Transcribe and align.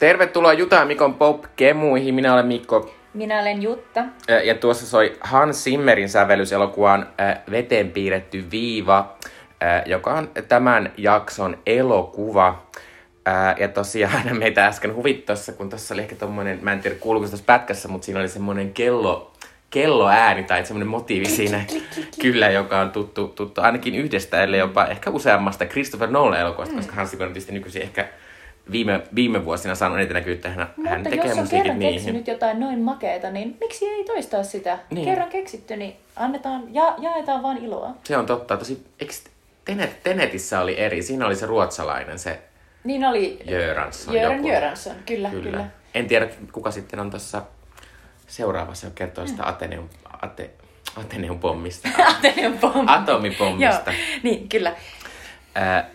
Tervetuloa 0.00 0.52
Juta 0.52 0.76
ja 0.76 0.84
Mikon 0.84 1.14
Pop-kemuihin. 1.14 2.14
Minä 2.14 2.34
olen 2.34 2.46
Mikko. 2.46 2.94
Minä 3.14 3.40
olen 3.40 3.62
Jutta. 3.62 4.04
Ja 4.44 4.54
tuossa 4.54 4.86
soi 4.86 5.16
Hans 5.20 5.64
Zimmerin 5.64 6.08
sävellyselokuvaan 6.08 7.06
Veteen 7.50 7.90
piirretty 7.90 8.44
viiva, 8.50 9.16
joka 9.86 10.14
on 10.14 10.30
tämän 10.48 10.92
jakson 10.96 11.58
elokuva. 11.66 12.62
Ja 13.58 13.68
tosiaan 13.68 14.36
meitä 14.38 14.66
äsken 14.66 14.94
huvittassa, 14.94 15.52
kun 15.52 15.68
tuossa 15.70 15.94
oli 15.94 16.02
ehkä 16.02 16.16
tommonen, 16.16 16.58
mä 16.62 16.72
en 16.72 16.80
tiedä 16.80 16.96
kuuluuko 17.00 17.28
tuossa 17.28 17.46
pätkässä, 17.46 17.88
mutta 17.88 18.04
siinä 18.04 18.20
oli 18.20 18.28
semmoinen 18.28 18.72
kello, 18.72 19.32
kelloääni 19.70 20.42
tai 20.42 20.66
semmoinen 20.66 20.88
motiivi 20.88 21.26
siinä, 21.26 21.64
kyllä, 22.22 22.50
joka 22.50 22.80
on 22.80 22.90
tuttu, 22.90 23.28
tuttu 23.28 23.60
ainakin 23.60 23.94
yhdestä, 23.94 24.42
ellei 24.42 24.60
jopa 24.60 24.86
ehkä 24.86 25.10
useammasta 25.10 25.66
Christopher 25.66 26.10
Nolan 26.10 26.40
elokuvasta, 26.40 26.76
koska 26.76 26.94
Hans 26.94 27.10
Zimmer 27.10 27.26
on 27.26 27.32
tietysti 27.32 27.52
nykyisin 27.52 27.82
ehkä 27.82 28.08
viime, 28.72 29.00
viime 29.14 29.44
vuosina 29.44 29.74
saanut 29.74 29.98
eniten 29.98 30.14
näkyvyyttä, 30.14 30.48
hän, 30.48 30.58
hän 30.86 30.98
Mutta 30.98 31.10
tekee 31.10 31.28
jos 31.30 31.38
on 31.38 31.48
kerran 31.48 31.78
niihin. 31.78 31.94
keksinyt 31.94 32.26
jotain 32.28 32.60
noin 32.60 32.80
makeeta, 32.82 33.30
niin 33.30 33.56
miksi 33.60 33.86
ei 33.86 34.04
toistaa 34.04 34.42
sitä? 34.42 34.78
Niin. 34.90 35.04
Kerran 35.04 35.28
keksitty, 35.28 35.76
niin 35.76 35.96
annetaan, 36.16 36.74
ja, 36.74 36.94
jaetaan 36.98 37.42
vaan 37.42 37.58
iloa. 37.58 37.90
Se 38.04 38.16
on 38.16 38.26
totta. 38.26 38.56
Tosi, 38.56 38.86
eikö 39.00 39.12
Tenet, 39.64 40.02
Tenetissä 40.02 40.60
oli 40.60 40.80
eri. 40.80 41.02
Siinä 41.02 41.26
oli 41.26 41.36
se 41.36 41.46
ruotsalainen, 41.46 42.18
se 42.18 42.40
Niin 42.84 43.04
oli 43.04 43.38
Göransson. 43.48 44.14
Jöran 44.14 44.36
joku. 44.36 44.48
Göransson, 44.48 44.96
kyllä, 45.06 45.30
Kyllä. 45.30 45.42
kyllä. 45.50 45.66
En 45.94 46.06
tiedä, 46.06 46.28
kuka 46.52 46.70
sitten 46.70 47.00
on 47.00 47.10
tuossa 47.10 47.42
seuraavassa, 48.26 48.86
joka 48.86 48.94
kertoo 48.94 49.24
Mm. 49.24 49.28
sitä 49.28 49.48
Ateneum, 49.48 49.88
Ate, 50.22 50.50
Ateneum 50.96 51.38
pommista. 51.38 51.88
Ateneum 52.18 52.58
pommi. 52.58 52.84
Atomipommista. 52.86 53.90
Joo, 53.90 54.00
niin, 54.22 54.48
kyllä. 54.48 54.72
Ää, 55.54 55.90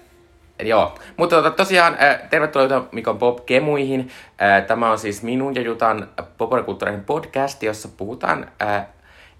joo, 0.59 0.95
mutta 1.17 1.35
tota, 1.35 1.51
tosiaan 1.51 1.95
ää, 1.99 2.27
tervetuloa 2.29 2.65
Jutan 2.65 2.89
Mikon 2.91 3.17
Pop-kemuihin. 3.17 4.09
Ää, 4.37 4.61
tämä 4.61 4.91
on 4.91 4.99
siis 4.99 5.23
minun 5.23 5.55
ja 5.55 5.61
Jutan 5.61 6.09
populaarikulttuurinen 6.37 7.05
podcast, 7.05 7.63
jossa 7.63 7.89
puhutaan 7.97 8.51
ää, 8.59 8.93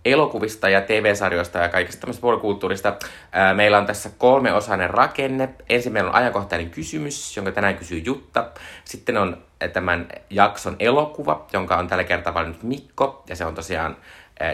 elokuvista 0.06 0.70
ja 0.70 0.82
TV-sarjoista 0.82 1.60
ja 1.60 1.70
kaikista 1.70 2.02
tämmöistä 2.02 2.22
populaarikulttuurista. 2.22 2.94
Ää, 3.32 3.54
meillä 3.54 3.78
on 3.78 3.86
tässä 3.86 4.10
kolmeosainen 4.18 4.90
rakenne. 4.90 5.50
Ensin 5.70 5.94
meillä 5.94 6.10
on 6.10 6.16
ajankohtainen 6.16 6.70
kysymys, 6.70 7.38
jonka 7.38 7.52
tänään 7.52 7.78
kysyy 7.78 8.02
Jutta. 8.06 8.50
Sitten 8.86 9.18
on 9.18 9.38
tämän 9.74 10.08
jakson 10.30 10.76
elokuva, 10.80 11.46
jonka 11.54 11.78
on 11.78 11.88
tällä 11.88 12.04
kertaa 12.04 12.34
valinnut 12.34 12.64
Mikko. 12.64 13.24
Ja 13.30 13.36
se 13.36 13.46
on 13.46 13.56
tosiaan 13.56 13.98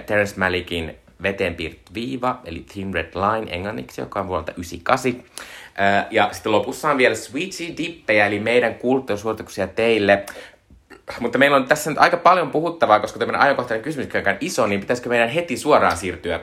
Terence 0.05 0.39
Malickin 0.39 0.97
veteen 1.23 1.57
viiva, 1.93 2.39
eli 2.45 2.59
Thin 2.59 2.93
Red 2.93 3.11
Line 3.15 3.51
englanniksi, 3.51 4.01
joka 4.01 4.19
on 4.19 4.27
vuodelta 4.27 4.51
98. 4.51 5.23
Ja 6.11 6.29
sitten 6.31 6.51
lopussa 6.51 6.89
on 6.89 6.97
vielä 6.97 7.15
Sweetie 7.15 7.77
Dippejä, 7.77 8.25
eli 8.25 8.39
meidän 8.39 8.75
kulttuurisuosituksia 8.75 9.67
teille. 9.67 10.25
Mutta 11.19 11.37
meillä 11.37 11.57
on 11.57 11.67
tässä 11.67 11.89
nyt 11.89 11.99
aika 11.99 12.17
paljon 12.17 12.51
puhuttavaa, 12.51 12.99
koska 12.99 13.19
tämmöinen 13.19 13.41
ajankohtainen 13.41 13.83
kysymys 13.83 14.07
on 14.15 14.37
iso, 14.39 14.67
niin 14.67 14.79
pitäisikö 14.79 15.09
meidän 15.09 15.29
heti 15.29 15.57
suoraan 15.57 15.97
siirtyä 15.97 16.39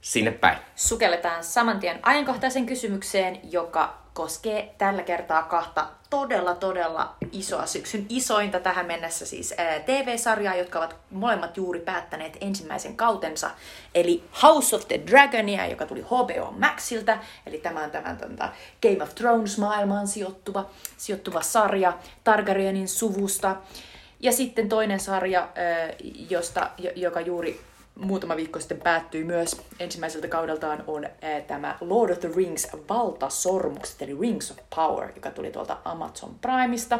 sinne 0.00 0.30
päin? 0.30 0.58
Sukelletaan 0.74 1.44
saman 1.44 1.80
tien 1.80 1.98
ajankohtaisen 2.02 2.66
kysymykseen, 2.66 3.40
joka 3.52 3.99
koskee 4.14 4.74
tällä 4.78 5.02
kertaa 5.02 5.42
kahta 5.42 5.86
todella, 6.10 6.54
todella 6.54 7.14
isoa 7.32 7.66
syksyn 7.66 8.06
isointa 8.08 8.60
tähän 8.60 8.86
mennessä 8.86 9.26
siis 9.26 9.54
TV-sarjaa, 9.86 10.54
jotka 10.54 10.78
ovat 10.78 10.96
molemmat 11.10 11.56
juuri 11.56 11.80
päättäneet 11.80 12.38
ensimmäisen 12.40 12.96
kautensa. 12.96 13.50
Eli 13.94 14.24
House 14.42 14.76
of 14.76 14.88
the 14.88 15.00
Dragonia, 15.06 15.66
joka 15.66 15.86
tuli 15.86 16.00
HBO 16.00 16.54
Maxilta, 16.58 17.18
eli 17.46 17.58
tämä 17.58 17.84
on 17.84 17.90
tämän 17.90 18.16
tonta 18.16 18.48
Game 18.82 19.02
of 19.02 19.14
Thrones-maailmaan 19.14 20.06
sijoittuva, 20.06 20.70
sijoittuva 20.96 21.42
sarja 21.42 21.98
Targaryenin 22.24 22.88
suvusta. 22.88 23.56
Ja 24.20 24.32
sitten 24.32 24.68
toinen 24.68 25.00
sarja, 25.00 25.48
josta, 26.30 26.70
jo- 26.78 26.92
joka 26.94 27.20
juuri 27.20 27.60
muutama 28.00 28.36
viikko 28.36 28.60
sitten 28.60 28.80
päättyi 28.80 29.24
myös 29.24 29.62
ensimmäiseltä 29.80 30.28
kaudeltaan 30.28 30.84
on 30.86 31.04
ää, 31.04 31.40
tämä 31.40 31.76
Lord 31.80 32.10
of 32.10 32.20
the 32.20 32.30
Rings 32.36 32.68
valtasormukset, 32.88 34.02
eli 34.02 34.16
Rings 34.20 34.50
of 34.50 34.58
Power, 34.76 35.08
joka 35.14 35.30
tuli 35.30 35.50
tuolta 35.50 35.76
Amazon 35.84 36.34
Primeista. 36.40 36.98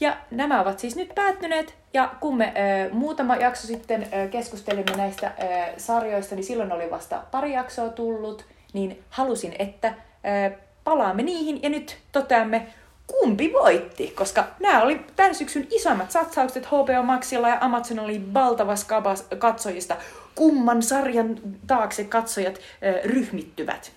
Ja 0.00 0.16
nämä 0.30 0.60
ovat 0.60 0.78
siis 0.78 0.96
nyt 0.96 1.14
päättyneet, 1.14 1.74
ja 1.94 2.14
kun 2.20 2.36
me 2.36 2.44
äh, 2.44 2.92
muutama 2.92 3.36
jakso 3.36 3.66
sitten 3.66 4.02
äh, 4.02 4.30
keskustelimme 4.30 4.96
näistä 4.96 5.26
äh, 5.26 5.34
sarjoista, 5.76 6.34
niin 6.34 6.44
silloin 6.44 6.72
oli 6.72 6.90
vasta 6.90 7.22
pari 7.30 7.52
jaksoa 7.52 7.88
tullut, 7.88 8.44
niin 8.72 9.04
halusin, 9.10 9.54
että 9.58 9.88
äh, 9.88 10.52
palaamme 10.84 11.22
niihin, 11.22 11.62
ja 11.62 11.68
nyt 11.68 11.98
toteamme, 12.12 12.66
kumpi 13.10 13.52
voitti, 13.52 14.12
koska 14.16 14.44
nämä 14.60 14.82
oli 14.82 15.00
tämän 15.16 15.34
syksyn 15.34 15.66
isoimmat 15.70 16.10
satsaukset 16.10 16.66
HBO 16.66 17.02
Maxilla 17.02 17.48
ja 17.48 17.58
Amazon 17.60 17.98
oli 17.98 18.34
valtava 18.34 18.76
skabas 18.76 19.26
katsojista. 19.38 19.96
Kumman 20.34 20.82
sarjan 20.82 21.36
taakse 21.66 22.04
katsojat 22.04 22.54
äh, 22.58 23.04
ryhmittyvät? 23.04 23.92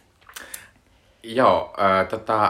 Joo, 1.23 1.73
äh, 1.81 2.07
tota, 2.07 2.45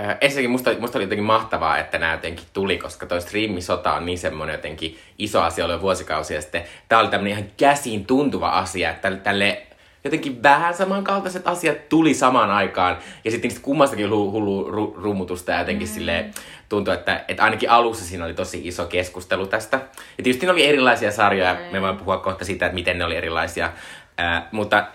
äh, 0.00 0.16
ensinnäkin 0.20 0.50
musta, 0.50 0.70
musta 0.80 0.98
oli 0.98 1.04
jotenkin 1.04 1.24
mahtavaa, 1.24 1.78
että 1.78 1.98
nämä 1.98 2.12
jotenkin 2.12 2.46
tuli, 2.52 2.78
koska 2.78 3.06
toi 3.06 3.20
streamisota 3.20 3.92
on 3.92 4.06
niin 4.06 4.18
semmoinen 4.18 4.54
jotenkin 4.54 4.98
iso 5.18 5.42
asia 5.42 5.64
ollut 5.64 5.80
vuosikausia 5.80 6.42
sitten. 6.42 6.64
Tää 6.88 6.98
oli 6.98 7.08
tämmöinen 7.08 7.38
ihan 7.38 7.50
käsiin 7.56 8.06
tuntuva 8.06 8.48
asia, 8.48 8.90
että 8.90 9.16
tälle 9.16 9.66
jotenkin 10.04 10.42
vähän 10.42 10.74
samankaltaiset 10.74 11.46
asiat 11.46 11.88
tuli 11.88 12.14
samaan 12.14 12.50
aikaan. 12.50 12.98
Ja 13.24 13.30
sitten 13.30 13.48
niistä 13.48 13.64
kummastakin 13.64 14.06
oli 14.06 14.30
hullu 14.30 14.70
ru, 14.70 14.96
rummutusta 15.02 15.52
ja 15.52 15.58
jotenkin 15.58 15.88
mm. 15.88 15.94
silleen 15.94 16.30
tuntui, 16.68 16.94
että, 16.94 17.24
että 17.28 17.44
ainakin 17.44 17.70
alussa 17.70 18.04
siinä 18.04 18.24
oli 18.24 18.34
tosi 18.34 18.68
iso 18.68 18.86
keskustelu 18.86 19.46
tästä. 19.46 19.76
Ja 20.18 20.24
tietysti 20.24 20.46
ne 20.46 20.52
oli 20.52 20.66
erilaisia 20.66 21.12
sarjoja, 21.12 21.54
mm. 21.54 21.60
me 21.72 21.82
voimme 21.82 21.98
puhua 21.98 22.18
kohta 22.18 22.44
siitä, 22.44 22.66
että 22.66 22.74
miten 22.74 22.98
ne 22.98 23.04
oli 23.04 23.16
erilaisia. 23.16 23.72
Äh, 24.20 24.42
mutta 24.52 24.86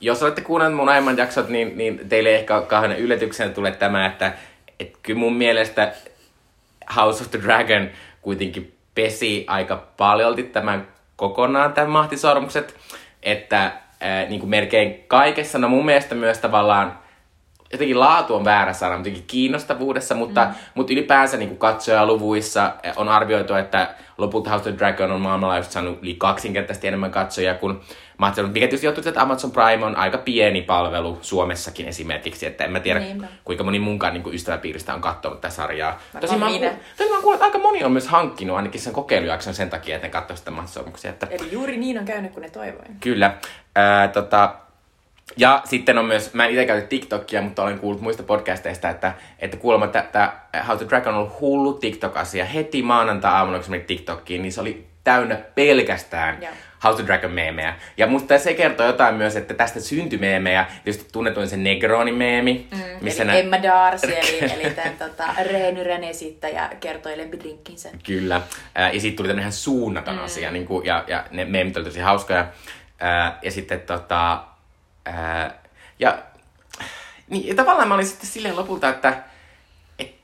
jos 0.00 0.22
olette 0.22 0.40
kuunnelleet 0.40 0.76
mun 0.76 0.88
aiemman 0.88 1.16
jaksot, 1.16 1.48
niin, 1.48 1.78
niin 1.78 2.00
teille 2.08 2.28
ei 2.28 2.34
ehkä 2.34 2.60
kauhean 2.60 2.98
yllätyksenä 2.98 3.50
tule 3.50 3.72
tämä, 3.72 4.06
että 4.06 4.32
et 4.80 4.96
kyllä 5.02 5.18
mun 5.18 5.36
mielestä 5.36 5.92
House 6.96 7.24
of 7.24 7.30
the 7.30 7.42
Dragon 7.42 7.90
kuitenkin 8.22 8.76
pesi 8.94 9.44
aika 9.48 9.86
paljolti 9.96 10.42
tämän 10.42 10.88
kokonaan 11.16 11.72
tämän 11.72 11.90
mahtisormukset, 11.90 12.74
että 13.22 13.72
ää, 14.00 14.24
niin 14.24 14.40
kuin 14.40 14.50
melkein 14.50 15.04
kaikessa, 15.08 15.58
no 15.58 15.68
mun 15.68 15.84
mielestä 15.84 16.14
myös 16.14 16.38
tavallaan 16.38 16.98
jotenkin 17.72 18.00
laatu 18.00 18.34
on 18.34 18.44
väärä 18.44 18.72
sana, 18.72 18.94
mutta 18.94 19.08
jotenkin 19.08 19.26
kiinnostavuudessa, 19.26 20.14
mutta, 20.14 20.44
mm. 20.44 20.54
mutta 20.74 20.92
ylipäänsä 20.92 21.36
niin 21.36 21.56
katsojaluvuissa 21.56 22.72
on 22.96 23.08
arvioitu, 23.08 23.54
että 23.54 23.94
lopulta 24.18 24.50
House 24.50 24.68
of 24.68 24.76
the 24.76 24.78
Dragon 24.78 25.12
on 25.12 25.20
maailmanlaajuisesti 25.20 25.74
saanut 25.74 25.98
yli 26.02 26.14
kaksinkertaisesti 26.14 26.88
enemmän 26.88 27.10
katsojia 27.10 27.54
kuin 27.54 27.80
Amazon, 28.18 28.46
mikä 28.46 28.60
tietysti 28.60 28.86
johtuu, 28.86 29.04
että 29.06 29.22
Amazon 29.22 29.50
Prime 29.50 29.84
on 29.84 29.96
aika 29.96 30.18
pieni 30.18 30.62
palvelu 30.62 31.18
Suomessakin 31.22 31.88
esimerkiksi, 31.88 32.46
että 32.46 32.64
en 32.64 32.70
mä 32.70 32.80
tiedä 32.80 33.00
Niinpä. 33.00 33.26
kuinka 33.44 33.64
moni 33.64 33.78
munkaan 33.78 34.12
niin 34.12 34.22
kuin 34.22 34.34
ystäväpiiristä 34.34 34.94
on 34.94 35.00
katsonut 35.00 35.40
tätä 35.40 35.54
sarjaa. 35.54 36.00
Tosin 36.20 36.38
mä, 36.38 36.46
minä. 36.46 36.74
tosin 36.96 37.12
mä 37.12 37.20
kuullut, 37.20 37.34
että 37.34 37.44
aika 37.44 37.58
moni 37.58 37.84
on 37.84 37.92
myös 37.92 38.08
hankkinut 38.08 38.56
ainakin 38.56 38.80
sen 38.80 38.92
kokeilujakson 38.92 39.54
sen 39.54 39.70
takia, 39.70 39.94
että 39.96 40.06
ne 40.06 40.10
katsoo 40.10 40.36
sitä. 40.36 41.08
Että 41.08 41.26
Eli 41.30 41.52
juuri 41.52 41.76
niin 41.76 41.98
on 41.98 42.04
käynyt, 42.04 42.32
kun 42.32 42.42
ne 42.42 42.50
toivoin. 42.50 42.96
Kyllä. 43.00 43.34
Ää, 43.76 44.08
tota, 44.08 44.54
ja 45.36 45.62
sitten 45.64 45.98
on 45.98 46.04
myös, 46.04 46.34
mä 46.34 46.44
en 46.44 46.50
itse 46.50 46.66
käytä 46.66 46.86
TikTokia, 46.86 47.42
mutta 47.42 47.62
olen 47.62 47.78
kuullut 47.78 48.02
muista 48.02 48.22
podcasteista, 48.22 48.90
että, 48.90 49.14
että 49.38 49.56
kuulemma 49.56 49.84
että, 49.84 49.98
että 49.98 50.32
How 50.68 50.78
to 50.78 50.88
Dragon 50.88 51.14
on 51.14 51.20
ollut 51.20 51.40
hullu 51.40 51.72
TikTok-asia. 51.72 52.44
Heti 52.44 52.82
maanantai-aamuna, 52.82 53.58
kun 53.58 53.64
se 53.64 53.70
meni 53.70 53.84
TikTokiin, 53.84 54.42
niin 54.42 54.52
se 54.52 54.60
oli 54.60 54.86
täynnä 55.04 55.36
pelkästään 55.54 56.42
Joo. 56.42 56.52
How 56.84 56.96
to 56.96 57.06
Dragon 57.06 57.30
meemejä. 57.30 57.74
Ja 57.96 58.06
musta 58.06 58.38
se 58.38 58.54
kertoo 58.54 58.86
jotain 58.86 59.14
myös, 59.14 59.36
että 59.36 59.54
tästä 59.54 59.80
syntyi 59.80 60.18
meemejä. 60.18 60.66
Tietysti 60.84 61.08
tunnetuin 61.12 61.48
se 61.48 61.56
Negroni-meemi. 61.56 62.66
Mm, 62.70 63.06
eli 63.06 63.24
nä- 63.24 63.34
Emma 63.34 63.62
Darcy, 63.62 64.12
eli, 64.12 64.52
eli 64.54 64.70
tämän 64.70 64.96
tota, 64.98 65.24
Reeny 65.42 66.08
esittäjä 66.08 66.70
kertoi 66.80 67.18
lempidrinkkinsä. 67.18 67.88
Kyllä. 68.06 68.40
Ja 68.92 69.00
siitä 69.00 69.16
tuli 69.16 69.28
tämmöinen 69.28 69.42
ihan 69.42 69.52
suunnaton 69.52 70.14
mm. 70.14 70.24
asia. 70.24 70.50
Niin 70.50 70.66
kuin, 70.66 70.86
ja, 70.86 71.04
ja 71.06 71.24
ne 71.30 71.44
meemit 71.44 71.76
oli 71.76 71.84
tosi 71.84 72.00
hauskoja. 72.00 72.46
Ää, 73.00 73.38
ja 73.42 73.50
sitten 73.50 73.80
tota... 73.80 74.44
Ää, 75.04 75.54
ja, 75.98 76.18
niin, 77.28 77.48
ja 77.48 77.54
tavallaan 77.54 77.88
mä 77.88 77.94
olin 77.94 78.06
sitten 78.06 78.30
silleen 78.30 78.56
lopulta, 78.56 78.88
että 78.88 79.22
et, 79.98 80.14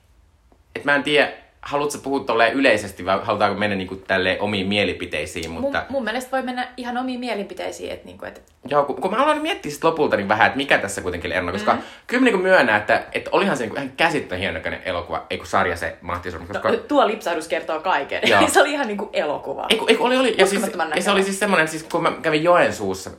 et 0.75 0.85
mä 0.85 0.95
en 0.95 1.03
tiedä, 1.03 1.33
haluatko 1.62 1.99
puhua 1.99 2.20
tolleen 2.20 2.53
yleisesti 2.53 3.05
vai 3.05 3.20
halutaanko 3.23 3.59
mennä 3.59 3.76
niinku 3.76 3.97
tälleen 3.97 4.41
omiin 4.41 4.67
mielipiteisiin, 4.67 5.50
mutta... 5.50 5.79
Mun, 5.79 5.87
mun 5.91 6.05
mielestä 6.05 6.31
voi 6.31 6.43
mennä 6.43 6.69
ihan 6.76 6.97
omiin 6.97 7.20
mielipiteisiin, 7.20 7.93
että 7.93 8.06
niinku, 8.06 8.25
et, 8.25 8.43
Joo, 8.69 8.85
kun, 8.85 8.97
kun 8.97 9.11
mä 9.11 9.17
aloin 9.17 9.43
miettiä 9.43 9.73
sit 9.73 9.85
lopulta 9.85 10.17
niin 10.17 10.29
vähän, 10.29 10.47
että 10.47 10.56
mikä 10.56 10.79
tässä 10.79 11.00
kuitenkin 11.00 11.29
oli 11.29 11.35
erona, 11.35 11.53
koska 11.53 11.73
mm. 11.73 11.82
kyllä 12.06 12.20
mä 12.20 12.31
niin 12.31 12.43
myönnän, 12.43 12.76
että, 12.76 13.05
että 13.12 13.31
olihan 13.32 13.56
se 13.56 13.67
niin 13.67 13.76
ihan 13.76 13.93
käsittämätön 13.97 14.38
hienonäköinen 14.38 14.82
elokuva, 14.85 15.26
ei 15.31 15.38
kun 15.38 15.47
sarja 15.47 15.76
se 15.76 15.97
Mahtisormus, 16.00 16.49
koska... 16.49 16.70
no, 16.70 16.76
tuo 16.76 17.06
lipsahdus 17.06 17.49
kertoo 17.49 17.81
kaiken. 17.81 18.20
Joo. 18.26 18.49
se 18.49 18.61
oli 18.61 18.73
ihan 18.73 18.87
niinku 18.87 19.11
elokuva. 19.12 19.67
Eiku, 19.70 19.87
eiku, 19.88 20.05
oli, 20.05 20.17
oli. 20.17 20.35
Ja, 20.38 20.47
siis, 20.47 20.62
ja 20.94 21.03
se 21.03 21.11
oli 21.11 21.23
siis 21.23 21.38
semmoinen, 21.38 21.69
siis 21.69 21.82
kun 21.82 22.03
mä 22.03 22.12
kävin 22.23 22.44
Joensuussa, 22.44 23.11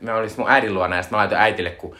mä 0.00 0.14
olin 0.14 0.28
siis 0.28 0.38
mun 0.38 0.50
äidin 0.50 0.74
luona 0.74 0.96
ja 0.96 1.02
sitten 1.02 1.16
mä 1.16 1.20
laitoin 1.20 1.40
äitille, 1.40 1.70
kun 1.70 1.96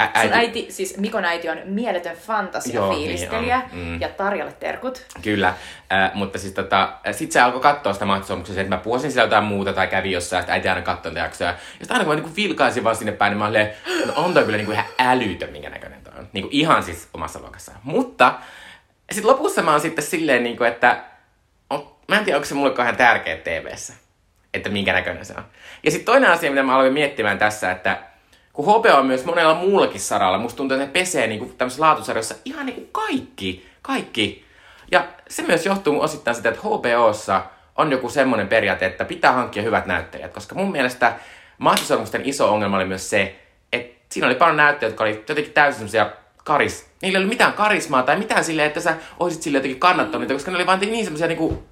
Ä- 0.00 0.22
Sun 0.22 0.32
äiti, 0.32 0.66
siis 0.70 0.96
Mikon 0.98 1.24
äiti 1.24 1.48
on 1.48 1.58
mieletön 1.64 2.16
fantasiafiilistelijä 2.16 3.56
Joo, 3.56 3.68
niin. 3.72 3.88
Mm. 3.88 4.00
ja 4.00 4.08
Tarjalle 4.08 4.52
terkut. 4.52 5.06
Kyllä, 5.22 5.48
äh, 5.92 6.14
mutta 6.14 6.38
siis 6.38 6.52
tota, 6.52 6.92
sit 7.12 7.32
se 7.32 7.40
alkoi 7.40 7.60
katsoa 7.60 7.92
sitä 7.92 8.04
mahtosomuksia, 8.04 8.60
että 8.60 8.76
mä 8.76 8.82
puhuisin 8.82 9.10
sillä 9.10 9.22
jotain 9.24 9.44
muuta 9.44 9.72
tai 9.72 9.86
kävi 9.86 10.12
jossain, 10.12 10.40
että 10.40 10.52
äiti 10.52 10.68
aina 10.68 10.82
katsoi 10.82 11.10
niitä 11.12 11.20
jaksoja. 11.24 11.50
Ja 11.50 11.56
sitten 11.78 11.92
aina 11.92 12.04
kun 12.04 12.14
mä 12.14 12.20
niinku 12.20 12.36
vilkaisin 12.36 12.84
vaan 12.84 12.96
sinne 12.96 13.12
päin, 13.12 13.30
niin 13.30 13.38
mä 13.38 13.46
olin, 13.46 13.68
no 14.06 14.12
on 14.16 14.34
toi 14.34 14.44
kyllä 14.44 14.56
niinku 14.56 14.72
ihan 14.72 14.84
älytön, 14.98 15.50
minkä 15.52 15.70
näköinen 15.70 16.02
toi 16.02 16.12
on. 16.18 16.28
Niinku 16.32 16.48
ihan 16.52 16.82
siis 16.82 17.08
omassa 17.14 17.40
luokassaan. 17.40 17.78
Mutta 17.82 18.34
sitten 19.12 19.30
lopussa 19.30 19.62
mä 19.62 19.70
oon 19.70 19.80
sitten 19.80 20.04
silleen, 20.04 20.42
niinku, 20.42 20.64
että 20.64 21.04
on, 21.70 21.96
mä 22.08 22.18
en 22.18 22.24
tiedä, 22.24 22.36
onko 22.36 22.46
se 22.46 22.54
mulle 22.54 22.74
kauhean 22.74 22.96
tärkeä 22.96 23.36
TVssä, 23.36 23.92
että 24.54 24.68
minkä 24.68 24.92
näköinen 24.92 25.24
se 25.24 25.34
on. 25.36 25.44
Ja 25.82 25.90
sitten 25.90 26.06
toinen 26.06 26.30
asia, 26.30 26.50
mitä 26.50 26.62
mä 26.62 26.74
aloin 26.74 26.92
miettimään 26.92 27.38
tässä, 27.38 27.70
että 27.70 27.98
kun 28.54 28.64
HBO 28.64 28.98
on 28.98 29.06
myös 29.06 29.24
monella 29.24 29.54
muullakin 29.54 30.00
saralla, 30.00 30.38
musta 30.38 30.56
tuntuu, 30.56 30.74
että 30.74 30.86
ne 30.86 30.92
pesee 30.92 31.26
niinku 31.26 31.46
tämmöisessä 31.58 31.82
laatusarjassa 31.82 32.34
ihan 32.44 32.66
niinku 32.66 32.88
kaikki, 32.92 33.66
kaikki. 33.82 34.44
Ja 34.92 35.04
se 35.28 35.42
myös 35.42 35.66
johtuu 35.66 36.00
osittain 36.00 36.34
sitä, 36.34 36.48
että 36.48 36.60
HBOssa 36.60 37.42
on 37.76 37.92
joku 37.92 38.08
semmoinen 38.08 38.48
periaate, 38.48 38.86
että 38.86 39.04
pitää 39.04 39.32
hankkia 39.32 39.62
hyvät 39.62 39.86
näyttelijät, 39.86 40.32
koska 40.32 40.54
mun 40.54 40.72
mielestä 40.72 41.12
Mahtisormusten 41.58 42.22
iso 42.24 42.52
ongelma 42.52 42.76
oli 42.76 42.84
myös 42.84 43.10
se, 43.10 43.40
että 43.72 44.14
siinä 44.14 44.26
oli 44.26 44.34
paljon 44.34 44.56
näyttelijöitä, 44.56 44.86
jotka 44.86 45.04
oli 45.04 45.24
jotenkin 45.28 45.52
täysin 45.52 45.78
semmoisia 45.78 46.10
karis... 46.44 46.90
Niillä 47.02 47.16
ei 47.16 47.20
ollut 47.20 47.34
mitään 47.34 47.52
karismaa 47.52 48.02
tai 48.02 48.18
mitään 48.18 48.44
silleen, 48.44 48.68
että 48.68 48.80
sä 48.80 48.96
olisit 49.20 49.42
sille 49.42 49.58
jotenkin 49.58 49.80
kannattanut 49.80 50.32
koska 50.32 50.50
ne 50.50 50.56
oli 50.56 50.66
vaan 50.66 50.80
niin 50.80 51.04
semmoisia 51.04 51.26
niinku 51.26 51.64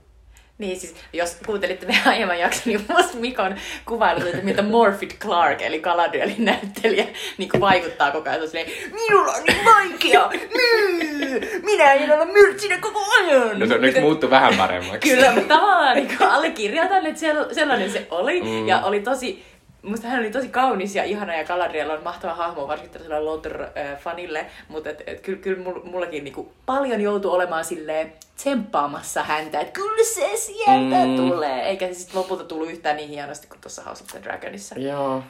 Niin 0.62 0.80
siis, 0.80 0.94
jos 1.12 1.36
kuuntelitte 1.46 1.86
meidän 1.86 2.08
aiemman 2.08 2.38
jakson, 2.38 2.62
niin 2.64 2.84
musta 2.88 3.16
Mikon 3.16 3.54
kuvailut, 3.86 4.26
että 4.26 4.42
miltä 4.42 4.62
Morphy 4.62 5.06
Clark, 5.06 5.62
eli 5.62 5.80
Galadrielin 5.80 6.44
näyttelijä, 6.44 7.06
niin 7.38 7.48
kuin 7.48 7.60
vaikuttaa 7.60 8.10
koko 8.10 8.30
ajan. 8.30 8.48
Silleen, 8.48 8.70
minulla 8.92 9.32
on 9.32 9.42
niin 9.48 9.64
vaikea, 9.64 10.30
myy, 10.54 11.60
minä 11.62 11.92
en 11.92 12.10
ole 12.12 12.24
myrtsinä 12.24 12.78
koko 12.78 13.00
ajan. 13.18 13.58
No 13.58 13.66
se 13.66 13.74
on 13.74 13.80
nyt 13.80 14.00
muuttu 14.00 14.30
vähän 14.30 14.54
paremmaksi. 14.54 15.10
Kyllä, 15.10 15.32
mutta 15.32 15.54
tavallaan 15.54 15.96
niin 15.96 16.22
allekirjoitan, 16.22 17.06
että 17.06 17.20
sell- 17.20 17.54
sellainen 17.54 17.90
se 17.92 18.06
oli. 18.10 18.42
Mm. 18.42 18.68
Ja 18.68 18.80
oli 18.80 19.00
tosi, 19.00 19.44
musta 19.82 20.08
hän 20.08 20.20
oli 20.20 20.30
tosi 20.30 20.48
kaunis 20.48 20.94
ja 20.94 21.04
ihana 21.04 21.34
ja 21.34 21.44
Galadriel 21.44 21.90
on 21.90 22.02
mahtava 22.02 22.34
hahmo, 22.34 22.68
varsinkin 22.68 22.92
tällaiselle 22.92 23.30
Lothar-fanille. 23.30 24.44
Mutta 24.68 24.90
et, 24.90 25.02
et, 25.06 25.20
kyllä, 25.20 25.64
mul- 25.64 25.84
mullakin 25.84 26.24
niinku 26.24 26.52
paljon 26.66 27.00
joutuu 27.00 27.32
olemaan 27.32 27.64
silleen 27.64 28.12
tsemppaamassa 28.36 29.22
häntä, 29.22 29.60
että 29.60 29.72
kyllä 29.72 30.04
se 30.04 30.36
sieltä 30.36 31.06
mm. 31.06 31.16
tulee. 31.16 31.68
Eikä 31.68 31.86
se 31.86 31.94
sitten 31.94 32.18
lopulta 32.18 32.44
tullut 32.44 32.70
yhtään 32.70 32.96
niin 32.96 33.08
hienosti 33.08 33.46
kuin 33.46 33.60
tuossa 33.60 33.82
House 33.82 34.04
of 34.04 34.10
the 34.10 34.22
Dragonissa. 34.22 34.78
Joo. 34.78 35.22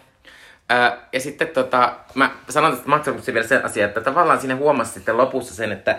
Ö, 0.73 0.97
ja 1.13 1.21
sitten 1.21 1.49
tota, 1.49 1.95
mä 2.15 2.31
sanon 2.49 2.73
tästä 2.73 2.89
Maximosta 2.89 3.35
vielä 3.35 3.47
sen 3.47 3.65
asian, 3.65 3.89
että 3.89 4.01
tavallaan 4.01 4.41
siinä 4.41 4.57
huomasi 4.57 4.93
sitten 4.93 5.17
lopussa 5.17 5.55
sen, 5.55 5.73
että 5.73 5.99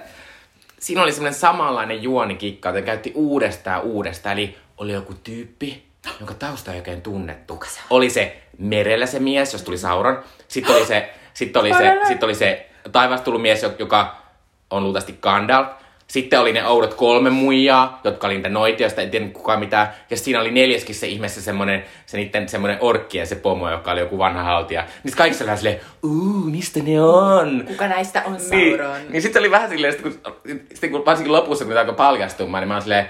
siinä 0.79 1.03
oli 1.03 1.11
semmoinen 1.11 1.39
samanlainen 1.39 2.03
juonikikka, 2.03 2.69
jota 2.69 2.81
käytti 2.81 3.11
uudestaan 3.15 3.81
uudestaan. 3.81 4.33
Eli 4.33 4.57
oli 4.77 4.93
joku 4.93 5.13
tyyppi, 5.13 5.83
jonka 6.19 6.33
tausta 6.33 6.71
ei 6.71 6.77
oikein 6.77 7.01
tunnettu. 7.01 7.59
Oli 7.89 8.09
se 8.09 8.42
merellä 8.57 9.05
se 9.05 9.19
mies, 9.19 9.53
jos 9.53 9.61
tuli 9.63 9.77
Sauron. 9.77 10.23
Sitten 10.47 10.75
oli 10.75 10.85
se, 10.85 11.09
sitten 11.33 11.59
oli 11.59 11.73
se, 11.73 11.97
sitten 12.07 12.27
oli 12.27 12.35
se 12.35 12.69
taivaasta 12.91 13.25
tullut 13.25 13.41
mies, 13.41 13.65
joka 13.79 14.15
on 14.69 14.83
luultavasti 14.83 15.17
Gandalf. 15.21 15.67
Sitten 16.07 16.39
oli 16.39 16.53
ne 16.53 16.67
oudot 16.67 16.93
kolme 16.93 17.29
muijaa, 17.29 18.01
jotka 18.03 18.27
oli 18.27 18.35
niitä 18.35 18.49
noita, 18.49 18.81
joista 18.83 19.01
ei 19.01 19.09
tiennyt 19.09 19.33
kukaan 19.33 19.59
mitään. 19.59 19.87
Ja 19.87 19.93
sitten 19.93 20.17
siinä 20.25 20.39
oli 20.41 20.51
neljäskin 20.51 20.95
se 20.95 21.07
ihmeessä 21.07 21.41
semmonen, 21.41 21.83
se 22.05 22.17
niitten 22.17 22.49
semmonen 22.49 22.77
orkki 22.81 23.17
ja 23.17 23.25
se 23.25 23.35
pomo, 23.35 23.71
joka 23.71 23.91
oli 23.91 23.99
joku 23.99 24.17
vanha 24.17 24.43
haltija. 24.43 24.85
Niin 25.03 25.15
kaikissa 25.15 25.43
oli 25.43 25.47
vähän 25.47 25.57
silleen, 25.57 25.79
uuu, 26.03 26.43
mistä 26.45 26.79
ne 26.83 27.01
on? 27.01 27.63
Kuka 27.67 27.87
näistä 27.87 28.23
on 28.25 28.37
Niin, 28.51 28.77
Sauron? 28.77 29.01
niin 29.09 29.21
sitten 29.21 29.39
oli 29.39 29.51
vähän 29.51 29.69
silleen, 29.69 29.93
sit 29.93 30.01
kun, 30.01 30.19
sit 30.73 30.91
kun 30.91 31.05
varsinkin 31.05 31.33
lopussa, 31.33 31.65
kun 31.65 31.73
tämä 31.73 31.81
alkoi 31.81 31.95
paljastumaan, 31.95 32.61
niin 32.61 32.67
mä 32.67 32.73
oon 32.73 32.81
silleen, 32.81 33.09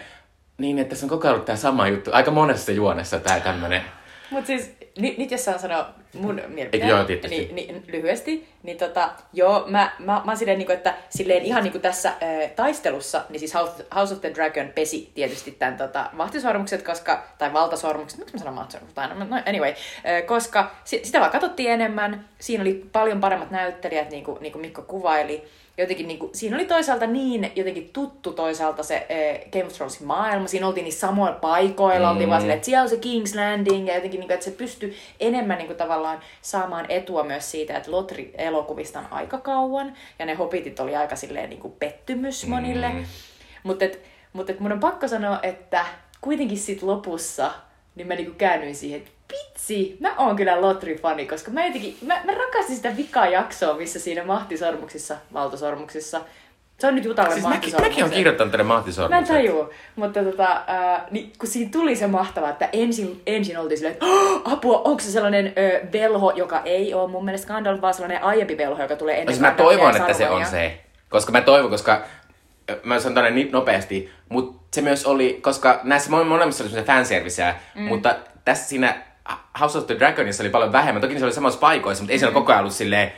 niin, 0.58 0.80
että 0.80 0.90
tässä 0.90 1.06
on 1.06 1.10
koko 1.10 1.28
ajan 1.28 1.34
ollut 1.34 1.46
tää 1.46 1.56
sama 1.56 1.88
juttu. 1.88 2.10
Aika 2.14 2.32
monessa 2.32 2.72
juonessa 2.72 3.20
tää 3.20 3.40
tämmönen. 3.40 3.82
Mutta 4.30 4.48
siis, 4.48 4.76
ni, 4.98 5.16
nyt 5.18 5.32
jos 5.32 5.46
saan 5.46 5.60
sanoa 5.60 5.90
mun 6.14 6.42
mielipiteen, 6.48 6.90
Joo, 6.90 7.04
tietysti. 7.04 7.38
niin, 7.38 7.56
niin, 7.56 7.84
lyhyesti, 7.88 8.48
niin 8.64 8.78
tota, 8.78 9.10
joo, 9.34 9.64
mä, 9.68 9.92
mä, 10.00 10.06
mä 10.06 10.24
oon 10.28 10.38
silleen, 10.38 10.58
niin 10.58 10.66
kuin, 10.66 10.78
että 10.78 10.96
silleen 11.10 11.44
ihan 11.44 11.64
niin 11.64 11.72
kuin 11.72 11.82
tässä 11.82 12.10
äh, 12.10 12.52
taistelussa, 12.56 13.22
niin 13.30 13.40
siis 13.40 13.54
House, 13.54 13.86
House 13.96 14.14
of 14.14 14.22
the 14.22 14.32
Dragon 14.36 14.68
pesi 14.76 15.12
tietysti 15.16 15.52
tämän 15.52 15.78
tota, 15.78 16.10
vahtisormukset, 16.18 16.82
koska, 16.82 17.24
tai 17.38 17.54
valtasormukset, 17.54 18.20
miksi 18.20 18.34
mä 18.36 18.40
sanon 18.40 18.56
vahtisormukset 18.56 18.98
aina, 18.98 19.26
no 19.26 19.42
anyway, 19.46 19.70
äh, 19.70 20.26
koska 20.26 20.72
si, 20.84 21.02
sitä 21.04 21.20
vaan 21.20 21.32
katsottiin 21.32 21.72
enemmän, 21.72 22.26
siinä 22.40 22.62
oli 22.62 22.86
paljon 22.92 23.20
paremmat 23.20 23.52
näyttelijät, 23.52 24.10
niin 24.10 24.24
kuin, 24.24 24.38
niin 24.42 24.52
kuin 24.52 24.62
Mikko 24.62 24.82
kuvaili, 24.82 25.44
jotenkin 25.78 26.08
niin 26.08 26.20
kuin, 26.20 26.36
siinä 26.36 26.56
oli 26.56 26.66
toisaalta 26.66 27.08
niin 27.08 27.52
jotenkin 27.56 27.90
tuttu 27.94 28.34
toisaalta 28.34 28.84
se 28.84 28.96
äh, 28.96 29.52
Game 29.52 29.66
of 29.66 29.74
Thronesin 29.74 30.08
maailma, 30.08 30.48
siinä 30.48 30.68
oltiin 30.68 30.84
niin 30.84 30.94
samoilla 30.94 31.40
paikoilla, 31.40 32.08
mm. 32.08 32.12
oltiin 32.12 32.30
vaan 32.30 32.42
silleen, 32.42 32.56
että 32.56 32.66
siellä 32.66 32.84
on 32.84 32.90
se 32.90 32.96
King's 32.96 33.36
Landing, 33.36 33.88
ja 33.88 33.96
jotenkin, 33.96 34.20
niin 34.20 34.28
kuin, 34.28 34.34
että 34.34 34.46
se 34.46 34.52
pystyi 34.52 34.96
enemmän 35.20 35.58
niin 35.58 35.68
kuin, 35.68 35.78
tavallaan 35.78 36.20
saamaan 36.42 36.86
etua 36.90 37.24
myös 37.24 37.52
siitä, 37.52 37.78
että 37.78 37.92
Lotri-elokuvista 37.92 39.00
on 39.00 39.08
aika 39.12 39.38
kauan, 39.38 39.94
ja 40.20 40.26
ne 40.26 40.34
Hobbitit 40.34 40.80
oli 40.80 40.96
aika 40.96 41.16
silleen 41.16 41.50
niin 41.50 41.60
kuin 41.60 41.74
pettymys 41.80 42.48
monille. 42.48 42.90
Mm. 42.90 43.06
Mutta 43.64 43.86
et, 43.86 44.02
mut 44.34 44.50
et 44.50 44.60
mun 44.60 44.72
on 44.72 44.80
pakko 44.80 45.08
sanoa, 45.08 45.40
että 45.44 45.86
kuitenkin 46.22 46.58
sit 46.58 46.84
lopussa, 46.84 47.52
niin 47.96 48.08
mä 48.08 48.16
niinku 48.16 48.34
käännyin 48.38 48.76
siihen, 48.76 49.00
että 49.00 49.12
vitsi, 49.34 49.98
mä 50.00 50.16
oon 50.18 50.36
kyllä 50.36 50.62
Lotri-fani, 50.62 51.26
koska 51.28 51.52
mä 51.52 51.66
jotenkin, 51.66 51.98
mä, 52.06 52.22
mä 52.24 52.32
rakastin 52.34 52.76
sitä 52.76 52.98
vikaa 52.98 53.28
jaksoa, 53.28 53.74
missä 53.74 54.00
siinä 54.00 54.24
mahtisormuksissa, 54.24 55.16
valtasormuksissa, 55.34 56.22
se 56.80 56.88
on 56.88 56.96
nyt 56.96 57.06
Jutalle 57.06 57.32
Siis 57.34 57.44
mäkin, 57.44 57.56
mahtisormukset. 57.58 57.92
mäkin 57.92 58.04
on 58.04 58.10
kirjoittanut 58.12 58.52
tänne 58.52 58.64
Mä 58.64 58.74
en 58.74 58.78
mahtisormukset. 58.78 59.28
tajua, 59.36 59.70
mutta 59.96 60.24
tota, 60.24 60.62
ää, 60.68 61.08
niin, 61.12 61.34
kun 61.40 61.50
siinä 61.50 61.70
tuli 61.72 61.96
se 61.96 62.08
mahtava, 62.08 62.50
että 62.50 62.70
ensin, 62.74 63.22
ensin 63.28 63.58
oltiin 63.58 63.78
silleen, 63.78 63.94
että 63.94 64.06
"Oh, 64.06 64.42
apua, 64.54 64.82
onko 64.86 65.00
se 65.00 65.12
sellainen 65.12 65.54
ö, 65.58 65.82
velho, 65.94 66.32
joka 66.32 66.62
ei 66.66 66.94
ole 66.94 67.12
mun 67.12 67.26
mielestä 67.26 67.48
Gandalf, 67.48 67.82
vaan 67.82 67.94
sellainen 67.94 68.24
aiempi 68.24 68.58
velho, 68.58 68.82
joka 68.82 68.96
tulee 68.96 69.20
ennen 69.20 69.36
Siis 69.36 69.42
mä 69.42 69.52
toivon, 69.52 69.96
että 69.98 70.14
se 70.14 70.30
on 70.30 70.46
se. 70.46 70.80
Koska 71.10 71.32
mä 71.32 71.42
toivon, 71.42 71.70
koska 71.72 72.02
mä 72.84 73.00
sanon 73.00 73.16
tänne 73.16 73.30
niin 73.32 73.52
nopeasti, 73.52 74.10
mutta 74.30 74.64
se 74.74 74.82
myös 74.82 75.06
oli, 75.06 75.40
koska 75.42 75.80
näissä 75.84 76.12
mo- 76.12 76.24
molemmissa 76.24 76.64
oli 76.64 76.70
semmoisia 76.72 76.94
fanserviceä, 76.96 77.56
mm. 77.76 77.82
mutta 77.82 78.16
tässä 78.46 78.70
siinä 78.70 79.02
House 79.60 79.78
of 79.78 79.86
the 79.88 79.96
Dragonissa 80.00 80.44
oli 80.44 80.50
paljon 80.50 80.72
vähemmän. 80.72 81.02
Toki 81.02 81.20
se 81.20 81.26
oli 81.26 81.34
samassa 81.34 81.60
paikoissa, 81.60 82.04
mutta 82.04 82.12
ei 82.12 82.18
Mm. 82.18 82.20
siellä 82.20 82.34
koko 82.34 82.52
ajan 82.52 82.60
ollut 82.60 82.74
silleen, 82.74 83.14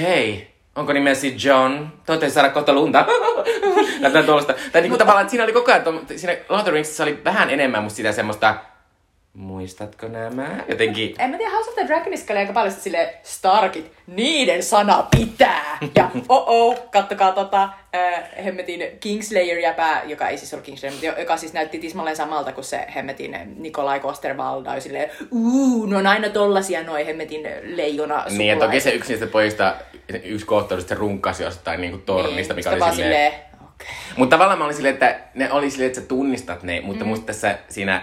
hei, 0.00 0.54
onko 0.76 0.92
nimesi 0.92 1.36
John? 1.44 1.72
Toivottavasti 2.06 2.30
saada 2.30 2.48
kohta 2.50 2.72
lunta. 2.72 3.04
Tuollaista. 4.26 4.54
Tai 4.72 4.82
niinku 4.82 4.98
tavallaan, 4.98 5.22
että 5.22 5.30
siinä 5.30 5.44
oli 5.44 5.52
koko 5.52 5.72
ajan, 5.72 6.00
siinä 6.16 6.32
Lord 6.48 6.60
of 6.60 6.64
the 6.64 6.70
Ringsissa 6.72 7.02
oli 7.02 7.24
vähän 7.24 7.50
enemmän 7.50 7.82
musta 7.82 7.96
sitä 7.96 8.12
semmoista, 8.12 8.54
muistatko 9.34 10.08
nämä? 10.08 10.64
Jotenkin, 10.68 11.14
En 11.18 11.30
mä 11.30 11.36
tiedä, 11.36 11.52
House 11.52 11.70
of 11.70 11.74
the 11.74 11.86
Dragonissa 11.86 12.32
oli 12.32 12.38
aika 12.38 12.52
paljon 12.52 12.72
silleen, 12.72 13.08
Starkit, 13.22 13.92
niiden 14.06 14.62
sana 14.62 15.06
pitää. 15.16 15.78
Ja 15.96 16.10
oh 16.28 16.44
oh, 16.46 16.90
kattokaa 16.90 17.32
tota, 17.32 17.62
äh, 17.94 18.44
hemmetin 18.44 18.80
Kingslayer-jäpää, 19.00 20.02
joka 20.04 20.28
ei 20.28 20.38
siis 20.38 20.54
ollut 20.54 20.64
Kingslayer, 20.64 20.92
mutta 20.92 21.06
jo- 21.06 21.18
joka 21.18 21.36
siis 21.36 21.52
näytti 21.52 21.78
tismalleen 21.78 22.16
samalta 22.16 22.52
kuin 22.52 22.64
se 22.64 22.86
hemmetin 22.94 23.38
Nikolai 23.56 24.00
Kostervalda, 24.00 24.80
silleen, 24.80 25.10
uu, 25.30 25.86
no 25.86 25.98
on 25.98 26.06
aina 26.06 26.28
tollasia 26.28 26.82
noi 26.82 27.06
hemmetin 27.06 27.48
leijona 27.62 28.24
Niin, 28.30 28.48
ja 28.48 28.56
toki 28.56 28.80
se 28.80 28.90
yksi 28.90 29.12
niistä 29.12 29.26
pojista, 29.26 29.74
yksi 30.24 30.46
kohta 30.46 30.74
oli, 30.74 30.82
että 30.82 30.94
se 30.94 31.00
runkkasi 31.00 31.42
jostain 31.42 31.80
niinku 31.80 31.98
tornista, 31.98 32.54
mikä 32.54 32.72
sitä 32.72 32.84
oli 32.84 32.94
silleen... 32.94 33.32
silleen, 33.32 33.52
okei. 33.62 33.88
Mutta 34.16 34.36
tavallaan 34.36 34.58
mä 34.58 34.64
olin 34.64 34.76
silleen, 34.76 34.92
että 34.92 35.18
ne 35.34 35.52
oli 35.52 35.70
silleen, 35.70 35.86
että 35.86 36.00
sä 36.00 36.06
tunnistat 36.06 36.62
ne, 36.62 36.80
mutta 36.80 37.04
mm. 37.04 37.08
musta 37.08 37.26
tässä 37.26 37.58
siinä 37.68 38.02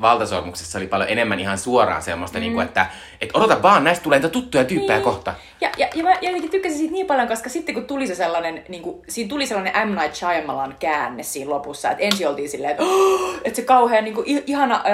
valtasormuksessa 0.00 0.78
oli 0.78 0.86
paljon 0.86 1.10
enemmän 1.10 1.40
ihan 1.40 1.58
suoraan 1.58 2.02
semmoista, 2.02 2.38
mm. 2.38 2.40
niin 2.40 2.52
kuin, 2.52 2.66
että 2.66 2.86
et 3.20 3.30
odota 3.34 3.62
vaan, 3.62 3.84
näistä 3.84 4.02
tulee 4.02 4.18
niitä 4.18 4.28
tuttuja 4.28 4.64
tyyppejä 4.64 4.98
Niin. 4.98 5.04
kohta. 5.04 5.34
Ja, 5.60 5.70
ja, 5.76 5.88
ja 5.94 6.02
mä 6.02 6.10
jotenkin 6.20 6.50
tykkäsin 6.50 6.78
siitä 6.78 6.92
niin 6.92 7.06
paljon, 7.06 7.28
koska 7.28 7.48
sitten 7.48 7.74
kun 7.74 7.84
tuli 7.84 8.06
se 8.06 8.14
sellainen, 8.14 8.64
niin 8.68 8.82
kuin, 8.82 9.02
siinä 9.08 9.28
tuli 9.28 9.46
sellainen 9.46 9.88
M. 9.88 9.94
Night 9.94 10.14
Shyamalan 10.14 10.76
käänne 10.78 11.22
siinä 11.22 11.50
lopussa, 11.50 11.90
että 11.90 12.04
ensin 12.04 12.28
oltiin 12.28 12.48
silleen, 12.48 12.70
että, 12.70 12.82
oh, 12.82 13.34
että 13.44 13.56
se 13.56 13.62
kauhean 13.62 14.04
niin 14.04 14.14
kuin, 14.14 14.42
ihana 14.46 14.84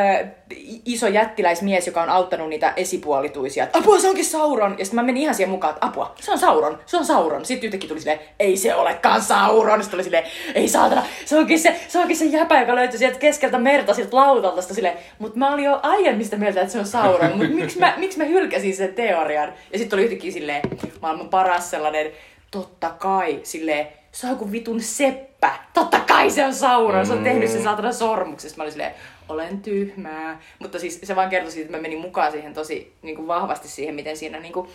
iso 0.84 1.06
jättiläismies, 1.06 1.86
joka 1.86 2.02
on 2.02 2.08
auttanut 2.08 2.48
niitä 2.48 2.72
esipuolituisia, 2.76 3.64
että 3.64 3.78
apua 3.78 3.98
se 3.98 4.08
onkin 4.08 4.24
Sauron, 4.24 4.74
ja 4.78 4.84
sitten 4.84 4.96
mä 4.96 5.02
menin 5.02 5.22
ihan 5.22 5.34
siihen 5.34 5.50
mukaan, 5.50 5.74
että 5.74 5.86
apua, 5.86 6.14
se 6.20 6.32
on 6.32 6.38
Sauron, 6.38 6.78
se 6.86 6.96
on 6.96 7.04
Sauron. 7.04 7.44
Sitten 7.44 7.66
yhtäkkiä 7.66 7.88
tuli 7.88 8.00
silleen, 8.00 8.20
ei 8.38 8.56
se 8.56 8.74
olekaan 8.74 9.22
Sauron, 9.22 9.82
sitten 9.82 9.90
tuli 9.90 10.04
silleen, 10.04 10.24
ei 10.54 10.68
saatana, 10.68 11.02
se 11.24 11.38
onkin 11.38 11.58
se, 11.58 11.80
se, 11.88 11.98
onkin 11.98 12.16
se 12.16 12.24
jäpä, 12.24 12.60
joka 12.60 12.74
löytyi 12.74 12.98
sieltä 12.98 13.18
keskeltä 13.18 13.58
merta, 13.58 13.94
sieltä 13.94 14.16
lautalta, 14.16 14.62
Sitten 14.62 14.74
silleen, 14.74 14.98
mutta 15.18 15.38
mä 15.38 15.52
olin 15.52 15.64
jo 15.64 15.80
aiemmin 15.82 16.24
sitä 16.24 16.36
mieltä, 16.36 16.60
että 16.60 16.72
se 16.72 16.78
on 16.78 16.86
Sauron, 16.86 17.38
mutta 17.38 17.54
miksi 17.54 17.78
mä, 17.78 17.94
miksi 17.96 18.18
mä 18.18 18.24
hylkäsin 18.24 18.76
sen 18.76 18.94
teorian? 18.94 19.52
Ja 19.72 19.78
sitten 19.78 19.96
oli 19.96 20.04
yhtäkkiä 20.04 20.32
silleen, 20.32 20.62
maailman 21.02 21.28
paras 21.28 21.70
sellainen, 21.70 22.10
totta 22.50 22.90
kai, 22.90 23.40
silleen, 23.42 23.86
se 24.12 24.26
on 24.26 24.32
joku 24.32 24.52
vitun 24.52 24.80
seppä. 24.80 25.50
Totta 25.74 26.00
kai 26.00 26.30
se 26.30 26.46
on 26.46 26.54
Sauron, 26.54 27.06
se 27.06 27.12
on 27.12 27.24
tehnyt 27.24 27.50
sen 27.50 27.62
saatana 27.62 27.92
sormuksesta. 27.92 28.56
Mä 28.56 28.62
olin 28.62 28.72
silleen, 28.72 28.94
olen 29.28 29.60
tyhmää. 29.60 30.40
Mutta 30.58 30.78
siis 30.78 31.00
se 31.04 31.16
vaan 31.16 31.30
kertoi 31.30 31.52
siitä, 31.52 31.66
että 31.66 31.76
mä 31.78 31.82
menin 31.82 31.98
mukaan 31.98 32.32
siihen 32.32 32.54
tosi 32.54 32.92
niin 33.02 33.16
kuin 33.16 33.28
vahvasti 33.28 33.68
siihen, 33.68 33.94
miten 33.94 34.16
siinä 34.16 34.40
niin 34.40 34.52
kuin 34.52 34.68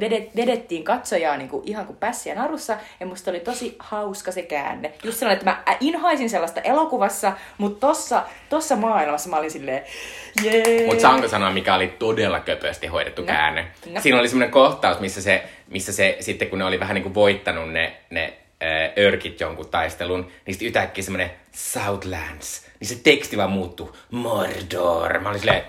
vedet, 0.00 0.36
vedettiin 0.36 0.84
katsojaa 0.84 1.36
niin 1.36 1.48
kuin, 1.48 1.68
ihan 1.68 1.86
kuin 1.86 1.96
pässiä 1.96 2.34
narussa. 2.34 2.76
Ja 3.00 3.06
musta 3.06 3.30
oli 3.30 3.40
tosi 3.40 3.76
hauska 3.78 4.32
se 4.32 4.42
käänne. 4.42 4.92
Just 5.04 5.18
sellainen, 5.18 5.38
että 5.48 5.50
mä 5.50 5.76
inhaisin 5.80 6.30
sellaista 6.30 6.60
elokuvassa, 6.60 7.32
mutta 7.58 7.86
tossa, 7.86 8.22
tossa 8.48 8.76
maailmassa 8.76 9.28
mä 9.30 9.36
olin 9.36 9.50
silleen, 9.50 9.82
jee. 10.44 10.86
Mutta 10.86 11.02
saanko 11.02 11.28
sanoa, 11.28 11.50
mikä 11.50 11.74
oli 11.74 11.88
todella 11.88 12.40
köpösti 12.40 12.86
hoidettu 12.86 13.22
No. 13.22 13.26
käänne? 13.26 13.66
No. 13.92 14.00
Siinä 14.00 14.18
oli 14.18 14.28
semmoinen 14.28 14.50
kohtaus, 14.52 15.00
missä 15.00 15.22
se, 15.22 15.44
missä 15.68 15.92
se 15.92 16.16
sitten 16.20 16.48
kun 16.48 16.58
ne 16.58 16.64
oli 16.64 16.80
vähän 16.80 16.94
niin 16.94 17.02
kuin 17.02 17.14
voittanut 17.14 17.72
ne, 17.72 17.96
ne 18.10 18.32
örkit 18.98 19.40
jonkun 19.40 19.68
taistelun, 19.68 20.20
niin 20.46 20.54
sitten 20.54 20.66
yhtäkkiä 20.66 21.04
semmoinen 21.04 21.30
Southlands, 21.52 22.66
niin 22.80 22.88
se 22.88 22.94
teksti 23.02 23.36
vaan 23.36 23.50
muuttui 23.50 23.92
Mordor. 24.10 25.18
Mä 25.18 25.28
olin 25.28 25.40
silleen, 25.40 25.62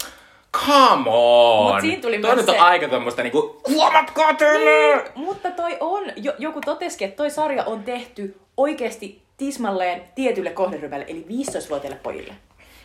come 0.67 1.03
on! 1.09 1.73
Mut 1.73 1.81
siinä 1.81 2.01
tuli 2.01 2.19
Toi 2.19 2.35
nyt 2.35 2.49
on 2.49 2.55
se- 2.55 2.61
aika 2.61 2.87
tuommoista 2.87 3.23
niinku, 3.23 3.61
huomatkaa 3.69 4.33
teille! 4.33 5.11
Mutta 5.15 5.51
toi 5.51 5.77
on, 5.79 6.03
jo, 6.15 6.33
joku 6.37 6.61
totesikin, 6.61 7.07
että 7.07 7.17
toi 7.17 7.31
sarja 7.31 7.63
on 7.63 7.83
tehty 7.83 8.37
oikeasti 8.57 9.21
tismalleen 9.37 10.01
tietylle 10.15 10.49
kohderyhmälle, 10.49 11.05
eli 11.09 11.25
15-vuotiaille 11.29 11.99
pojille. 12.03 12.33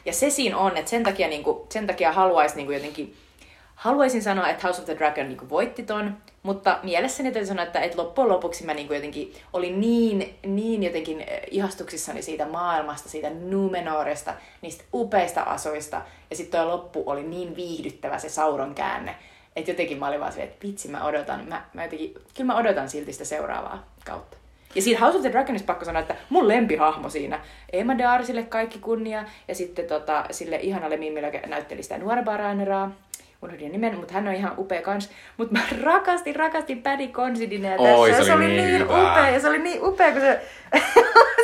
Ja 0.04 0.12
se 0.12 0.30
siinä 0.30 0.58
on, 0.58 0.76
että 0.76 0.90
sen 0.90 1.02
takia, 1.02 1.28
niin 1.28 1.42
kuin, 1.42 1.58
sen 1.72 1.86
takia 1.86 2.12
haluaisi 2.12 2.56
niin 2.56 2.66
kuin 2.66 2.74
jotenkin, 2.74 3.16
haluaisin 3.84 4.22
sanoa, 4.22 4.48
että 4.48 4.66
House 4.66 4.80
of 4.80 4.86
the 4.86 4.96
Dragon 4.96 5.28
niin 5.28 5.50
voitti 5.50 5.82
ton, 5.82 6.16
mutta 6.42 6.78
mielessäni 6.82 7.32
täytyy 7.32 7.48
sanoa, 7.48 7.64
että, 7.64 7.80
että 7.80 7.98
loppujen 7.98 8.28
lopuksi 8.28 8.64
mä 8.64 8.74
niin 8.74 8.88
jotenkin 8.94 9.32
olin 9.52 9.80
niin, 9.80 10.38
niin 10.46 10.82
jotenkin 10.82 11.20
eh, 11.20 11.42
ihastuksissani 11.50 12.22
siitä 12.22 12.46
maailmasta, 12.46 13.08
siitä 13.08 13.30
Numenoresta, 13.30 14.34
niistä 14.62 14.84
upeista 14.94 15.42
asuista, 15.42 16.02
ja 16.30 16.36
sitten 16.36 16.60
toi 16.60 16.70
loppu 16.70 17.02
oli 17.06 17.22
niin 17.22 17.56
viihdyttävä 17.56 18.18
se 18.18 18.28
Sauron 18.28 18.74
käänne, 18.74 19.14
että 19.56 19.70
jotenkin 19.70 19.98
mä 19.98 20.08
olin 20.08 20.20
vaan 20.20 20.32
silleen, 20.32 20.52
että 20.52 20.66
vitsi 20.66 20.88
mä 20.88 21.04
odotan, 21.04 21.48
mä, 21.48 21.64
mä 21.72 21.84
jotenkin, 21.84 22.14
kyllä 22.14 22.52
mä 22.52 22.58
odotan 22.58 22.88
silti 22.88 23.12
sitä 23.12 23.24
seuraavaa 23.24 23.86
kautta. 24.04 24.36
Ja 24.74 24.82
siinä 24.82 25.00
House 25.00 25.16
of 25.16 25.22
the 25.22 25.32
Dragonissa 25.32 25.66
pakko 25.66 25.84
sanoa, 25.84 26.02
että 26.02 26.16
mun 26.28 26.48
lempihahmo 26.48 27.10
siinä, 27.10 27.40
Emma 27.72 27.98
Darsille 27.98 28.42
kaikki 28.42 28.78
kunnia, 28.78 29.24
ja 29.48 29.54
sitten 29.54 29.86
tota, 29.86 30.24
sille 30.30 30.56
ihanalle 30.56 30.96
Mimmille, 30.96 31.26
joka 31.26 31.46
näytteli 31.46 31.82
sitä 31.82 31.98
nuorempaa 31.98 32.36
Raineraa, 32.36 32.90
unohdin 33.44 33.72
nimen, 33.72 33.96
mutta 33.96 34.14
hän 34.14 34.28
on 34.28 34.34
ihan 34.34 34.54
upea 34.58 34.82
kans. 34.82 35.10
Mutta 35.36 35.52
mä 35.52 35.60
rakastin, 35.82 36.36
rakastin 36.36 36.82
Paddy 36.82 37.06
Considinea 37.06 37.76
tässä. 37.76 37.94
Oi, 37.94 38.10
se 38.10 38.16
oli 38.16 38.24
se 38.24 38.34
oli 38.34 38.46
niin 38.46 38.64
niin 38.64 38.82
upea, 38.84 39.28
ja 39.30 39.40
se 39.40 39.48
oli 39.48 39.58
niin 39.58 39.84
upea, 39.84 40.12
kun 40.12 40.20
se... 40.20 40.40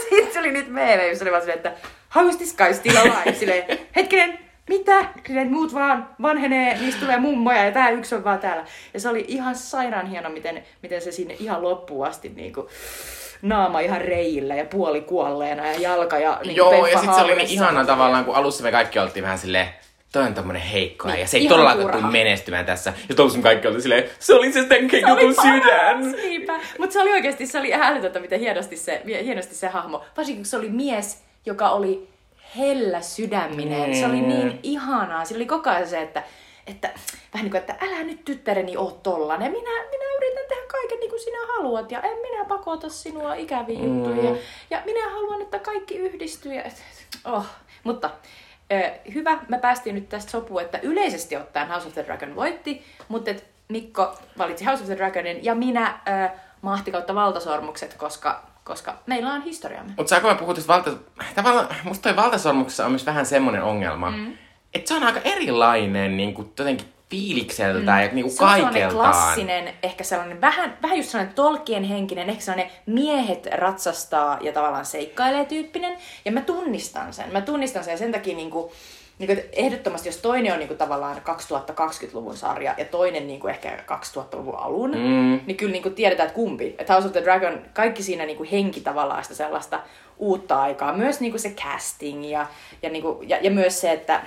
Sitten 0.09 0.33
se 0.33 0.39
oli 0.39 0.53
niitä 0.53 0.71
meemejä, 0.71 1.09
jossa 1.09 1.25
oli 1.25 1.31
vaan 1.31 1.43
silleen, 1.43 1.57
että 1.57 1.73
how 2.15 2.29
is 2.29 2.37
this 2.37 2.57
guy 2.57 2.75
still 2.75 2.97
alive? 2.97 3.33
Silleen, 3.39 3.79
hetkinen, 3.97 4.39
mitä? 4.69 5.05
Silleen, 5.27 5.53
muut 5.53 5.75
vaan 5.75 6.09
vanhenee, 6.23 6.79
niistä 6.79 7.01
tulee 7.01 7.19
mummoja 7.19 7.65
ja 7.65 7.73
tää 7.73 7.91
yksi 7.91 8.15
on 8.15 8.25
vaan 8.25 8.39
täällä. 8.39 8.65
Ja 8.95 9.01
se 9.01 9.09
oli 9.09 9.25
ihan 9.29 9.57
sairaan 9.57 10.07
hieno, 10.07 10.31
miten, 10.31 10.65
miten 10.83 11.01
se 11.01 11.13
sinne 11.13 11.37
ihan 11.39 11.63
loppuun 11.63 12.07
asti 12.07 12.33
niinku, 12.37 12.69
naama 13.43 13.81
ihan 13.81 14.01
reijillä 14.01 14.55
ja 14.55 14.65
puoli 14.65 15.01
kuolleena 15.01 15.67
ja 15.67 15.81
jalka 15.81 16.19
ja 16.19 16.41
niin 16.45 16.57
Joo, 16.57 16.87
ja 16.87 16.99
sitten 16.99 17.15
se 17.15 17.23
oli 17.23 17.35
niin 17.35 17.49
ihana 17.49 17.85
tavallaan, 17.85 18.25
kun 18.25 18.35
alussa 18.35 18.63
me 18.63 18.73
kaikki 18.73 18.99
oltiin 18.99 19.23
vähän 19.23 19.39
silleen, 19.39 19.69
toi 20.13 20.23
on 20.23 20.35
tommonen 20.35 20.63
heikko 20.63 21.09
ja 21.09 21.27
se 21.27 21.37
ei 21.37 21.49
todellakaan 21.49 22.01
tule 22.01 22.13
menestymään 22.13 22.67
tässä. 22.67 22.93
Ja 23.09 23.15
me 23.37 23.43
kaikki 23.43 23.67
oltiin 23.69 23.83
silleen, 23.83 24.11
se 24.19 24.35
oli 24.35 24.53
se 24.53 24.61
oli 24.61 25.23
joku 25.23 25.43
sydän. 25.43 26.13
Niinpä. 26.13 26.61
Mutta 26.79 26.93
se 26.93 27.01
oli 27.01 27.11
oikeasti, 27.11 27.47
se 27.47 27.59
oli 27.59 27.75
älytöntä, 27.75 28.21
miten 28.21 28.41
hienosti 28.41 28.77
se, 28.77 29.03
hienosti 29.25 29.55
se 29.55 29.69
hahmo. 29.69 30.05
Varsinkin 30.17 30.43
kun 30.43 30.47
se 30.47 30.57
oli 30.57 30.69
mies, 30.69 31.23
joka 31.47 31.71
oli 31.71 32.09
hellä 32.59 33.01
sydäminen. 33.01 33.97
Se 33.97 34.07
oli 34.07 34.21
niin 34.21 34.59
ihanaa. 34.63 35.25
Siinä 35.25 35.39
oli 35.39 35.47
koko 35.47 35.71
ajan 35.71 35.89
se, 35.89 36.03
että, 36.03 36.23
että 36.67 36.91
vähän 37.35 37.45
niin 37.45 37.51
kuin, 37.51 37.61
että 37.61 37.75
älä 37.81 38.03
nyt 38.03 38.25
tyttäreni 38.25 38.77
oo 38.77 39.01
tollanen. 39.03 39.53
Minä, 39.53 39.71
minä 39.91 40.05
yritän 40.17 40.45
tehdä 40.49 40.63
kaiken 40.69 41.01
niin 41.01 41.11
kuin 41.11 41.21
sinä 41.21 41.39
haluat 41.57 41.91
ja 41.93 42.01
en 42.01 42.19
minä 42.19 42.45
pakota 42.45 42.89
sinua 42.89 43.35
ikäviin 43.35 43.81
Mm. 43.81 44.05
juttuihin. 44.05 44.39
Ja, 44.71 44.83
minä 44.85 45.11
haluan, 45.11 45.43
että 45.43 45.59
kaikki 45.59 45.97
yhdistyy. 45.97 46.55
Ja, 46.55 46.63
oh. 47.25 47.47
Mutta 47.85 48.11
hyvä, 49.15 49.39
me 49.49 49.59
päästiin 49.59 49.95
nyt 49.95 50.09
tästä 50.09 50.31
sopuun, 50.31 50.63
että 50.63 50.79
yleisesti 50.83 51.37
ottaen 51.37 51.69
House 51.69 51.87
of 51.87 51.95
the 51.95 52.05
Dragon 52.07 52.37
voitti, 52.37 52.85
mutta 53.09 53.31
et 53.31 53.45
Mikko 53.69 54.15
valitsi 54.39 54.65
House 54.65 54.83
of 54.83 54.87
the 54.87 54.97
Dragonin 54.97 55.45
ja 55.45 55.55
minä 55.55 56.01
ö, 56.09 56.29
mahti 56.63 56.91
kautta 56.91 57.15
valtasormukset, 57.15 57.95
koska, 57.95 58.47
koska 58.65 58.97
meillä 59.07 59.33
on 59.33 59.43
historiamme. 59.43 59.93
Mutta 59.97 60.11
saanko 60.11 60.29
mä 60.29 60.35
puhua 60.35 60.55
tästä 60.55 60.69
valta... 60.69 60.91
Tavallaan 61.35 61.69
musta 61.85 62.03
toi 62.03 62.17
valtasormuksessa 62.17 62.85
on 62.85 62.93
myös 62.93 63.07
vähän 63.07 63.27
semmonen 63.27 63.63
ongelma, 63.63 64.11
mm. 64.11 64.33
että 64.75 64.89
se 64.89 64.95
on 64.95 65.03
aika 65.03 65.21
erilainen 65.25 66.17
niin 66.17 66.35
kuin, 66.35 66.53
jotenkin 66.59 66.87
fiilikseltä 67.11 67.93
mm. 67.93 68.03
ja 68.03 68.09
niin 68.13 68.23
kuin 68.25 68.31
Se 68.31 68.45
on 68.45 68.51
sellainen 68.51 68.73
kaikeltaan. 68.83 69.13
klassinen, 69.13 69.75
ehkä 69.83 70.05
sellainen 70.05 70.41
vähän, 70.41 70.79
vähän 70.83 70.97
just 70.97 71.09
sellainen 71.11 71.35
tolkien 71.35 71.85
henkinen, 71.85 72.31
ehkä 72.31 72.43
sellainen 72.43 72.71
miehet 72.87 73.47
ratsastaa 73.53 74.39
ja 74.41 74.53
tavallaan 74.53 74.87
seikkailee 74.87 75.45
tyyppinen. 75.45 75.99
Ja 76.25 76.33
mä 76.33 76.41
tunnistan 76.41 77.13
sen. 77.13 77.33
Mä 77.33 77.41
tunnistan 77.41 77.85
sen 77.85 77.93
ja 77.93 77.99
sen 77.99 78.13
takia 78.13 78.37
niinku, 78.37 78.73
niinku, 79.19 79.43
ehdottomasti, 79.53 80.09
jos 80.09 80.17
toinen 80.17 80.53
on 80.53 80.59
niinku 80.59 80.75
tavallaan 80.75 81.17
2020-luvun 81.17 82.37
sarja 82.37 82.75
ja 82.79 82.85
toinen 82.85 83.27
niinku 83.27 83.49
ehkä 83.49 83.77
2000-luvun 83.77 84.57
alun, 84.59 84.91
Mm. 84.91 85.41
niin 85.47 85.57
kyllä 85.57 85.73
niinku 85.73 85.91
tiedetään, 85.91 86.27
että 86.27 86.37
kumpi. 86.37 86.75
Että 86.79 86.93
House 86.93 87.07
of 87.07 87.13
the 87.13 87.23
Dragon, 87.25 87.63
kaikki 87.73 88.03
siinä 88.03 88.27
niinku 88.27 88.47
henki 88.53 88.81
tavallaan 88.81 89.23
sitä 89.23 89.35
sellaista 89.35 89.81
uutta 90.19 90.63
aikaa. 90.63 90.93
Myös 90.93 91.21
niinku 91.21 91.39
se 91.39 91.51
casting 91.51 92.31
ja, 92.31 92.47
ja, 92.83 92.91
niinku, 92.91 93.23
ja, 93.27 93.39
ja 93.41 93.51
myös 93.51 93.81
se, 93.81 93.93
että 93.93 94.23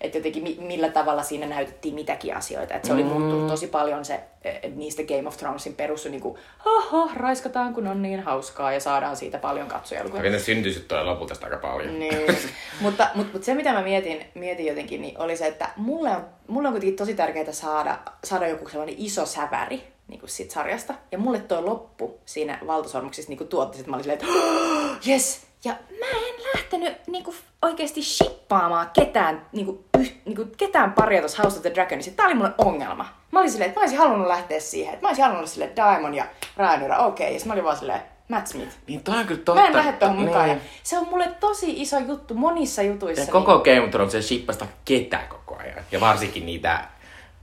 että 0.00 0.18
jotenkin 0.18 0.42
mi- 0.42 0.56
millä 0.60 0.88
tavalla 0.88 1.22
siinä 1.22 1.46
näytettiin 1.46 1.94
mitäkin 1.94 2.36
asioita. 2.36 2.74
Että 2.74 2.88
se 2.88 2.94
oli 2.94 3.04
muuttunut 3.04 3.46
tosi 3.46 3.66
paljon 3.66 4.04
se, 4.04 4.20
eh, 4.44 4.60
niistä 4.74 5.02
Game 5.02 5.28
of 5.28 5.36
Thronesin 5.36 5.74
perus, 5.74 6.04
niin 6.04 6.20
kuin, 6.20 6.38
haha, 6.58 7.10
raiskataan 7.14 7.74
kun 7.74 7.86
on 7.86 8.02
niin 8.02 8.20
hauskaa 8.22 8.72
ja 8.72 8.80
saadaan 8.80 9.16
siitä 9.16 9.38
paljon 9.38 9.68
katsojalukuja. 9.68 10.18
Oikein 10.18 10.32
ne 10.32 10.38
syntyy 10.38 10.84
toi 10.88 11.04
lopulta 11.04 11.34
aika 11.42 11.56
paljon. 11.56 11.98
Niin. 11.98 12.14
mutta, 12.80 13.10
mutta, 13.14 13.32
mutta 13.32 13.46
se, 13.46 13.54
mitä 13.54 13.72
mä 13.72 13.82
mietin, 13.82 14.26
mietin 14.34 14.66
jotenkin, 14.66 15.02
niin 15.02 15.20
oli 15.20 15.36
se, 15.36 15.46
että 15.46 15.68
mulle 15.76 16.10
on, 16.10 16.24
mulle 16.48 16.68
on 16.68 16.74
kuitenkin 16.74 16.96
tosi 16.96 17.14
tärkeää 17.14 17.52
saada, 17.52 17.98
saada 18.24 18.48
joku 18.48 18.68
sellainen 18.68 18.94
iso 18.98 19.26
säväri 19.26 19.82
niin 20.08 20.20
kuin 20.20 20.30
siitä 20.30 20.54
sarjasta. 20.54 20.94
Ja 21.12 21.18
mulle 21.18 21.38
toi 21.38 21.62
loppu 21.62 22.20
siinä 22.24 22.58
valtasormuksissa 22.66 23.30
niin 23.30 23.38
kuin 23.38 23.48
tuotti, 23.48 23.78
että 23.78 23.90
mä 23.90 23.96
olin 23.96 24.04
silleen, 24.04 24.20
että 24.20 25.10
yes! 25.10 25.45
Ja 25.66 25.72
mä 25.72 26.06
en 26.06 26.34
lähtenyt 26.54 26.94
niin 27.06 27.24
kuin 27.24 27.36
oikeasti 27.62 28.02
shippaamaan 28.02 28.90
ketään, 28.92 29.46
niin 29.52 29.66
kuin, 29.66 29.84
yh, 29.98 30.14
niin 30.24 30.36
kuin, 30.36 30.52
ketään 30.56 30.92
paria 30.92 31.20
tuossa 31.20 31.42
House 31.42 31.56
of 31.56 31.62
the 31.62 31.74
Dragonissa. 31.74 32.10
Tää 32.16 32.26
oli 32.26 32.34
mulle 32.34 32.52
ongelma. 32.58 33.06
Mä 33.30 33.38
olin 33.38 33.50
silleen, 33.50 33.68
että 33.68 33.80
mä 33.80 33.82
olisin 33.82 33.98
halunnut 33.98 34.26
lähteä 34.26 34.60
siihen. 34.60 34.94
Että 34.94 35.04
mä 35.04 35.08
olisin 35.08 35.24
halunnut 35.24 35.50
sille 35.50 35.70
Diamond 35.76 36.14
ja 36.14 36.24
Rhaenyra, 36.56 36.98
okei. 36.98 37.26
Okay. 37.26 37.38
Ja 37.38 37.46
mä 37.46 37.52
olin 37.52 37.64
vaan 37.64 37.76
silleen, 37.76 38.00
Matt 38.28 38.46
Smith. 38.46 38.72
Niin 38.86 39.02
toi 39.02 39.18
on 39.18 39.26
kyllä 39.26 39.40
totta. 39.44 39.60
Mä 39.60 39.66
en 39.66 39.76
lähde 39.76 39.92
tuohon 39.92 40.18
mukaan. 40.18 40.48
Niin. 40.48 40.60
Se 40.82 40.98
on 40.98 41.08
mulle 41.08 41.28
tosi 41.40 41.82
iso 41.82 41.98
juttu 41.98 42.34
monissa 42.34 42.82
jutuissa. 42.82 43.24
Ja 43.24 43.32
koko 43.32 43.58
Game 43.58 43.80
of 43.80 43.90
Thrones 43.90 44.12
se 44.12 44.22
shippasta 44.22 44.66
ketään 44.84 45.28
koko 45.28 45.56
ajan. 45.56 45.84
Ja 45.92 46.00
varsinkin 46.00 46.46
niitä, 46.46 46.84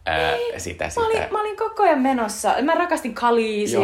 ää, 0.06 0.34
sitä, 0.58 0.90
sitä. 0.90 1.02
Mä 1.02 1.08
olin, 1.08 1.24
mä 1.32 1.42
olin 1.42 1.58
koko 1.58 1.84
ajan 1.84 2.02
menossa. 2.02 2.56
Mä 2.62 2.76
rakastin 2.76 3.14
Kaliisia, 3.14 3.80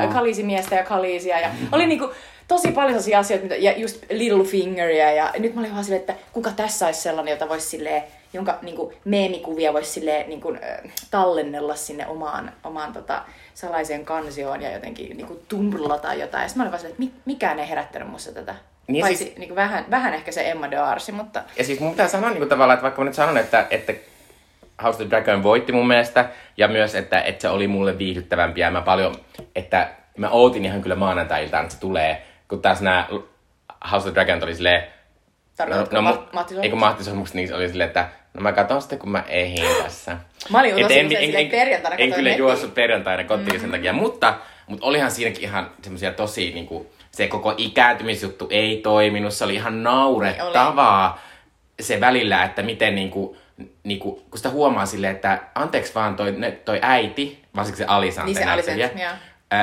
Joo. 0.00 0.12
Kaliisimiestä 0.12 0.74
ja 0.74 0.84
Kaliisia. 0.84 1.40
Ja 1.40 1.50
oli 1.72 1.86
niinku 1.86 2.10
tosi 2.48 2.72
paljon 2.72 2.90
sellaisia 2.92 3.18
asioita, 3.18 3.42
mitä, 3.42 3.56
ja 3.56 3.72
just 3.78 4.04
Littlefingeria. 4.10 5.12
Ja 5.12 5.32
nyt 5.38 5.54
mä 5.54 5.60
olin 5.60 5.72
vaan 5.72 5.84
silleen, 5.84 6.00
että 6.00 6.14
kuka 6.32 6.50
tässä 6.50 6.86
olisi 6.86 7.00
sellainen, 7.00 7.32
jota 7.32 7.48
voisi 7.48 7.68
silleen, 7.68 8.02
jonka 8.32 8.58
niinku, 8.62 8.92
meemikuvia 9.04 9.72
voisi 9.72 9.90
silleen, 9.90 10.28
niinku, 10.28 10.52
äh, 10.54 10.92
tallennella 11.10 11.74
sinne 11.74 12.06
omaan, 12.06 12.52
omaan 12.64 12.92
tota, 12.92 13.22
salaiseen 13.54 14.04
kansioon 14.04 14.62
ja 14.62 14.72
jotenkin 14.72 15.16
niinku, 15.16 15.40
tumblata 15.48 16.14
jotain. 16.14 16.42
Ja 16.42 16.48
sitten 16.48 16.60
mä 16.60 16.62
olin 16.62 16.70
vaan 16.72 16.80
silleen, 16.80 17.02
että 17.02 17.16
mi- 17.16 17.32
mikään 17.34 17.58
ei 17.58 17.68
herättänyt 17.68 18.08
musta 18.08 18.32
tätä. 18.32 18.54
Niin 18.86 19.02
Paitsi 19.04 19.24
siis- 19.24 19.36
niinku, 19.38 19.54
vähän, 19.54 19.84
vähän 19.90 20.14
ehkä 20.14 20.32
se 20.32 20.50
Emma 20.50 20.70
Darcy, 20.70 21.12
mutta 21.12 21.42
Ja 21.58 21.64
siis 21.64 21.80
mun 21.80 21.90
pitää 21.90 22.08
sanoa 22.08 22.30
niin 22.30 22.38
kuin 22.38 22.48
tavallaan, 22.48 22.74
että 22.74 22.82
vaikka 22.82 23.02
mä 23.02 23.04
nyt 23.04 23.14
sanon, 23.14 23.38
että, 23.38 23.66
että 23.70 23.92
House 24.82 25.02
of 25.02 25.08
the 25.08 25.10
Dragon 25.10 25.42
voitti 25.42 25.72
mun 25.72 25.86
mielestä, 25.88 26.28
ja 26.56 26.68
myös, 26.68 26.94
että, 26.94 27.20
että 27.20 27.42
se 27.42 27.48
oli 27.48 27.68
mulle 27.68 27.98
viihdyttävämpi, 27.98 28.60
ja 28.60 28.70
mä 28.70 28.80
paljon, 28.82 29.14
että 29.54 29.90
mä 30.16 30.28
ootin 30.30 30.64
ihan 30.64 30.82
kyllä 30.82 30.96
maanantai-iltaan, 30.96 31.62
että 31.64 31.74
se 31.74 31.80
tulee, 31.80 32.22
kun 32.54 32.62
taas 32.62 32.80
nämä 32.80 33.08
House 33.90 34.08
of 34.08 34.14
the 34.14 34.14
Dragon 34.14 34.42
oli 34.44 34.54
silleen, 34.54 34.82
tarkoitatko 35.56 35.96
no, 36.00 36.10
mu- 36.10 36.14
Ma- 36.14 36.28
Matti 36.32 36.54
Ei 36.62 36.70
kun 36.70 36.78
Matti 36.78 37.04
Sormukset, 37.04 37.34
niin 37.34 37.48
se 37.48 37.54
oli 37.54 37.68
silleen, 37.68 37.86
että 37.86 38.08
no 38.34 38.40
mä 38.40 38.52
katson 38.52 38.82
sitten, 38.82 38.98
kun 38.98 39.10
mä 39.10 39.24
ehin 39.28 39.82
tässä. 39.82 40.16
Mä 40.50 40.60
olin 40.60 40.78
en, 40.78 40.84
usein 40.84 41.12
en, 41.12 41.20
silleen 41.20 41.44
en, 41.44 41.50
perjantaina 41.50 41.96
en 41.96 42.12
kyllä 42.12 42.28
heti. 42.30 42.40
juossut 42.40 42.74
perjantaina 42.74 43.24
kotiin 43.24 43.60
sen 43.60 43.70
takia, 43.70 43.92
mutta, 43.92 44.34
mutta 44.66 44.86
olihan 44.86 45.10
siinäkin 45.10 45.42
ihan 45.42 45.70
semmoisia 45.82 46.12
tosi, 46.12 46.52
niin 46.52 46.66
kuin, 46.66 46.86
se 47.10 47.28
koko 47.28 47.54
ikääntymisjuttu 47.56 48.46
ei 48.50 48.76
toiminut, 48.76 49.32
se 49.32 49.44
oli 49.44 49.54
ihan 49.54 49.82
naurettavaa 49.82 51.22
se 51.80 52.00
välillä, 52.00 52.44
että 52.44 52.62
miten 52.62 52.94
niin 52.94 53.10
kuin, 53.10 53.38
niin 53.84 53.98
kuin, 53.98 54.14
kun 54.30 54.38
sitä 54.38 54.50
huomaa 54.50 54.86
silleen, 54.86 55.14
että 55.14 55.40
anteeksi 55.54 55.94
vaan 55.94 56.16
toi, 56.16 56.32
ne- 56.32 56.50
toi 56.50 56.78
äiti, 56.82 57.42
varsinkin 57.56 57.78
se 57.78 57.84
Alicante 57.84 58.24
Niin 58.74 58.88
se. 58.88 59.02
Ää, 59.04 59.18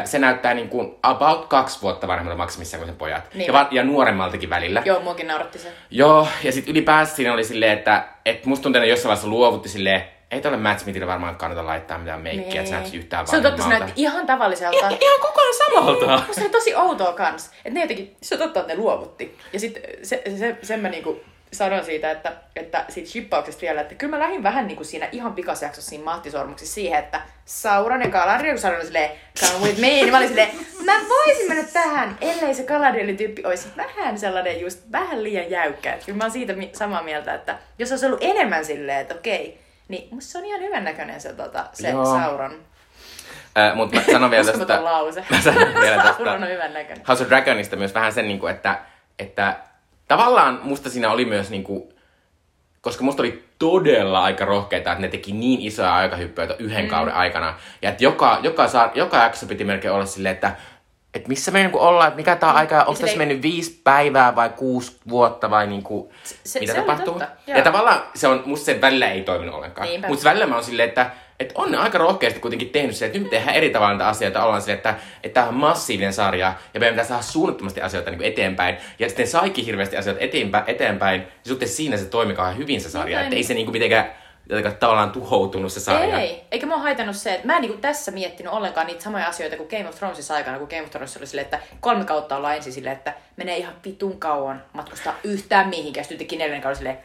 se 0.05 0.19
näyttää 0.19 0.53
niin 0.53 0.69
kuin 0.69 0.95
about 1.03 1.45
kaksi 1.45 1.81
vuotta 1.81 2.07
vanhemmalta 2.07 2.37
maksimissaan 2.37 2.79
kuin 2.79 2.87
sen 2.87 2.97
pojat. 2.97 3.23
Niin 3.33 3.47
ja, 3.47 3.53
va- 3.53 3.67
ja 3.71 3.83
nuoremmaltakin 3.83 4.49
välillä. 4.49 4.81
Joo, 4.85 4.99
muakin 4.99 5.27
nauratti 5.27 5.59
se. 5.59 5.71
Joo, 5.89 6.27
ja 6.43 6.51
sitten 6.51 6.71
ylipäänsä 6.71 7.15
siinä 7.15 7.33
oli 7.33 7.43
silleen, 7.43 7.77
että, 7.77 8.07
että 8.25 8.49
musta 8.49 8.63
tuntuu, 8.63 8.81
että 8.81 8.89
jossain 8.89 9.07
vaiheessa 9.07 9.27
luovutti 9.27 9.69
silleen, 9.69 10.03
ei 10.31 10.41
tuolle 10.41 10.57
Matt 10.57 10.79
Smithille 10.79 11.07
varmaan 11.07 11.35
kannata 11.35 11.65
laittaa 11.65 11.97
mitään 11.97 12.21
meikkiä, 12.21 12.61
että 12.61 12.69
se 12.69 12.71
näyttäisi 12.71 12.97
yhtään 12.97 13.27
Se 13.27 13.37
on 13.37 13.43
totta, 13.43 13.63
se 13.63 13.69
näytti 13.69 13.91
ihan 13.95 14.25
tavalliselta. 14.25 14.77
Ja, 14.77 14.97
ihan 15.01 15.21
koko 15.21 15.41
ajan 15.41 15.53
samalta. 15.53 16.23
Musta 16.27 16.41
oli 16.41 16.49
tosi 16.49 16.75
outoa 16.75 17.13
kans. 17.13 17.47
Että 17.47 17.69
ne 17.69 17.81
jotenkin, 17.81 18.15
se 18.21 18.35
on 18.35 18.39
totta, 18.39 18.59
että 18.59 18.73
ne 18.73 18.79
luovutti. 18.79 19.37
Ja 19.53 19.59
sitten 19.59 19.83
se, 20.03 20.21
se, 20.39 20.57
sen 20.61 20.79
mä 20.79 20.89
niinku 20.89 21.21
sanon 21.53 21.85
siitä, 21.85 22.11
että, 22.11 22.33
että 22.55 22.85
siitä 22.89 23.09
shippauksesta 23.09 23.61
vielä, 23.61 23.81
että 23.81 23.95
kyllä 23.95 24.17
mä 24.17 24.23
lähdin 24.23 24.43
vähän 24.43 24.67
niinku 24.67 24.83
siinä 24.83 25.09
ihan 25.11 25.33
pikassa 25.33 25.65
jaksossa 25.65 25.89
siinä 25.89 26.03
mahtisormuksessa 26.03 26.73
siihen, 26.73 26.99
että 26.99 27.21
Sauron 27.45 28.01
ja 28.01 28.09
Galadriel, 28.09 28.57
oli 28.77 28.85
silleen, 28.85 29.09
come 29.39 29.67
with 29.67 29.79
me, 29.79 29.87
niin 29.87 30.11
mä 30.11 30.17
olin 30.17 30.27
silleen, 30.27 30.49
mä 30.85 30.93
voisin 31.09 31.47
mennä 31.47 31.63
tähän, 31.73 32.17
ellei 32.21 32.53
se 32.53 32.63
Galadrielin 32.63 33.17
tyyppi 33.17 33.45
olisi 33.45 33.67
vähän 33.77 34.19
sellainen 34.19 34.61
just 34.61 34.79
vähän 34.91 35.23
liian 35.23 35.51
jäykkä. 35.51 35.93
Et 35.93 36.05
Kyllä 36.05 36.17
mä 36.17 36.23
oon 36.23 36.31
siitä 36.31 36.53
samaa 36.73 37.03
mieltä, 37.03 37.33
että 37.33 37.57
jos 37.79 37.91
olisi 37.91 38.05
ollut 38.05 38.23
enemmän 38.23 38.65
silleen, 38.65 38.99
että 38.99 39.15
okei, 39.15 39.61
niin 39.87 40.07
musta 40.11 40.31
se 40.31 40.37
on 40.37 40.45
ihan 40.45 40.61
hyvän 40.61 40.83
näköinen 40.83 41.21
se, 41.21 41.33
tota, 41.33 41.65
se 41.73 41.89
Joo. 41.89 42.05
Sauron. 42.05 42.55
Äh, 43.57 43.75
mutta 43.75 43.95
mä 43.95 44.03
sanon 44.11 44.31
vielä 44.31 44.45
tästä... 44.51 44.83
lause. 44.83 45.25
Mä 45.29 45.41
sanon 45.41 45.73
vielä 45.81 46.03
tästä... 46.03 46.17
Sauron 46.17 46.43
on 46.43 46.49
hyvän 46.49 46.73
näköinen. 46.73 47.05
House 47.07 47.23
of 47.23 47.29
Dragonista 47.29 47.75
myös 47.75 47.93
vähän 47.93 48.13
sen, 48.13 48.27
niin 48.27 48.39
kuin, 48.39 48.55
että, 48.55 48.79
että 49.19 49.55
tavallaan 50.17 50.59
musta 50.63 50.89
siinä 50.89 51.11
oli 51.11 51.25
myös, 51.25 51.49
niin 51.49 51.63
kuin, 51.63 51.83
koska 52.81 53.03
musta 53.03 53.21
oli 53.21 53.43
todella 53.59 54.23
aika 54.23 54.45
rohkeita, 54.45 54.91
että 54.91 55.01
ne 55.01 55.07
teki 55.07 55.31
niin 55.31 55.61
isoja 55.61 55.95
aikahyppyjä 55.95 56.55
yhden 56.59 56.85
mm. 56.85 56.89
kauden 56.89 57.13
aikana. 57.13 57.55
Ja 57.81 57.89
että 57.89 58.03
joka, 58.03 58.39
joka, 58.43 58.67
saa, 58.67 58.91
joka 58.95 59.17
jakso 59.17 59.45
piti 59.45 59.63
melkein 59.63 59.93
olla 59.93 60.05
silleen, 60.05 60.33
että 60.33 60.55
että 61.13 61.29
missä 61.29 61.51
me 61.51 61.59
niin 61.63 61.75
ollaan, 61.75 62.07
että 62.07 62.17
mikä 62.17 62.35
tämä 62.35 62.51
aika, 62.53 62.79
onko 62.79 62.93
tässä 62.93 63.11
ei- 63.11 63.17
mennyt 63.17 63.41
viisi 63.41 63.81
päivää 63.83 64.35
vai 64.35 64.49
kuusi 64.49 64.97
vuotta 65.09 65.49
vai 65.49 65.67
niin 65.67 65.83
kuin, 65.83 66.09
Se- 66.43 66.59
mitä 66.59 66.73
se 66.73 66.79
tapahtuu. 66.79 67.13
totta, 67.13 67.27
ja 67.47 67.55
joo. 67.55 67.63
tavallaan 67.63 68.03
se 68.15 68.27
on, 68.27 68.43
musta 68.45 68.65
se 68.65 68.81
välillä 68.81 69.11
ei 69.11 69.21
toiminut 69.21 69.55
ollenkaan. 69.55 69.87
Mutta 70.07 70.23
välillä 70.23 70.45
mä 70.45 70.55
oon 70.55 70.63
silleen, 70.63 70.89
että 70.89 71.11
että 71.39 71.53
on 71.57 71.71
ne 71.71 71.77
aika 71.77 71.97
rohkeasti 71.97 72.39
kuitenkin 72.39 72.69
tehnyt 72.69 72.95
se, 72.95 73.05
että 73.05 73.19
nyt 73.19 73.29
tehdään 73.29 73.55
eri 73.55 73.69
tavalla 73.69 73.93
näitä 73.93 74.07
asioita. 74.07 74.43
Ollaan 74.43 74.61
silleen, 74.61 74.77
että, 74.77 74.95
että 75.23 75.33
tämä 75.33 75.47
on 75.47 75.53
massiivinen 75.53 76.13
sarja 76.13 76.53
ja 76.73 76.79
meidän 76.79 76.93
pitää 76.95 77.07
saada 77.07 77.21
suunnattomasti 77.23 77.81
asioita 77.81 78.11
niin 78.11 78.17
kuin 78.19 78.27
eteenpäin. 78.31 78.77
Ja 78.99 79.07
sitten 79.09 79.27
saikin 79.27 79.65
hirveästi 79.65 79.97
asioita 79.97 80.21
eteenpäin, 80.21 80.63
eteenpäin 80.67 81.21
ja 81.21 81.27
sitten 81.49 81.67
siinä 81.67 81.97
se 81.97 82.05
toimi 82.05 82.33
kauhean 82.33 82.57
hyvin 82.57 82.81
se 82.81 82.89
sarja. 82.89 83.17
Niin, 83.17 83.23
että 83.23 83.35
ei 83.35 83.39
niin. 83.39 83.47
se 83.47 83.53
niin 83.53 83.65
kuin 83.65 83.73
mitenkään 83.73 84.11
jotenkin 84.51 84.79
tavallaan 84.79 85.11
tuhoutunut 85.11 85.73
se 85.73 85.79
sarja. 85.79 86.19
Ei, 86.19 86.43
eikä 86.51 86.65
mua 86.65 86.77
haitannut 86.77 87.15
se, 87.15 87.33
että 87.33 87.47
mä 87.47 87.55
en 87.55 87.61
niinku 87.61 87.77
tässä 87.77 88.11
miettinyt 88.11 88.53
ollenkaan 88.53 88.87
niitä 88.87 89.03
samoja 89.03 89.27
asioita 89.27 89.57
kuin 89.57 89.69
Game 89.69 89.89
of 89.89 89.95
Thronesissa 89.95 90.35
aikana, 90.35 90.59
kun 90.59 90.67
Game 90.67 90.81
of 90.81 90.89
Thrones 90.89 91.17
oli 91.17 91.27
silleen, 91.27 91.45
että 91.45 91.59
kolme 91.79 92.05
kautta 92.05 92.37
ollaan 92.37 92.55
ensin 92.55 92.73
silleen, 92.73 92.97
että 92.97 93.13
menee 93.37 93.57
ihan 93.57 93.73
vitun 93.85 94.19
kauan 94.19 94.63
matkustaa 94.73 95.15
yhtään 95.23 95.69
mihinkään. 95.69 96.03
Sitten 96.03 96.17
teki 96.17 96.37
neljännen 96.37 96.61
kauden 96.61 96.77
silleen, 96.77 96.97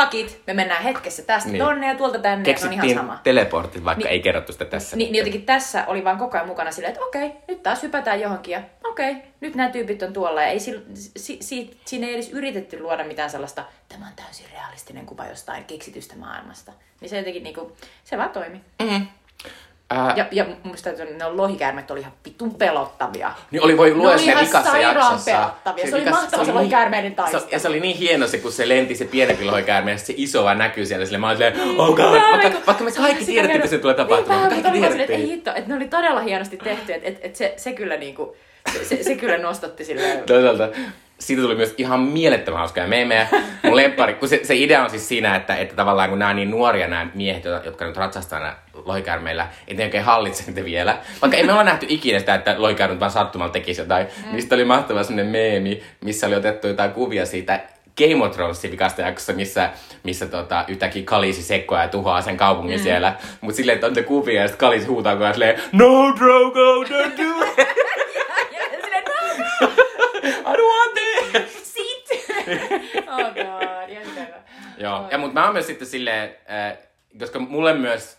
fuck 0.00 0.14
it, 0.14 0.42
me 0.46 0.54
mennään 0.54 0.82
hetkessä 0.82 1.22
tästä 1.22 1.50
Niin. 1.50 1.64
tonne 1.64 1.86
ja 1.88 1.94
tuolta 1.94 2.18
tänne, 2.18 2.44
se 2.44 2.66
on 2.66 2.72
ihan 2.72 2.86
Keksittiin 2.86 2.96
sama. 2.96 3.20
teleportit, 3.24 3.84
vaikka 3.84 4.04
Niin- 4.04 4.12
ei 4.12 4.20
kerrottu 4.20 4.52
sitä 4.52 4.64
tässä. 4.64 4.96
Niin, 4.96 5.12
niin 5.12 5.18
jotenkin 5.18 5.46
tässä 5.46 5.84
oli 5.86 6.04
vaan 6.04 6.18
koko 6.18 6.36
ajan 6.36 6.46
mukana 6.46 6.70
silleen, 6.70 6.92
että 6.92 7.04
okei, 7.04 7.32
nyt 7.48 7.62
taas 7.62 7.82
hypätään 7.82 8.20
johonkin 8.20 8.52
ja 8.52 8.60
okei, 8.84 9.16
nyt 9.40 9.54
nämä 9.54 9.68
tyypit 9.68 10.02
on 10.02 10.12
tuolla. 10.12 10.42
Ja 10.42 10.48
ei 10.48 10.60
si, 10.60 10.82
si, 11.16 11.38
si, 11.40 11.80
siinä 11.84 12.06
ei 12.06 12.14
edes 12.14 12.30
yritetty 12.30 12.80
luoda 12.80 13.04
mitään 13.04 13.30
sellaista, 13.30 13.64
tämä 13.88 14.06
on 14.06 14.12
täysin 14.16 14.46
realistinen 14.52 15.06
kuva 15.06 15.26
jostain 15.26 15.64
keksitystä 15.64 16.16
maailmasta. 16.16 16.72
Niin 17.00 17.08
se 17.08 17.18
jotenkin 17.18 17.42
niinku, 17.42 17.76
se 18.04 18.18
vaan 18.18 18.30
toimi. 18.30 18.60
Mm. 18.82 19.06
Ää, 19.90 20.12
Ja, 20.16 20.26
ja 20.32 20.44
mun 20.44 20.56
mielestä 20.64 20.92
ne 21.18 21.24
on 21.24 21.36
lohikäärmet 21.36 21.90
oli 21.90 22.00
ihan 22.00 22.12
vitun 22.24 22.54
pelottavia. 22.54 23.32
Niin 23.50 23.62
oli 23.62 23.76
voi 23.76 23.94
lue 23.94 24.14
ihan 24.14 24.44
vikassa 24.44 24.78
jaksossa. 24.78 25.30
pelottavia. 25.30 25.86
Se 25.86 25.94
oli 25.96 26.04
vikas- 26.04 26.10
mahtava 26.10 26.44
se 26.44 26.50
oli 26.50 26.58
lohikäärmeiden 26.58 27.10
se, 27.12 27.16
taistelu. 27.16 27.44
ja 27.52 27.58
se 27.58 27.68
oli 27.68 27.80
niin 27.80 27.96
hieno 27.96 28.26
se, 28.26 28.38
kun 28.38 28.52
se 28.52 28.68
lenti 28.68 28.94
se 28.94 29.04
pienempi 29.04 29.44
lohikäärme 29.44 29.90
ja 29.90 29.98
se 29.98 30.14
iso 30.16 30.44
vaan 30.44 30.58
näkyy 30.58 30.86
siellä. 30.86 31.04
Sille 31.04 31.18
mä 31.18 31.26
olin 31.26 31.36
silleen, 31.38 31.78
oh 31.80 31.96
god, 31.96 32.04
vaikka, 32.20 32.48
niinku- 32.48 32.66
vaikka 32.66 32.84
me 32.84 32.92
kaikki 32.92 33.24
tiedettiin, 33.24 33.56
että 33.60 33.70
se 33.70 33.78
tulee 33.78 33.94
tapahtumaan. 33.94 34.48
Niin, 34.48 34.62
kaikki 34.62 34.80
silleen, 34.80 34.84
että 35.00 35.00
ei 35.00 35.06
tiedettiin. 35.06 35.30
hitto, 35.34 35.50
että 35.54 35.68
ne 35.70 35.74
oli 35.76 35.88
todella 35.88 36.20
hienosti 36.20 36.56
tehty, 36.56 36.92
että 36.92 37.08
et, 37.08 37.18
et 37.22 37.36
se, 37.36 37.54
se 37.56 37.72
kyllä 37.72 37.96
niinku, 37.96 38.36
se, 38.82 39.02
se, 39.02 39.14
kyllä 39.14 39.38
nostatti 39.38 39.84
silleen. 39.84 40.22
Toisaalta 40.22 40.68
siitä 41.18 41.42
tuli 41.42 41.54
myös 41.54 41.74
ihan 41.78 42.00
mielettömän 42.00 42.58
hauskoja 42.58 42.86
meemejä. 42.86 43.28
Mun 43.62 43.76
lemppari, 43.76 44.14
kun 44.14 44.28
se, 44.28 44.40
se, 44.42 44.54
idea 44.54 44.84
on 44.84 44.90
siis 44.90 45.08
siinä, 45.08 45.36
että, 45.36 45.56
että 45.56 45.76
tavallaan 45.76 46.08
kun 46.08 46.18
nämä 46.18 46.30
on 46.30 46.36
niin 46.36 46.50
nuoria 46.50 46.88
nämä 46.88 47.06
miehet, 47.14 47.44
jotka- 47.64 47.86
nyt 47.86 47.96
ratsastaa 47.96 48.40
nämä 48.40 48.56
lohikäärmeillä, 48.84 49.48
että 49.68 49.80
ne 49.82 49.84
oikein 49.84 50.04
hallitse 50.04 50.44
niitä 50.46 50.64
vielä. 50.64 50.98
Vaikka 51.22 51.36
ei 51.36 51.46
me 51.46 51.52
olla 51.52 51.64
nähty 51.64 51.86
ikinä 51.88 52.18
sitä, 52.18 52.34
että 52.34 52.54
lohikäärmet 52.58 53.00
vaan 53.00 53.10
sattumalla 53.10 53.52
tekisi 53.52 53.80
jotain. 53.80 54.06
Mm. 54.32 54.40
Sitten 54.40 54.56
oli 54.56 54.64
mahtava 54.64 55.02
semmoinen 55.02 55.32
meemi, 55.32 55.82
missä 56.04 56.26
oli 56.26 56.34
otettu 56.34 56.66
jotain 56.66 56.90
kuvia 56.90 57.26
siitä 57.26 57.60
Game 57.98 58.24
of 58.24 58.32
Thronesin 58.32 58.70
vikasta 58.70 59.02
jaksossa, 59.02 59.32
missä, 59.32 59.70
missä 60.02 60.26
tota, 60.26 60.64
yhtäkkiä 60.68 61.02
Kalisi 61.04 61.42
sekkoaa 61.42 61.82
ja 61.82 61.88
tuhoaa 61.88 62.22
sen 62.22 62.36
kaupungin 62.36 62.78
mm. 62.78 62.82
siellä. 62.82 63.14
Mutta 63.40 63.56
silleen, 63.56 63.74
että 63.74 63.86
on 63.86 63.94
te 63.94 64.02
kuvia 64.02 64.40
ja 64.40 64.48
sitten 64.48 64.68
Kalisi 64.68 64.86
huutaa 64.86 65.12
koko 65.12 65.24
ajan 65.24 65.34
silleen, 65.34 65.60
No 65.72 66.14
Drogo, 66.18 66.84
don't 66.84 67.18
do 67.18 67.44
it! 67.44 67.68
Ja 68.52 68.82
silleen, 68.84 69.04
no, 69.04 69.66
I 70.22 70.54
don't 70.54 70.68
want 70.68 70.98
it! 70.98 71.06
sit! 71.62 72.95
Oh 73.08 73.34
god. 73.34 73.96
Joo, 74.78 74.98
Oi. 74.98 75.08
ja 75.10 75.18
mutta 75.18 75.34
mä 75.34 75.44
oon 75.44 75.52
myös 75.52 75.66
sitten 75.66 75.88
silleen, 75.88 76.36
äh, 76.50 76.78
koska 77.18 77.38
mulle 77.38 77.74
myös, 77.74 78.18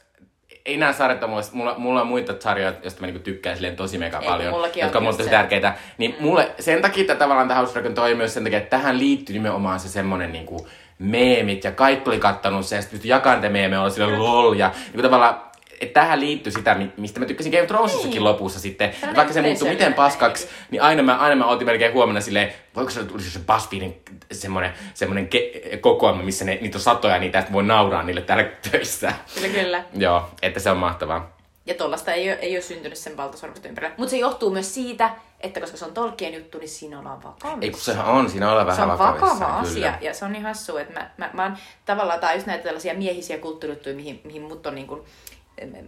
ei 0.65 0.77
nämä 0.77 0.93
sarjat 0.93 1.23
ole 1.23 1.31
mulle, 1.31 1.43
mulla, 1.51 1.75
mulla 1.77 2.01
on 2.01 2.07
muita 2.07 2.35
sarjoja, 2.39 2.73
joista 2.83 3.01
mä 3.01 3.07
niinku 3.07 3.23
tykkään 3.23 3.55
silleen 3.55 3.75
tosi 3.75 3.97
mega 3.97 4.19
Ei, 4.19 4.27
paljon, 4.27 4.53
jotka 4.75 4.97
on 4.97 5.03
mulle 5.03 5.17
tosi 5.17 5.29
tärkeitä. 5.29 5.75
Niin 5.97 6.15
mm. 6.19 6.23
mulle, 6.23 6.51
sen 6.59 6.81
takia 6.81 7.05
tämä 7.05 7.19
tavallaan 7.19 7.47
tämä 7.47 7.59
House 7.59 7.73
Dragon 7.73 7.93
toi 7.93 8.15
myös 8.15 8.33
sen 8.33 8.43
takia, 8.43 8.57
että 8.57 8.77
tähän 8.77 8.99
liittyy 8.99 9.33
nimenomaan 9.33 9.79
se 9.79 9.89
semmonen 9.89 10.31
niinku 10.31 10.67
meemit, 10.99 11.63
ja 11.63 11.71
kaikki 11.71 12.09
oli 12.09 12.19
kattanut 12.19 12.65
sen, 12.65 12.77
ja 12.77 12.81
sitten 12.81 12.97
pystyi 12.97 13.09
jakamaan 13.09 13.41
te 13.41 13.49
meemejä, 13.49 13.81
oli 13.81 13.91
silleen 13.91 14.19
lol, 14.19 14.53
ja 14.53 14.71
niinku 14.85 15.01
tavallaan, 15.01 15.41
että 15.81 15.99
tähän 16.01 16.19
liittyy 16.19 16.51
sitä, 16.51 16.75
mi- 16.75 16.91
mistä 16.97 17.19
mä 17.19 17.25
tykkäsin 17.25 17.51
Game 17.51 17.61
of 17.61 17.67
Thronesissakin 17.67 18.11
Niin. 18.11 18.23
lopussa 18.23 18.59
sitten. 18.59 18.89
Tällainen 18.89 19.15
vaikka 19.15 19.33
se 19.33 19.41
muuttui 19.41 19.69
miten 19.69 19.93
paskaksi, 19.93 20.47
niin 20.71 20.81
aina 20.81 21.03
mä, 21.03 21.15
aina 21.17 21.35
mä 21.35 21.45
oltiin 21.45 21.65
melkein 21.65 21.93
huomenna 21.93 22.21
silleen, 22.21 22.53
voiko 22.75 22.89
se 22.91 23.03
tulisi 23.03 23.31
se 23.31 23.39
BuzzFeedin 23.39 24.01
semmonen, 24.31 24.71
semmonen 24.93 25.29
ke- 25.35 25.77
kokoelma, 25.77 26.23
missä 26.23 26.45
ne, 26.45 26.57
niitä 26.61 26.77
on 26.77 26.81
satoja 26.81 27.19
niitä, 27.19 27.39
että 27.39 27.53
voi 27.53 27.63
nauraa 27.63 28.03
niille 28.03 28.21
täällä 28.21 28.43
töissä. 28.71 29.13
Kyllä, 29.35 29.47
kyllä. 29.49 29.83
Joo, 30.05 30.29
että 30.41 30.59
se 30.59 30.69
on 30.71 30.77
mahtavaa. 30.77 31.37
Ja 31.65 31.73
tollasta 31.73 32.13
ei, 32.13 32.29
ole- 32.29 32.37
ei 32.41 32.55
ole 32.55 32.61
syntynyt 32.61 32.97
sen 32.97 33.17
valtasormut 33.17 33.65
ympärillä. 33.65 33.93
Mutta 33.97 34.11
se 34.11 34.17
johtuu 34.17 34.49
myös 34.49 34.73
siitä, 34.73 35.09
että 35.41 35.59
koska 35.59 35.77
se 35.77 35.85
on 35.85 35.93
Tolkien 35.93 36.33
juttu, 36.33 36.57
niin 36.57 36.69
siinä 36.69 36.99
ollaan 36.99 37.23
vakavissa. 37.23 37.57
Ei 37.61 37.69
kun 37.69 37.79
sehän 37.79 38.05
on, 38.05 38.29
siinä 38.29 38.51
ollaan 38.51 38.67
se 38.67 38.81
vähän 38.81 38.91
on 38.91 38.97
vakavissaan, 38.99 39.39
vakava 39.39 39.59
asia 39.59 39.73
kyllä. 39.73 39.97
ja 40.01 40.13
se 40.13 40.25
on 40.25 40.31
niin 40.31 40.43
hassua, 40.43 40.81
että 40.81 40.93
mä, 40.99 41.09
mä, 41.17 41.29
mä 41.33 41.43
oon 41.43 41.57
tavallaan, 41.85 42.19
on 42.23 42.33
just 42.33 42.47
näitä 42.47 42.63
tällaisia 42.63 42.93
miehisiä 42.93 43.37
kulttuurijuttuja, 43.37 43.95
mihin, 43.95 44.21
mihin 44.23 44.41
mut 44.41 44.67
on 44.67 44.75
niin 44.75 44.87
kuin, 44.87 45.01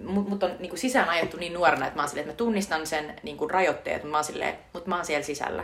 mut, 0.03 0.29
mut 0.29 0.43
on 0.43 0.51
niin 0.59 0.69
kuin 0.69 0.79
sisään 0.79 1.09
ajettu 1.09 1.37
niin 1.37 1.53
nuorena, 1.53 1.85
että 1.85 1.95
mä 1.97 2.01
oon 2.01 2.09
silleen, 2.09 2.29
että 2.29 2.43
mä 2.43 2.45
tunnistan 2.45 2.87
sen 2.87 3.15
niin 3.23 3.37
kuin 3.37 3.51
rajoitteet, 3.51 3.95
mutta 3.95 4.09
mä 4.11 4.17
oon 4.17 4.23
silleen, 4.23 4.55
mutta 4.73 4.89
mä 4.89 4.95
oon 4.95 5.05
siellä 5.05 5.23
sisällä. 5.23 5.63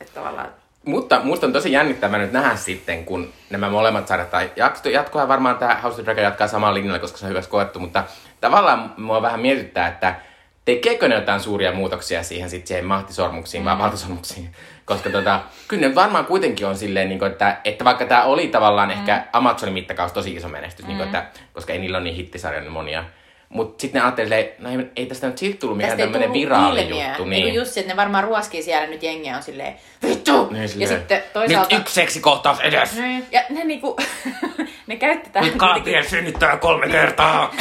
Että 0.00 0.14
tavallaan, 0.14 0.48
Mutta 0.84 1.20
musta 1.24 1.46
on 1.46 1.52
tosi 1.52 1.72
jännittävää 1.72 2.18
nyt 2.18 2.32
nähdä 2.32 2.56
sitten, 2.56 3.04
kun 3.04 3.32
nämä 3.50 3.70
molemmat 3.70 4.08
sarjat, 4.08 4.30
tai 4.30 4.50
jatko- 4.56 4.88
jatkoa 4.88 5.28
varmaan 5.28 5.58
tämä 5.58 5.80
House 5.82 6.00
of 6.00 6.04
Dragon 6.04 6.24
jatkaa 6.24 6.48
samalla 6.48 6.74
linjalla, 6.74 6.98
koska 6.98 7.18
se 7.18 7.26
on 7.26 7.30
hyväksi 7.30 7.50
koettu, 7.50 7.78
mutta 7.78 8.04
tavallaan 8.40 8.94
mua 8.96 9.22
vähän 9.22 9.40
mietittää, 9.40 9.88
että 9.88 10.14
tekeekö 10.64 11.08
ne 11.08 11.14
jotain 11.14 11.40
suuria 11.40 11.72
muutoksia 11.72 12.22
siihen, 12.22 12.50
sit 12.50 12.66
siihen 12.66 12.84
mahtisormuksiin, 12.84 13.62
mm. 13.62 13.64
vai 13.64 13.78
valtasormuksiin, 13.78 14.50
koska 14.84 15.10
tota, 15.10 15.40
kyllä 15.68 15.88
ne 15.88 15.94
varmaan 15.94 16.26
kuitenkin 16.26 16.66
on 16.66 16.76
silleen, 16.76 17.08
niin 17.08 17.18
kuin, 17.18 17.32
että, 17.32 17.56
että 17.64 17.84
vaikka 17.84 18.04
tämä 18.04 18.24
oli 18.24 18.48
tavallaan 18.48 18.88
mm. 18.88 18.92
ehkä 18.92 19.24
Amazonin 19.32 19.74
mittakaus 19.74 20.12
tosi 20.12 20.34
iso 20.34 20.48
menestys, 20.48 20.84
mm. 20.84 20.88
niin 20.88 20.96
kuin, 20.96 21.06
että, 21.06 21.26
koska 21.52 21.72
ei 21.72 21.78
niillä 21.78 21.98
ole 21.98 22.04
niin 22.04 22.16
hittisarjoja 22.16 22.62
niin 22.62 22.72
monia, 22.72 23.04
mutta 23.50 23.80
sitten 23.82 23.98
ne 24.00 24.04
ajattelee, 24.04 24.56
no 24.58 24.70
ei, 24.70 24.78
ei 24.96 25.06
tästä 25.06 25.26
nyt 25.26 25.38
siitä 25.38 25.58
tullut 25.60 25.76
mikään 25.76 25.98
tämmöinen 25.98 26.32
viraali 26.32 26.80
ilmiö. 26.82 27.08
juttu. 27.08 27.24
Niin. 27.24 27.44
Niin. 27.44 27.54
just 27.54 27.72
se, 27.72 27.80
että 27.80 27.92
ne 27.92 27.96
varmaan 27.96 28.24
ruoskii 28.24 28.62
siellä 28.62 28.86
nyt 28.86 29.02
jengiä 29.02 29.36
on 29.36 29.42
silleen, 29.42 29.74
vittu! 30.08 30.46
Niin, 30.50 30.62
ja 30.62 30.68
silleen, 30.68 30.90
sitten 30.98 31.22
toisaalta... 31.32 31.74
Nyt 31.74 31.80
yksi 31.82 31.94
seksikohtaus 31.94 32.60
edes! 32.60 32.94
Niin. 32.96 33.26
Ja 33.32 33.42
ne 33.50 33.64
niinku, 33.64 33.96
ne 34.86 34.96
käytetään... 34.96 35.44
Nyt 35.44 35.56
Galadriel 35.56 36.04
synnyttää 36.04 36.56
kolme 36.56 36.88
kertaa! 36.88 37.54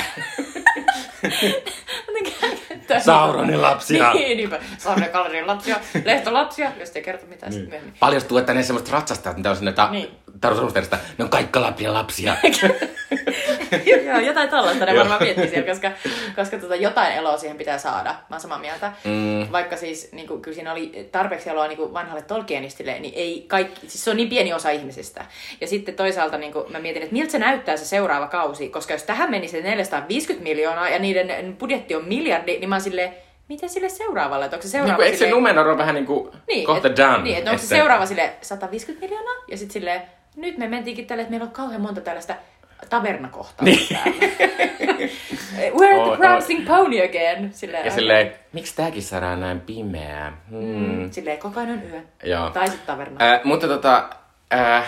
Ne 2.14 2.32
käytetään- 2.42 3.02
Sauronin 3.02 3.62
lapsia. 3.62 4.14
Niin, 4.14 4.38
niinpä. 4.38 4.60
Sauronin 4.78 5.12
Galadrielin 5.12 5.48
lapsia, 5.48 5.76
lehtolapsia, 6.06 6.72
jos 6.80 6.92
ei 6.96 7.02
kerto 7.02 7.26
mitään 7.26 7.52
niin. 7.52 7.70
myöhemmin. 7.70 7.94
Paljastuu, 8.00 8.38
että 8.38 8.54
ne 8.54 8.64
semmoiset 8.64 8.92
ratsastajat, 8.92 9.38
mitä 9.38 9.50
on 9.50 9.56
sinne 9.56 9.72
ta- 9.72 9.92
Niin. 9.92 10.10
Tarusormusterista, 10.42 10.98
ne 11.18 11.24
on 11.24 11.30
kaikki 11.30 11.60
lapia 11.60 11.94
lapsia. 11.94 12.36
Joo, 14.06 14.20
jotain 14.20 14.50
tällaista 14.50 14.86
ne 14.86 14.96
varmaan 15.00 15.24
miettii 15.24 15.50
siellä, 15.50 15.68
koska, 15.70 15.92
koska 16.36 16.58
tota, 16.58 16.76
jotain 16.76 17.14
eloa 17.14 17.38
siihen 17.38 17.58
pitää 17.58 17.78
saada. 17.78 18.10
Mä 18.10 18.36
oon 18.36 18.40
samaa 18.42 18.60
mieltä. 18.60 18.92
Mm. 19.04 19.52
Vaikka 19.52 19.78
siis 19.78 20.12
niin 20.12 20.28
kuin, 20.28 20.42
kyllä 20.42 20.56
siinä 20.56 20.72
oli 20.72 21.10
tarpeeksi 21.12 21.50
eloa 21.50 21.68
niin 21.68 21.78
kuin 21.78 21.94
vanhalle 21.94 22.22
Tolkienistille, 22.22 23.00
niin 23.00 23.14
ei 23.16 23.46
kaikki, 23.48 23.80
siis 23.88 24.04
se 24.06 24.10
on 24.12 24.18
niin 24.18 24.30
pieni 24.30 24.54
osa 24.54 24.70
ihmisistä. 24.70 25.26
Ja 25.62 25.68
sitten 25.68 25.96
toisaalta 25.96 26.38
niin 26.38 26.52
kuin, 26.54 26.72
mä 26.72 26.80
mietin, 26.80 27.02
että 27.04 27.14
miltä 27.14 27.32
se 27.32 27.40
näyttää 27.40 27.78
se 27.78 27.86
seuraava 27.86 28.28
kausi, 28.28 28.70
koska 28.70 28.94
jos 28.94 29.04
tähän 29.04 29.32
meni 29.32 29.48
se 29.48 29.62
450 29.62 30.44
miljoonaa 30.44 30.90
ja 30.90 31.00
niiden 31.00 31.56
budjetti 31.60 31.96
on 31.96 32.06
miljardi, 32.06 32.58
niin 32.60 32.70
mä 32.70 32.76
oon 32.76 32.82
silleen, 32.82 33.14
miten 33.48 33.70
sille 33.70 33.90
seuraavalle? 33.90 34.46
Että 34.46 34.58
onko 34.58 34.68
se 34.68 34.68
Niin 34.68 34.72
seuraava 34.72 34.96
kuin, 34.96 35.06
eikö 35.06 35.18
se 35.18 35.20
silleen- 35.20 35.36
numero 35.36 35.70
ole 35.70 35.78
vähän 35.78 35.96
niin 35.96 36.06
kuin 36.06 36.32
niin, 36.48 36.66
kohta 36.66 36.88
et, 36.88 36.98
done? 36.98 37.24
Niin, 37.24 37.38
että 37.38 37.52
onko 37.52 37.62
se 37.62 37.68
seuraava 37.68 38.06
sille 38.06 38.34
150 38.42 39.06
miljoonaa? 39.06 39.44
Ja 39.48 39.58
sitten 39.58 39.74
sille 39.74 40.02
nyt 40.40 40.58
me 40.58 40.68
mentiinkin 40.68 41.08
tälle, 41.08 41.22
että 41.22 41.32
meillä 41.32 41.46
on 41.46 41.52
kauhean 41.52 41.82
monta 41.82 42.02
tällaista 42.02 42.36
tavernakohtaa. 42.90 43.66
Niin. 43.66 43.88
We're 45.80 46.00
Oi, 46.00 46.10
the 46.10 46.18
prancing 46.18 46.68
pony 46.68 47.04
again. 47.04 47.54
Silleen, 47.54 47.86
Ja 47.86 47.92
silleen, 47.92 48.34
miksi 48.54 48.76
tääkin 48.76 49.02
saadaan 49.04 49.40
näin 49.40 49.62
pimeää? 49.62 50.38
Hmm. 50.50 50.60
Mm, 50.60 51.12
silleen 51.12 51.38
kokoinen 51.38 51.84
yö. 51.92 52.02
Joo. 52.24 52.50
Tai 52.50 52.68
sitten 52.68 52.88
taverna. 52.88 53.26
Äh, 53.26 53.42
mutta 53.44 53.68
tota, 53.68 54.10
äh, 54.54 54.86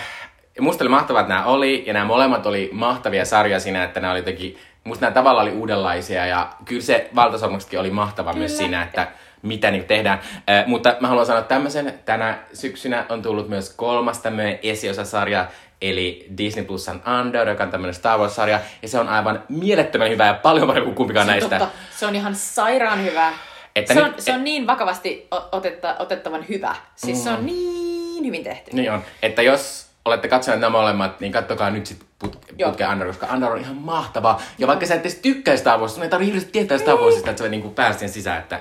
musta 0.59 0.83
oli 0.83 0.89
mahtavaa, 0.89 1.21
että 1.21 1.33
nämä 1.33 1.45
oli, 1.45 1.83
ja 1.87 1.93
nämä 1.93 2.05
molemmat 2.05 2.45
oli 2.45 2.69
mahtavia 2.73 3.25
sarjoja 3.25 3.59
siinä, 3.59 3.83
että 3.83 3.99
nämä 3.99 4.11
oli 4.11 4.19
jotenkin, 4.19 4.57
musta 4.83 5.05
nämä 5.05 5.13
tavalla 5.13 5.41
oli 5.41 5.51
uudenlaisia, 5.51 6.25
ja 6.25 6.49
kyllä 6.65 6.81
se 6.81 7.09
valtasormuksetkin 7.15 7.79
oli 7.79 7.91
mahtava 7.91 8.33
myös 8.33 8.51
Kyllä. 8.51 8.63
siinä, 8.63 8.83
että 8.83 9.07
mitä 9.41 9.71
niin 9.71 9.85
tehdään. 9.85 10.19
Äh, 10.49 10.67
mutta 10.67 10.95
mä 10.99 11.07
haluan 11.07 11.25
sanoa 11.25 11.41
tämmöisen, 11.41 11.99
tänä 12.05 12.39
syksynä 12.53 13.05
on 13.09 13.21
tullut 13.21 13.49
myös 13.49 13.73
kolmas 13.75 14.19
tämmöinen 14.19 14.59
esiosasarja, 14.63 15.47
eli 15.81 16.27
Disney 16.37 16.65
Plusan 16.65 17.01
Under, 17.19 17.49
joka 17.49 17.63
on 17.63 17.71
tämmöinen 17.71 17.93
Star 17.93 18.19
Wars-sarja, 18.19 18.59
ja 18.81 18.87
se 18.87 18.99
on 18.99 19.09
aivan 19.09 19.43
mielettömän 19.49 20.09
hyvä 20.09 20.25
ja 20.25 20.33
paljon 20.33 20.67
parempi 20.67 20.85
kuin 20.85 20.95
kumpikaan 20.95 21.25
Se 21.25 21.31
näistä. 21.31 21.59
Totta. 21.59 21.75
Se 21.97 22.05
on 22.05 22.15
ihan 22.15 22.35
sairaan 22.35 23.03
hyvä. 23.03 23.33
Että 23.75 23.93
se, 23.93 23.99
nyt- 23.99 24.13
on, 24.13 24.21
se 24.21 24.33
on 24.33 24.43
niin 24.43 24.67
vakavasti 24.67 25.27
otetta, 25.51 25.95
otettavan 25.99 26.45
hyvä. 26.49 26.75
Siis 26.95 27.17
mm. 27.17 27.23
se 27.23 27.29
on 27.29 27.45
niin 27.45 28.25
hyvin 28.25 28.43
tehty. 28.43 28.71
Niin 28.73 28.91
on. 28.91 29.03
Että 29.21 29.41
jos 29.41 29.87
olette 30.05 30.27
katsoneet 30.27 30.61
nämä 30.61 30.69
molemmat, 30.69 31.19
niin 31.19 31.31
kattokaa 31.31 31.69
nyt 31.69 31.85
sit 31.85 31.99
put- 32.25 32.37
putkeen 32.65 32.89
Andor, 32.89 33.07
koska 33.07 33.27
Andor 33.29 33.51
on 33.51 33.59
ihan 33.59 33.75
mahtava. 33.75 34.41
Ja 34.57 34.67
vaikka 34.67 34.85
sä 34.85 34.95
et 34.95 35.01
edes 35.01 35.15
tykkää 35.15 35.57
Star 35.57 35.79
Warsista, 35.79 35.95
sun 35.95 36.03
ei 36.03 36.09
tarvitse 36.09 36.27
hirveästi 36.27 36.51
tietää 36.51 36.77
Star 36.77 36.97
Warsista, 36.97 37.29
että 37.29 37.43
sä 37.43 37.49
niin 37.49 37.73
siihen 37.91 38.09
sisään, 38.09 38.39
että 38.39 38.59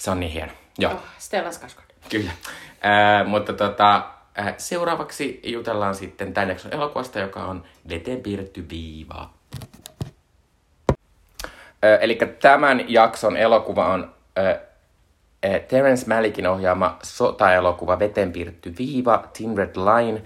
se 0.00 0.10
on 0.10 0.20
niin 0.20 0.32
hieno. 0.32 0.52
Joo, 0.78 0.92
Oh, 0.92 1.00
Stellan 1.18 1.52
Skarsgård. 1.52 1.94
kyllä. 2.08 2.30
Äh, 2.84 3.26
mutta 3.26 3.52
tota, 3.52 3.96
äh, 4.38 4.54
seuraavaksi 4.58 5.40
jutellaan 5.44 5.94
sitten 5.94 6.32
tämän 6.34 6.48
jakson 6.48 6.74
elokuvasta, 6.74 7.18
joka 7.18 7.44
on 7.44 7.64
veteen 7.88 8.20
piirretty 8.20 8.66
viiva. 8.70 9.30
Eli 12.00 12.18
tämän 12.40 12.84
jakson 12.88 13.36
elokuva 13.36 13.86
on 13.86 14.14
ö, 14.38 14.60
Terence 15.68 16.14
Malickin 16.14 16.46
ohjaama 16.46 16.98
sotaelokuva 17.02 17.98
Veteen 17.98 18.32
piirretty 18.32 18.74
viiva, 18.78 19.28
Thin 19.32 19.58
Red 19.58 19.76
Line, 19.76 20.22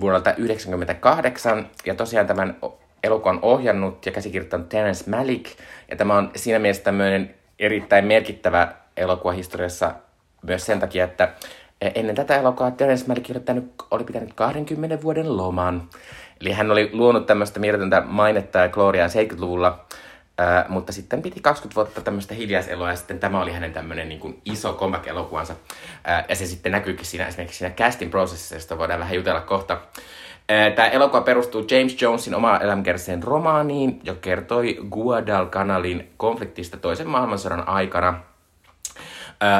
vuodelta 0.00 0.30
1998. 0.30 1.70
Ja 1.86 1.94
tosiaan 1.94 2.26
tämän 2.26 2.56
elokuvan 3.04 3.38
ohjannut 3.42 4.06
ja 4.06 4.12
käsikirjoittanut 4.12 4.68
Terence 4.68 5.10
Malick. 5.10 5.46
Ja 5.90 5.96
tämä 5.96 6.16
on 6.16 6.30
siinä 6.36 6.58
mielessä 6.58 6.82
tämmöinen 6.82 7.34
erittäin 7.58 8.04
merkittävä 8.04 8.72
elokuva 8.98 9.32
historiassa 9.32 9.94
myös 10.42 10.66
sen 10.66 10.80
takia, 10.80 11.04
että 11.04 11.28
ennen 11.80 12.16
tätä 12.16 12.36
elokuvaa 12.36 12.70
Terence 12.70 13.04
Malick 13.06 13.32
pitänyt, 13.32 13.72
oli 13.90 14.04
pitänyt 14.04 14.34
20 14.34 15.02
vuoden 15.02 15.36
loman. 15.36 15.88
Eli 16.40 16.52
hän 16.52 16.70
oli 16.70 16.90
luonut 16.92 17.26
tämmöistä 17.26 17.60
mieletöntä 17.60 18.00
mainetta 18.00 18.58
ja 18.58 18.68
gloriaa 18.68 19.08
70-luvulla, 19.08 19.86
Ää, 20.40 20.66
mutta 20.68 20.92
sitten 20.92 21.22
piti 21.22 21.40
20 21.40 21.74
vuotta 21.76 22.00
tämmöistä 22.00 22.34
hiljaiseloa 22.34 22.90
ja 22.90 22.96
sitten 22.96 23.18
tämä 23.18 23.42
oli 23.42 23.52
hänen 23.52 23.72
tämmöinen 23.72 24.08
niin 24.08 24.20
kuin 24.20 24.40
iso 24.44 24.72
comeback-elokuvansa. 24.72 25.54
Ää, 26.04 26.24
ja 26.28 26.36
se 26.36 26.46
sitten 26.46 26.72
näkyykin 26.72 27.06
siinä 27.06 27.26
esimerkiksi 27.26 27.58
siinä 27.58 27.74
casting 27.74 28.10
processissa, 28.10 28.54
josta 28.54 28.78
voidaan 28.78 29.00
vähän 29.00 29.14
jutella 29.14 29.40
kohta. 29.40 29.80
Tämä 30.76 30.88
elokuva 30.88 31.20
perustuu 31.20 31.66
James 31.70 32.02
Jonesin 32.02 32.34
oma 32.34 32.56
elämänkerralliseen 32.56 33.22
romaaniin, 33.22 34.00
joka 34.04 34.20
kertoi 34.20 34.78
Guadalcanalin 34.90 36.12
konfliktista 36.16 36.76
toisen 36.76 37.08
maailmansodan 37.08 37.68
aikana. 37.68 38.20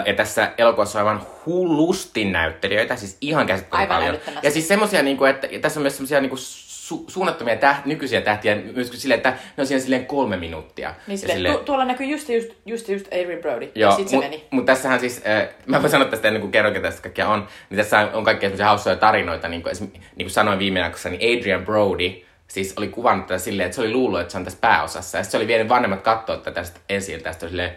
Ja 0.06 0.14
tässä 0.14 0.52
elokuvassa 0.58 1.00
on 1.00 1.08
aivan 1.08 1.26
hullusti 1.46 2.24
näyttelijöitä, 2.24 2.96
siis 2.96 3.16
ihan 3.20 3.46
käsittämättömän 3.46 4.02
Aivan 4.02 4.20
paljon. 4.20 4.38
Ja 4.42 4.50
siis 4.50 4.68
semmosia, 4.68 5.02
niinku, 5.02 5.24
että 5.24 5.46
ja 5.50 5.58
tässä 5.58 5.80
on 5.80 5.82
myös 5.82 5.96
semmosia 5.96 6.20
niinku, 6.20 6.36
su- 6.36 7.04
suunnattomia 7.08 7.54
täht- 7.54 7.82
nykyisiä 7.84 8.20
tähtiä, 8.20 8.56
myös 8.74 8.90
silleen, 8.94 9.16
että 9.18 9.30
ne 9.30 9.60
on 9.60 9.66
siinä 9.66 9.80
silleen 9.80 10.06
kolme 10.06 10.36
minuuttia. 10.36 10.94
Niin 11.06 11.18
silleen, 11.18 11.38
silleen- 11.38 11.58
tu- 11.58 11.64
tuolla 11.64 11.84
näkyy 11.84 12.06
just 12.06 12.28
just, 12.28 12.48
just, 12.66 12.88
just 12.88 13.06
Adrian 13.06 13.40
Brody. 13.40 13.72
Joo, 13.74 13.90
ja 13.90 13.96
sit 13.96 14.08
se 14.08 14.16
mut, 14.16 14.24
meni. 14.24 14.44
mut 14.50 14.64
tässähän 14.66 15.00
siis, 15.00 15.22
äh, 15.26 15.48
mä 15.66 15.80
voin 15.80 15.90
sanoa 15.90 16.08
tästä 16.08 16.28
ennen 16.28 16.40
kuin 16.40 16.52
kerron, 16.52 16.72
ketä 16.72 16.88
tästä 16.88 17.02
kaikkea 17.02 17.28
on, 17.28 17.48
niin 17.70 17.78
tässä 17.78 18.08
on, 18.12 18.24
kaikkea 18.24 18.48
semmoisia 18.48 18.66
hauskoja 18.66 18.96
tarinoita, 18.96 19.48
niin 19.48 19.62
kuin, 19.62 19.72
esim, 19.72 19.90
niin 19.92 20.24
kuin 20.26 20.30
sanoin 20.30 20.58
viime 20.58 20.80
jaksossa, 20.80 21.08
niin 21.08 21.38
Adrian 21.38 21.64
Brody 21.64 22.12
siis 22.48 22.74
oli 22.76 22.88
kuvannut 22.88 23.26
tätä 23.26 23.38
silleen, 23.38 23.66
että 23.66 23.74
se 23.76 23.80
oli 23.80 23.92
luullut, 23.92 24.20
että 24.20 24.32
se 24.32 24.38
on 24.38 24.44
tässä 24.44 24.58
pääosassa, 24.60 25.18
ja 25.18 25.24
sitten 25.24 25.30
se 25.30 25.36
oli 25.36 25.46
vienyt 25.46 25.68
vanhemmat 25.68 26.00
katsoa 26.00 26.36
tätä 26.36 26.62
ensin, 26.88 27.22
tästä 27.22 27.48
silleen, 27.48 27.70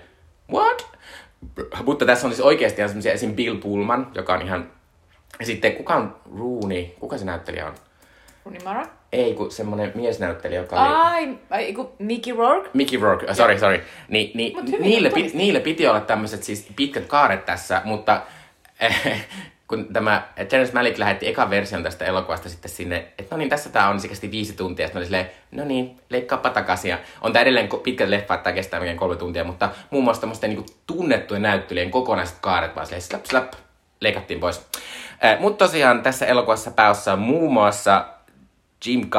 what? 0.53 0.90
Mutta 1.83 2.05
tässä 2.05 2.27
on 2.27 2.33
siis 2.33 2.45
oikeasti 2.45 2.81
ihan 2.81 2.89
semmoisia, 2.89 3.13
esim. 3.13 3.35
Bill 3.35 3.57
Pullman, 3.57 4.11
joka 4.15 4.33
on 4.33 4.41
ihan, 4.41 4.71
ja 5.39 5.45
sitten 5.45 5.73
kuka 5.73 5.95
on 5.95 6.15
Rooney, 6.37 6.85
kuka 6.99 7.17
se 7.17 7.25
näyttelijä 7.25 7.67
on? 7.67 7.73
Rooney 8.45 8.63
Mara? 8.63 8.85
Ei, 9.11 9.33
kun 9.33 9.51
semmonen 9.51 9.91
miesnäyttelijä, 9.95 10.61
joka 10.61 10.81
oli... 10.81 10.95
Ai, 10.95 11.37
ai 11.49 11.73
kun 11.73 11.91
Mickey 11.99 12.35
Rourke? 12.35 12.69
Mickey 12.73 12.99
Rourke, 12.99 13.25
uh, 13.25 13.35
sorry, 13.35 13.59
sorry. 13.59 13.81
Ni, 14.09 14.31
ni, 14.33 14.55
niille, 14.79 15.09
pit, 15.09 15.13
tunnistit. 15.13 15.33
niille 15.33 15.59
piti 15.59 15.87
olla 15.87 15.99
tämmöiset 15.99 16.43
siis 16.43 16.67
pitkät 16.75 17.05
kaaret 17.05 17.45
tässä, 17.45 17.81
mutta 17.85 18.21
kun 19.71 19.93
tämä 19.93 20.27
Terence 20.49 20.73
Malick 20.73 20.97
lähetti 20.97 21.27
ekan 21.27 21.49
version 21.49 21.83
tästä 21.83 22.05
elokuvasta 22.05 22.49
sitten 22.49 22.71
sinne, 22.71 22.97
että 22.97 23.35
no 23.35 23.37
niin, 23.37 23.49
tässä 23.49 23.69
tää 23.69 23.89
on, 23.89 23.99
kesti 24.09 24.31
viisi 24.31 24.53
tuntia. 24.53 24.87
Sitten 24.87 25.05
silleen, 25.05 25.31
no 25.51 25.65
niin, 25.65 25.99
leikkaappa 26.09 26.49
takaisin. 26.49 26.89
Ja 26.89 26.97
on 27.21 27.33
tää 27.33 27.41
edelleen 27.41 27.69
pitkät 27.83 28.09
leffa, 28.09 28.33
että 28.33 28.43
tää 28.43 28.53
kestää 28.53 28.79
melkein 28.79 28.97
kolme 28.97 29.15
tuntia, 29.15 29.43
mutta 29.43 29.69
muun 29.89 30.03
muassa 30.03 30.21
tämmöisten 30.21 30.49
niin 30.49 30.65
tunnettujen 30.87 31.41
näyttelijän 31.41 31.91
kokonaiset 31.91 32.37
kaaret 32.41 32.75
vaan 32.75 32.85
silleen 32.85 33.01
slap 33.01 33.25
slap, 33.25 33.53
leikattiin 33.99 34.39
pois. 34.39 34.67
Eh, 35.21 35.39
mutta 35.39 35.65
tosiaan 35.65 36.03
tässä 36.03 36.25
elokuvassa 36.25 36.71
pääossa 36.71 37.15
muun 37.15 37.53
muassa 37.53 38.05
Jim 38.85 39.09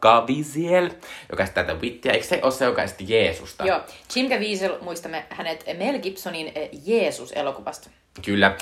Caviezel, 0.00 0.90
joka 1.30 1.42
esittää 1.42 1.64
tätä 1.64 1.80
Wittiä. 1.80 2.12
Eikö 2.12 2.26
se 2.26 2.40
ole 2.42 2.52
se, 2.52 2.64
joka 2.64 2.82
esitti 2.82 3.04
Jeesusta? 3.08 3.64
Joo, 3.64 3.80
Jim 4.16 4.30
Caviezel, 4.30 4.78
muistamme 4.80 5.24
hänet 5.30 5.64
Mel 5.78 5.98
Gibsonin 5.98 6.52
eh, 6.54 6.70
Jeesus-elokuvasta. 6.86 7.90
Kyllä. 8.24 8.46
Äh, 8.46 8.54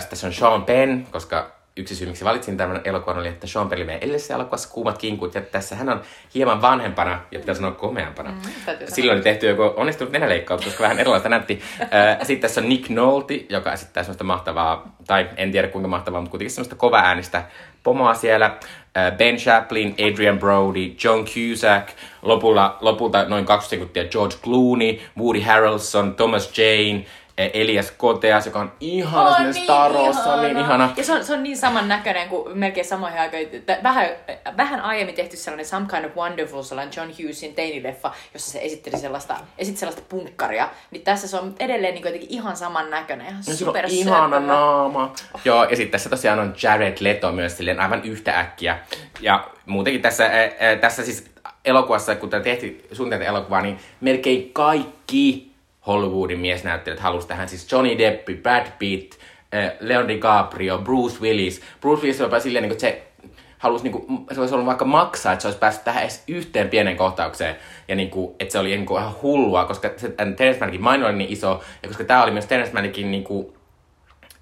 sitten 0.00 0.10
tässä 0.10 0.26
on 0.26 0.32
Sean 0.32 0.64
Penn, 0.64 1.06
koska 1.10 1.52
yksi 1.76 1.94
syy, 1.94 2.06
miksi 2.06 2.24
valitsin 2.24 2.56
tämän 2.56 2.80
elokuvan, 2.84 3.18
oli, 3.18 3.28
että 3.28 3.46
Sean 3.46 3.68
Penn 3.68 3.78
oli 3.78 3.84
meidän 3.84 4.02
edellisessä 4.02 4.34
elokuvassa 4.34 4.68
Kuumat 4.68 4.98
kinkut, 4.98 5.34
ja 5.34 5.40
tässä 5.40 5.76
hän 5.76 5.88
on 5.88 6.02
hieman 6.34 6.62
vanhempana, 6.62 7.20
ja 7.30 7.38
pitää 7.38 7.54
sanoa 7.54 7.70
komeampana. 7.70 8.30
Mm. 8.30 8.40
Silloin 8.88 9.16
oli 9.16 9.24
tehty 9.24 9.48
joku 9.48 9.72
onnistunut 9.76 10.12
nenäleikkaus, 10.12 10.64
koska 10.64 10.82
vähän 10.82 10.98
erilaista 10.98 11.28
näytti. 11.28 11.62
Äh, 11.80 12.18
sitten 12.22 12.40
tässä 12.40 12.60
on 12.60 12.68
Nick 12.68 12.88
Nolte, 12.88 13.46
joka 13.48 13.72
esittää 13.72 14.02
semmoista 14.02 14.24
mahtavaa, 14.24 14.96
tai 15.06 15.28
en 15.36 15.52
tiedä 15.52 15.68
kuinka 15.68 15.88
mahtavaa, 15.88 16.20
mutta 16.20 16.30
kuitenkin 16.30 16.50
semmoista 16.50 16.76
kova 16.76 16.98
äänistä 16.98 17.44
pomoa 17.82 18.14
siellä. 18.14 18.58
Äh, 18.94 19.10
Ben 19.16 19.38
Chaplin, 19.38 19.94
Adrian 19.98 20.38
Brody, 20.38 20.94
John 20.98 21.24
Cusack, 21.24 21.94
lopulla, 22.22 22.76
lopulta 22.80 23.24
noin 23.24 23.44
20 23.44 23.68
sekuntia 23.68 24.04
George 24.04 24.36
Clooney, 24.42 25.00
Woody 25.16 25.40
Harrelson, 25.40 26.14
Thomas 26.14 26.50
Jane, 26.52 27.06
Elias 27.54 27.90
Koteas, 27.90 28.46
joka 28.46 28.60
on 28.60 28.72
ihana 28.80 29.28
On 29.28 29.34
semmoinen 29.34 29.62
Star 29.64 29.92
Wars, 29.92 30.22
se 30.22 30.28
on 30.28 30.42
niin 30.42 30.58
ihana. 30.58 30.92
Ja 30.96 31.04
se 31.04 31.12
on, 31.12 31.24
se 31.24 31.34
on 31.34 31.42
niin 31.42 31.56
saman 31.56 31.88
näköinen 31.88 32.28
kuin 32.28 32.58
melkein 32.58 32.86
samoihin 32.86 33.20
aikoihin. 33.20 33.64
Vähän, 33.82 34.08
vähän 34.56 34.80
aiemmin 34.80 35.14
tehty 35.14 35.36
sellainen 35.36 35.66
Some 35.66 35.86
Kind 35.90 36.04
of 36.04 36.16
Wonderful, 36.16 36.62
sellainen 36.62 36.94
John 36.96 37.10
Hughesin 37.10 37.54
teinileffa, 37.54 38.12
jossa 38.34 38.52
se 38.52 38.58
esitteli 38.62 38.98
sellaista, 38.98 39.36
esitti 39.58 39.80
sellaista 39.80 40.02
punkkaria. 40.08 40.68
Niin 40.90 41.02
tässä 41.02 41.28
se 41.28 41.36
on 41.36 41.54
edelleen 41.60 41.94
niin 41.94 42.04
jotenkin 42.04 42.30
ihan 42.30 42.56
saman 42.56 42.90
näköinen. 42.90 43.26
Ihan 43.26 43.38
Ja 43.38 43.42
sillä 43.42 43.52
on 43.52 43.74
super 43.74 43.86
ihana 43.88 44.40
naama. 44.40 45.12
Joo, 45.44 45.64
ja 45.64 45.76
sitten 45.76 45.92
tässä 45.92 46.10
tosiaan 46.10 46.38
on 46.38 46.54
Jared 46.62 46.96
Leto 47.00 47.32
myös 47.32 47.56
silleen 47.56 47.80
aivan 47.80 48.04
yhtä 48.04 48.40
äkkiä. 48.40 48.78
Ja 49.20 49.48
muutenkin 49.66 50.02
tässä, 50.02 50.24
ää, 50.24 50.50
ää, 50.60 50.76
tässä 50.76 51.04
siis 51.04 51.32
elokuvassa, 51.64 52.14
kun 52.14 52.30
tämä 52.30 52.42
tehtiin 52.42 52.84
suunnitelta 52.92 53.24
elokuvaa, 53.24 53.62
niin 53.62 53.78
melkein 54.00 54.52
kaikki 54.52 55.51
Hollywoodin 55.86 56.38
miesnäyttelijät 56.38 57.00
halusi 57.00 57.28
tähän. 57.28 57.48
Siis 57.48 57.72
Johnny 57.72 57.98
Depp, 57.98 58.28
Brad 58.42 58.66
Pitt, 58.78 59.14
ää, 59.52 59.72
Leon 59.80 60.08
DiCaprio, 60.08 60.78
Bruce 60.78 61.20
Willis. 61.20 61.62
Bruce 61.80 62.02
Willis 62.02 62.20
jopa 62.20 62.40
silleen, 62.40 62.62
niin 62.62 62.76
kuin, 62.76 62.88
että 62.88 62.98
se 62.98 63.12
halusi, 63.58 63.84
niin 63.84 63.92
kuin, 63.92 64.26
se 64.32 64.40
olisi 64.40 64.54
ollut 64.54 64.66
vaikka 64.66 64.84
maksaa, 64.84 65.32
että 65.32 65.42
se 65.42 65.48
olisi 65.48 65.58
päässyt 65.58 65.84
tähän 65.84 66.02
edes 66.02 66.24
yhteen 66.28 66.68
pienen 66.68 66.96
kohtaukseen. 66.96 67.56
Ja 67.88 67.94
niin 67.94 68.10
kuin, 68.10 68.36
että 68.40 68.52
se 68.52 68.58
oli 68.58 68.68
niin 68.68 68.86
kuin, 68.86 69.02
ihan 69.02 69.14
hullua, 69.22 69.64
koska 69.64 69.90
se, 69.96 70.08
Terence 70.36 70.60
Malickin 70.60 70.82
maino 70.82 71.06
oli 71.06 71.16
niin 71.16 71.32
iso. 71.32 71.62
Ja 71.82 71.88
koska 71.88 72.04
tämä 72.04 72.22
oli 72.22 72.30
myös 72.30 72.46
Terence 72.46 72.72
Malickin 72.72 73.10
niin 73.10 73.24
kuin, 73.24 73.54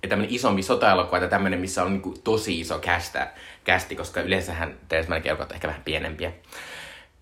tämmöinen 0.09 0.35
isompi 0.35 0.63
sotaelokuva 0.63 1.19
ja 1.19 1.29
tämmöinen, 1.29 1.61
missä 1.61 1.83
on 1.83 1.93
niinku 1.93 2.15
tosi 2.25 2.61
iso 2.61 2.79
kästä, 2.79 3.31
kästi, 3.65 3.97
koska 3.97 4.21
yleensähän 4.21 4.75
Terence 4.89 5.09
Malickin 5.09 5.31
elokuvat 5.31 5.53
ehkä 5.53 5.69
vähän 5.69 5.83
pienempiä. 5.85 6.33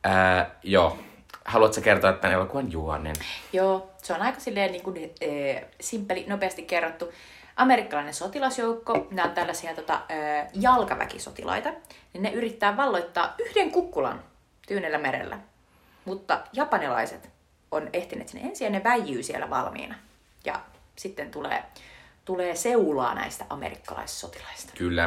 Ää, 0.04 0.50
joo. 0.62 0.98
Haluatko 1.48 1.80
kertoa 1.80 2.12
tämän 2.12 2.34
elokuvan 2.34 2.72
juonen? 2.72 3.16
Joo, 3.52 3.90
se 4.02 4.14
on 4.14 4.22
aika 4.22 4.40
silleen 4.40 4.72
niin 4.72 4.82
kuin, 4.82 4.96
äh, 5.02 5.64
simppeli, 5.80 6.24
nopeasti 6.28 6.62
kerrottu. 6.62 7.12
Amerikkalainen 7.56 8.14
sotilasjoukko, 8.14 9.06
nämä 9.10 9.28
on 9.28 9.34
tällaisia 9.34 9.74
tota, 9.74 9.94
äh, 9.94 10.48
jalkaväkisotilaita, 10.54 11.72
niin 12.12 12.22
ne 12.22 12.30
yrittää 12.30 12.76
valloittaa 12.76 13.34
yhden 13.38 13.70
kukkulan 13.70 14.22
Tyynellä 14.66 14.98
merellä. 14.98 15.38
Mutta 16.04 16.40
japanilaiset 16.52 17.30
on 17.70 17.90
ehtineet 17.92 18.28
sinne 18.28 18.48
ensin 18.48 18.64
ja 18.64 18.70
ne 18.70 18.84
väijyy 18.84 19.22
siellä 19.22 19.50
valmiina. 19.50 19.94
ja 20.44 20.60
sitten 20.96 21.30
tulee, 21.30 21.62
tulee 22.28 22.54
seulaa 22.54 23.14
näistä 23.14 23.44
amerikkalaissotilaista. 23.50 24.72
Kyllä. 24.78 25.04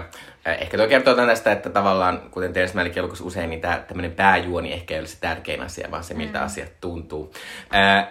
Äh, 0.47 0.61
Ehkä 0.61 0.77
tuo 0.77 0.87
kertoo 0.87 1.15
tästä, 1.15 1.51
että 1.51 1.69
tavallaan, 1.69 2.21
kuten 2.31 2.53
Malick 2.73 2.97
elokuvassa 2.97 3.23
usein, 3.23 3.49
niin 3.49 3.61
tämä 3.61 3.83
tämmöinen 3.87 4.11
pääjuoni 4.11 4.73
ehkä 4.73 4.93
ei 4.93 4.99
ole 4.99 5.07
se 5.07 5.17
tärkein 5.19 5.61
asia, 5.61 5.91
vaan 5.91 6.03
se, 6.03 6.13
miltä 6.13 6.39
mm. 6.39 6.45
asiat 6.45 6.69
tuntuu. 6.81 7.33
Äh, 7.75 8.07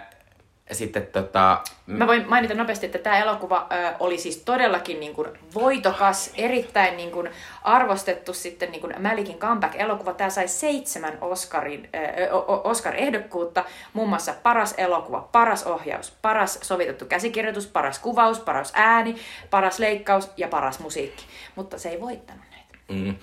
sitten 0.71 1.07
tota... 1.07 1.61
Mä 1.87 2.07
voin 2.07 2.29
mainita 2.29 2.53
nopeasti, 2.53 2.85
että 2.85 2.97
tämä 2.97 3.19
elokuva 3.19 3.67
ö, 3.71 3.93
oli 3.99 4.17
siis 4.17 4.37
todellakin 4.37 4.99
niin 4.99 5.13
kuin 5.13 5.27
voitokas, 5.55 6.31
erittäin 6.37 6.97
niin 6.97 7.11
kuin 7.11 7.29
arvostettu 7.63 8.33
sitten 8.33 8.71
niin 8.71 8.81
kuin 8.81 8.93
Malikin 8.99 9.39
comeback-elokuva. 9.39 10.13
Tämä 10.13 10.29
sai 10.29 10.47
seitsemän 10.47 11.17
Oscarin, 11.21 11.89
ö, 11.95 12.33
o- 12.33 12.61
Oscar-ehdokkuutta, 12.63 13.63
muun 13.93 14.09
muassa 14.09 14.33
paras 14.43 14.73
elokuva, 14.77 15.29
paras 15.31 15.63
ohjaus, 15.63 16.13
paras 16.21 16.59
sovitettu 16.61 17.05
käsikirjoitus, 17.05 17.67
paras 17.67 17.99
kuvaus, 17.99 18.39
paras 18.39 18.71
ääni, 18.75 19.15
paras 19.49 19.79
leikkaus 19.79 20.29
ja 20.37 20.47
paras 20.47 20.79
musiikki. 20.79 21.25
Mutta 21.55 21.77
se 21.77 21.89
ei 21.89 22.01
voittanut 22.01 22.43
näitä. 22.51 22.77
Mm. 22.89 23.15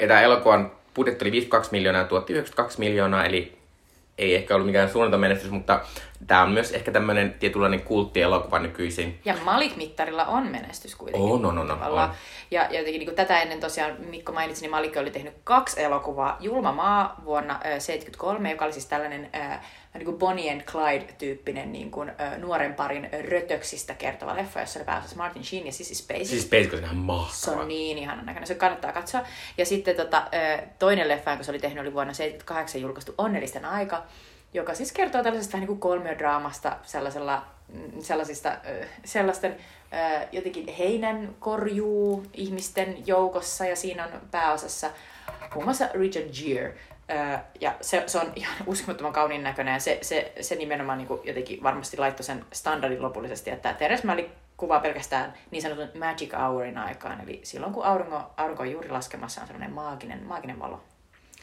Ja 0.00 0.08
tämä 0.08 0.20
elokuvan 0.20 0.72
budjetti 0.94 1.24
oli 1.24 1.32
52 1.32 1.72
miljoonaa, 1.72 2.04
tuotti 2.04 2.32
92 2.32 2.78
miljoonaa, 2.78 3.24
eli 3.24 3.57
ei 4.18 4.34
ehkä 4.34 4.54
ollut 4.54 4.66
mikään 4.66 4.90
suunnaton 4.90 5.20
menestys, 5.20 5.50
mutta 5.50 5.80
tämä 6.26 6.42
on 6.42 6.50
myös 6.50 6.72
ehkä 6.72 6.92
tämmöinen 6.92 7.34
tietynlainen 7.38 7.82
kulttielokuva 7.82 8.58
nykyisin. 8.58 9.20
Ja 9.24 9.34
Malik-mittarilla 9.44 10.24
on 10.24 10.46
menestys 10.46 10.94
kuitenkin. 10.94 11.30
On, 11.30 11.46
on, 11.46 11.58
on, 11.58 11.70
on, 11.70 11.82
on. 11.82 12.10
Ja, 12.50 12.62
ja 12.70 12.78
jotenkin 12.78 12.98
niin 12.98 13.06
kuin 13.06 13.16
tätä 13.16 13.42
ennen 13.42 13.60
tosiaan 13.60 13.96
Mikko 13.98 14.32
mainitsi, 14.32 14.62
niin 14.62 14.70
Malik 14.70 14.96
oli 14.96 15.10
tehnyt 15.10 15.34
kaksi 15.44 15.82
elokuvaa. 15.82 16.36
Julma 16.40 16.72
maa 16.72 17.20
vuonna 17.24 17.54
1973, 17.54 18.50
joka 18.50 18.64
oli 18.64 18.72
siis 18.72 18.86
tällainen 18.86 19.30
äh, 19.34 19.60
niin 19.98 20.04
kuin 20.04 20.18
Bonnie 20.18 20.52
and 20.52 20.60
Clyde-tyyppinen 20.62 21.72
niin 21.72 21.90
kuin, 21.90 22.08
äh, 22.20 22.38
nuoren 22.38 22.74
parin 22.74 23.08
rötöksistä 23.28 23.94
kertova 23.94 24.36
leffa, 24.36 24.60
jossa 24.60 24.78
oli 24.78 24.84
pääosassa 24.86 25.16
Martin 25.16 25.44
Sheen 25.44 25.66
ja 25.66 25.72
Sissy 25.72 25.94
Spacek. 25.94 26.26
Siis 26.26 26.42
Space 26.42 26.68
on 26.76 26.78
ihan 26.84 26.96
Se 26.96 27.00
mahtava. 27.00 27.56
on 27.60 27.68
niin 27.68 27.98
ihanan 27.98 28.26
näköinen, 28.26 28.46
se 28.46 28.54
kannattaa 28.54 28.92
katsoa. 28.92 29.20
Ja 29.58 29.66
sitten 29.66 29.96
tota, 29.96 30.22
ö, 30.34 30.62
toinen 30.78 31.08
leffa, 31.08 31.30
jonka 31.30 31.44
se 31.44 31.50
oli 31.50 31.58
tehnyt, 31.58 31.80
oli 31.80 31.94
vuonna 31.94 32.12
1978 32.12 32.80
julkaistu 32.80 33.14
Onnellisten 33.18 33.64
aika, 33.64 34.02
joka 34.54 34.74
siis 34.74 34.92
kertoo 34.92 35.22
tällaisesta 35.22 35.52
vähän 35.52 35.60
niin 35.60 35.78
kuin 35.78 35.80
kolmiodraamasta, 35.80 36.76
sellaisella, 36.82 37.44
mm, 37.68 38.00
sellaisista, 38.00 38.56
ö, 38.68 38.84
sellaisten 39.04 39.56
ö, 39.92 40.26
jotenkin 40.32 40.68
heinän 40.68 41.34
korjuu 41.40 42.26
ihmisten 42.34 43.06
joukossa, 43.06 43.64
ja 43.66 43.76
siinä 43.76 44.04
on 44.04 44.10
pääosassa 44.30 44.90
muun 45.54 45.64
muassa 45.64 45.88
Richard 45.94 46.26
Gere. 46.44 46.74
Ja 47.60 47.74
se, 47.80 48.02
se 48.06 48.18
on 48.18 48.32
ihan 48.36 48.56
uskomattoman 48.66 49.12
kauniin 49.12 49.42
näköinen, 49.42 49.74
ja 49.74 49.80
se, 49.80 49.98
se, 50.02 50.32
se 50.40 50.54
nimenomaan 50.54 50.98
niin 50.98 51.08
kuin 51.08 51.20
jotenkin 51.24 51.62
varmasti 51.62 51.96
laittoi 51.96 52.24
sen 52.24 52.44
standardin 52.52 53.02
lopullisesti, 53.02 53.50
että 53.50 53.72
Teres 53.72 54.04
Malik 54.04 54.26
kuvaa 54.56 54.80
pelkästään 54.80 55.34
niin 55.50 55.62
sanotun 55.62 55.88
magic 55.98 56.32
hourin 56.32 56.78
aikaan, 56.78 57.20
eli 57.20 57.40
silloin 57.42 57.72
kun 57.72 57.84
aurinko, 57.84 58.22
aurinko 58.36 58.62
on 58.62 58.70
juuri 58.70 58.90
laskemassa, 58.90 59.40
on 59.40 59.46
sellainen 59.46 59.74
maaginen, 59.74 60.22
maaginen 60.22 60.58
valo. 60.58 60.80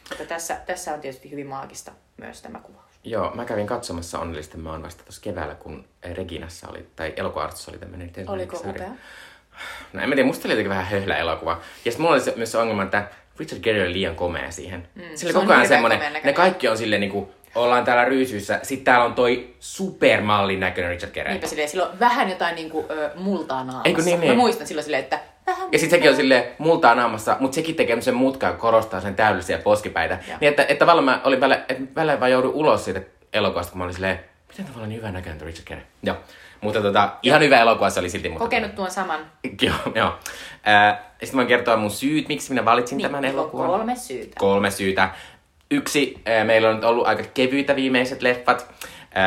Mutta 0.08 0.24
tässä, 0.24 0.60
tässä 0.66 0.94
on 0.94 1.00
tietysti 1.00 1.30
hyvin 1.30 1.46
maagista 1.46 1.92
myös 2.16 2.42
tämä 2.42 2.58
kuvaus. 2.58 2.86
Joo, 3.04 3.34
mä 3.34 3.44
kävin 3.44 3.66
katsomassa 3.66 4.18
Onnellisten 4.18 4.60
maan 4.60 4.82
vasta 4.82 5.04
tuossa 5.04 5.22
keväällä, 5.22 5.54
kun 5.54 5.84
Reginassa 6.14 6.68
oli, 6.68 6.86
tai 6.96 7.12
elokuva-artissa 7.16 7.70
oli 7.70 7.78
tämmöinen 7.78 8.12
Oliko 8.26 8.56
upea? 8.56 8.90
No 9.92 10.02
en 10.02 10.08
mä 10.08 10.14
tiedä, 10.14 10.26
musta 10.26 10.48
oli 10.48 10.52
jotenkin 10.52 10.70
vähän 10.70 10.86
höhlä 10.86 11.16
elokuva. 11.16 11.50
Ja 11.84 11.92
sitten 11.92 12.00
mulla 12.00 12.14
oli 12.14 12.20
se, 12.20 12.32
myös 12.36 12.52
se 12.52 12.58
ongelma, 12.58 12.82
että 12.82 13.08
Richard 13.38 13.62
Gere 13.62 13.82
oli 13.82 13.92
liian 13.92 14.16
komea 14.16 14.50
siihen. 14.50 14.88
Mm, 14.94 15.02
se 15.02 15.16
Sillä 15.16 15.38
on 15.40 15.46
koko 15.46 15.58
ajan 15.60 15.82
komean 15.82 16.12
ne 16.24 16.32
kaikki 16.32 16.68
on 16.68 16.78
silleen 16.78 17.00
niinku, 17.00 17.30
ollaan 17.54 17.84
täällä 17.84 18.04
ryysyissä, 18.04 18.60
sit 18.62 18.84
täällä 18.84 19.04
on 19.04 19.14
toi 19.14 19.54
supermallin 19.60 20.60
näköinen 20.60 20.90
Richard 20.90 21.12
Gere. 21.12 21.30
Niinpä 21.30 21.46
silleen, 21.46 21.68
sillä 21.68 21.86
on 21.86 22.00
vähän 22.00 22.30
jotain 22.30 22.54
niinku, 22.54 22.86
ö, 22.90 23.10
multaa 23.14 23.64
naamassa. 23.64 23.88
Eikö 23.88 24.02
niin, 24.02 24.18
Mä 24.18 24.24
niin? 24.24 24.36
muistan 24.36 24.66
silloin 24.66 24.84
silleen, 24.84 25.02
että 25.02 25.20
vähän 25.46 25.68
Ja 25.72 25.78
sitten 25.78 25.98
sekin 25.98 26.10
on 26.10 26.16
silleen 26.16 26.44
multaa 26.58 26.94
naamassa, 26.94 27.36
mutta 27.40 27.54
sekin 27.54 27.74
tekee 27.74 28.00
sen 28.00 28.14
mutkaa, 28.14 28.52
korostaa 28.52 29.00
sen 29.00 29.14
täydellisiä 29.14 29.58
poskipäitä. 29.58 30.18
Joo. 30.28 30.38
Niin 30.40 30.48
että, 30.48 30.62
että 30.62 30.78
tavallaan 30.78 31.04
mä 31.04 31.20
olin 31.24 31.40
välillä, 31.40 31.64
että 31.68 31.82
välillä 31.96 32.20
vaan 32.20 32.30
joudun 32.30 32.54
ulos 32.54 32.84
siitä 32.84 33.00
elokuvasta, 33.32 33.70
kun 33.72 33.78
mä 33.78 33.84
olin 33.84 33.94
silleen, 33.94 34.20
miten 34.48 34.64
tavallaan 34.64 34.88
niin 34.88 34.98
hyvä 35.00 35.10
näköinen 35.12 35.40
Richard 35.40 35.66
Gere. 35.66 35.82
Joo. 36.02 36.16
Mutta 36.60 36.82
tota, 36.82 37.08
ihan 37.22 37.42
hyvä 37.42 37.60
elokuva 37.60 37.90
se 37.90 38.00
oli 38.00 38.10
silti. 38.10 38.28
Mutta 38.28 38.44
kokenut 38.44 38.74
tuon 38.74 38.90
saman. 38.90 39.20
Joo, 39.62 39.74
joo. 39.94 40.14
Ää, 40.64 41.10
sitten 41.20 41.36
voin 41.36 41.46
kertoa 41.48 41.76
mun 41.76 41.90
syyt, 41.90 42.28
miksi 42.28 42.50
minä 42.50 42.64
valitsin 42.64 43.02
tämän 43.02 43.22
Niin, 43.22 43.34
elokuvan. 43.34 43.66
kolme 43.66 43.96
syytä. 43.96 44.34
Kolme 44.38 44.70
syytä. 44.70 45.10
Yksi, 45.70 46.22
ää, 46.26 46.44
meillä 46.44 46.68
on 46.68 46.74
nyt 46.74 46.84
ollut 46.84 47.06
aika 47.06 47.22
kevyitä 47.34 47.76
viimeiset 47.76 48.22
leffat 48.22 48.66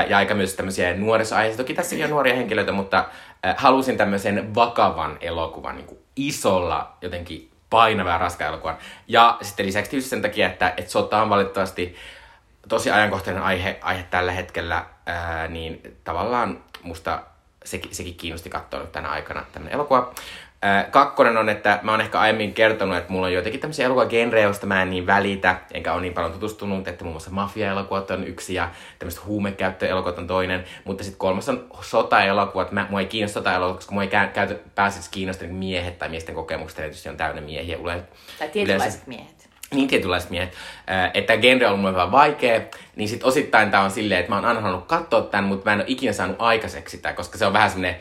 ja 0.10 0.18
aika 0.18 0.34
myös 0.36 0.54
tämmöisiä 0.56 0.94
nuorisoaiheita. 0.94 1.58
Toki 1.58 1.74
tässäkin 1.74 2.06
on 2.06 2.12
nuoria 2.12 2.36
henkilöitä, 2.36 2.72
mutta 2.72 3.06
ää, 3.44 3.56
halusin 3.58 3.98
tämmöisen 3.98 4.56
vakavan 4.56 5.18
elokuvan, 5.22 5.76
niin 5.76 5.86
kuin 5.88 6.00
isolla 6.16 6.94
jotenkin 7.02 7.50
painava 7.70 8.10
ja 8.10 8.18
raska 8.18 8.46
elokuvan. 8.46 8.78
Ja 9.08 9.38
sitten 9.42 9.66
lisäksi 9.66 9.92
tietysti 9.92 10.10
sen 10.10 10.22
takia, 10.22 10.48
että, 10.48 10.74
että 10.78 10.92
sota 10.92 11.22
on 11.22 11.30
valitettavasti 11.30 11.96
tosi 12.70 12.92
ajankohtainen 12.92 13.44
aihe, 13.44 13.80
aihe 13.82 14.04
tällä 14.10 14.32
hetkellä, 14.32 14.86
ää, 15.06 15.48
niin 15.48 15.98
tavallaan 16.04 16.64
musta 16.84 17.20
sekin, 17.66 17.96
sekin 17.96 18.16
kiinnosti 18.16 18.50
katsoa 18.50 18.80
nyt 18.80 18.92
tänä 18.92 19.10
aikana 19.10 19.46
tämmönen 19.52 19.74
elokuva. 19.74 20.14
Kakkonen 20.92 21.38
on, 21.38 21.50
että 21.50 21.80
mä 21.84 21.92
oon 21.92 22.02
ehkä 22.02 22.20
aiemmin 22.20 22.54
kertonut, 22.54 22.98
että 22.98 23.12
mulla 23.12 23.28
on 23.28 23.34
joitakin 23.34 23.60
tämmöisiä 23.60 23.86
elokuvagenrejä, 23.86 24.46
joista 24.46 24.66
mä 24.66 24.82
en 24.82 24.90
niin 24.90 25.08
välitä, 25.08 25.56
enkä 25.74 25.94
ole 25.94 26.02
niin 26.02 26.14
paljon 26.14 26.34
tutustunut, 26.34 26.88
että 26.88 27.04
muun 27.04 27.14
muassa 27.14 27.32
mafia-elokuvat 27.32 28.12
on 28.12 28.24
yksi 28.24 28.54
ja 28.54 28.70
tämmöiset 29.00 29.26
huumekäyttöelokuvat 29.26 30.18
on 30.18 30.28
toinen, 30.28 30.64
mutta 30.84 31.04
sitten 31.04 31.20
kolmas 31.20 31.50
on 31.50 31.68
sota-elokuvat. 31.82 32.72
Mä, 32.72 32.88
mua 32.90 33.00
ei 33.00 33.06
kiinnosta 33.06 33.40
sota-elokuvat, 33.40 33.78
koska 33.78 33.94
mua 33.94 34.04
ei 34.04 34.10
kä- 34.10 34.28
käytä, 34.34 34.56
pääsisi 34.76 35.12
kiinnostaa 35.12 35.46
niinku 35.48 35.60
miehet 35.60 36.00
tai 36.00 36.10
miesten 36.10 36.36
kokemukset, 36.36 36.78
tietysti 36.78 37.10
on 37.10 37.18
täynnä 37.18 37.42
miehiä 37.42 37.78
yle- 37.78 38.04
Tai 38.40 38.50
tietynlaiset 38.50 39.08
miehet. 39.08 39.39
Niin 39.74 39.88
tietynlaiset 39.88 40.30
miehet, 40.30 40.54
että 41.14 41.38
genre 41.38 41.68
on 41.68 41.80
mulle 41.80 41.96
vähän 41.96 42.12
vaikea, 42.12 42.62
niin 42.96 43.10
sit 43.10 43.24
osittain 43.24 43.72
tää 43.72 43.82
on 43.82 43.92
silleen, 43.92 44.20
että 44.20 44.32
mä 44.32 44.36
oon 44.36 44.46
aina 44.46 44.62
halunnut 44.62 44.88
katsoa 44.88 45.22
tän, 45.22 45.44
mutta 45.44 45.70
mä 45.70 45.74
en 45.74 45.80
ole 45.80 45.86
ikinä 45.88 46.14
saanut 46.14 46.36
aikaiseksi 46.40 46.98
sitä, 46.98 47.14
koska 47.14 47.38
se 47.38 47.46
on 47.46 47.54
vähän 47.54 47.70
semmonen, 47.70 47.96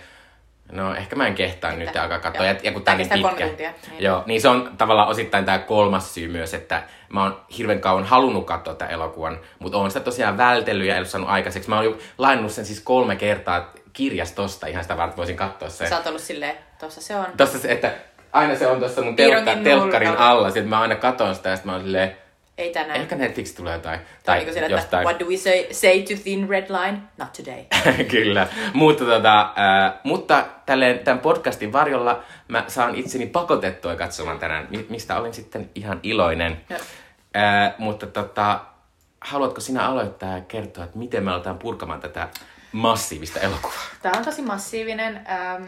no 0.72 0.94
ehkä 0.94 1.16
mä 1.16 1.26
en 1.26 1.34
kehtaa 1.34 1.72
nyt 1.72 1.96
alkaa 1.96 2.18
katsoa, 2.18 2.46
joo. 2.46 2.54
ja, 2.54 2.60
ja 2.62 2.72
kun 2.72 2.82
tää 2.82 2.92
on 2.92 2.98
niin 2.98 3.08
pitkä. 3.08 3.46
tuntia, 3.46 3.72
niin. 3.90 4.02
Joo, 4.02 4.22
niin 4.26 4.40
se 4.40 4.48
on 4.48 4.74
tavallaan 4.78 5.08
osittain 5.08 5.44
tää 5.44 5.58
kolmas 5.58 6.14
syy 6.14 6.28
myös, 6.28 6.54
että 6.54 6.82
mä 7.08 7.22
oon 7.22 7.40
hirveän 7.58 7.80
kauan 7.80 8.04
halunnut 8.04 8.46
katsoa 8.46 8.74
tämän 8.74 8.94
elokuvan, 8.94 9.40
mutta 9.58 9.78
oon 9.78 9.90
sitä 9.90 10.04
tosiaan 10.04 10.38
vältellyt 10.38 10.86
ja 10.86 10.94
en 10.94 11.00
ole 11.00 11.06
saanut 11.06 11.30
aikaiseksi. 11.30 11.68
Mä 11.68 11.76
oon 11.76 11.84
jo 11.84 11.98
lainannut 12.18 12.52
sen 12.52 12.64
siis 12.64 12.80
kolme 12.80 13.16
kertaa 13.16 13.72
kirjastosta 13.92 14.66
ihan 14.66 14.84
sitä 14.84 14.96
varten, 14.96 15.16
voisin 15.16 15.36
katsoa 15.36 15.68
sen. 15.68 15.88
Sä 15.88 15.96
oot 15.96 16.06
ollut 16.06 16.22
silleen, 16.22 16.56
tossa 16.78 17.00
se 17.00 17.16
on. 17.16 17.26
Tossa 17.36 17.58
se, 17.58 17.72
että 17.72 17.92
aina 18.32 18.56
se 18.56 18.66
on 18.66 18.78
tuossa 18.78 19.02
mun 19.02 19.16
telkka, 19.16 19.54
telkkarin 19.64 20.16
alla, 20.16 20.50
sit 20.50 20.68
mä 20.68 20.80
aina 20.80 20.94
katon 20.94 21.34
sitä 21.34 21.48
ja 21.48 21.56
sit 21.56 21.64
mä 21.64 21.72
oon 21.72 21.82
silleen, 21.82 22.16
Ei 22.58 22.72
tänään. 22.72 23.00
Ehkä 23.00 23.16
Netflix 23.16 23.54
tulee 23.54 23.74
jotain. 23.74 23.98
Tai 24.00 24.06
Tai 24.24 24.38
niin 24.44 24.54
sille, 24.54 24.66
että 24.66 24.76
jostain. 24.78 25.04
what 25.04 25.20
do 25.20 25.24
we 25.24 25.36
say, 25.36 25.64
say 25.70 26.02
to 26.02 26.22
thin 26.22 26.48
red 26.48 26.66
line? 26.70 26.98
Not 27.16 27.28
today. 27.32 27.64
Kyllä. 28.10 28.46
Mutta, 28.72 29.04
tota, 29.04 29.40
äh, 29.40 29.92
mutta 30.04 30.44
tälleen, 30.66 30.98
tämän 30.98 31.18
podcastin 31.18 31.72
varjolla 31.72 32.22
mä 32.48 32.64
saan 32.66 32.94
itseni 32.94 33.26
pakotettua 33.26 33.96
katsomaan 33.96 34.38
tänään, 34.38 34.66
mi- 34.70 34.86
mistä 34.88 35.16
olin 35.20 35.34
sitten 35.34 35.70
ihan 35.74 36.00
iloinen. 36.02 36.60
Joo. 36.70 36.78
Äh, 37.36 37.74
mutta 37.78 38.06
tota, 38.06 38.60
haluatko 39.20 39.60
sinä 39.60 39.86
aloittaa 39.88 40.32
ja 40.38 40.40
kertoa, 40.40 40.84
että 40.84 40.98
miten 40.98 41.24
me 41.24 41.30
aletaan 41.32 41.58
purkamaan 41.58 42.00
tätä 42.00 42.28
massiivista 42.72 43.40
elokuvaa? 43.40 43.82
Tää 44.02 44.12
on 44.16 44.24
tosi 44.24 44.42
massiivinen. 44.42 45.26
Ähm, 45.30 45.64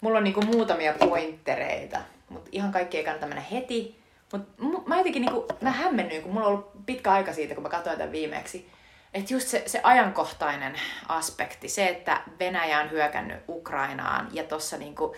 mulla 0.00 0.18
on 0.18 0.24
niinku 0.24 0.42
muutamia 0.42 0.94
pointtereita, 0.98 1.98
mutta 2.28 2.50
ihan 2.52 2.72
kaikki 2.72 2.98
ei 2.98 3.04
kannata 3.04 3.26
mennä 3.26 3.42
heti. 3.50 4.00
Mutta 4.32 4.62
mä 4.86 4.96
jotenkin 4.96 5.22
niinku, 5.22 5.46
mä 5.60 5.70
hämmennyin, 5.70 6.22
kun 6.22 6.32
mulla 6.32 6.46
on 6.46 6.52
ollut 6.52 6.86
pitkä 6.86 7.12
aika 7.12 7.32
siitä, 7.32 7.54
kun 7.54 7.62
mä 7.62 7.68
katsoin 7.68 7.98
tämän 7.98 8.12
viimeksi. 8.12 8.70
Että 9.14 9.34
just 9.34 9.48
se, 9.48 9.62
se 9.66 9.80
ajankohtainen 9.82 10.74
aspekti, 11.08 11.68
se, 11.68 11.88
että 11.88 12.20
Venäjä 12.38 12.80
on 12.80 12.90
hyökännyt 12.90 13.38
Ukrainaan 13.48 14.28
ja 14.32 14.44
tuossa 14.44 14.76
niinku 14.76 15.16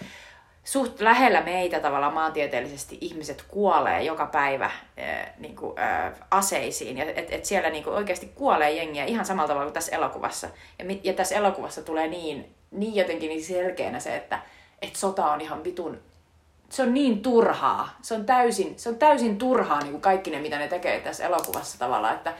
suht 0.64 1.00
lähellä 1.00 1.40
meitä 1.42 1.80
tavallaan 1.80 2.14
maantieteellisesti 2.14 2.98
ihmiset 3.00 3.44
kuolee 3.48 4.02
joka 4.02 4.26
päivä 4.26 4.64
äh, 4.64 5.32
niinku, 5.38 5.74
äh, 5.78 6.12
aseisiin. 6.30 6.98
Ja 6.98 7.04
et, 7.04 7.32
et 7.32 7.44
siellä 7.44 7.70
niinku 7.70 7.90
oikeasti 7.90 8.32
kuolee 8.34 8.70
jengiä 8.70 9.04
ihan 9.04 9.26
samalla 9.26 9.48
tavalla 9.48 9.66
kuin 9.66 9.74
tässä 9.74 9.96
elokuvassa. 9.96 10.48
Ja, 10.78 10.84
ja 11.02 11.12
tässä 11.12 11.34
elokuvassa 11.34 11.82
tulee 11.82 12.08
niin, 12.08 12.54
niin 12.70 12.94
jotenkin 12.94 13.28
niin 13.28 13.44
selkeänä 13.44 14.00
se, 14.00 14.16
että 14.16 14.38
et 14.82 14.96
sota 14.96 15.32
on 15.32 15.40
ihan 15.40 15.64
vitun 15.64 15.98
se 16.72 16.82
on 16.82 16.94
niin 16.94 17.22
turhaa. 17.22 17.98
Se 18.02 18.14
on 18.14 18.26
täysin, 18.26 18.74
se 18.76 18.88
on 18.88 18.96
täysin 18.96 19.38
turhaa 19.38 19.80
niin 19.80 19.90
kuin 19.90 20.00
kaikki 20.00 20.30
ne, 20.30 20.40
mitä 20.40 20.58
ne 20.58 20.68
tekee 20.68 21.00
tässä 21.00 21.24
elokuvassa 21.24 21.78
tavallaan, 21.78 22.14
että, 22.14 22.34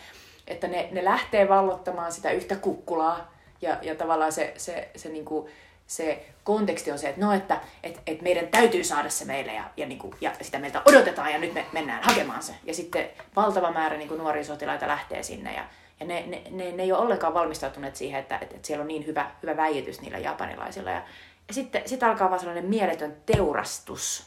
että 0.47 0.69
ne, 0.69 0.89
ne 0.93 1.05
lähtee 1.05 1.49
vallottamaan 1.49 2.13
sitä 2.13 2.31
yhtä 2.31 2.57
kukkulaa 2.57 3.33
ja, 3.63 3.79
ja 3.83 3.95
tavallaan 3.95 4.33
se, 4.33 4.55
se, 4.57 4.89
se, 4.97 5.09
niin 5.09 5.25
kuin, 5.25 5.51
se 5.87 6.27
konteksti 6.45 6.93
on 6.93 6.99
se, 6.99 7.09
että 7.09 7.21
no, 7.21 7.33
että 7.33 7.61
et, 7.83 8.01
et 8.07 8.23
meidän 8.23 8.49
täytyy 8.49 8.85
saada 8.85 9.11
se 9.11 9.25
meille 9.25 9.55
ja, 9.55 9.65
ja, 9.77 9.87
niin 9.87 9.99
kuin, 9.99 10.15
ja 10.21 10.33
sitä 10.41 10.59
meiltä 10.59 10.83
odotetaan 10.85 11.33
ja 11.33 11.39
nyt 11.39 11.55
me 11.55 11.67
mennään 11.73 12.03
hakemaan 12.03 12.43
se. 12.43 12.55
Ja 12.65 12.75
sitten 12.75 13.09
valtava 13.37 13.71
määrä 13.71 13.97
niin 13.97 14.09
kuin 14.09 14.19
nuoria 14.19 14.45
sotilaita 14.45 14.89
lähtee 14.89 15.23
sinne 15.23 15.55
ja, 15.55 15.65
Ja 16.01 16.07
ne, 16.07 16.25
ne, 16.27 16.43
ne, 16.51 16.73
ne 16.73 16.83
ei 16.83 16.93
ole 16.93 17.01
ollenkaan 17.01 17.35
valmistautuneet 17.35 17.97
siihen, 17.97 18.21
että, 18.21 18.39
että, 18.39 18.55
että 18.57 18.67
siellä 18.67 18.83
on 18.83 18.89
niin 18.89 19.07
hyvä, 19.07 19.31
hyvä 19.43 19.57
väijytys 19.57 20.01
niillä 20.01 20.19
japanilaisilla. 20.19 20.91
Ja, 20.91 21.03
ja 21.49 21.55
sitten 21.55 21.83
sit 21.87 22.03
alkaa 22.03 22.29
vaan 22.29 22.41
sellainen 22.41 22.65
mieletön 22.65 23.17
teurastus. 23.27 24.27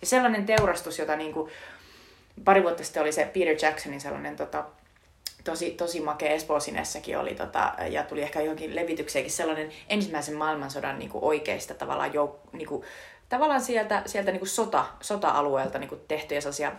Ja 0.00 0.06
sellainen 0.06 0.46
teurastus, 0.46 0.98
jota 0.98 1.16
niin 1.16 1.32
kuin, 1.32 1.50
pari 2.44 2.62
vuotta 2.62 2.84
sitten 2.84 3.02
oli 3.02 3.12
se 3.12 3.30
Peter 3.34 3.56
Jacksonin 3.62 4.00
sellainen 4.00 4.36
tota, 4.36 4.64
tosi, 5.44 5.70
tosi 5.70 6.00
makea 6.00 6.30
Espoosinessäkin 6.30 7.18
oli, 7.18 7.34
tota, 7.34 7.74
ja 7.90 8.02
tuli 8.02 8.22
ehkä 8.22 8.40
johonkin 8.40 8.76
levitykseenkin 8.76 9.32
sellainen 9.32 9.72
ensimmäisen 9.88 10.36
maailmansodan 10.36 10.98
niin 10.98 11.10
kuin 11.10 11.24
oikeista 11.24 11.74
tavallaan, 11.74 12.14
jouk, 12.14 12.36
niin 12.52 12.68
kuin, 12.68 12.84
tavallaan 13.28 13.60
sieltä, 13.60 14.02
sieltä 14.06 14.30
niin 14.30 14.40
kuin 14.40 14.48
sota, 14.48 14.84
sota-alueelta 15.00 15.78
niin 15.78 15.88
kuin 15.88 16.00
tehtyjä 16.08 16.40
sellaisia 16.40 16.72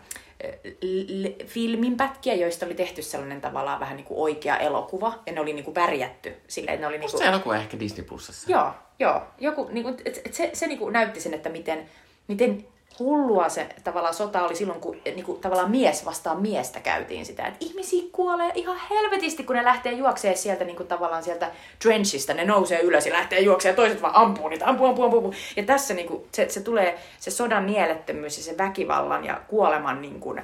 filminpätkiä, 1.46 2.34
joista 2.34 2.66
oli 2.66 2.76
tehty 2.76 3.02
sellainen 3.02 3.42
tavallaan 3.42 3.80
vähän 3.80 3.98
niin 3.98 4.06
kuin 4.06 4.20
oikea 4.20 4.58
elokuva, 4.58 5.20
ja 5.26 5.34
ne 5.34 5.42
oli 5.42 5.54
niin 5.54 5.66
kuin 5.66 5.76
värjätty. 5.76 6.36
Silleen, 6.48 6.82
ne 6.82 6.88
oli 6.88 6.98
niin 6.98 7.12
kuin... 7.12 7.20
se 7.20 7.28
elokuva 7.28 7.56
ehkä 7.56 7.80
Disney 7.80 8.06
Plusassa. 8.06 8.52
Joo, 8.52 8.72
joo. 9.00 9.22
Joku, 9.40 9.70
niin 9.72 9.84
kuin, 9.84 9.96
et, 10.06 10.22
et 10.26 10.34
se, 10.34 10.50
se 10.54 10.68
niin 10.68 10.80
kuin 10.80 10.94
näytti 10.94 11.22
sen, 11.22 11.34
että 11.34 11.50
miten, 11.50 11.90
miten 12.28 12.68
hullua 13.00 13.50
se 13.50 13.70
tavallaan 13.84 14.14
sota 14.14 14.46
oli 14.46 14.56
silloin, 14.56 14.82
kun 14.82 15.02
niin 15.06 15.26
kuin, 15.26 15.42
tavallaan 15.42 15.72
mies 15.72 16.06
vastaan 16.06 16.42
miestä 16.42 16.80
käytiin 16.80 17.26
sitä. 17.26 17.48
Että 17.48 17.66
ihmisiä 17.66 18.04
kuolee 18.12 18.52
ihan 18.56 18.78
helvetisti, 18.90 19.44
kun 19.44 19.56
ne 19.56 19.64
lähtee 19.64 19.92
juokseen 19.92 20.38
sieltä 20.38 20.64
niin 20.64 20.76
kuin, 20.76 20.88
tavallaan 20.88 21.24
sieltä 21.24 21.52
trenchistä. 21.80 22.34
Ne 22.34 22.46
nousee 22.46 22.82
ylös 22.82 23.06
ja 23.06 23.14
lähtee 23.14 23.40
juokseen 23.40 23.74
ja 23.74 23.76
toiset 23.76 24.02
vaan 24.02 24.16
ampuu 24.16 24.48
niitä, 24.48 24.68
ampuu, 24.68 24.88
ampuu, 24.88 25.06
ampuu. 25.06 25.34
Ja 25.56 25.64
tässä 25.64 25.94
niin 25.94 26.08
kuin, 26.08 26.24
se, 26.32 26.50
se 26.50 26.62
tulee 26.62 27.00
se 27.20 27.32
sodan 27.32 27.64
mielettömyys 27.64 28.38
ja 28.38 28.44
se 28.44 28.58
väkivallan 28.58 29.26
ja 29.26 29.42
kuoleman 29.48 30.02
niin 30.02 30.20
kuin, 30.20 30.42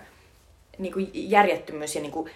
niin 0.78 0.94
kuin 0.94 1.10
järjettömyys 1.14 1.96
ja 1.96 2.02
niin 2.02 2.12
kuin, 2.12 2.32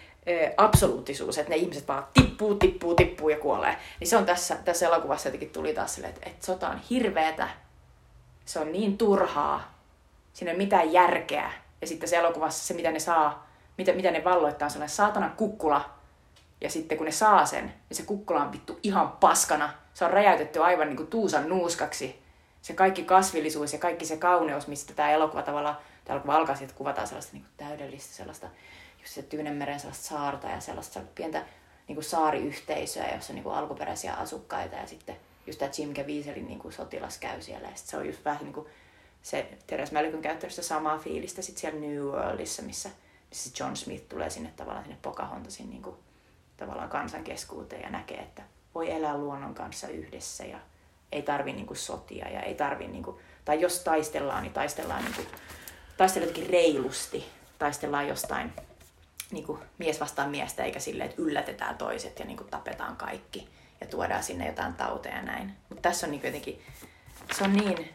absoluuttisuus, 0.58 1.38
että 1.38 1.49
ne 1.49 1.55
ihmiset 1.55 1.88
vaan 1.88 2.08
tippuu, 2.13 2.55
tippuu, 2.55 2.95
tippuu 2.95 3.29
ja 3.29 3.38
kuolee. 3.38 3.77
Niin 3.99 4.08
se 4.08 4.17
on 4.17 4.25
tässä, 4.25 4.58
tässä 4.65 4.86
elokuvassa 4.86 5.27
jotenkin 5.27 5.49
tuli 5.49 5.73
taas 5.73 5.95
silleen, 5.95 6.13
että, 6.13 6.29
että 6.29 6.45
sota 6.45 6.69
on 6.69 6.79
hirveetä, 6.89 7.47
se 8.45 8.60
on 8.60 8.71
niin 8.71 8.97
turhaa, 8.97 9.78
siinä 10.33 10.51
ei 10.51 10.55
ole 10.55 10.63
mitään 10.63 10.93
järkeä. 10.93 11.51
Ja 11.81 11.87
sitten 11.87 12.09
se 12.09 12.17
elokuvassa 12.17 12.67
se, 12.67 12.73
mitä 12.73 12.91
ne 12.91 12.99
saa, 12.99 13.47
mitä, 13.77 13.93
mitä 13.93 14.11
ne 14.11 14.23
valloittaa, 14.23 14.65
on 14.65 14.71
sellainen 14.71 14.95
saatana 14.95 15.29
kukkula. 15.29 15.89
Ja 16.61 16.69
sitten 16.69 16.97
kun 16.97 17.05
ne 17.05 17.11
saa 17.11 17.45
sen, 17.45 17.65
niin 17.65 17.97
se 17.97 18.03
kukkula 18.03 18.41
on 18.41 18.51
vittu 18.51 18.79
ihan 18.83 19.11
paskana. 19.11 19.73
Se 19.93 20.05
on 20.05 20.11
räjäytetty 20.11 20.63
aivan 20.63 20.87
niin 20.87 20.97
kuin 20.97 21.07
tuusan 21.07 21.49
nuuskaksi. 21.49 22.21
Se 22.61 22.73
kaikki 22.73 23.03
kasvillisuus 23.03 23.73
ja 23.73 23.79
kaikki 23.79 24.05
se 24.05 24.17
kauneus, 24.17 24.67
mistä 24.67 24.93
tämä 24.93 25.11
elokuva 25.11 25.41
tavallaan, 25.41 25.77
tämä 26.05 26.15
elokuva 26.15 26.35
alkaa 26.35 26.55
siitä, 26.55 26.73
kuvataan 26.73 27.07
sellaista 27.07 27.33
niin 27.33 27.43
kuin 27.43 27.67
täydellistä, 27.67 28.13
sellaista 28.15 28.47
just 28.99 29.13
se 29.13 29.21
Tyynemeren 29.21 29.79
sellaista 29.79 30.07
saarta 30.07 30.47
ja 30.47 30.59
sellaista 30.59 30.99
pientä 31.15 31.45
niin 31.87 31.95
kuin 31.95 32.03
saariyhteisöä, 32.05 33.07
jossa 33.15 33.33
on 33.33 33.35
niin 33.35 33.43
kuin 33.43 33.55
alkuperäisiä 33.55 34.13
asukkaita 34.13 34.75
ja 34.75 34.87
sitten 34.87 35.15
just 35.47 35.59
tämä 35.59 35.71
Jim 35.77 35.93
Caviezelin 35.93 36.47
niin 36.47 36.59
kuin 36.59 36.73
sotilas 36.73 37.17
käy 37.17 37.41
siellä 37.41 37.67
ja 37.67 37.75
sitten 37.75 37.91
se 37.91 37.97
on 37.97 38.07
just 38.07 38.25
vähän 38.25 38.43
niin 38.43 38.53
kuin 38.53 38.67
se 39.23 39.58
Teres 39.67 39.91
Mälkyn 39.91 40.21
käyttää 40.21 40.49
sitä 40.49 40.62
samaa 40.62 40.97
fiilistä 40.97 41.41
sitten 41.41 41.62
siellä 41.62 41.79
New 41.79 41.97
Worldissa, 41.97 42.62
missä, 42.62 42.89
missä 43.29 43.63
John 43.63 43.75
Smith 43.75 44.08
tulee 44.10 44.29
sinne 44.29 44.53
tavallaan 44.55 44.86
sinne 44.86 44.97
Pocahontasin 45.01 45.69
niin 45.69 45.82
kuin, 45.82 45.95
tavallaan 46.58 46.89
kansankeskuuteen 46.89 47.82
ja 47.82 47.89
näkee, 47.89 48.17
että 48.17 48.41
voi 48.75 48.91
elää 48.91 49.17
luonnon 49.17 49.55
kanssa 49.55 49.88
yhdessä 49.88 50.45
ja 50.45 50.60
ei 51.12 51.21
tarvi 51.21 51.53
niin 51.53 51.67
kuin, 51.67 51.77
sotia 51.77 52.29
ja 52.29 52.41
ei 52.41 52.55
tarvi, 52.55 52.88
niin 52.88 53.03
kuin, 53.03 53.17
tai 53.45 53.62
jos 53.62 53.79
taistellaan, 53.79 54.43
niin 54.43 54.53
taistellaan, 54.53 55.03
niin 55.03 55.15
kuin, 55.15 55.27
taistellaan 55.97 56.29
jotenkin 56.29 56.53
reilusti, 56.53 57.25
taistellaan 57.60 58.08
jostain 58.08 58.53
niin 59.32 59.45
kuin, 59.45 59.60
mies 59.77 59.99
vastaan 59.99 60.29
miestä, 60.29 60.63
eikä 60.63 60.79
silleen, 60.79 61.10
että 61.10 61.21
yllätetään 61.21 61.77
toiset 61.77 62.19
ja 62.19 62.25
niin 62.25 62.38
kuin, 62.38 62.49
tapetaan 62.49 62.95
kaikki 62.95 63.49
ja 63.82 63.88
tuodaan 63.88 64.23
sinne 64.23 64.47
jotain 64.47 64.73
tauteja 64.73 65.15
ja 65.15 65.21
näin. 65.21 65.55
Mutta 65.69 65.82
tässä 65.82 66.08
on 66.08 66.12
niin 66.12 66.23
jotenkin, 66.23 66.62
se 67.38 67.43
on 67.43 67.53
niin 67.53 67.89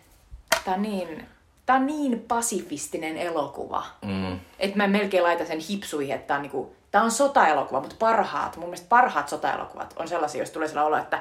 tää 0.65 0.75
on 0.75 0.83
niin, 0.83 1.27
tää 1.67 1.77
on 1.77 1.87
niin 1.87 2.25
pasifistinen 2.29 3.17
elokuva. 3.17 3.85
Mm. 4.03 4.41
Että 4.59 4.77
mä 4.77 4.87
melkein 4.87 5.23
laitan 5.23 5.47
sen 5.47 5.59
hipsuihin, 5.59 6.15
että 6.15 6.27
tää 6.27 6.37
on, 6.37 6.43
niinku, 6.43 6.77
tää 6.91 7.03
on 7.03 7.11
sota-elokuva, 7.11 7.81
mutta 7.81 7.97
parhaat, 7.99 8.57
mun 8.57 8.67
mielestä 8.67 8.89
parhaat 8.89 9.29
sota-elokuvat 9.29 9.95
on 9.97 10.09
sellaisia, 10.09 10.43
jos 10.43 10.51
tulee 10.51 10.69
sellainen 10.69 10.95
olo, 10.95 11.03
että 11.03 11.21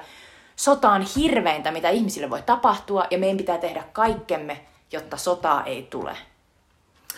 sota 0.56 0.92
on 0.92 1.06
hirveintä, 1.16 1.72
mitä 1.72 1.90
ihmisille 1.90 2.30
voi 2.30 2.42
tapahtua, 2.42 3.06
ja 3.12 3.18
meidän 3.18 3.38
pitää 3.38 3.58
tehdä 3.58 3.84
kaikkemme, 3.94 4.66
jotta 4.92 5.18
sotaa 5.18 5.64
ei 5.64 5.88
tule. 5.90 6.18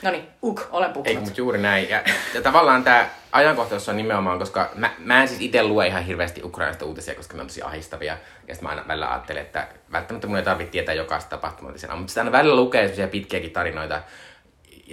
No 0.02 0.12
niin, 0.12 0.28
uk, 0.44 0.68
olen 0.72 0.90
puhunut. 0.90 1.08
Ei, 1.08 1.18
mutta 1.18 1.34
juuri 1.38 1.62
näin. 1.62 1.90
Ja, 1.90 2.04
ja 2.34 2.42
tavallaan 2.42 2.84
tämä 2.84 3.10
ajankohtaus 3.32 3.90
on 3.90 3.98
nimenomaan, 3.98 4.40
koska 4.40 4.70
mä, 4.76 4.90
mä 4.98 5.22
en 5.22 5.28
siis 5.28 5.42
itse 5.42 5.64
lue 5.64 5.88
ihan 5.88 6.04
hirveästi 6.04 6.44
Ukrainasta 6.44 6.86
uutisia, 6.86 7.16
koska 7.16 7.36
ne 7.36 7.42
on 7.42 7.48
tosi 7.48 7.62
ahistavia. 7.62 8.18
Ja 8.48 8.56
sitten 8.56 8.64
mä 8.64 8.70
aina 8.70 8.88
välillä 8.88 9.12
ajattelen, 9.12 9.42
että 9.42 9.68
välttämättä 9.92 10.28
mun 10.28 10.38
ei 10.38 10.44
tarvitse 10.44 10.72
tietää 10.72 10.96
jokaista 10.96 11.30
tapahtumaa. 11.30 11.72
Mutta 11.72 11.88
sitten 11.88 12.22
aina 12.22 12.32
välillä 12.32 12.56
lukee 12.56 12.82
sellaisia 12.82 13.08
pitkiäkin 13.08 13.52
tarinoita, 13.52 14.02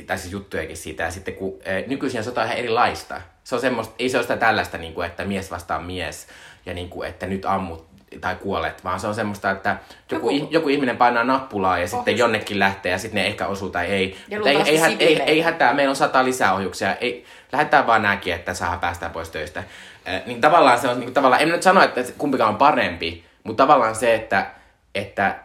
tai 0.06 0.18
siis 0.18 0.32
juttujakin 0.32 0.76
siitä. 0.76 1.02
Ja 1.02 1.10
sitten 1.10 1.34
kun 1.34 1.58
e, 1.64 1.84
nykyisin 1.86 2.24
sota 2.24 2.40
on 2.40 2.46
ihan 2.46 2.58
erilaista. 2.58 3.20
Se 3.44 3.54
on 3.54 3.60
semmoista, 3.60 3.94
ei 3.98 4.08
se 4.08 4.16
ole 4.16 4.22
sitä 4.24 4.36
tällaista, 4.36 4.78
niin 4.78 4.94
kuin, 4.94 5.06
että 5.06 5.24
mies 5.24 5.50
vastaa 5.50 5.80
mies, 5.80 6.26
ja 6.66 6.74
niin 6.74 6.88
kuin, 6.88 7.08
että 7.08 7.26
nyt 7.26 7.44
ammut 7.44 7.91
tai 8.20 8.36
kuolet, 8.36 8.84
vaan 8.84 9.00
se 9.00 9.06
on 9.06 9.14
semmoista, 9.14 9.50
että 9.50 9.76
joku, 10.10 10.30
joku, 10.30 10.48
joku 10.50 10.68
ihminen 10.68 10.96
painaa 10.96 11.24
nappulaa 11.24 11.78
ja 11.78 11.88
sitten 11.88 12.18
jonnekin 12.18 12.58
lähtee 12.58 12.92
ja 12.92 12.98
sitten 12.98 13.22
ne 13.22 13.26
ehkä 13.26 13.46
osuu 13.46 13.70
tai 13.70 13.86
ei. 13.86 14.16
Mutta 14.30 14.50
ei, 14.50 14.56
ei, 14.56 14.78
ei, 14.78 14.96
ei, 14.98 15.22
ei 15.22 15.40
hätää, 15.40 15.74
meillä 15.74 15.90
on 15.90 15.96
sata 15.96 16.24
lisää 16.24 16.54
ohjuksia, 16.54 16.94
ei, 16.94 17.24
lähdetään 17.52 17.86
vaan 17.86 18.02
näkin, 18.02 18.34
että 18.34 18.54
saa 18.54 18.76
päästää 18.76 19.10
pois 19.10 19.30
töistä. 19.30 19.64
Eh, 20.06 20.22
niin 20.26 20.40
tavallaan 20.40 20.78
se 20.78 20.88
on, 20.88 21.00
niin 21.00 21.14
tavallaan, 21.14 21.42
en 21.42 21.48
nyt 21.48 21.62
sano, 21.62 21.82
että 21.82 22.04
kumpikaan 22.18 22.50
on 22.50 22.56
parempi, 22.56 23.24
mutta 23.44 23.62
tavallaan 23.62 23.94
se, 23.94 24.14
että, 24.14 24.46
että, 24.94 25.38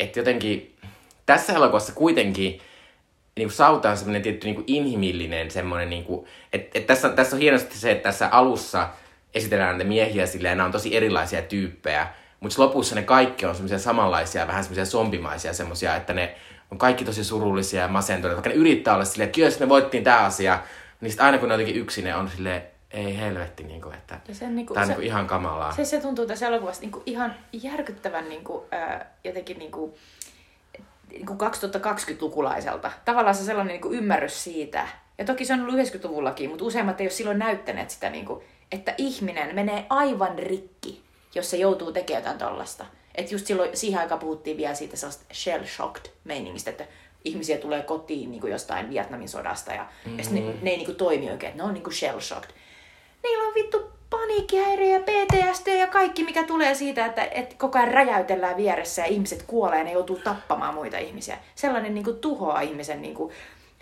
että 0.00 0.20
jotenkin 0.20 0.76
tässä 1.26 1.52
elokuvassa 1.52 1.92
kuitenkin 1.92 2.60
niin 3.36 3.50
sautaan 3.50 3.96
semmoinen 3.96 4.22
tietty 4.22 4.46
niin 4.46 4.54
kuin 4.54 4.64
inhimillinen 4.66 5.50
semmoinen, 5.50 5.90
niin 5.90 6.04
kuin, 6.04 6.26
että, 6.52 6.78
että 6.78 6.94
tässä, 6.94 7.08
tässä 7.08 7.36
on 7.36 7.40
hienosti 7.40 7.78
se, 7.78 7.90
että 7.90 8.02
tässä 8.02 8.28
alussa– 8.28 8.88
esitellään 9.34 9.70
näitä 9.70 9.88
miehiä 9.88 10.26
silleen, 10.26 10.56
nämä 10.56 10.66
on 10.66 10.72
tosi 10.72 10.96
erilaisia 10.96 11.42
tyyppejä, 11.42 12.08
mutta 12.40 12.62
lopussa 12.62 12.94
ne 12.94 13.02
kaikki 13.02 13.46
on 13.46 13.54
semmoisia 13.54 13.78
samanlaisia, 13.78 14.46
vähän 14.46 14.64
semmoisia 14.64 14.84
zombimaisia 14.84 15.52
semmoisia, 15.52 15.96
että 15.96 16.12
ne 16.14 16.34
on 16.70 16.78
kaikki 16.78 17.04
tosi 17.04 17.24
surullisia 17.24 17.82
ja 17.82 17.88
masentuneita, 17.88 18.36
vaikka 18.36 18.50
ne 18.50 18.56
yrittää 18.56 18.94
olla 18.94 19.04
silleen, 19.04 19.26
että 19.26 19.40
jos 19.40 19.60
me 19.60 19.68
voittiin 19.68 20.04
tämä 20.04 20.18
asia, 20.18 20.58
niin 21.00 21.10
sitten 21.10 21.26
aina 21.26 21.38
kun 21.38 21.48
ne 21.48 21.54
on 21.54 21.60
jotenkin 21.60 21.82
yksin, 21.82 22.04
ne 22.04 22.14
on 22.14 22.30
silleen, 22.30 22.62
ei 22.90 23.18
helvetti, 23.18 23.64
niin 23.64 23.80
kuin, 23.80 23.94
että 23.94 24.20
se, 24.32 24.48
niin 24.50 24.66
kuin, 24.66 24.74
tämä 24.74 24.84
on 24.84 24.92
se, 24.92 24.98
niin 24.98 25.06
ihan 25.06 25.26
kamalaa. 25.26 25.72
Se, 25.72 25.84
se 25.84 26.00
tuntuu 26.00 26.26
tässä 26.26 26.46
elokuvassa 26.46 26.82
niin 26.82 26.92
kuin 26.92 27.02
ihan 27.06 27.34
järkyttävän 27.52 28.28
niin 28.28 28.44
kuin, 28.44 28.64
äh, 28.74 29.06
jotenkin 29.24 29.58
niin 29.58 29.70
kuin, 29.70 29.94
niin 31.10 31.26
kuin 31.26 31.38
2020-lukulaiselta. 31.38 32.92
Tavallaan 33.04 33.34
se 33.34 33.44
sellainen 33.44 33.72
niin 33.72 33.82
kuin 33.82 33.98
ymmärrys 33.98 34.44
siitä, 34.44 34.88
ja 35.18 35.24
toki 35.24 35.44
se 35.44 35.52
on 35.52 35.60
ollut 35.60 35.74
90-luvullakin, 35.74 36.50
mutta 36.50 36.64
useimmat 36.64 37.00
ei 37.00 37.04
ole 37.04 37.10
silloin 37.10 37.38
näyttäneet 37.38 37.90
sitä 37.90 38.10
niin 38.10 38.26
kuin, 38.26 38.44
että 38.72 38.94
ihminen 38.98 39.54
menee 39.54 39.86
aivan 39.90 40.38
rikki, 40.38 41.02
jos 41.34 41.50
se 41.50 41.56
joutuu 41.56 41.92
tekemään 41.92 42.22
jotain 42.22 42.38
tollasta. 42.38 42.86
Että 43.14 43.34
just 43.34 43.46
silloin, 43.46 43.76
siihen 43.76 44.00
aikaan 44.00 44.20
puhuttiin 44.20 44.56
vielä 44.56 44.74
siitä 44.74 44.96
sellaista 44.96 45.24
shell-shocked 45.34 46.10
meiningistä, 46.24 46.70
että 46.70 46.86
ihmisiä 47.24 47.58
tulee 47.58 47.82
kotiin 47.82 48.30
niin 48.30 48.40
kuin 48.40 48.50
jostain 48.50 48.90
Vietnamin 48.90 49.28
sodasta 49.28 49.72
ja, 49.72 49.86
mm-hmm. 50.04 50.18
ja 50.18 50.24
ne, 50.30 50.54
ne 50.62 50.70
ei 50.70 50.76
niin 50.76 50.86
kuin 50.86 50.96
toimi 50.96 51.30
oikein, 51.30 51.56
ne 51.56 51.62
on 51.62 51.74
niin 51.74 51.84
kuin 51.84 51.94
shell-shocked. 51.94 52.50
Niillä 53.22 53.48
on 53.48 53.54
vittu 53.54 53.90
paniikkihäiriö 54.10 54.86
ja 54.86 55.00
PTSD 55.00 55.66
ja 55.66 55.86
kaikki, 55.86 56.24
mikä 56.24 56.44
tulee 56.44 56.74
siitä, 56.74 57.06
että, 57.06 57.24
että 57.24 57.54
koko 57.58 57.78
ajan 57.78 57.94
räjäytellään 57.94 58.56
vieressä 58.56 59.02
ja 59.02 59.08
ihmiset 59.08 59.42
kuolee 59.42 59.78
ja 59.78 59.84
ne 59.84 59.92
joutuu 59.92 60.18
tappamaan 60.24 60.74
muita 60.74 60.98
ihmisiä. 60.98 61.38
Sellainen 61.54 61.94
niin 61.94 62.04
kuin 62.04 62.18
tuhoaa 62.18 62.60
ihmisen 62.60 63.02
niin 63.02 63.14
kuin, 63.14 63.32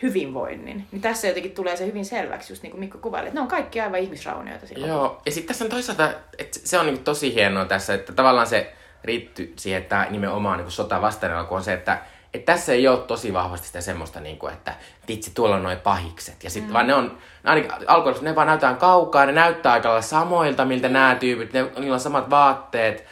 hyvinvoinnin. 0.02 0.86
Niin 0.92 1.02
tässä 1.02 1.28
jotenkin 1.28 1.52
tulee 1.52 1.76
se 1.76 1.86
hyvin 1.86 2.04
selväksi, 2.04 2.52
just 2.52 2.62
niin 2.62 2.70
kuin 2.70 2.80
Mikko 2.80 2.98
kuvaili, 2.98 3.28
että 3.28 3.40
ne 3.40 3.42
on 3.42 3.48
kaikki 3.48 3.80
aivan 3.80 4.00
ihmisraunioita. 4.00 4.66
Joo, 4.76 5.22
ja 5.26 5.32
sitten 5.32 5.48
tässä 5.48 5.64
on 5.64 5.70
toisaalta, 5.70 6.10
että 6.38 6.58
se 6.64 6.78
on 6.78 6.86
niin 6.86 7.04
tosi 7.04 7.34
hienoa 7.34 7.64
tässä, 7.64 7.94
että 7.94 8.12
tavallaan 8.12 8.46
se 8.46 8.72
riittyy 9.04 9.52
siihen, 9.56 9.82
että 9.82 10.06
nimenomaan 10.10 10.58
niin 10.58 10.70
sota 10.70 11.00
vastainen 11.00 11.46
kun 11.46 11.56
on 11.56 11.64
se, 11.64 11.72
että 11.72 11.98
että 12.34 12.52
tässä 12.52 12.72
ei 12.72 12.88
ole 12.88 12.98
tosi 12.98 13.32
vahvasti 13.32 13.66
sitä 13.66 13.80
semmoista, 13.80 14.20
niin 14.20 14.38
kuin, 14.38 14.52
että 14.52 14.74
vitsi, 15.08 15.30
tuolla 15.34 15.56
on 15.56 15.62
noin 15.62 15.80
pahikset. 15.80 16.44
Ja 16.44 16.50
sitten 16.50 16.70
mm. 16.70 16.74
vaan 16.74 16.86
ne 16.86 16.94
on, 16.94 17.18
ainakin 17.44 17.70
alkuun 17.86 18.14
ne 18.20 18.34
vaan 18.34 18.46
näytetään 18.46 18.76
kaukaa, 18.76 19.26
ne 19.26 19.32
näyttää 19.32 19.72
aika 19.72 19.88
lailla 19.88 20.02
samoilta, 20.02 20.64
miltä 20.64 20.88
nämä 20.88 21.16
tyypit, 21.20 21.52
ne, 21.52 21.62
niillä 21.62 21.94
on 21.94 22.00
samat 22.00 22.30
vaatteet. 22.30 23.04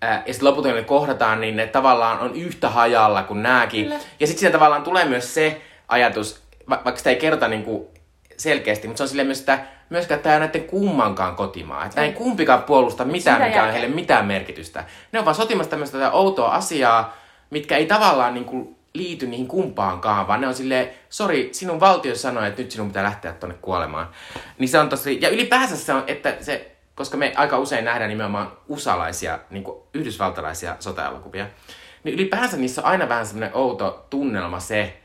ja 0.00 0.32
sitten 0.32 0.48
lopulta 0.48 0.72
ne 0.72 0.82
kohdataan, 0.82 1.40
niin 1.40 1.56
ne 1.56 1.66
tavallaan 1.66 2.20
on 2.20 2.34
yhtä 2.34 2.68
hajalla 2.68 3.22
kuin 3.22 3.42
nämäkin. 3.42 3.84
Kyllä. 3.84 3.98
Ja 4.20 4.26
sitten 4.26 4.40
siinä 4.40 4.52
tavallaan 4.52 4.82
tulee 4.82 5.04
myös 5.04 5.34
se, 5.34 5.60
ajatus, 5.88 6.42
va- 6.68 6.80
vaikka 6.84 6.98
sitä 6.98 7.10
ei 7.10 7.16
kerta 7.16 7.48
niin 7.48 7.64
kuin 7.64 7.86
selkeästi, 8.36 8.88
mutta 8.88 8.98
se 8.98 9.02
on 9.02 9.08
silleen 9.08 9.26
myös, 9.26 9.40
että 9.40 9.58
myöskään 9.90 10.20
tämä 10.20 10.34
ei 10.34 10.40
näiden 10.40 10.64
kummankaan 10.64 11.36
kotimaa. 11.36 11.86
Että 11.86 12.02
ei 12.02 12.12
kumpikaan 12.12 12.62
puolusta 12.62 13.04
mitään, 13.04 13.36
Sitä 13.36 13.48
mikä 13.48 13.64
on 13.64 13.72
heille 13.72 13.88
mitään 13.88 14.26
merkitystä. 14.26 14.84
Ne 15.12 15.18
on 15.18 15.24
vaan 15.24 15.34
sotimassa 15.34 15.70
tämmöistä 15.70 16.10
outoa 16.10 16.54
asiaa, 16.54 17.16
mitkä 17.50 17.76
ei 17.76 17.86
tavallaan 17.86 18.34
niin 18.34 18.44
kuin 18.44 18.76
liity 18.94 19.26
niihin 19.26 19.48
kumpaankaan, 19.48 20.28
vaan 20.28 20.40
ne 20.40 20.48
on 20.48 20.54
silleen, 20.54 20.90
sori, 21.10 21.48
sinun 21.52 21.80
valtio 21.80 22.14
sanoi, 22.14 22.48
että 22.48 22.62
nyt 22.62 22.70
sinun 22.70 22.88
pitää 22.88 23.02
lähteä 23.02 23.32
tuonne 23.32 23.58
kuolemaan. 23.62 24.08
Niin 24.58 24.68
se 24.68 24.78
on 24.78 24.88
tosi, 24.88 25.18
ja 25.20 25.28
ylipäänsä 25.28 25.76
se 25.76 25.92
on, 25.92 26.04
että 26.06 26.36
se 26.40 26.72
koska 26.94 27.16
me 27.16 27.32
aika 27.36 27.58
usein 27.58 27.84
nähdään 27.84 28.08
nimenomaan 28.08 28.52
usalaisia, 28.68 29.38
niin 29.50 29.64
kuin 29.64 29.82
yhdysvaltalaisia 29.94 30.76
sota-elokuvia, 30.80 31.46
niin 32.04 32.14
ylipäänsä 32.14 32.56
niissä 32.56 32.80
on 32.80 32.86
aina 32.86 33.08
vähän 33.08 33.26
semmoinen 33.26 33.56
outo 33.56 34.06
tunnelma 34.10 34.60
se, 34.60 35.01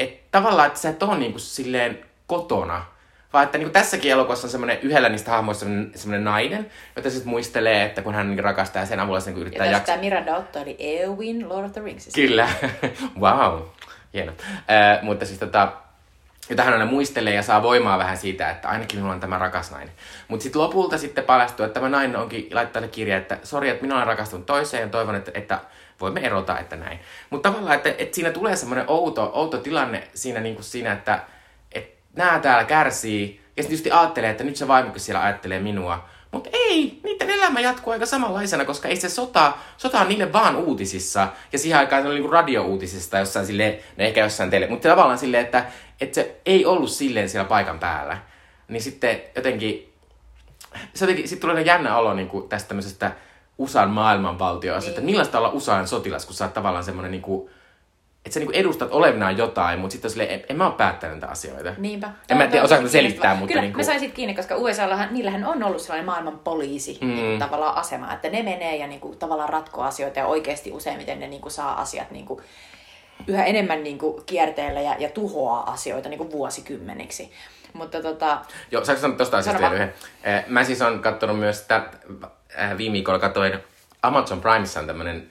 että 0.00 0.18
tavallaan, 0.30 0.66
että 0.66 0.80
sä 0.80 0.88
et 0.88 1.02
ole 1.02 1.18
niin 1.18 1.30
kuin 1.32 1.40
silleen 1.40 1.98
kotona, 2.26 2.84
vaan 3.32 3.44
että 3.44 3.58
niin 3.58 3.70
tässäkin 3.70 4.12
elokuvassa 4.12 4.46
on 4.46 4.50
semmoinen, 4.50 4.78
yhdellä 4.82 5.08
niistä 5.08 5.30
hahmoista 5.30 5.60
semmoinen, 5.60 5.92
semmoinen 5.94 6.24
nainen, 6.24 6.70
jota 6.96 7.10
sitten 7.10 7.28
muistelee, 7.28 7.84
että 7.84 8.02
kun 8.02 8.14
hän 8.14 8.30
niin 8.30 8.44
rakastaa 8.44 8.82
ja 8.82 8.86
sen 8.86 9.00
avulla 9.00 9.20
sen 9.20 9.34
niin 9.34 9.40
yrittää 9.40 9.66
Ja 9.66 9.72
jaksaa. 9.72 9.86
tästä 9.86 10.00
Miranda 10.00 10.36
Otto 10.36 10.60
oli 10.60 10.76
Eowyn 10.78 11.48
Lord 11.48 11.64
of 11.64 11.72
the 11.72 11.80
Ringsista. 11.80 12.20
Kyllä. 12.20 12.48
wow. 13.20 13.60
Hieno. 14.14 14.32
Äh, 14.48 15.02
mutta 15.02 15.26
siis 15.26 15.38
tota, 15.38 15.72
jota 16.50 16.62
hän 16.62 16.72
aina 16.72 16.86
muistelee 16.86 17.34
ja 17.34 17.42
saa 17.42 17.62
voimaa 17.62 17.98
vähän 17.98 18.16
siitä, 18.16 18.50
että 18.50 18.68
ainakin 18.68 18.98
minulla 18.98 19.14
on 19.14 19.20
tämä 19.20 19.38
rakas 19.38 19.70
nainen. 19.70 19.94
Mutta 20.28 20.42
sitten 20.42 20.62
lopulta 20.62 20.98
sitten 20.98 21.24
paljastuu, 21.24 21.66
että 21.66 21.74
tämä 21.74 21.88
nainen 21.88 22.16
onkin 22.16 22.48
laittanut 22.52 22.90
kirja, 22.90 23.16
että 23.16 23.38
sori, 23.42 23.68
että 23.68 23.82
minä 23.82 23.94
olen 23.94 24.06
rakastunut 24.06 24.46
toiseen 24.46 24.80
ja 24.80 24.88
toivon, 24.88 25.14
että, 25.14 25.30
että 25.34 25.60
voimme 26.00 26.20
erota, 26.20 26.58
että 26.58 26.76
näin. 26.76 27.00
Mutta 27.30 27.48
tavallaan, 27.48 27.76
että, 27.76 27.94
että 27.98 28.14
siinä 28.14 28.30
tulee 28.30 28.56
semmoinen 28.56 28.84
outo, 28.88 29.30
outo 29.34 29.58
tilanne 29.58 30.08
siinä, 30.14 30.40
niin 30.40 30.54
kuin 30.54 30.64
siinä 30.64 30.92
että, 30.92 31.22
että 31.72 32.02
nämä 32.14 32.38
täällä 32.38 32.64
kärsii 32.64 33.40
ja 33.56 33.62
sitten 33.62 33.68
tietysti 33.68 33.90
ajattelee, 33.90 34.30
että 34.30 34.44
nyt 34.44 34.56
se 34.56 34.68
vaimokin 34.68 35.00
siellä 35.00 35.22
ajattelee 35.22 35.60
minua. 35.60 36.08
Mutta 36.30 36.50
ei, 36.52 37.00
niiden 37.04 37.30
elämä 37.30 37.60
jatkuu 37.60 37.92
aika 37.92 38.06
samanlaisena, 38.06 38.64
koska 38.64 38.88
ei 38.88 38.96
se 38.96 39.08
sota, 39.08 39.52
sota 39.76 40.00
on 40.00 40.08
niille 40.08 40.32
vaan 40.32 40.56
uutisissa. 40.56 41.28
Ja 41.52 41.58
siihen 41.58 41.78
aikaan 41.78 42.02
se 42.02 42.08
oli 42.08 42.14
niinku 42.14 42.30
radio-uutisista 42.30 43.18
jossain 43.18 43.46
silleen, 43.46 43.78
no 43.96 44.04
ehkä 44.04 44.20
jossain 44.20 44.50
teille, 44.50 44.66
mutta 44.66 44.88
tavallaan 44.88 45.18
silleen, 45.18 45.44
että, 45.44 45.64
että 46.00 46.14
se 46.14 46.40
ei 46.46 46.66
ollut 46.66 46.90
silleen 46.90 47.28
siellä 47.28 47.48
paikan 47.48 47.78
päällä. 47.78 48.18
Niin 48.68 48.82
sitten 48.82 49.20
jotenkin, 49.36 49.92
se 50.94 51.04
jotenkin, 51.04 51.28
sitten 51.28 51.50
tulee 51.50 51.62
jännä 51.62 51.96
olo 51.96 52.14
niin 52.14 52.28
kuin 52.28 52.48
tästä 52.48 52.68
tämmöisestä 52.68 53.12
USAn 53.60 53.90
maailmanvaltioista, 53.90 54.90
niin. 54.90 54.98
että 54.98 55.06
millaista 55.06 55.38
olla 55.38 55.50
USAn 55.50 55.88
sotilas, 55.88 56.26
kun 56.26 56.34
sä 56.34 56.44
oot 56.44 56.54
tavallaan 56.54 56.84
semmoinen 56.84 57.10
niin 57.10 57.22
kuin, 57.22 57.50
että 58.24 58.34
sä 58.34 58.40
niinku 58.40 58.52
edustat 58.52 58.92
olevinaan 58.92 59.38
jotain, 59.38 59.78
mutta 59.78 59.92
sitten 59.92 60.10
silleen, 60.10 60.30
en, 60.30 60.42
en 60.48 60.56
mä 60.56 60.66
oo 60.66 60.72
päättänyt 60.72 61.16
näitä 61.16 61.32
asioita. 61.32 61.72
Niinpä. 61.78 62.10
En 62.28 62.36
mä 62.36 62.46
tiedä, 62.46 62.64
osaanko 62.64 62.88
selittää, 62.88 63.34
mutta 63.34 63.48
Kyllä, 63.48 63.62
niinku... 63.62 63.78
mä 63.78 63.84
sain 63.84 64.00
siitä 64.00 64.14
kiinni, 64.14 64.34
koska 64.34 64.56
USAllahan, 64.56 65.08
niillähän 65.10 65.44
on 65.44 65.62
ollut 65.62 65.80
sellainen 65.80 66.06
maailman 66.06 66.38
poliisi 66.38 66.98
mm. 67.00 67.08
niin 67.08 67.38
tavallaan 67.38 67.76
asema, 67.76 68.12
että 68.12 68.30
ne 68.30 68.42
menee 68.42 68.76
ja 68.76 68.86
niin 68.86 69.00
kuin, 69.00 69.18
tavallaan 69.18 69.48
ratkoo 69.48 69.84
asioita 69.84 70.18
ja 70.18 70.26
oikeasti 70.26 70.72
useimmiten 70.72 71.20
ne 71.20 71.28
niin 71.28 71.42
kuin, 71.42 71.52
saa 71.52 71.80
asiat 71.80 72.10
niin 72.10 72.26
kuin, 72.26 72.40
yhä 73.26 73.44
enemmän 73.44 73.82
niin 73.82 73.98
kuin, 73.98 74.22
kierteellä 74.26 74.80
ja, 74.80 74.96
ja 74.98 75.08
tuhoaa 75.08 75.72
asioita 75.72 76.08
niin 76.08 76.18
kuin, 76.18 76.30
vuosikymmeniksi. 76.30 77.32
Mutta 77.72 78.02
tota, 78.02 78.38
Joo, 78.70 78.84
saanko 78.84 79.00
sanoa 79.00 79.16
tosta 79.16 79.38
asiasta 79.38 79.60
vielä 79.60 79.74
yhden? 79.74 79.94
Eh, 80.24 80.44
Mä 80.46 80.64
siis 80.64 80.82
on 80.82 81.00
kattonut 81.00 81.38
myös 81.38 81.58
sitä, 81.58 81.90
äh, 82.60 82.76
viime 82.78 82.92
viikolla 82.92 83.18
katsoin 83.18 83.52
Amazon 84.02 84.40
Primessa 84.40 84.80
on 84.80 84.86
tämmönen 84.86 85.30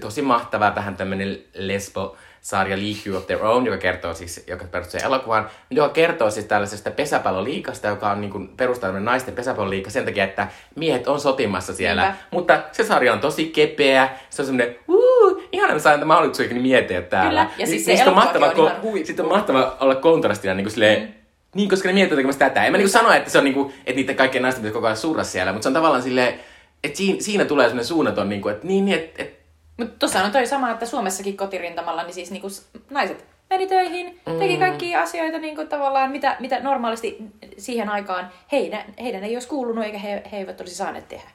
tosi 0.00 0.22
mahtava, 0.22 0.72
vähän 0.74 0.96
tämmönen 0.96 1.38
lesbo-sarja 1.54 2.76
League 2.76 3.16
of 3.16 3.26
Their 3.26 3.44
Own, 3.44 3.66
joka 3.66 3.78
kertoo 3.78 4.14
siis, 4.14 4.44
joka 4.46 4.64
perustuu 4.64 5.00
elokuvaan, 5.04 5.50
joka 5.70 5.88
kertoo 5.88 6.30
siis 6.30 6.46
tällaisesta 6.46 6.90
pesäpalloliikasta, 6.90 7.88
joka 7.88 8.10
on 8.10 8.20
niin 8.20 8.30
kuin 8.30 8.48
perustanut 8.48 9.02
naisten 9.02 9.34
pesäpalloliika 9.34 9.90
sen 9.90 10.04
takia, 10.04 10.24
että 10.24 10.48
miehet 10.76 11.08
on 11.08 11.20
sotimassa 11.20 11.74
siellä. 11.74 12.02
Niinpä. 12.02 12.18
Mutta 12.30 12.62
se 12.72 12.84
sarja 12.84 13.12
on 13.12 13.20
tosi 13.20 13.46
kepeä, 13.46 14.08
se 14.30 14.42
on 14.42 14.46
semmoinen, 14.46 14.76
uuu, 14.88 15.42
ihana 15.52 15.72
mä 15.72 15.78
saan 15.78 16.00
tämä 16.00 16.14
mahdollisuuden 16.14 16.62
miettiä 16.62 17.02
täällä. 17.02 17.44
Kyllä, 17.44 17.50
ja 17.58 17.66
siis 17.66 17.84
se 17.84 17.90
Niistä 17.92 18.10
elokuvakin 18.10 18.42
on 18.42 18.52
ko- 18.52 18.70
ihan 18.70 18.82
huippu. 18.82 19.06
Sitten 19.06 19.24
on 19.24 19.32
mahtava 19.32 19.76
olla 19.80 19.94
kontrastina 19.94 20.54
niin 20.54 20.64
kuin 20.64 20.72
silleen, 20.72 21.02
mm. 21.02 21.08
Niin, 21.54 21.68
koska 21.68 21.88
ne 21.88 21.92
miettii 21.92 22.16
tekemässä 22.16 22.38
tätä. 22.38 22.64
En 22.64 22.72
mä 22.72 22.78
niinku 22.78 22.90
sano, 22.92 23.12
että 23.12 23.30
se 23.30 23.38
on 23.38 23.44
niinku, 23.44 23.72
että 23.78 23.92
niiden 24.00 24.16
kaikkien 24.16 24.42
naisten 24.42 24.62
pitäisi 24.62 24.74
koko 24.74 24.86
ajan 24.86 24.96
surra 24.96 25.24
siellä, 25.24 25.52
mutta 25.52 25.62
se 25.62 25.68
on 25.68 25.74
tavallaan 25.74 26.02
silleen, 26.02 26.40
että 26.84 26.96
siinä, 26.96 27.20
siinä 27.20 27.44
tulee 27.44 27.66
semmoinen 27.66 27.86
suunnaton, 27.86 28.28
niinku, 28.28 28.48
että 28.48 28.66
niin, 28.66 28.84
niin 28.84 28.98
että 28.98 29.22
et, 29.22 29.38
Mutta 29.76 29.94
tuossa 29.98 30.22
on 30.24 30.30
toi 30.30 30.46
sama, 30.46 30.70
että 30.70 30.86
Suomessakin 30.86 31.36
kotirintamalla 31.36 32.02
niin 32.02 32.14
siis 32.14 32.30
niinku 32.30 32.48
naiset 32.90 33.24
meni 33.50 33.66
töihin, 33.66 34.20
teki 34.38 34.54
Mm. 34.54 34.58
kaikkia 34.60 35.02
asioita 35.02 35.38
niinku 35.38 35.64
tavallaan, 35.64 36.10
mitä, 36.10 36.36
mitä 36.40 36.60
normaalisti 36.60 37.18
siihen 37.58 37.88
aikaan 37.88 38.30
heidän, 38.52 38.84
heidän 39.02 39.24
ei 39.24 39.36
olisi 39.36 39.48
kuulunut 39.48 39.84
eikä 39.84 39.98
he, 39.98 40.22
he 40.32 40.36
eivät 40.36 40.60
olisi 40.60 40.74
saaneet 40.74 41.08
tehdä. 41.08 41.30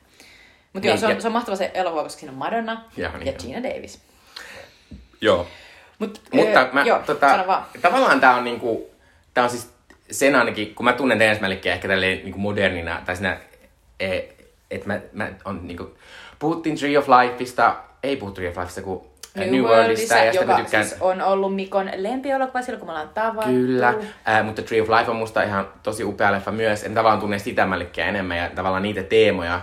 Mutta 0.74 0.88
Niin, 0.88 0.90
joo, 0.90 0.98
se 0.98 1.06
on, 1.06 1.12
ja- 1.12 1.22
se 1.22 1.28
on 1.28 1.34
mahtava 1.34 1.56
se 1.56 1.72
elokuva, 1.74 2.04
koska 2.04 2.20
siinä 2.20 2.32
on 2.32 2.38
Madonna 2.38 2.84
ja 2.98 3.12
niin 3.18 3.30
on. 3.30 3.36
Gina 3.42 3.64
Davis. 3.64 4.00
joo. 5.22 5.48
Mut, 6.00 6.22
Mutta 6.34 6.60
öö, 6.60 6.70
mä, 6.74 6.84
joo, 6.84 7.00
tota, 7.06 7.46
tavallaan 7.82 8.20
tää 8.20 8.36
on 8.36 8.44
niinku, 8.44 8.90
tää 9.34 9.44
on 9.44 9.50
siis 9.50 9.73
sen 10.14 10.36
ainakin, 10.36 10.76
kun 10.76 10.86
mä 10.86 10.94
tunnen 10.94 11.38
Malikia 11.42 11.74
ehkä 11.74 11.88
tälleen 11.88 12.18
niinku 12.18 12.40
modernina, 12.40 13.02
tai 13.06 13.16
siinä, 13.16 13.38
että 14.72 14.88
mä, 14.88 15.00
mä 15.14 15.30
on 15.46 15.68
niinku, 15.68 15.98
puhuttiin 16.40 16.78
Tree 16.78 16.98
of 16.98 17.08
Lifeista, 17.08 17.76
ei 18.04 18.16
puhuttu 18.18 18.36
Tree 18.36 18.50
of 18.50 18.58
Lifeista, 18.58 18.82
kun 18.82 19.06
New, 19.36 19.52
New 19.52 19.62
Worldista, 19.62 20.18
ja 20.18 20.32
joka 20.32 20.56
tykkään... 20.56 20.86
siis 20.86 21.02
on 21.02 21.22
ollut 21.22 21.56
Mikon 21.56 21.90
lempielokuva 21.96 22.62
silloin, 22.62 22.80
kun 22.80 22.88
me 22.88 22.92
ollaan 22.92 23.10
tavattu. 23.10 23.52
Kyllä, 23.52 23.94
äh, 24.28 24.46
mutta 24.46 24.62
Tree 24.62 24.82
of 24.82 24.90
Life 24.90 25.12
on 25.12 25.18
musta 25.18 25.44
ihan 25.44 25.68
tosi 25.84 26.04
upea 26.04 26.32
leffa 26.32 26.52
myös. 26.52 26.84
En 26.84 26.94
tavallaan 26.94 27.20
tunne 27.20 27.40
sitä 27.40 27.68
enemmän 28.06 28.38
ja 28.38 28.50
tavallaan 28.56 28.84
niitä 28.84 29.04
teemoja. 29.04 29.62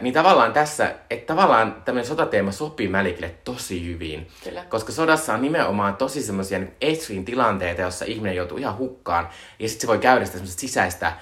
Niin 0.00 0.14
tavallaan 0.14 0.52
tässä, 0.52 0.94
että 1.10 1.34
tavallaan 1.34 1.82
tämmöinen 1.84 2.06
sotateema 2.06 2.52
sopii 2.52 2.88
Mälikille 2.88 3.34
tosi 3.44 3.86
hyvin. 3.86 4.28
Kyllä. 4.44 4.64
Koska 4.64 4.92
sodassa 4.92 5.34
on 5.34 5.42
nimenomaan 5.42 5.96
tosi 5.96 6.22
semmoisia 6.22 6.58
niin 6.58 6.74
extreme 6.80 7.22
tilanteita, 7.22 7.82
jossa 7.82 8.04
ihminen 8.04 8.36
joutuu 8.36 8.58
ihan 8.58 8.76
hukkaan. 8.76 9.28
Ja 9.58 9.68
sitten 9.68 9.80
se 9.80 9.86
voi 9.86 9.98
käydä 9.98 10.24
sitä 10.24 10.38
semmoista 10.38 10.60
sisäistä, 10.60 11.12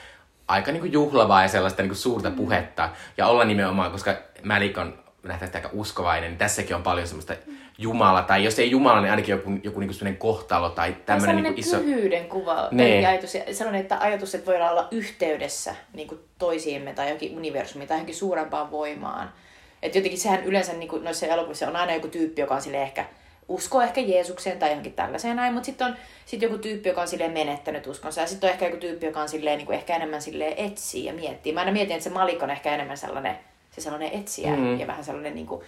aika 0.49 0.73
niin 0.73 0.81
kuin 0.81 0.93
juhlavaa 0.93 1.43
ja 1.43 1.49
sellaista 1.49 1.83
niin 1.83 1.91
kuin 1.91 1.99
suurta 1.99 2.31
puhetta. 2.31 2.89
Ja 3.17 3.27
olla 3.27 3.45
nimenomaan, 3.45 3.91
koska 3.93 4.15
Malik 4.45 4.79
on 4.79 4.99
nähtävästi 5.23 5.59
aika 5.59 5.71
uskovainen, 5.73 6.31
niin 6.31 6.39
tässäkin 6.39 6.77
on 6.77 6.83
paljon 6.83 7.07
semmoista 7.07 7.35
Jumala, 7.81 8.23
tai 8.23 8.45
jos 8.45 8.59
ei 8.59 8.71
Jumala, 8.71 9.01
niin 9.01 9.11
ainakin 9.11 9.33
joku, 9.33 9.51
joku 9.63 9.81
niin 9.81 9.91
kuin 9.99 10.17
kohtalo 10.17 10.71
tai 10.71 10.97
tämmöinen 11.07 11.21
sellainen 11.37 11.53
niin 11.53 11.61
iso... 11.61 11.77
pyhyyden 11.77 12.29
kuva, 12.29 12.69
Niin. 12.71 13.07
ajatus, 13.07 13.35
ja 13.35 13.55
sellainen 13.55 13.81
että 13.81 13.99
ajatus, 14.01 14.35
että 14.35 14.47
voidaan 14.47 14.71
olla 14.73 14.89
yhteydessä 14.91 15.75
niin 15.93 16.09
kuin 16.09 16.21
toisiimme 16.39 16.93
tai 16.93 17.07
johonkin 17.07 17.37
universumiin 17.37 17.89
tai 17.89 17.97
johonkin 17.97 18.15
suurempaan 18.15 18.71
voimaan. 18.71 19.33
Et 19.83 19.95
jotenkin 19.95 20.19
sehän 20.21 20.45
yleensä 20.45 20.73
niin 20.73 20.89
kuin 20.89 21.05
noissa 21.05 21.27
elokuvissa 21.27 21.69
on 21.69 21.77
aina 21.77 21.95
joku 21.95 22.09
tyyppi, 22.09 22.41
joka 22.41 22.55
on 22.55 22.63
sille 22.63 22.83
ehkä 22.83 23.05
uskoo 23.49 23.81
ehkä 23.83 24.01
Jeesukseen 24.01 24.59
tai 24.59 24.69
johonkin 24.69 24.93
tällaiseen 24.93 25.37
näin, 25.37 25.53
mutta 25.55 25.67
sitten 25.67 25.87
on 25.87 25.95
sit 26.27 26.43
joku 26.43 26.59
tyyppi, 26.59 26.89
joka 26.89 27.01
on 27.01 27.09
silleen 27.09 27.33
menettänyt 27.33 27.87
uskonsa 27.87 28.21
ja 28.21 28.27
sitten 28.27 28.49
on 28.49 28.53
ehkä 28.53 28.65
joku 28.65 28.77
tyyppi, 28.77 29.07
joka 29.07 29.21
on 29.21 29.29
silleen, 29.29 29.59
niin 29.59 29.67
kuin 29.67 29.77
ehkä 29.77 29.97
enemmän 29.97 30.23
silleen 30.23 30.55
etsii 30.57 31.05
ja 31.05 31.13
miettii. 31.13 31.53
Mä 31.53 31.61
aina 31.61 31.73
mietin, 31.73 31.93
että 31.97 32.05
se 32.05 32.11
Malik 32.11 32.43
on 32.43 32.51
ehkä 32.51 32.75
enemmän 32.75 32.97
sellainen, 32.97 33.37
se 33.71 33.81
sellainen 33.81 34.11
etsijä 34.13 34.51
Mm. 34.51 34.63
mm. 34.63 34.81
ja 34.81 34.87
vähän 34.87 35.05
sellainen 35.05 35.35
niin 35.35 35.47
kuin 35.47 35.63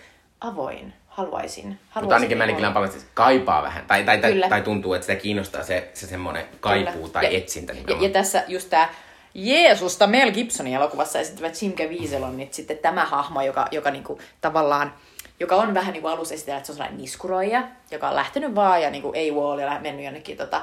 avoin. 0.45 0.93
Haluaisin. 1.09 1.79
haluaisin 1.91 2.29
Mutta 2.29 2.37
ainakin 2.37 2.65
on 2.65 2.65
olla. 2.65 2.75
paljon, 2.75 2.91
että 2.93 3.05
kaipaa 3.15 3.63
vähän, 3.63 3.85
tai, 3.87 4.05
tai, 4.05 4.19
tai, 4.19 4.33
Kyllä. 4.33 4.49
tai 4.49 4.63
tuntuu, 4.63 4.95
että 4.95 5.07
sitä 5.07 5.21
kiinnostaa 5.23 5.63
se, 5.63 5.91
se 5.95 6.07
semmoinen 6.07 6.45
kaipuu 6.61 6.93
Kyllä. 6.93 7.09
tai 7.09 7.25
Ja- 7.25 7.31
etsintä. 7.39 7.73
Ja, 7.73 7.77
nimenomaan. 7.77 8.05
ja 8.05 8.11
tässä 8.13 8.45
just 8.49 8.71
tämä 8.71 8.89
Jeesusta 9.35 10.07
Mel 10.07 10.31
Gibsonin 10.33 10.75
elokuvassa 10.75 11.19
esittävä 11.19 11.51
Jim 11.63 11.73
Caviezel 11.73 12.23
on 12.23 12.37
nyt 12.37 12.55
sitten 12.55 12.79
tämä 12.79 13.05
hahmo, 13.05 13.43
joka, 13.43 13.69
joka 13.71 13.91
niinku 13.91 14.21
tavallaan 14.41 14.95
joka 15.41 15.57
on 15.57 15.75
vähän 15.75 15.93
niin 15.93 16.03
kuin 16.03 16.13
alussa 16.13 16.35
esitellä, 16.35 16.57
että 16.59 16.67
se 16.67 16.73
on 16.73 16.77
sellainen 16.77 17.01
niskuroija, 17.01 17.63
joka 17.91 18.09
on 18.09 18.15
lähtenyt 18.17 18.55
vaan 18.55 18.83
ja 18.83 18.91
niin 18.91 19.03
kuin 19.03 19.17
ei 19.17 19.31
wall 19.31 19.59
ja 19.59 19.81
mennyt 19.81 20.05
jonnekin, 20.05 20.37
tota, 20.37 20.63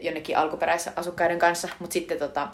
jonnekin 0.00 0.38
alkuperäisasukkaiden 0.38 1.38
kanssa, 1.38 1.68
mutta 1.78 1.94
sitten, 1.94 2.18
tota, 2.18 2.48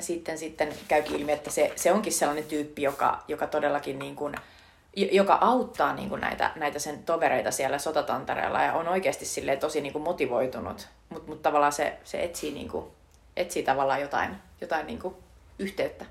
sitten, 0.00 0.38
sitten 0.38 0.68
käykin 0.88 1.16
ilmi, 1.16 1.32
että 1.32 1.50
se, 1.50 1.72
se 1.76 1.92
onkin 1.92 2.12
sellainen 2.12 2.44
tyyppi, 2.44 2.82
joka, 2.82 3.22
joka 3.28 3.46
todellakin 3.46 3.98
niin 3.98 4.16
kuin, 4.16 4.34
joka 4.96 5.38
auttaa 5.40 5.94
niin 5.94 6.08
kuin 6.08 6.20
näitä, 6.20 6.50
näitä 6.56 6.78
sen 6.78 7.02
tovereita 7.02 7.50
siellä 7.50 7.78
sotatantereella 7.78 8.62
ja 8.62 8.72
on 8.72 8.88
oikeasti 8.88 9.24
silleen 9.24 9.58
tosi 9.58 9.80
niin 9.80 9.92
kuin 9.92 10.02
motivoitunut, 10.02 10.88
mutta 11.08 11.28
mut 11.30 11.42
tavallaan 11.42 11.72
se, 11.72 11.98
se 12.04 12.22
etsii, 12.22 12.52
niin 12.52 12.68
kuin, 12.68 12.86
etsii 13.36 13.62
tavallaan 13.62 14.00
jotain, 14.00 14.30
jotain 14.60 14.86
niin 14.86 14.98
kuin 14.98 15.14
yhteyttä. 15.58 16.04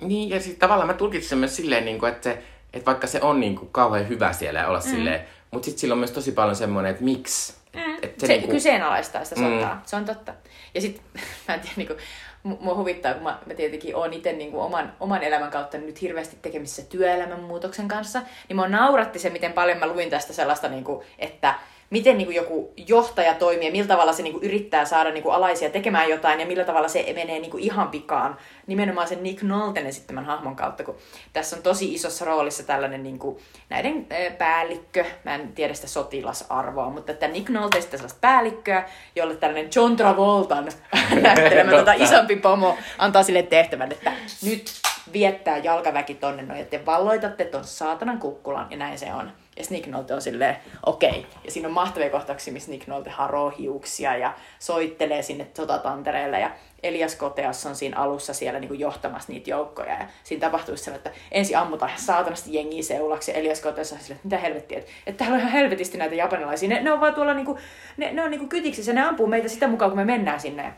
Niin, 0.00 0.30
ja 0.30 0.40
siis 0.40 0.56
tavallaan 0.58 0.88
mä 0.88 0.94
tulkitsin 0.94 1.28
sen 1.28 1.38
myös 1.38 1.56
silleen, 1.56 1.84
niin 1.84 1.98
kuin, 1.98 2.12
että, 2.12 2.24
se, 2.24 2.42
että 2.72 2.86
vaikka 2.86 3.06
se 3.06 3.20
on 3.22 3.40
niin 3.40 3.56
kuin, 3.56 3.68
kauhean 3.72 4.08
hyvä 4.08 4.32
siellä 4.32 4.60
ja 4.60 4.68
olla 4.68 4.78
mm. 4.78 4.90
silleen, 4.90 5.24
mutta 5.50 5.64
sitten 5.64 5.80
sillä 5.80 5.92
on 5.92 5.98
myös 5.98 6.10
tosi 6.10 6.32
paljon 6.32 6.56
semmoinen, 6.56 6.90
että 6.90 7.04
miksi. 7.04 7.54
Mm. 7.74 7.94
Et 8.02 8.20
Se, 8.20 8.26
se 8.26 8.32
niinku- 8.32 8.50
kyseenalaistaa 8.50 9.24
sitä 9.24 9.40
Mm. 9.40 9.54
sotaa, 9.54 9.74
mm. 9.74 9.80
se 9.84 9.96
on 9.96 10.04
totta. 10.04 10.34
Ja 10.74 10.80
sitten, 10.80 11.04
mä 11.48 11.54
en 11.54 11.60
tiedä, 11.60 11.74
niinku, 11.76 11.94
mu- 11.94 11.98
mua 12.44 12.74
huvittaa, 12.74 13.14
kun 13.14 13.22
mä, 13.22 13.38
mä 13.46 13.54
tietenkin 13.54 13.96
oon 13.96 14.12
itse 14.12 14.32
niinku 14.32 14.60
oman, 14.60 14.92
oman 15.00 15.22
elämän 15.22 15.50
kautta 15.50 15.78
nyt 15.78 16.02
hirveästi 16.02 16.36
tekemisissä 16.42 16.82
työelämän 16.88 17.40
muutoksen 17.40 17.88
kanssa, 17.88 18.22
niin 18.48 18.56
mua 18.56 18.68
nauratti 18.68 19.18
se, 19.18 19.30
miten 19.30 19.52
paljon 19.52 19.78
mä 19.78 19.86
luin 19.86 20.10
tästä 20.10 20.32
sellaista, 20.32 20.68
niinku, 20.68 21.04
että 21.18 21.54
miten 21.90 22.18
niin 22.18 22.26
kuin 22.26 22.36
joku 22.36 22.72
johtaja 22.76 23.34
toimii 23.34 23.66
ja 23.66 23.72
millä 23.72 23.88
tavalla 23.88 24.12
se 24.12 24.22
niin 24.22 24.32
kuin 24.32 24.44
yrittää 24.44 24.84
saada 24.84 25.10
niin 25.10 25.22
kuin 25.22 25.34
alaisia 25.34 25.70
tekemään 25.70 26.10
jotain 26.10 26.40
ja 26.40 26.46
millä 26.46 26.64
tavalla 26.64 26.88
se 26.88 27.12
menee 27.14 27.38
niin 27.38 27.50
kuin 27.50 27.62
ihan 27.62 27.88
pikaan. 27.88 28.38
Nimenomaan 28.66 29.08
sen 29.08 29.22
Nick 29.22 29.42
Nolten 29.42 29.86
esittämän 29.86 30.24
hahmon 30.24 30.56
kautta, 30.56 30.84
kun 30.84 30.96
tässä 31.32 31.56
on 31.56 31.62
tosi 31.62 31.94
isossa 31.94 32.24
roolissa 32.24 32.62
tällainen 32.62 33.02
niin 33.02 33.18
kuin 33.18 33.38
näiden 33.68 34.06
päällikkö, 34.38 35.04
mä 35.24 35.34
en 35.34 35.52
tiedä 35.52 35.74
sitä 35.74 35.86
sotilasarvoa, 35.86 36.90
mutta 36.90 37.12
että 37.12 37.28
Nick 37.28 37.48
Nolte 37.48 37.80
sitten 37.80 37.98
sellaista 37.98 38.18
päällikköä, 38.20 38.88
jolle 39.16 39.36
tällainen 39.36 39.70
John 39.76 39.96
Travoltan 39.96 40.64
näyttelemä 41.22 41.70
tota 41.70 41.92
isompi 41.92 42.36
pomo 42.36 42.76
antaa 42.98 43.22
sille 43.22 43.42
tehtävän, 43.42 43.92
että 43.92 44.12
nyt 44.42 44.72
viettää 45.12 45.58
jalkaväki 45.58 46.14
tonne 46.14 46.42
noin, 46.42 46.60
että 46.60 46.78
te 46.78 46.86
valloitatte 46.86 47.44
ton 47.44 47.64
saatanan 47.64 48.18
kukkulan, 48.18 48.66
ja 48.70 48.76
näin 48.76 48.98
se 48.98 49.14
on. 49.14 49.32
Ja 49.56 49.64
Nick 49.70 49.86
Nolte 49.86 50.14
on 50.14 50.22
silleen, 50.22 50.56
okei. 50.86 51.10
Okay. 51.10 51.22
Ja 51.44 51.50
siinä 51.50 51.68
on 51.68 51.74
mahtavia 51.74 52.10
kohtauksia, 52.10 52.52
missä 52.52 52.70
Nick 52.70 52.86
Nolte 52.86 53.10
haroo 53.10 53.50
hiuksia 53.50 54.16
ja 54.16 54.34
soittelee 54.58 55.22
sinne 55.22 55.46
sotatantereelle. 55.56 56.40
Ja 56.40 56.50
Elias 56.82 57.16
Koteas 57.16 57.66
on 57.66 57.76
siinä 57.76 57.96
alussa 57.96 58.34
siellä 58.34 58.60
niin 58.60 58.68
kuin 58.68 58.80
johtamassa 58.80 59.32
niitä 59.32 59.50
joukkoja. 59.50 59.92
Ja 59.92 60.06
siinä 60.24 60.40
tapahtuu 60.40 60.76
se, 60.76 60.90
että 60.90 61.10
ensin 61.32 61.58
ammutaan 61.58 61.92
saatanasti 61.96 62.54
jengiä 62.54 62.82
seulaksi. 62.82 63.30
Ja 63.30 63.36
Elias 63.36 63.60
Koteas 63.60 63.92
on 63.92 63.98
silleen, 63.98 64.16
että 64.16 64.26
mitä 64.26 64.38
helvettiä, 64.38 64.78
että, 64.78 64.90
että 65.06 65.18
täällä 65.18 65.34
on 65.34 65.40
ihan 65.40 65.52
helvetisti 65.52 65.98
näitä 65.98 66.14
japanilaisia. 66.14 66.68
Ne, 66.68 66.82
ne 66.82 66.92
on 66.92 67.00
vaan 67.00 67.14
tuolla, 67.14 67.34
niin 67.34 67.46
kuin, 67.46 67.58
ne, 67.96 68.12
ne 68.12 68.22
on 68.22 68.30
niin 68.30 68.38
kuin 68.38 68.48
kytiksissä, 68.48 68.92
ne 68.92 69.02
ampuu 69.02 69.26
meitä 69.26 69.48
sitä 69.48 69.68
mukaan, 69.68 69.90
kun 69.90 69.98
me 69.98 70.04
mennään 70.04 70.40
sinne. 70.40 70.72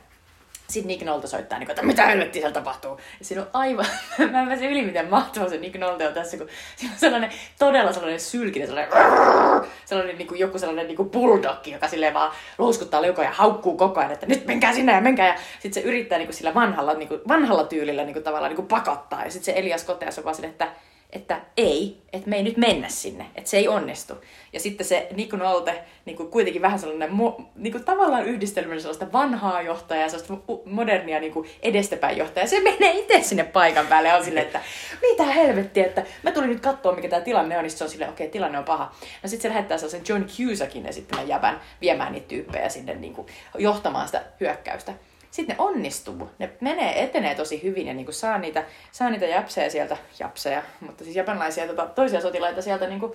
Sitten 0.69 0.89
Nick 0.89 1.05
Nolte 1.05 1.27
soittaa, 1.27 1.59
niin 1.59 1.67
kuin, 1.67 1.73
että 1.73 1.87
mitä 1.87 2.07
helvettiä 2.07 2.41
siellä 2.41 2.55
tapahtuu. 2.55 3.01
Ja 3.19 3.25
siinä 3.25 3.43
on 3.43 3.49
aivan, 3.53 3.87
mä 4.33 4.41
en 4.41 4.49
pääse 4.49 4.67
yli 4.67 4.83
miten 4.83 5.11
mahtava 5.11 5.49
se 5.49 5.59
Nick 5.59 5.79
Nolte 5.79 6.09
on 6.09 6.15
tässä, 6.15 6.37
kun 6.37 6.49
siinä 6.77 6.95
on 6.95 7.01
sellainen 7.01 7.31
todella 7.59 7.93
sellainen 7.93 8.21
sylkinen, 8.21 8.69
sellainen, 8.69 8.93
sellainen 9.85 10.19
niin 10.19 10.29
kuin 10.29 10.41
joku 10.41 10.59
sellainen 10.59 10.87
niin 10.87 10.97
kuin 10.97 11.11
bulldog, 11.11 11.67
joka 11.67 11.89
silleen 11.89 12.15
vaan 12.15 12.33
louskuttaa 12.59 13.03
leukoja 13.03 13.29
ja 13.29 13.35
haukkuu 13.35 13.77
koko 13.77 14.01
ajan, 14.01 14.13
että 14.13 14.27
nyt 14.27 14.47
menkää 14.47 14.73
sinne 14.73 14.93
ja 14.93 15.01
menkää. 15.01 15.27
Ja 15.27 15.35
sitten 15.61 15.83
se 15.83 15.89
yrittää 15.89 16.19
niin 16.19 16.27
kuin 16.27 16.37
sillä 16.37 16.55
vanhalla, 16.55 16.95
niin 16.95 17.09
kuin, 17.09 17.21
vanhalla 17.29 17.65
tyylillä 17.65 18.05
niin 18.05 18.15
kuin, 18.15 18.23
tavallaan 18.25 18.51
niin 18.51 18.57
kuin 18.57 18.69
pakottaa. 18.69 19.25
Ja 19.25 19.31
sitten 19.31 19.55
se 19.55 19.61
Elias 19.61 19.85
Koteas 19.85 20.19
on 20.19 20.25
vaan 20.25 20.35
silleen, 20.35 20.53
että 20.53 20.69
että 21.17 21.41
ei, 21.57 22.03
että 22.13 22.31
me 22.31 22.37
ei 22.37 22.43
nyt 22.43 22.57
mennä 22.57 22.89
sinne, 22.89 23.27
että 23.35 23.51
se 23.51 23.57
ei 23.57 23.69
onnistu. 23.69 24.15
Ja 24.53 24.61
sitten 24.61 24.87
se 24.87 25.09
Niku 25.15 25.37
Nolte, 25.37 25.85
niin 26.05 26.17
kuin 26.17 26.31
kuitenkin 26.31 26.63
vähän 26.63 26.79
sellainen 26.79 27.13
mo, 27.13 27.51
niin 27.55 27.73
kuin 27.73 27.85
tavallaan 27.85 28.25
yhdistelmä 28.25 28.79
sellaista 28.79 29.13
vanhaa 29.13 29.63
johtajaa 29.63 30.03
ja 30.03 30.09
sellaista 30.09 30.35
modernia 30.65 31.21
niin 31.21 31.33
kuin 31.33 31.49
edestäpäin 31.63 32.17
johtajaa. 32.17 32.47
Se 32.47 32.61
menee 32.61 32.99
itse 32.99 33.23
sinne 33.23 33.45
paikan 33.45 33.87
päälle 33.87 34.15
on 34.15 34.25
silleen, 34.25 34.47
että 34.47 34.61
mitä 35.03 35.25
helvettiä, 35.25 35.87
että 35.87 36.03
mä 36.23 36.31
tulin 36.31 36.49
nyt 36.49 36.61
katsoa, 36.61 36.95
mikä 36.95 37.09
tämä 37.09 37.23
tilanne 37.23 37.57
on, 37.57 37.63
niin 37.63 37.71
se 37.71 37.85
on 37.85 37.91
silleen, 37.91 38.11
okei, 38.11 38.27
okay, 38.27 38.33
tilanne 38.33 38.59
on 38.59 38.65
paha. 38.65 38.95
No 39.23 39.29
sitten 39.29 39.43
se 39.43 39.49
lähettää 39.49 39.79
sellaisen 39.79 40.03
John 40.09 40.25
Cusackin 40.25 40.87
esittämän 40.87 41.29
jäbän 41.29 41.61
viemään 41.81 42.13
niitä 42.13 42.29
tyyppejä 42.29 42.69
sinne 42.69 42.95
niin 42.95 43.15
kuin, 43.15 43.29
johtamaan 43.59 44.07
sitä 44.07 44.23
hyökkäystä 44.41 44.93
sitten 45.31 45.57
ne 45.57 45.65
onnistuu. 45.65 46.31
Ne 46.39 46.51
menee, 46.61 47.03
etenee 47.03 47.35
tosi 47.35 47.63
hyvin 47.63 47.87
ja 47.87 47.95
niin 47.95 48.07
kuin 48.07 48.15
saa, 48.15 48.39
niitä, 48.39 48.65
saa 48.93 49.11
niitä 49.11 49.27
japseja 49.27 49.71
sieltä, 49.71 49.97
japseja, 50.19 50.63
mutta 50.81 51.05
siis 51.05 51.17
japanilaisia 51.17 51.67
tota, 51.67 51.87
toisia 51.87 52.21
sotilaita 52.21 52.63
sieltä 52.63 52.87
niin 52.87 53.01
kuin 53.01 53.13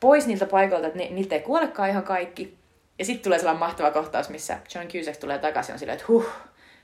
pois 0.00 0.26
niiltä 0.26 0.46
paikoilta, 0.46 0.86
että 0.86 0.98
ne, 0.98 1.08
niiltä 1.10 1.34
ei 1.34 1.40
kuolekaan 1.40 1.90
ihan 1.90 2.02
kaikki. 2.02 2.58
Ja 2.98 3.04
sitten 3.04 3.24
tulee 3.24 3.38
sellainen 3.38 3.60
mahtava 3.60 3.90
kohtaus, 3.90 4.28
missä 4.28 4.58
John 4.74 4.88
Cusack 4.88 5.20
tulee 5.20 5.38
takaisin 5.38 5.72
on 5.72 5.78
silleen, 5.78 5.96
että 5.98 6.06
huh, 6.08 6.26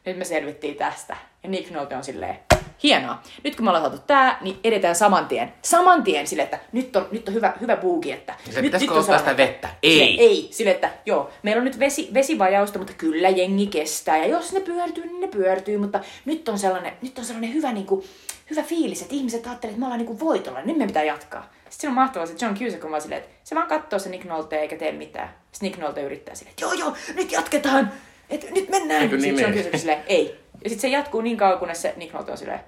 nyt 0.06 0.18
me 0.18 0.24
selvittiin 0.24 0.76
tästä. 0.76 1.16
Ja 1.42 1.48
Nick 1.48 1.70
Nolte 1.70 1.96
on 1.96 2.04
silleen, 2.04 2.38
hienoa. 2.82 3.22
Nyt 3.44 3.56
kun 3.56 3.64
me 3.64 3.70
ollaan 3.70 3.84
saatu 3.84 4.02
tää, 4.06 4.38
niin 4.40 4.60
edetään 4.64 4.94
saman 4.94 5.26
tien. 5.26 5.52
Saman 5.62 6.02
tien 6.02 6.26
sille, 6.26 6.42
että 6.42 6.58
nyt 6.72 6.96
on, 6.96 7.08
nyt 7.10 7.28
on 7.28 7.34
hyvä, 7.34 7.52
hyvä 7.60 7.76
buuki, 7.76 8.12
että... 8.12 8.34
Se 8.50 8.62
nyt, 8.62 8.72
nyt 8.72 8.90
on 8.90 9.04
sitä 9.04 9.36
vettä? 9.36 9.68
Ei. 9.82 9.98
Sille, 9.98 10.22
ei. 10.22 10.48
Sille, 10.50 10.70
että 10.70 10.90
joo, 11.06 11.30
meillä 11.42 11.60
on 11.60 11.64
nyt 11.64 11.78
vesi, 11.78 12.10
vesivajausta, 12.14 12.78
mutta 12.78 12.94
kyllä 12.98 13.28
jengi 13.28 13.66
kestää. 13.66 14.16
Ja 14.16 14.26
jos 14.26 14.52
ne 14.52 14.60
pyörtyy, 14.60 15.06
niin 15.06 15.20
ne 15.20 15.28
pyörtyy. 15.28 15.78
Mutta 15.78 16.00
nyt 16.24 16.48
on 16.48 16.58
sellainen, 16.58 16.92
nyt 17.02 17.18
on 17.18 17.24
sellainen 17.24 17.54
hyvä, 17.54 17.72
niin 17.72 17.86
kuin, 17.86 18.04
hyvä 18.50 18.62
fiilis, 18.62 19.02
että 19.02 19.14
ihmiset 19.14 19.46
ajattelevat, 19.46 19.64
että 19.64 19.80
me 19.80 19.86
ollaan 19.86 19.98
niin 19.98 20.06
kuin 20.06 20.20
voitolla. 20.20 20.58
Nyt 20.58 20.66
meidän 20.66 20.86
pitää 20.86 21.04
jatkaa. 21.04 21.42
Sitten 21.42 21.80
se 21.80 21.88
on 21.88 21.94
mahtavaa, 21.94 22.28
että 22.30 22.44
John 22.44 22.56
Cusack 22.58 22.84
on 22.84 22.90
vaan 22.90 23.02
silleen, 23.02 23.22
että 23.22 23.34
se 23.44 23.54
vaan 23.54 23.68
katsoo 23.68 23.98
se 23.98 24.08
Nick 24.08 24.24
Nolte 24.24 24.56
eikä 24.56 24.76
tee 24.76 24.92
mitään. 24.92 25.34
Sitten 25.52 25.70
Nick 25.70 25.80
Nolte 25.80 26.02
yrittää 26.02 26.34
silleen, 26.34 26.50
että 26.50 26.64
joo 26.64 26.72
joo, 26.72 26.96
nyt 27.14 27.32
jatketaan. 27.32 27.92
Et, 28.32 28.50
nyt 28.50 28.68
mennään. 28.68 29.02
Eikö 29.02 29.20
Sitten 29.20 29.34
niin 29.34 29.42
John 29.42 29.50
mene? 29.50 29.62
Cusack 29.62 29.78
silleen, 29.78 30.02
ei. 30.06 30.38
Ja 30.64 30.70
sitten 30.70 30.80
se 30.80 30.88
jatkuu 30.88 31.20
niin 31.20 31.36
kauan, 31.36 31.58
kunnes 31.58 31.82
se 31.82 31.94
Nick 31.96 32.12
Nolte 32.12 32.32
on 32.32 32.38
silleen, 32.38 32.60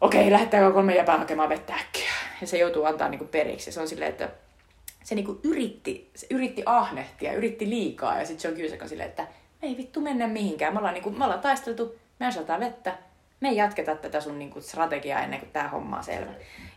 okei, 0.00 0.30
lähettääkö 0.30 0.72
kolme 0.72 0.96
jäpää 0.96 1.18
hakemaan 1.18 1.48
vettä 1.48 1.74
äkkiä. 1.74 2.10
Ja 2.40 2.46
se 2.46 2.58
joutuu 2.58 2.84
antaa 2.84 3.08
niinku 3.08 3.24
periksi. 3.24 3.68
Ja 3.68 3.72
se 3.72 3.80
on 3.80 3.88
silleen, 3.88 4.10
että 4.10 4.28
se 5.04 5.14
niinku 5.14 5.40
yritti, 5.44 6.10
se 6.14 6.26
yritti 6.30 6.62
ahnehtia, 6.66 7.32
yritti 7.32 7.70
liikaa. 7.70 8.18
Ja 8.18 8.26
sitten 8.26 8.54
Cusack 8.54 8.82
on 8.82 8.88
silleen, 8.88 9.08
että 9.08 9.26
me 9.62 9.68
ei 9.68 9.76
vittu 9.76 10.00
mennä 10.00 10.26
mihinkään. 10.26 10.72
Me 10.72 10.78
ollaan, 10.78 10.94
niinku, 10.94 11.10
me 11.10 11.24
ollaan 11.24 11.40
taisteltu, 11.40 11.98
me 12.18 12.28
osataan 12.28 12.60
vettä. 12.60 12.98
Me 13.40 13.48
ei 13.48 13.56
jatketa 13.56 13.96
tätä 13.96 14.20
sun 14.20 14.38
niinku, 14.38 14.60
strategiaa 14.60 15.20
ennen 15.20 15.40
kuin 15.40 15.50
tämä 15.52 15.68
homma 15.68 15.96
on 15.96 16.04
selvä. 16.04 16.30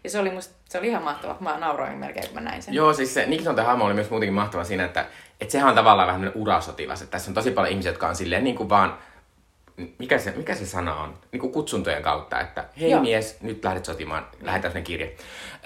Ja 0.03 0.09
se 0.09 0.19
oli, 0.19 0.31
musta, 0.31 0.53
se 0.69 0.77
oli 0.77 0.87
ihan 0.87 1.03
mahtava. 1.03 1.37
Mä 1.39 1.57
nauroin 1.59 1.97
melkein, 1.97 2.25
kun 2.25 2.35
mä 2.35 2.41
näin 2.41 2.61
sen. 2.61 2.73
Joo, 2.73 2.93
siis 2.93 3.13
se 3.13 3.27
Nolten 3.45 3.65
hahmo 3.65 3.85
oli 3.85 3.93
myös 3.93 4.09
muutenkin 4.09 4.33
mahtava 4.33 4.63
siinä, 4.63 4.85
että, 4.85 5.05
että 5.41 5.51
sehän 5.51 5.69
on 5.69 5.75
tavallaan 5.75 6.07
vähän 6.07 6.31
urasotilas. 6.35 7.01
Että 7.01 7.11
tässä 7.11 7.31
on 7.31 7.35
tosi 7.35 7.51
paljon 7.51 7.71
ihmisiä, 7.71 7.91
jotka 7.91 8.07
on 8.07 8.15
silleen 8.15 8.43
niin 8.43 8.55
kuin 8.55 8.69
vaan, 8.69 8.97
mikä 9.99 10.17
se, 10.17 10.33
mikä 10.37 10.55
se 10.55 10.65
sana 10.65 10.95
on? 10.95 11.13
Niin 11.31 11.39
kuin 11.39 11.53
kutsuntojen 11.53 12.03
kautta, 12.03 12.39
että 12.39 12.65
hei 12.79 12.91
Joo. 12.91 13.01
mies, 13.01 13.41
nyt 13.41 13.63
lähdet 13.63 13.85
sotimaan, 13.85 14.27
lähetään 14.41 14.71
sinne 14.71 14.83
kirje. 14.85 15.15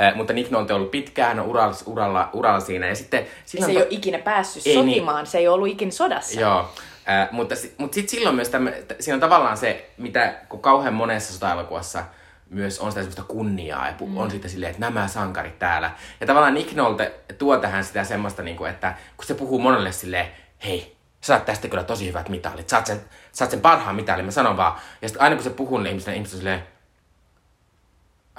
Äh, 0.02 0.16
mutta 0.16 0.34
Nick 0.34 0.52
Nolte 0.52 0.74
on 0.74 0.80
ollut 0.80 0.92
pitkään 0.92 1.40
uralla, 1.40 1.76
uralla, 1.86 2.30
uralla 2.34 2.60
siinä 2.60 2.88
ja 2.88 2.96
sitten... 2.96 3.20
Ja 3.54 3.66
se 3.66 3.72
ei 3.72 3.74
to- 3.74 3.80
ole 3.80 3.88
ikinä 3.90 4.20
päässyt 4.20 4.68
Ei 4.68 4.76
niin. 4.76 4.90
sotimaan, 4.90 5.28
se 5.28 5.38
ei 5.38 5.48
ole 5.48 5.56
ollut 5.56 5.68
ikinä 5.68 5.92
sodassa. 5.92 6.40
Joo, 6.40 6.70
äh, 7.10 7.32
mutta, 7.32 7.56
mutta 7.78 7.96
sitten 7.96 8.10
silloin 8.10 8.36
myös 8.36 8.50
tämmö, 8.50 8.84
siinä 9.00 9.16
on 9.16 9.20
tavallaan 9.20 9.58
se, 9.58 9.90
mitä 9.98 10.36
kun 10.50 10.62
kauhean 10.62 10.94
monessa 10.94 11.34
sota-elokuvassa 11.34 12.04
myös 12.50 12.80
on 12.80 12.92
sitä 12.92 13.02
semmoista 13.02 13.24
kunniaa 13.24 13.88
ja 13.88 13.94
mm. 14.06 14.18
on 14.18 14.32
sitten 14.32 14.52
silleen, 14.52 14.70
että 14.70 14.80
nämä 14.80 15.08
sankarit 15.08 15.60
täällä. 15.60 15.92
Ja 16.20 16.28
tavallaan 16.28 16.54
Nick 16.54 16.74
Nolte 16.74 17.14
tuo 17.38 17.58
tähän 17.58 17.84
sitä 17.84 18.04
semmoista, 18.04 18.44
niin 18.44 18.58
kuin, 18.58 18.72
että 18.72 18.96
kun 19.18 19.26
se 19.26 19.34
puhuu 19.34 19.60
monelle 19.60 19.92
silleen, 19.92 20.28
hei, 20.66 20.98
sä 21.22 21.28
saat 21.28 21.46
tästä 21.46 21.68
kyllä 21.68 21.84
tosi 21.84 22.08
hyvät 22.08 22.30
mitalit, 22.30 22.70
saat 22.70 22.86
sen, 22.86 23.02
saat 23.32 23.52
sen 23.52 23.62
parhaan 23.62 23.96
mitalin, 23.96 24.26
mä 24.26 24.32
sanon 24.32 24.58
vaan. 24.58 24.80
Ja 25.02 25.08
sitten 25.08 25.22
aina 25.24 25.36
kun 25.36 25.44
se 25.44 25.50
puhuu 25.50 25.78
niille 25.78 25.90
ihmisille, 25.90 26.16
ihmiset 26.16 26.34
on 26.34 26.40
silleen, 26.40 26.64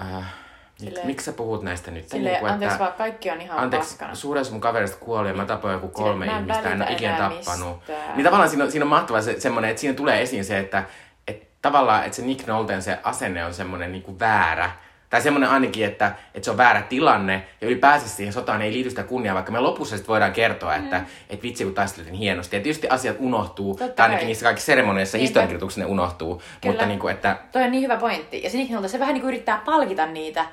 äh, 0.00 0.34
Silleen- 0.78 1.06
miksi 1.06 1.24
sä 1.24 1.32
puhut 1.32 1.62
näistä 1.62 1.90
nyt? 1.90 2.08
Silleen, 2.08 2.32
Niin 2.32 2.40
kuin, 2.40 2.52
anteeksi 2.52 2.78
vaan, 2.78 2.92
kaikki 2.92 3.30
on 3.30 3.40
ihan 3.40 3.58
Anteeksi, 3.58 3.88
paskana. 3.90 4.14
suurin 4.14 4.40
osa 4.40 4.52
mun 4.52 4.60
kaverista 4.60 4.96
kuoli 5.00 5.28
ja 5.28 5.34
mä 5.34 5.44
tapoin 5.44 5.72
joku 5.74 5.88
kolme 5.88 6.26
mä 6.26 6.32
en 6.38 6.42
ihmistä, 6.42 6.70
en 6.72 6.82
ole 6.82 6.92
ikinä 6.92 7.16
tappanut. 7.18 7.76
mistään. 7.76 8.16
Niin 8.16 8.24
tavallaan 8.24 8.50
siinä 8.50 8.64
on, 8.64 8.70
siinä 8.72 8.84
on 8.84 8.88
mahtava 8.90 9.22
se, 9.22 9.40
semmoinen, 9.40 9.70
että 9.70 9.80
siinä 9.80 9.94
tulee 9.96 10.22
esiin 10.22 10.44
se, 10.44 10.58
että, 10.58 10.84
että 11.28 11.46
tavallaan, 11.62 12.04
että 12.04 12.16
se 12.16 12.22
Nick 12.22 12.46
Nolten 12.46 12.82
se 12.82 12.98
asenne 13.02 13.44
on 13.44 13.54
semmoinen 13.54 13.92
niin 13.92 14.02
kuin 14.02 14.18
väärä. 14.18 14.70
Tai 15.10 15.20
semmoinen 15.22 15.50
ainakin, 15.50 15.84
että, 15.86 16.12
että 16.34 16.44
se 16.44 16.50
on 16.50 16.56
väärä 16.56 16.82
tilanne 16.82 17.46
ja 17.60 17.66
ylipäänsä 17.66 18.08
siihen 18.08 18.32
sotaan 18.32 18.62
ei 18.62 18.72
liity 18.72 18.90
sitä 18.90 19.02
kunniaa, 19.02 19.34
vaikka 19.34 19.52
me 19.52 19.60
lopussa 19.60 19.96
sitten 19.96 20.08
voidaan 20.08 20.32
kertoa, 20.32 20.74
että, 20.74 21.02
että 21.30 21.42
vitsi 21.42 21.64
kun 21.64 21.74
taisteltiin 21.74 22.14
hienosti. 22.14 22.56
Ja 22.56 22.62
tietysti 22.62 22.88
asiat 22.88 23.16
unohtuu, 23.18 23.74
Totta 23.76 23.94
tai 23.94 24.04
ainakin 24.06 24.26
niissä 24.26 24.44
kaikissa 24.44 24.66
seremonioissa, 24.66 25.16
Niinpä. 25.16 25.24
historiankirjoituksessa 25.26 25.80
ne 25.80 25.86
unohtuu. 25.86 26.42
Mutta 26.64 26.86
niin 26.86 26.98
kuin, 26.98 27.14
että 27.14 27.36
Toi 27.52 27.62
on 27.62 27.70
niin 27.70 27.82
hyvä 27.82 27.96
pointti. 27.96 28.42
Ja 28.42 28.50
se 28.50 28.56
Nick 28.58 28.70
Nolte, 28.70 28.88
se 28.88 28.98
vähän 28.98 29.14
niin 29.14 29.22
kuin 29.22 29.28
yrittää 29.34 29.62
palkita 29.64 30.06
niitä 30.06 30.44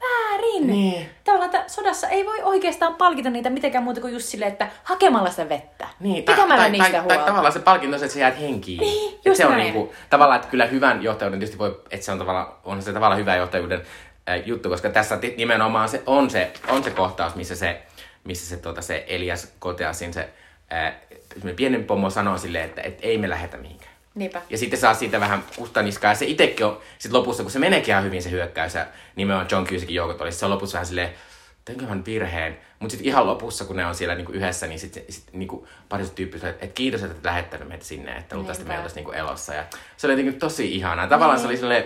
väärin. 0.00 0.66
Niin. 0.66 1.10
Tavallaan, 1.24 1.54
että 1.54 1.72
sodassa 1.72 2.08
ei 2.08 2.26
voi 2.26 2.42
oikeastaan 2.42 2.94
palkita 2.94 3.30
niitä 3.30 3.50
mitenkään 3.50 3.84
muuta 3.84 4.00
kuin 4.00 4.12
just 4.12 4.26
silleen, 4.26 4.52
että 4.52 4.68
hakemalla 4.84 5.30
sitä 5.30 5.48
vettä. 5.48 5.88
Niin, 6.00 6.24
Pitämällä 6.24 6.56
tai, 6.56 6.70
niistä 6.70 6.90
tai, 6.90 7.00
huolta. 7.00 7.16
tai, 7.16 7.26
tavallaan 7.26 7.52
se 7.52 7.58
palkinto 7.58 7.94
on 7.94 7.98
se, 8.00 8.04
että 8.04 8.14
sä 8.14 8.20
jäät 8.20 8.40
henkiin. 8.40 8.80
Niin, 8.80 9.14
Et 9.14 9.24
just 9.24 9.36
se 9.36 9.46
on 9.46 9.52
näin. 9.52 9.62
niinku, 9.62 9.92
tavallaan, 10.10 10.40
että 10.40 10.50
kyllä 10.50 10.66
hyvän 10.66 11.02
johtajuuden 11.02 11.38
tietysti 11.40 11.58
voi, 11.58 11.80
että 11.90 12.06
se 12.06 12.12
on 12.12 12.18
tavallaan, 12.18 12.46
on 12.64 12.82
se 12.82 12.92
tavallaan 12.92 13.20
hyvä 13.20 13.36
johtajuuden 13.36 13.82
äh, 14.28 14.46
juttu, 14.46 14.68
koska 14.68 14.88
tässä 14.90 15.18
nimenomaan 15.36 15.88
se 15.88 16.02
on 16.06 16.30
se, 16.30 16.52
on 16.68 16.84
se 16.84 16.90
kohtaus, 16.90 17.34
missä 17.34 17.56
se, 17.56 17.82
missä 18.24 18.46
se, 18.56 18.62
tota, 18.62 18.82
se 18.82 19.04
Elias 19.08 19.52
Koteasin 19.58 20.12
se 20.12 20.28
äh, 20.72 20.94
pienen 21.56 21.84
pomo 21.84 22.10
sanoo 22.10 22.38
silleen, 22.38 22.64
että 22.64 22.82
et 22.82 22.98
ei 23.02 23.18
me 23.18 23.28
lähetä 23.28 23.56
mihinkään. 23.56 23.87
Niinpä. 24.18 24.42
Ja 24.50 24.58
sitten 24.58 24.78
saa 24.78 24.94
siitä 24.94 25.20
vähän 25.20 25.44
kustaniskaa. 25.56 26.10
Ja 26.10 26.14
se 26.14 26.26
itsekin 26.26 26.66
on 26.66 26.80
sit 26.98 27.12
lopussa, 27.12 27.42
kun 27.42 27.52
se 27.52 27.58
meneekin 27.58 27.92
ihan 27.92 28.04
hyvin 28.04 28.22
se 28.22 28.30
hyökkäys, 28.30 28.74
ja 28.74 28.86
nimenomaan 29.16 29.48
John 29.50 29.66
Cusackin 29.66 29.94
joukot 29.94 30.20
oli, 30.20 30.32
se 30.32 30.44
on 30.44 30.50
lopussa 30.50 30.76
vähän 30.76 30.86
silleen, 30.86 31.10
teinköhän 31.64 32.04
virheen. 32.04 32.58
Mutta 32.78 32.90
sitten 32.90 33.08
ihan 33.08 33.26
lopussa, 33.26 33.64
kun 33.64 33.76
ne 33.76 33.86
on 33.86 33.94
siellä 33.94 34.14
niinku 34.14 34.32
yhdessä, 34.32 34.66
niin 34.66 34.78
sitten 34.78 35.02
sit, 35.08 35.24
niinku 35.32 35.68
pariset 35.88 36.14
tyyppiset, 36.14 36.48
että 36.48 36.66
et 36.66 36.72
kiitos, 36.72 37.02
että 37.02 37.16
et 37.16 37.24
lähettänyt 37.24 37.68
meitä 37.68 37.84
sinne, 37.84 38.16
että 38.16 38.36
luultavasti 38.36 38.64
me 38.64 38.74
oltaisiin 38.74 38.96
niinku 38.96 39.10
elossa. 39.10 39.54
Ja 39.54 39.64
se 39.96 40.06
oli 40.06 40.12
jotenkin 40.12 40.38
tosi 40.38 40.74
ihanaa. 40.74 41.06
Tavallaan 41.06 41.40
se 41.40 41.46
oli 41.46 41.56
silleen, 41.56 41.84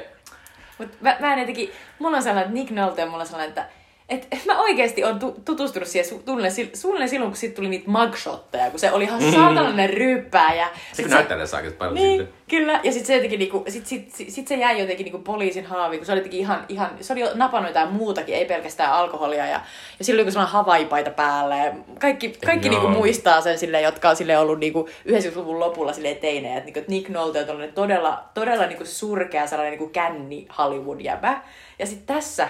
Mut 0.79 1.01
mä, 1.01 1.17
mä 1.21 1.33
en 1.33 1.39
jotenkin, 1.39 1.73
mulla 1.99 2.17
on 2.17 2.23
sellainen, 2.23 2.49
että 2.49 2.61
Nick 2.61 2.71
Nolte 2.71 3.03
on 3.03 3.11
mulla 3.11 3.25
sellainen, 3.25 3.49
että 3.49 3.67
et, 4.09 4.29
mä 4.47 4.61
oikeasti 4.61 5.05
on 5.05 5.19
tu- 5.19 5.41
tutustunut 5.45 5.89
siihen 5.89 6.07
su- 6.07 6.23
suunnilleen, 6.25 6.77
suunnilleen 6.77 7.09
silloin, 7.09 7.31
kun 7.31 7.37
siitä 7.37 7.55
tuli 7.57 7.69
niitä 7.69 7.91
mugshotteja, 7.91 8.71
kun 8.71 8.81
se 8.81 8.93
oli 8.93 9.05
ihan 9.05 9.23
saatanainen 9.33 9.91
ryyppääjä. 9.91 10.69
Se 10.75 10.97
Sit 10.97 11.07
kun 11.07 11.15
näyttää 11.15 11.39
aika 11.57 11.71
paljon 11.79 11.95
niin, 11.95 12.21
siltä. 12.21 12.33
kyllä. 12.51 12.81
Ja 12.83 12.93
sitten 12.93 13.07
se 13.07 13.15
jotenkin 13.15 13.39
niinku, 13.39 13.65
sit, 13.69 13.87
sit, 13.87 14.13
sit, 14.15 14.31
sit, 14.31 14.49
se 14.49 14.55
jäi 14.55 14.81
jotenkin 14.81 15.05
niinku 15.05 15.19
poliisin 15.19 15.67
haaviin, 15.67 16.01
kun 16.01 16.07
se 16.07 16.13
oli 16.13 16.21
jotenkin 16.21 16.41
ihan, 16.41 16.65
ihan, 16.69 16.91
se 17.01 17.13
oli 17.13 17.21
jo 17.21 17.31
napannut 17.35 17.71
jotain 17.71 17.89
muutakin, 17.89 18.35
ei 18.35 18.45
pelkästään 18.45 18.93
alkoholia. 18.93 19.47
Ja, 19.47 19.61
ja 19.99 20.05
sillä 20.05 20.17
oli 20.17 20.23
joku 20.23 20.31
sellainen 20.31 20.53
havaipaita 20.53 21.11
päällä. 21.11 21.57
Ja 21.57 21.73
kaikki 22.01 22.33
kaikki 22.47 22.69
Joo. 22.69 22.75
niinku 22.81 22.99
muistaa 22.99 23.41
sen 23.41 23.59
silleen, 23.59 23.85
jotka 23.85 24.09
on 24.09 24.17
silleen 24.17 24.41
ollut 24.41 24.59
niinku 24.59 24.89
90-luvun 25.09 25.61
lopulla 25.61 25.93
silleen 25.93 26.17
teinejä. 26.17 26.57
Että 26.57 26.65
niinku, 26.73 26.91
Nick 26.91 27.09
Nolte 27.09 27.41
on 27.51 27.73
todella, 27.75 28.25
todella 28.35 28.67
niinku 28.67 28.85
surkea 28.85 29.47
sellainen 29.47 29.71
niinku 29.79 29.93
känni 29.93 30.47
Hollywood-jäbä. 30.59 31.43
Ja 31.79 31.87
sitten 31.87 32.17
tässä, 32.17 32.49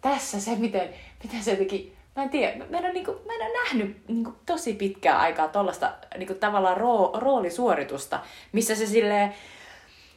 tässä 0.00 0.40
se, 0.40 0.56
miten, 0.56 0.88
miten 1.24 1.42
se 1.42 1.50
jotenkin 1.50 1.98
Mä 2.18 2.22
en 2.22 2.30
tiedä, 2.30 2.64
mä 2.70 2.78
en 2.78 2.84
ole, 2.84 2.92
niinku, 2.92 3.12
mä 3.12 3.32
en 3.32 3.42
ole 3.42 3.64
nähnyt 3.64 4.08
niinku, 4.08 4.34
tosi 4.46 4.74
pitkää 4.74 5.18
aikaa 5.18 5.48
tuollaista 5.48 5.92
niinku, 6.16 6.34
tavallaan 6.34 6.76
roo, 6.76 7.12
roolisuoritusta, 7.14 8.20
missä 8.52 8.74
se 8.74 8.86
silleen, 8.86 9.34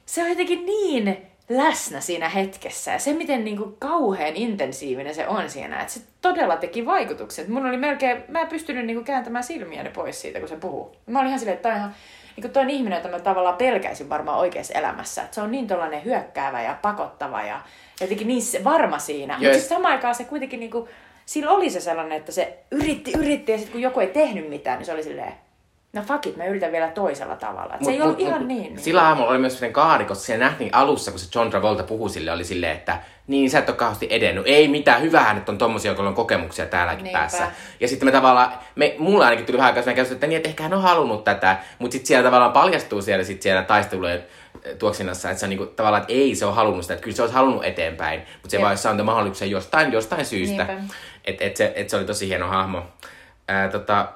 se 0.06 0.24
on 0.24 0.30
jotenkin 0.30 0.66
niin 0.66 1.18
läsnä 1.50 2.02
siinä 2.02 2.30
hetkessä. 2.30 2.92
Ja 2.92 3.00
se, 3.00 3.14
miten 3.14 3.44
niinku, 3.44 3.76
kauhean 3.80 4.36
intensiivinen 4.36 5.16
se 5.16 5.28
on 5.28 5.50
siinä, 5.50 5.80
että 5.80 5.94
se 5.94 6.02
todella 6.22 6.58
teki 6.58 6.86
vaikutuksen. 6.86 7.52
Mun 7.52 7.66
oli 7.66 7.78
melkein, 7.78 8.24
mä 8.28 8.42
en 8.42 8.48
pystynyt 8.48 8.86
niinku, 8.86 9.04
kääntämään 9.04 9.44
silmiäni 9.44 9.90
pois 9.90 10.22
siitä, 10.22 10.40
kun 10.40 10.50
se 10.50 10.56
puhuu. 10.56 10.96
Mä 11.06 11.20
olin 11.20 11.28
ihan 11.28 11.40
silleen, 11.40 11.56
että 11.56 11.70
toi 11.70 11.76
on 11.76 11.78
ihan, 11.78 11.96
niinku, 12.36 12.50
toi 12.54 12.64
on 12.64 12.70
ihminen, 12.70 12.98
jota 12.98 13.10
mä 13.10 13.20
tavallaan 13.20 13.58
pelkäisin 13.58 14.10
varmaan 14.10 14.40
oikeassa 14.40 14.74
elämässä. 14.74 15.22
Että 15.22 15.36
se 15.36 15.42
on 15.42 15.52
niin 15.52 15.68
tollainen 15.68 16.06
hyökkäävä 16.06 16.62
ja 16.62 16.78
pakottava 16.82 17.42
ja 17.42 17.62
jotenkin 18.02 18.28
niin 18.28 18.42
se- 18.42 18.64
varma 18.64 19.00
siinä. 19.00 19.34
Mutta 19.34 19.46
Joo, 19.46 19.54
sitten 19.54 19.78
samaan 19.78 19.94
aikaan 19.94 20.16
se 20.16 20.24
kuitenkin 20.24 20.60
niinku, 20.60 20.90
sillä 21.26 21.52
oli 21.52 21.70
se 21.70 21.80
sellainen, 21.80 22.18
että 22.18 22.32
se 22.32 22.58
yritti, 22.72 23.12
yritti 23.18 23.52
ja 23.52 23.58
sitten 23.58 23.72
kun 23.72 23.82
joku 23.82 24.00
ei 24.00 24.08
tehnyt 24.08 24.50
mitään, 24.50 24.78
niin 24.78 24.86
se 24.86 24.94
oli 24.94 25.04
silleen, 25.04 25.34
no 25.94 26.02
fuck 26.02 26.26
it, 26.26 26.38
mä 26.38 26.46
yritän 26.46 26.72
vielä 26.72 26.88
toisella 26.88 27.36
tavalla. 27.36 27.76
Et 27.76 27.86
se 27.86 27.92
ei 27.92 28.02
ollut 28.02 28.20
ihan 28.20 28.48
niin. 28.48 28.62
niin. 28.62 28.80
Sillä 28.80 29.08
aamulla 29.08 29.30
oli 29.30 29.38
myös 29.40 29.54
sellainen 29.54 29.74
kaari, 29.74 30.06
koska 30.06 30.24
siellä 30.26 30.46
nähtiin 30.46 30.74
alussa, 30.76 31.12
kun 31.12 31.20
se 31.20 31.30
John 31.36 31.50
Travolta 31.50 31.84
puhui 31.84 32.10
sille, 32.10 32.32
oli 32.32 32.44
silleen, 32.44 32.78
että 32.78 33.00
niin, 33.28 33.50
sä 33.50 33.60
et 33.60 33.70
ole 33.70 33.78
kauheasti 33.78 34.08
edennyt. 34.10 34.44
Ei 34.48 34.68
mitään, 34.68 35.02
hyvähän, 35.02 35.38
että 35.38 35.52
on 35.52 35.58
tommosia, 35.58 35.92
joilla 35.92 36.10
on 36.10 36.16
kokemuksia 36.16 36.66
täälläkin 36.66 37.04
Niinpä. 37.04 37.20
päässä. 37.20 37.52
Ja 37.80 37.88
sitten 37.88 38.08
me 38.08 38.12
tavallaan, 38.12 38.54
me, 38.76 38.96
mulla 38.98 39.26
ainakin 39.26 39.46
tuli 39.46 39.58
vähän 39.58 39.70
aikaa 39.70 39.94
käsitys, 39.94 40.16
että 40.16 40.28
niin, 40.28 40.38
että 40.38 40.50
ehkä 40.50 40.64
hän 40.64 40.74
on 40.74 40.82
halunnut 40.82 41.24
tätä, 41.24 41.58
mutta 41.80 41.94
sitten 41.94 42.08
siellä 42.08 42.28
tavallaan 42.28 42.52
paljastuu 42.52 43.02
siellä, 43.02 43.24
sit 43.24 43.42
siellä 43.42 43.64
taistelujen 43.64 44.24
tuoksinnassa, 44.80 45.30
että 45.30 45.40
se 45.40 45.46
on 45.46 45.50
niinku, 45.50 45.66
tavallaan, 45.66 46.02
että 46.02 46.14
ei 46.14 46.36
se 46.36 46.46
ole 46.46 46.56
halunnut 46.56 46.84
sitä, 46.84 46.94
että 46.94 47.04
kyllä 47.04 47.16
se 47.16 47.22
olisi 47.22 47.36
halunnut 47.36 47.66
eteenpäin, 47.66 48.20
mutta 48.20 48.50
se 48.50 48.58
Jep. 48.58 48.64
vaan 48.64 48.78
saanut 48.78 49.06
mahdollisuuksia 49.06 49.48
jostain, 49.48 49.92
jostain 49.92 50.26
syystä. 50.26 50.68
Että 51.26 51.46
et 51.46 51.58
se, 51.58 51.74
et 51.76 51.90
se 51.90 51.98
oli 51.98 52.06
tosi 52.06 52.28
hieno 52.28 52.48
hahmo. 52.48 52.84
Ää, 53.48 53.70
tota, 53.70 54.08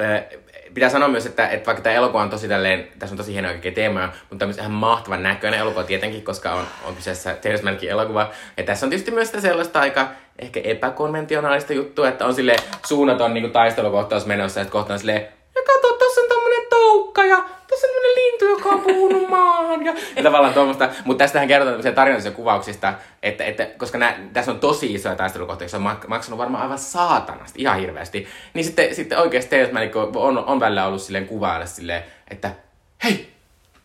Ö, 0.00 0.38
pitää 0.74 0.88
sanoa 0.88 1.08
myös, 1.08 1.26
että, 1.26 1.48
että 1.48 1.66
vaikka 1.66 1.82
tämä 1.82 1.94
elokuva 1.94 2.22
on 2.22 2.30
tosi 2.30 2.48
tälleen, 2.48 2.88
tässä 2.98 3.12
on 3.12 3.16
tosi 3.16 3.32
hienoja 3.32 3.52
kaikkia 3.52 3.72
teemoja, 3.72 4.06
mutta 4.06 4.36
tämä 4.36 4.52
on 4.52 4.58
ihan 4.58 4.72
mahtavan 4.72 5.22
näköinen 5.22 5.60
elokuva 5.60 5.84
tietenkin, 5.84 6.24
koska 6.24 6.52
on, 6.52 6.66
on 6.84 6.96
kyseessä 6.96 7.34
Terrence 7.34 7.88
elokuva. 7.88 8.30
Ja 8.56 8.64
tässä 8.64 8.86
on 8.86 8.90
tietysti 8.90 9.10
myös 9.10 9.28
sitä 9.28 9.40
sellaista 9.40 9.80
aika 9.80 10.08
ehkä 10.38 10.60
epäkonventionaalista 10.64 11.72
juttua, 11.72 12.08
että 12.08 12.26
on 12.26 12.34
sille 12.34 12.56
suunnaton 12.86 13.34
niin 13.34 13.52
taistelukohtaus 13.52 14.26
menossa, 14.26 14.60
että 14.60 14.72
kohta 14.72 14.92
on 14.92 14.98
silleen, 14.98 15.28
ja 15.54 15.62
kato, 15.66 15.96
tuossa 15.98 16.20
on 16.20 16.28
tommonen 16.28 16.66
toukka 16.70 17.24
ja 17.24 17.36
tuossa 17.36 17.86
on 17.86 17.92
tämmönen 17.92 18.14
lintu, 18.14 18.44
joka 18.44 18.68
on 18.68 18.80
puhunut 18.80 19.28
maahan. 19.28 19.84
Ja, 19.84 19.94
ja 20.16 20.22
tavallaan 20.22 20.54
tuommoista, 20.54 20.88
mutta 21.04 21.24
tästähän 21.24 21.48
kerrotaan 21.48 21.72
tämmöisiä 21.72 21.92
tarinoisia 21.92 22.32
kuvauksista, 22.32 22.94
että, 23.22 23.44
että 23.44 23.66
koska 23.78 23.98
nää, 23.98 24.18
tässä 24.32 24.50
on 24.50 24.60
tosi 24.60 24.94
isoja 24.94 25.16
taistelukohtia, 25.16 25.68
se 25.68 25.76
on 25.76 25.82
mak- 25.82 26.08
maksanut 26.08 26.38
varmaan 26.38 26.62
aivan 26.62 26.78
saatanasti, 26.78 27.62
ihan 27.62 27.80
hirveästi. 27.80 28.26
Niin 28.54 28.64
sitten, 28.64 28.94
sitten 28.94 29.18
oikeasti 29.18 29.50
Teres 29.50 29.70
on, 30.14 30.38
on 30.38 30.60
välillä 30.60 30.86
ollut 30.86 31.02
silleen 31.02 31.26
kuvailla 31.26 31.66
silleen, 31.66 32.02
että 32.30 32.50
hei, 33.04 33.28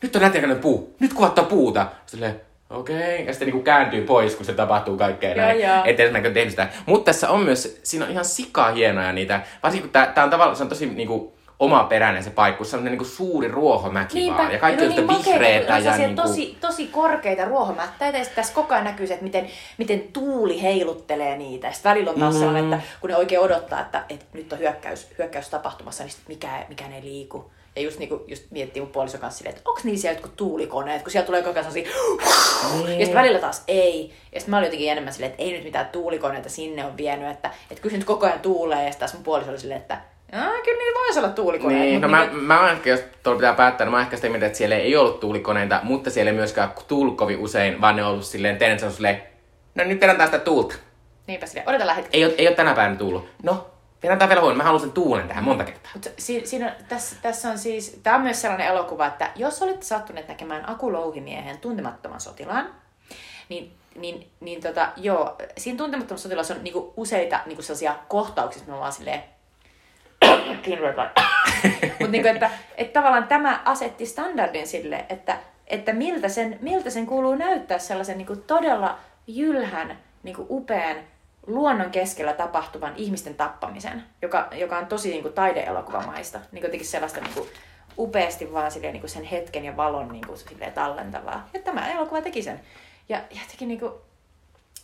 nyt 0.01 0.15
on 0.15 0.21
nätiäkäinen 0.21 0.59
puu, 0.59 0.95
nyt 0.99 1.13
kuvattaa 1.13 1.45
puuta. 1.45 1.85
Silleen, 2.05 2.41
okei, 2.69 2.95
okay. 2.95 3.25
ja 3.25 3.33
sitten 3.33 3.45
niinku 3.45 3.63
kääntyy 3.63 4.01
pois, 4.01 4.35
kun 4.35 4.45
se 4.45 4.53
tapahtuu 4.53 4.97
kaikkea 4.97 5.35
näin. 5.35 5.61
Että 5.85 6.03
Teres 6.03 6.25
on 6.25 6.33
tehnyt 6.33 6.49
sitä. 6.49 6.67
Mutta 6.85 7.05
tässä 7.05 7.29
on 7.29 7.43
myös, 7.43 7.79
siinä 7.83 8.05
on 8.05 8.11
ihan 8.11 8.25
sikaa 8.25 8.71
hienoja 8.71 9.11
niitä, 9.11 9.41
varsinkin 9.63 9.87
kun 9.87 9.93
tää, 9.93 10.05
tää 10.05 10.23
on 10.23 10.29
tavallaan, 10.29 10.57
se 10.57 10.63
on 10.63 10.69
tosi 10.69 10.85
niinku, 10.85 11.38
omaperäinen 11.59 12.23
se 12.23 12.29
paikka, 12.29 12.57
kun 12.57 12.65
se 12.65 12.77
on 12.77 12.83
niinku 12.85 13.05
suuri 13.05 13.47
ruohomäki 13.47 14.31
vaan. 14.37 14.51
Ja 14.51 14.59
kaikki 14.59 14.87
ne 14.87 15.07
vihreätä. 15.07 15.67
ne 15.67 15.73
on 15.73 15.77
Ja 15.77 15.81
sellaisia 15.83 16.07
niinku, 16.07 16.21
tosi, 16.21 16.57
tosi 16.61 16.87
korkeita 16.87 17.45
ruohomättäitä 17.45 18.17
ja 18.17 18.25
tässä 18.35 18.53
koko 18.53 18.73
ajan 18.73 18.83
näkyy 18.83 19.07
se, 19.07 19.13
että 19.13 19.23
miten, 19.23 19.47
miten 19.77 20.01
tuuli 20.13 20.61
heiluttelee 20.61 21.37
niitä. 21.37 21.67
Ja 21.67 21.73
sitten 21.73 21.89
välillä 21.89 22.11
on 22.11 22.19
taas 22.19 22.33
Mm. 22.33 22.39
sellainen, 22.39 22.73
että 22.73 22.87
kun 23.01 23.09
ne 23.09 23.15
oikein 23.15 23.41
odottaa, 23.41 23.81
että, 23.81 24.03
että 24.09 24.25
nyt 24.33 24.53
on 24.53 24.59
hyökkäys, 24.59 25.07
hyökkäys 25.17 25.49
tapahtumassa, 25.49 26.03
niin 26.03 26.11
sit 26.11 26.27
mikään, 26.27 26.65
mikään 26.69 26.93
ei 26.93 27.03
liiku. 27.03 27.51
Ja 27.75 27.81
just, 27.81 27.99
niinku, 27.99 28.23
just 28.27 28.43
miettii 28.51 28.81
mun 28.81 28.91
puolison 28.91 29.19
kanssa 29.21 29.37
silleen, 29.37 29.57
että 29.57 29.69
onko 29.69 29.81
niin 29.83 29.99
siellä 29.99 30.15
jotkut 30.17 30.35
tuulikoneet, 30.35 31.01
kun 31.01 31.11
siellä 31.11 31.25
tulee 31.25 31.41
koko 31.41 31.59
ajan 31.59 31.71
sellaisia... 31.71 31.97
Ja 32.83 33.05
sitten 33.05 33.13
välillä 33.13 33.39
taas 33.39 33.63
ei. 33.67 34.13
Ja 34.33 34.39
sitten 34.39 34.51
mä 34.51 34.57
olin 34.57 34.67
jotenkin 34.67 34.91
enemmän 34.91 35.13
silleen, 35.13 35.31
että 35.31 35.43
ei 35.43 35.51
nyt 35.51 35.63
mitään 35.63 35.85
tuulikoneita 35.85 36.49
sinne 36.49 36.85
on 36.85 36.97
vienyt, 36.97 37.29
että, 37.31 37.51
että 37.71 37.81
kyllä 37.81 37.93
se 37.93 37.97
nyt 37.97 38.05
koko 38.07 38.25
ajan 38.25 38.39
tuulee. 38.39 38.77
Ja 38.77 38.83
sitten 38.91 38.99
taas 38.99 39.13
mun 39.13 39.23
puoliso 39.23 39.49
oli 39.51 39.59
silleen, 39.59 39.81
että 39.81 39.97
Aa, 40.33 40.61
kyllä 40.63 40.77
niillä 40.77 40.99
voisi 40.99 41.19
olla 41.19 41.29
tuulikoneita. 41.29 41.83
Niin, 41.83 42.01
no 42.01 42.07
mä, 42.07 42.19
niinku- 42.19 42.35
mä 42.35 42.71
ehkä, 42.71 42.89
jos 42.89 42.99
tuolla 43.23 43.39
pitää 43.39 43.53
päättää, 43.53 43.85
niin 43.85 43.91
mä 43.91 44.01
ehkä 44.01 44.15
sitä 44.15 44.29
mieltä, 44.29 44.45
että 44.45 44.57
siellä 44.57 44.75
ei 44.75 44.95
ollut 44.95 45.19
tuulikoneita, 45.19 45.79
mutta 45.83 46.09
siellä 46.09 46.29
ei 46.31 46.37
myöskään 46.37 46.71
tullut 46.87 47.17
kovin 47.17 47.39
usein, 47.39 47.81
vaan 47.81 47.95
ne 47.95 48.03
on 48.03 48.11
ollut 48.11 48.25
silleen, 48.25 48.57
Terence 48.57 48.85
on 48.85 48.91
silleen, 48.91 49.23
no 49.75 49.83
nyt 49.83 50.01
vedetään 50.01 50.27
sitä 50.27 50.39
tuulta. 50.39 50.75
Niinpä 51.27 51.45
silleen, 51.45 51.69
odotellaan 51.69 51.95
hetki. 51.95 52.17
Ei 52.17 52.25
ole, 52.25 52.33
ei 52.37 52.47
ole 52.47 52.55
tänä 52.55 52.73
päivänä 52.73 52.95
tullut. 52.97 53.29
No, 53.43 53.67
vedetään 54.03 54.29
vielä 54.29 54.41
huomenna, 54.41 54.63
mä 54.63 54.63
haluan 54.63 54.81
sen 54.81 54.91
tuulen 54.91 55.27
tähän 55.27 55.43
monta 55.43 55.63
kertaa. 55.63 55.91
Mutta 55.93 56.09
si- 56.17 56.45
siinä, 56.45 56.75
tässä, 56.89 57.15
tässä 57.21 57.49
on 57.49 57.57
siis, 57.57 57.99
tämä 58.03 58.15
on 58.15 58.21
myös 58.21 58.41
sellainen 58.41 58.67
elokuva, 58.67 59.05
että 59.07 59.31
jos 59.35 59.61
olette 59.61 59.85
sattuneet 59.85 60.27
näkemään 60.27 60.69
Aku 60.69 60.93
Louhimiehen 60.93 61.57
tuntemattoman 61.57 62.21
sotilaan, 62.21 62.75
niin, 63.49 63.71
niin, 63.95 64.27
niin 64.39 64.61
tota, 64.61 64.89
joo, 64.97 65.35
siinä 65.57 65.77
tuntemattomassa 65.77 66.23
sotilassa 66.23 66.53
on 66.53 66.63
niinku 66.63 66.93
useita 66.97 67.39
niinku 67.45 67.61
sellaisia 67.61 67.95
kohtauksia, 68.07 68.59
missä 68.61 68.73
me 68.73 68.79
vaan 68.79 68.93
silleen, 68.93 69.23
mutta 71.99 72.11
niinku, 72.11 72.27
että, 72.27 72.51
että 72.77 72.99
tavallaan 72.99 73.27
tämä 73.27 73.61
asetti 73.65 74.05
standardin 74.05 74.67
sille, 74.67 75.05
että, 75.09 75.37
että 75.67 75.93
miltä, 75.93 76.29
sen, 76.29 76.57
miltä 76.61 76.89
sen 76.89 77.05
kuuluu 77.05 77.35
näyttää 77.35 77.79
sellaisen 77.79 78.17
niinku 78.17 78.35
todella 78.35 78.99
jylhän, 79.27 79.97
niinku 80.23 80.45
upean 80.49 80.97
luonnon 81.47 81.91
keskellä 81.91 82.33
tapahtuvan 82.33 82.93
ihmisten 82.95 83.35
tappamisen, 83.35 84.03
joka, 84.21 84.47
joka 84.51 84.77
on 84.77 84.87
tosi 84.87 85.09
niinku 85.09 85.29
taideelokuvamaista. 85.29 86.39
Niinku 86.51 86.67
jotenkin 86.67 86.87
sellaista 86.87 87.21
niinku 87.21 87.47
upeasti 87.97 88.53
vaan 88.53 88.71
silleen, 88.71 88.93
niinku 88.93 89.07
sen 89.07 89.23
hetken 89.23 89.65
ja 89.65 89.77
valon 89.77 90.07
niinku 90.07 90.37
silleen 90.37 90.73
tallentavaa. 90.73 91.49
Ja 91.53 91.59
tämä 91.59 91.91
elokuva 91.91 92.21
teki 92.21 92.41
sen. 92.41 92.61
Ja 93.09 93.17
ja 93.17 93.41
jotenkin 93.41 93.67
niinku, 93.67 94.01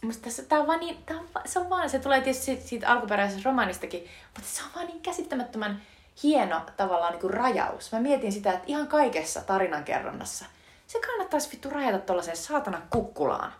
Musta 0.05 0.23
tässä, 0.23 0.43
tää 0.43 0.59
on 0.59 0.67
vaan 0.67 0.79
niin, 0.79 0.97
tää 1.05 1.17
on, 1.17 1.27
se 1.45 1.59
on 1.59 1.69
vaan, 1.69 1.89
se 1.89 1.99
tulee 1.99 2.21
tietysti 2.21 2.45
siitä, 2.45 2.67
siitä 2.67 2.91
alkuperäisestä 2.91 3.49
romaanistakin, 3.49 4.07
mutta 4.35 4.49
se 4.49 4.63
on 4.63 4.69
vaan 4.75 4.87
niin 4.87 5.01
käsittämättömän 5.01 5.81
hieno 6.23 6.61
tavallaan 6.77 7.11
niin 7.11 7.21
kuin 7.21 7.33
rajaus. 7.33 7.91
Mä 7.91 7.99
mietin 7.99 8.31
sitä, 8.31 8.51
että 8.51 8.63
ihan 8.67 8.87
kaikessa 8.87 9.41
tarinankerronnassa 9.41 10.45
se 10.87 10.99
kannattaisi 10.99 11.51
vittu 11.51 11.69
rajata 11.69 11.99
tuollaiseen 11.99 12.37
saatana 12.37 12.81
kukkulaan. 12.89 13.53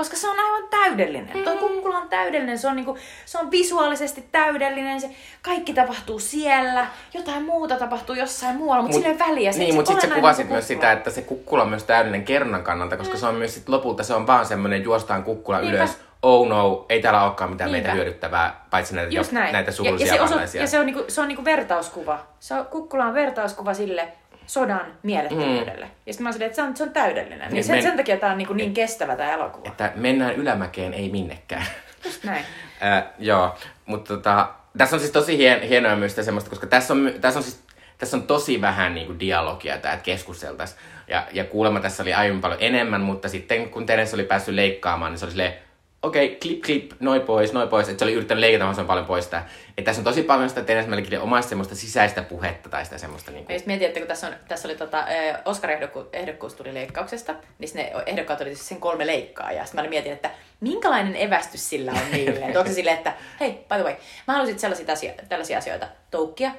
Koska 0.00 0.16
se 0.16 0.28
on 0.28 0.36
aivan 0.38 0.68
täydellinen. 0.70 1.44
Tuo 1.44 1.56
kukkula 1.56 1.98
on 1.98 2.08
täydellinen, 2.08 2.58
se 2.58 2.68
on, 2.68 2.76
niinku, 2.76 2.98
se 3.26 3.38
on 3.38 3.50
visuaalisesti 3.50 4.24
täydellinen, 4.32 5.00
se 5.00 5.10
kaikki 5.42 5.74
tapahtuu 5.74 6.18
siellä, 6.18 6.86
jotain 7.14 7.44
muuta 7.44 7.76
tapahtuu 7.76 8.14
jossain 8.14 8.56
muualla, 8.56 8.82
mutta 8.82 8.96
sillä 8.96 9.08
ei 9.08 9.18
väliä. 9.18 9.52
Se, 9.52 9.58
niin, 9.58 9.70
se 9.70 9.76
mutta 9.76 9.90
sitten 9.90 10.10
sä 10.10 10.16
kuvasit 10.16 10.44
on 10.44 10.48
se 10.48 10.52
myös 10.52 10.64
kukkula. 10.64 10.80
sitä, 10.80 10.92
että 10.92 11.10
se 11.10 11.22
kukkula 11.22 11.62
on 11.62 11.68
myös 11.68 11.84
täydellinen 11.84 12.24
kerronnan 12.24 12.62
kannalta, 12.62 12.96
koska 12.96 13.16
se 13.16 13.26
on 13.26 13.34
myös 13.34 13.54
sit 13.54 13.68
lopulta 13.68 14.02
se 14.02 14.14
on 14.14 14.26
vaan 14.26 14.46
semmoinen 14.46 14.84
juostaan 14.84 15.24
kukkula 15.24 15.60
Niinpä. 15.60 15.76
ylös. 15.76 15.98
Oh 16.22 16.48
no, 16.48 16.86
ei 16.88 17.02
täällä 17.02 17.24
olekaan 17.24 17.50
mitään 17.50 17.70
meitä 17.70 17.88
Niinpä. 17.88 18.02
hyödyttävää, 18.02 18.66
paitsi 18.70 18.94
näitä, 18.94 19.14
Just 19.14 19.32
näin. 19.32 19.52
näitä 19.52 19.68
ja, 19.68 19.72
surullisia 19.72 20.06
ja, 20.06 20.12
se, 20.14 20.20
oso, 20.20 20.30
vammaisia. 20.30 20.60
ja 20.60 20.66
se 20.66 20.78
on, 20.78 20.86
niinku, 20.86 21.04
se 21.08 21.20
on 21.20 21.28
niinku 21.28 21.44
vertauskuva. 21.44 22.26
Se 22.40 22.54
on, 22.54 22.66
kukkula 22.66 23.04
on 23.04 23.14
vertauskuva 23.14 23.74
sille 23.74 24.08
sodan 24.52 24.86
mielettömyydelle. 25.02 25.84
Mm. 25.84 25.90
Ja 26.06 26.12
sitten 26.12 26.24
mä 26.24 26.32
silleen, 26.32 26.46
että 26.46 26.56
se 26.56 26.62
on, 26.62 26.76
se 26.76 26.82
on 26.82 26.90
täydellinen. 26.90 27.38
Niin 27.38 27.52
Niin 27.52 27.64
sen, 27.64 27.76
men- 27.76 27.82
sen 27.82 27.96
takia 27.96 28.16
tää 28.16 28.32
on 28.32 28.38
niinku 28.38 28.54
niin 28.54 28.74
kestävä 28.74 29.16
tää 29.16 29.32
elokuva. 29.32 29.68
Että 29.68 29.92
mennään 29.94 30.34
ylämäkeen, 30.34 30.94
ei 30.94 31.10
minnekään. 31.10 31.66
Just 32.04 32.24
näin. 32.24 32.44
Äh, 32.82 33.04
joo, 33.18 33.54
mutta 33.86 34.14
tota, 34.14 34.48
tässä 34.78 34.96
on 34.96 35.00
siis 35.00 35.12
tosi 35.12 35.38
hien, 35.38 35.62
hienoa 35.62 35.96
myös 35.96 36.16
semmoista, 36.16 36.50
koska 36.50 36.66
tässä 36.66 36.94
on, 36.94 37.12
tässä 37.20 37.38
on 37.38 37.42
siis 37.42 37.62
tässä 37.98 38.16
on 38.16 38.22
tosi 38.22 38.60
vähän 38.60 38.94
niinku 38.94 39.18
dialogia, 39.20 39.78
tää, 39.78 39.92
että 39.92 40.04
keskusteltaisiin. 40.04 40.80
Ja, 41.08 41.26
ja 41.32 41.44
kuulemma 41.44 41.80
tässä 41.80 42.02
oli 42.02 42.14
aiemmin 42.14 42.40
paljon 42.40 42.60
enemmän, 42.62 43.00
mutta 43.00 43.28
sitten 43.28 43.70
kun 43.70 43.86
Terence 43.86 44.16
oli 44.16 44.24
päässyt 44.24 44.54
leikkaamaan, 44.54 45.12
niin 45.12 45.18
se 45.18 45.24
oli 45.24 45.30
silleen, 45.30 45.54
okei, 46.02 46.26
okay, 46.26 46.38
klip, 46.38 46.62
klip, 46.64 46.92
noi 47.00 47.20
pois, 47.20 47.52
noi 47.52 47.66
pois, 47.66 47.88
että 47.88 47.98
se 47.98 48.04
oli 48.04 48.12
yrittänyt 48.12 48.40
leikata 48.40 48.64
mahdollisimman 48.64 48.86
paljon 48.86 49.06
pois 49.06 49.24
sitä. 49.24 49.44
Että 49.78 49.82
tässä 49.82 50.00
on 50.00 50.04
tosi 50.04 50.22
paljon 50.22 50.48
sitä 50.48 50.66
Dennis 50.66 50.86
Malikin 50.86 51.20
omasta 51.20 51.48
semmoista 51.48 51.74
sisäistä 51.74 52.22
puhetta 52.22 52.68
tai 52.68 52.84
sitä 52.84 52.98
semmoista 52.98 53.30
niinku... 53.30 53.52
Ja 53.52 53.56
just 53.56 53.66
mietin, 53.66 53.88
että 53.88 54.00
kun 54.00 54.08
tässä, 54.08 54.26
on, 54.26 54.34
tässä 54.48 54.68
oli 54.68 54.76
tota, 54.76 55.04
Oscar-ehdokkuus 55.44 56.54
tuli 56.54 56.74
leikkauksesta, 56.74 57.34
niin 57.58 57.70
ne 57.74 57.92
ehdokkaat 58.06 58.40
oli 58.40 58.54
siis 58.54 58.68
sen 58.68 58.80
kolme 58.80 59.06
leikkaa. 59.06 59.52
Ja 59.52 59.64
sitten 59.64 59.84
mä 59.84 59.90
mietin, 59.90 60.12
että 60.12 60.30
minkälainen 60.60 61.16
evästys 61.16 61.70
sillä 61.70 61.92
on 61.92 62.10
niille. 62.12 62.40
että 62.46 62.58
onko 62.58 62.70
se 62.70 62.74
silleen, 62.74 62.96
että 62.96 63.14
hei, 63.40 63.52
by 63.52 63.74
the 63.74 63.82
way, 63.82 63.94
mä 64.26 64.34
haluaisin 64.34 64.58
sellaisia 64.58 65.12
tällaisia 65.28 65.58
asioita. 65.58 65.88
Toukkia, 66.10 66.50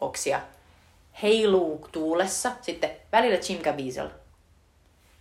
oksia, 0.00 0.40
heiluu 1.22 1.88
tuulessa, 1.92 2.52
sitten 2.62 2.90
välillä 3.12 3.38
Jim 3.48 3.58
Caviezel, 3.58 4.08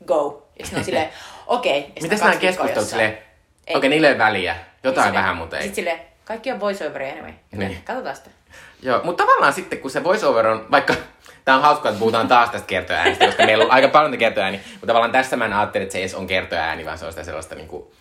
go. 0.06 0.48
Ja 0.60 0.66
sitten 0.66 0.80
on 0.80 0.86
silleen, 0.86 1.10
okei. 1.48 1.80
Okay. 1.80 1.92
Mitäs 2.02 2.20
nämä 2.20 2.36
keskustelut 2.36 2.88
silleen, 2.88 3.27
okei, 3.68 3.78
okay, 3.78 3.90
niille 3.90 4.08
ei 4.08 4.18
väliä. 4.18 4.56
Jotain 4.84 5.08
Silleen- 5.08 5.24
vähän, 5.24 5.38
mutta 5.38 5.58
ei. 5.58 5.64
Sitten 5.64 5.76
silleen, 5.76 6.00
kaikki 6.26 6.52
on 6.52 6.60
voiceoveria 6.60 7.14
anyway. 7.14 7.32
Niin. 7.52 7.60
Niin. 7.60 7.82
Katsotaan 7.86 8.16
sitä. 8.16 8.30
Joo, 8.82 9.02
mutta 9.04 9.24
tavallaan 9.24 9.54
sitten 9.54 9.80
kun 9.80 9.92
se 9.92 10.04
voiceover 10.04 10.48
on, 10.48 10.66
vaikka 10.72 10.94
tää 11.46 11.56
on 11.56 11.62
hauskaa, 11.62 11.90
että 11.90 12.00
puhutaan 12.00 12.28
taas 12.28 12.50
tästä 12.50 12.68
kertoäänestä, 12.68 13.26
koska 13.26 13.46
meillä 13.46 13.64
on 13.66 13.72
aika 13.72 13.88
paljon 13.88 14.18
kertoääni, 14.18 14.62
mutta 14.74 14.88
tavallaan 14.88 15.12
tässä 15.12 15.38
mä 15.38 15.46
en 15.46 15.54
ajattele, 15.54 15.84
että 15.84 15.92
se 15.94 15.98
ei 15.98 16.04
edes 16.04 16.16
on 16.16 16.28
kertoääni, 16.28 16.86
vaan 16.86 16.98
se 16.98 17.06
on 17.06 17.12
sitä 17.12 17.24
sellaista 17.24 17.56
niinku, 17.56 17.94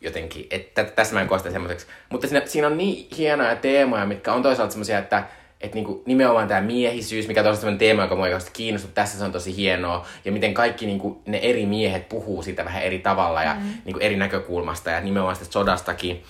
jotenkin, 0.00 0.46
että 0.50 0.84
tässä 0.84 1.14
mä 1.14 1.20
en 1.20 1.28
koe 1.28 1.38
sitä 1.38 1.50
semmoiseksi. 1.50 1.86
Mutta 2.08 2.28
siinä, 2.28 2.46
siinä 2.46 2.66
on 2.66 2.78
niin 2.78 3.08
hienoja 3.16 3.56
teemoja, 3.56 4.06
mitkä 4.06 4.32
on 4.32 4.42
toisaalta 4.42 4.72
semmoisia, 4.72 4.98
että 4.98 5.24
että 5.60 5.74
niinku, 5.74 6.02
nimenomaan 6.06 6.48
tämä 6.48 6.60
miehisyys, 6.60 7.28
mikä 7.28 7.40
on 7.40 7.46
tosi 7.46 7.60
sellainen 7.60 7.78
teema, 7.78 8.02
joka 8.02 8.14
mua 8.14 8.24
oikeasti 8.24 8.50
kiinnostaa, 8.52 8.90
tässä 8.94 9.18
se 9.18 9.24
on 9.24 9.32
tosi 9.32 9.56
hienoa. 9.56 10.06
Ja 10.24 10.32
miten 10.32 10.54
kaikki 10.54 10.86
niinku, 10.86 11.22
ne 11.26 11.38
eri 11.38 11.66
miehet 11.66 12.08
puhuu 12.08 12.42
siitä 12.42 12.64
vähän 12.64 12.82
eri 12.82 12.98
tavalla 12.98 13.42
ja 13.42 13.54
mm. 13.54 13.60
niinku, 13.84 14.00
eri 14.00 14.16
näkökulmasta 14.16 14.90
ja 14.90 15.00
nimenomaan 15.00 15.36
sitä 15.36 15.52
sodastakin. 15.52 16.22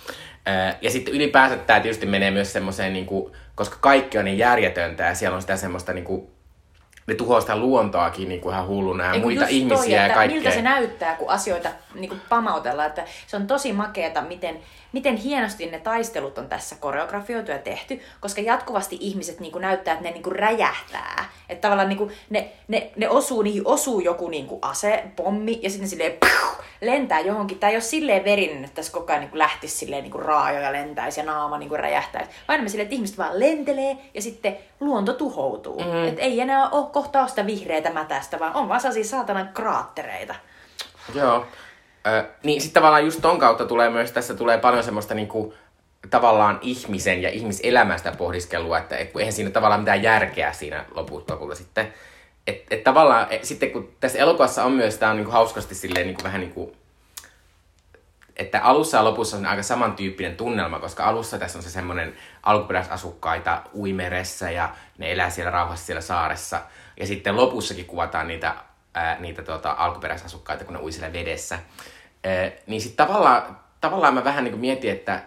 Ja 0.82 0.90
sitten 0.90 1.14
ylipäänsä 1.14 1.56
tämä 1.56 1.80
tietysti 1.80 2.06
menee 2.06 2.30
myös 2.30 2.52
semmoiseen, 2.52 2.92
niinku, 2.92 3.32
koska 3.54 3.76
kaikki 3.80 4.18
on 4.18 4.24
niin 4.24 4.38
järjetöntä 4.38 5.04
ja 5.04 5.14
siellä 5.14 5.34
on 5.34 5.40
sitä 5.40 5.56
semmoista 5.56 5.92
niinku, 5.92 6.30
ne 7.06 7.14
tuhoaa 7.14 7.40
sitä 7.40 7.56
luontoakin 7.56 8.28
niin 8.28 8.40
kuin 8.40 8.54
ihan 8.54 8.66
hulluna 8.66 9.04
ja 9.04 9.12
Ei, 9.12 9.20
kun 9.20 9.32
muita 9.32 9.42
just 9.42 9.52
ihmisiä 9.52 10.00
toi, 10.00 10.08
ja 10.08 10.14
kaikkea. 10.14 10.40
Miltä 10.40 10.50
se 10.50 10.62
näyttää, 10.62 11.14
kun 11.14 11.30
asioita 11.30 11.68
niin 11.94 12.08
kuin 12.08 12.20
pamautellaan. 12.28 12.88
Että 12.88 13.04
se 13.26 13.36
on 13.36 13.46
tosi 13.46 13.72
makeata, 13.72 14.22
miten, 14.22 14.58
miten 14.92 15.16
hienosti 15.16 15.66
ne 15.66 15.78
taistelut 15.78 16.38
on 16.38 16.48
tässä 16.48 16.76
koreografioitu 16.80 17.50
ja 17.50 17.58
tehty, 17.58 18.00
koska 18.20 18.40
jatkuvasti 18.40 18.96
ihmiset 19.00 19.40
niin 19.40 19.52
kuin 19.52 19.62
näyttää, 19.62 19.94
että 19.94 20.04
ne 20.04 20.10
niin 20.10 20.22
kuin 20.22 20.36
räjähtää. 20.36 21.30
Että 21.48 21.62
tavallaan 21.62 21.88
niin 21.88 21.98
kuin 21.98 22.12
ne, 22.30 22.52
ne, 22.68 22.90
ne 22.96 23.08
osuu, 23.08 23.42
niihin 23.42 23.62
osuu 23.64 24.00
joku 24.00 24.28
niin 24.28 24.46
kuin 24.46 24.58
ase, 24.62 25.04
pommi, 25.16 25.60
ja 25.62 25.70
sitten 25.70 25.88
silleen 25.88 26.12
piu, 26.12 26.64
lentää 26.80 27.20
johonkin. 27.20 27.58
Tämä 27.58 27.70
ei 27.70 27.76
ole 27.76 27.82
silleen 27.82 28.24
verinen, 28.24 28.64
että 28.64 28.74
tässä 28.74 28.92
koko 28.92 29.12
ajan 29.12 29.20
niin 29.20 29.30
kuin 29.30 29.38
lähtisi 29.38 29.76
silleen 29.76 30.02
niin 30.02 30.12
kuin 30.12 30.24
raajoja 30.24 30.72
lentäisi 30.72 31.20
ja 31.20 31.26
naama 31.26 31.58
niin 31.58 31.68
kuin 31.68 31.80
räjähtäisi. 31.80 32.30
Vaan 32.48 32.54
enemmän 32.54 32.70
silleen, 32.70 32.84
että 32.84 32.94
ihmiset 32.94 33.18
vaan 33.18 33.40
lentelee 33.40 33.96
ja 34.14 34.22
sitten 34.22 34.58
luonto 34.80 35.12
tuhoutuu. 35.12 35.80
Mm. 35.84 36.08
Että 36.08 36.22
ei 36.22 36.40
enää 36.40 36.68
ole 36.68 36.86
kohtaa 36.92 37.26
sitä 37.26 37.46
vihreätä 37.46 37.90
mätästä, 37.90 38.38
vaan 38.38 38.54
on 38.54 38.68
vaan 38.68 38.80
sellaisia 38.80 39.04
saatanan 39.04 39.50
kraattereita. 39.54 40.34
Joo. 41.14 41.46
Ö, 42.06 42.24
niin 42.44 42.60
sitten 42.60 42.80
tavallaan 42.80 43.04
just 43.04 43.20
ton 43.22 43.38
kautta 43.38 43.64
tulee 43.64 43.90
myös, 43.90 44.12
tässä 44.12 44.34
tulee 44.34 44.58
paljon 44.58 44.84
semmoista 44.84 45.14
niinku, 45.14 45.54
tavallaan 46.10 46.58
ihmisen 46.62 47.22
ja 47.22 47.28
ihmiselämästä 47.28 48.12
pohdiskelua, 48.12 48.78
että 48.78 48.96
et, 48.96 49.16
eihän 49.16 49.32
siinä 49.32 49.50
tavallaan 49.50 49.80
mitään 49.80 50.02
järkeä 50.02 50.52
siinä 50.52 50.84
lopulta, 50.94 51.34
lopulta 51.34 51.54
sitten. 51.54 51.94
Että 52.46 52.74
et 52.74 52.84
tavallaan 52.84 53.26
et, 53.30 53.44
sitten 53.44 53.70
kun 53.70 53.92
tässä 54.00 54.18
elokuvassa 54.18 54.64
on 54.64 54.72
myös, 54.72 54.98
tää 54.98 55.10
on 55.10 55.16
niinku 55.16 55.32
hauskasti 55.32 55.74
silleen 55.74 56.06
niinku 56.06 56.24
vähän 56.24 56.40
niinku, 56.40 56.76
että 58.36 58.62
alussa 58.62 58.96
ja 58.96 59.04
lopussa 59.04 59.36
on 59.36 59.46
aika 59.46 59.62
samantyyppinen 59.62 60.36
tunnelma, 60.36 60.78
koska 60.78 61.04
alussa 61.04 61.38
tässä 61.38 61.58
on 61.58 61.62
se 61.62 61.70
semmoinen 61.70 62.14
alkuperäisasukkaita 62.42 63.62
uimeressä 63.74 64.50
ja 64.50 64.68
ne 64.98 65.12
elää 65.12 65.30
siellä 65.30 65.50
rauhassa 65.50 65.86
siellä 65.86 66.00
saaressa. 66.00 66.60
Ja 66.96 67.06
sitten 67.06 67.36
lopussakin 67.36 67.86
kuvataan 67.86 68.28
niitä, 68.28 68.54
ää, 68.98 69.20
niitä 69.20 69.42
tuota, 69.42 69.74
alkuperäisasukkaita, 69.78 70.64
kun 70.64 70.74
ne 70.74 70.80
ui 70.80 70.92
siellä 70.92 71.12
vedessä. 71.12 71.58
Ää, 72.24 72.50
niin 72.66 72.80
sitten 72.80 73.06
tavallaan, 73.06 73.60
tavallaan 73.80 74.14
mä 74.14 74.24
vähän 74.24 74.44
niinku 74.44 74.58
mietin, 74.58 74.90
että 74.90 75.22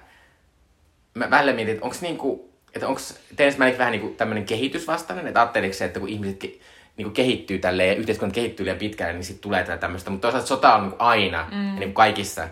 mä 1.14 1.30
välillä 1.30 1.54
mietin, 1.54 1.74
että 1.74 1.86
onko 1.86 1.98
niinku, 2.02 2.54
että 2.74 2.88
onko 2.88 3.02
Dennis 3.38 3.58
Malick 3.58 3.78
vähän 3.78 3.92
niinku 3.92 4.10
tämmöinen 4.10 4.46
kehitysvastainen, 4.46 5.28
että 5.28 5.42
ajatteliko 5.42 5.74
se, 5.74 5.86
että 5.86 6.00
kun 6.00 6.10
ihmiset 6.10 6.38
ke, 6.38 6.52
niinku 6.98 7.12
kehittyy 7.14 7.60
tälleen 7.60 7.90
ja 7.90 7.96
yhteiskunta 7.96 8.34
kehittyy 8.34 8.66
liian 8.66 8.78
pitkälle, 8.78 9.14
niin 9.14 9.24
sitten 9.24 9.42
tulee 9.42 9.78
tämmöistä. 9.78 10.10
Mutta 10.10 10.22
toisaalta 10.22 10.48
sota 10.48 10.76
on 10.76 10.82
niinku 10.82 10.96
aina 11.00 11.48
mm. 11.52 11.74
ja 11.74 11.80
niinku 11.80 11.94
kaikissa. 11.94 12.48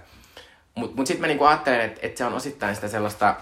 Mutta 0.76 0.96
mut 0.96 1.08
sitten 1.08 1.22
mä 1.22 1.28
niinku 1.28 1.46
ajattelen, 1.46 1.82
että, 1.82 2.00
että 2.04 2.18
se 2.18 2.26
on 2.26 2.34
osittain 2.34 2.76
sitä 2.76 2.88
sellaista, 2.88 3.36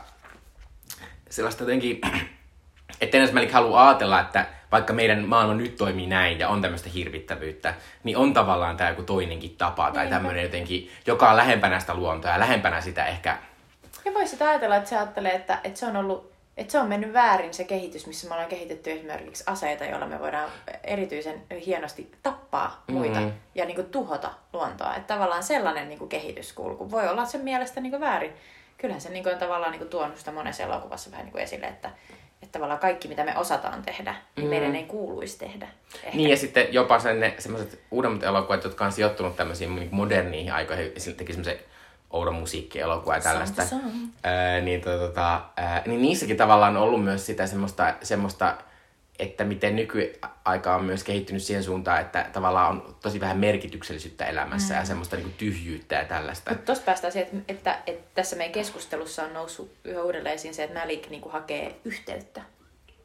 sellaista 1.29 1.63
jotenkin, 1.63 2.01
että 3.01 3.17
Dennis 3.17 3.33
Malick 3.33 3.51
haluaa 3.51 3.87
ajatella, 3.89 4.21
että 4.21 4.45
vaikka 4.71 4.93
meidän 4.93 5.25
maailma 5.25 5.53
nyt 5.53 5.75
toimii 5.75 6.07
näin 6.07 6.39
ja 6.39 6.49
on 6.49 6.61
tämmöistä 6.61 6.89
hirvittävyyttä, 6.89 7.73
niin 8.03 8.17
on 8.17 8.33
tavallaan 8.33 8.77
tämä 8.77 8.89
joku 8.89 9.03
toinenkin 9.03 9.55
tapa 9.57 9.91
tai 9.91 10.07
tämmöinen 10.07 10.43
jotenkin, 10.43 10.91
joka 11.07 11.29
on 11.29 11.37
lähempänä 11.37 11.79
sitä 11.79 11.93
luontoa 11.93 12.31
ja 12.31 12.39
lähempänä 12.39 12.81
sitä 12.81 13.05
ehkä 13.05 13.37
Ja 14.05 14.13
voisit 14.13 14.41
ajatella, 14.41 14.75
että 14.75 14.89
se 14.89 14.97
ajattelee, 14.97 15.31
että, 15.31 15.59
että 15.63 15.79
se 15.79 15.85
on 15.85 15.95
ollut 15.95 16.37
että 16.57 16.71
se 16.71 16.79
on 16.79 16.87
mennyt 16.87 17.13
väärin 17.13 17.53
se 17.53 17.63
kehitys, 17.63 18.07
missä 18.07 18.27
me 18.27 18.33
ollaan 18.33 18.49
kehitetty 18.49 18.91
esimerkiksi 18.91 19.43
aseita, 19.47 19.85
joilla 19.85 20.07
me 20.07 20.19
voidaan 20.19 20.49
erityisen 20.83 21.43
hienosti 21.65 22.11
tappaa 22.23 22.83
muita 22.87 23.19
Mm. 23.19 23.31
ja 23.55 23.65
niin 23.65 23.75
kuin, 23.75 23.89
tuhota 23.89 24.31
luontoa. 24.53 24.95
Että 24.95 25.13
tavallaan 25.13 25.43
sellainen 25.43 25.89
niin 25.89 25.99
kuin, 25.99 26.09
kehityskulku 26.09 26.91
voi 26.91 27.07
olla 27.07 27.25
sen 27.25 27.41
mielestä 27.41 27.81
niin 27.81 27.91
kuin, 27.91 28.01
väärin. 28.01 28.33
Kyllähän 28.77 29.01
se 29.01 29.09
niin 29.09 29.23
kuin, 29.23 29.33
on 29.33 29.39
tavallaan 29.39 29.71
niin 29.71 29.79
kuin, 29.79 29.89
tuonut 29.89 30.17
sitä 30.17 30.31
monessa 30.31 30.63
elokuvassa 30.63 31.11
vähän 31.11 31.25
niin 31.25 31.31
kuin, 31.31 31.43
esille, 31.43 31.65
että, 31.65 31.89
että 32.43 32.51
tavallaan 32.51 32.79
kaikki 32.79 33.07
mitä 33.07 33.23
me 33.23 33.37
osataan 33.37 33.81
tehdä, 33.81 34.15
niin 34.35 34.45
Mm. 34.45 34.49
meidän 34.49 34.75
ei 34.75 34.83
kuuluisi 34.83 35.39
tehdä. 35.39 35.67
Ehkä. 36.03 36.17
Niin 36.17 36.29
ja 36.29 36.37
sitten 36.37 36.73
jopa 36.73 36.99
sen 36.99 37.19
ne 37.19 37.35
semmoiset 37.39 37.79
uudemmat 37.91 38.23
elokuvat, 38.23 38.63
jotka 38.63 38.85
on 38.85 38.91
sijoittunut 38.91 39.35
tämmöisiin 39.35 39.75
niin 39.75 39.89
moderniin 39.91 40.53
aikoihin, 40.53 40.91
sillä 40.97 41.17
teki 41.17 41.33
semmoisen 41.33 41.59
oudon 42.09 42.33
musiikkielokuva 42.35 43.15
ja 43.15 43.21
tällaista. 43.21 43.63
Ää, 44.23 44.59
niin, 44.61 44.81
to, 44.81 44.97
tota, 44.99 45.41
ää, 45.57 45.81
niin 45.85 46.01
niissäkin 46.01 46.37
tavallaan 46.37 46.77
on 46.77 46.83
ollut 46.83 47.03
myös 47.03 47.25
sitä 47.25 47.47
semmoista, 47.47 47.93
semmoista 48.03 48.55
että 49.19 49.43
miten 49.43 49.75
nykyaika 49.75 50.75
on 50.75 50.83
myös 50.83 51.03
kehittynyt 51.03 51.43
siihen 51.43 51.63
suuntaan, 51.63 52.01
että 52.01 52.29
tavallaan 52.33 52.69
on 52.71 52.95
tosi 53.01 53.19
vähän 53.19 53.37
merkityksellisyyttä 53.37 54.25
elämässä 54.25 54.73
mm. 54.73 54.79
ja 54.79 54.85
semmoista 54.85 55.15
niin 55.15 55.33
tyhjyyttä 55.37 55.95
ja 55.95 56.05
tällaista. 56.05 56.51
Mutta 56.51 56.65
tuosta 56.65 56.85
päästään 56.85 57.13
siihen, 57.13 57.45
että, 57.47 57.73
että, 57.73 57.77
että 57.87 58.05
tässä 58.15 58.35
meidän 58.35 58.53
keskustelussa 58.53 59.23
on 59.23 59.33
noussut 59.33 59.71
yhä 59.83 60.03
uudelleen 60.03 60.35
esiin 60.35 60.53
se, 60.53 60.63
että 60.63 60.79
Malik 60.79 61.09
niin 61.09 61.21
hakee 61.29 61.75
yhteyttä. 61.85 62.41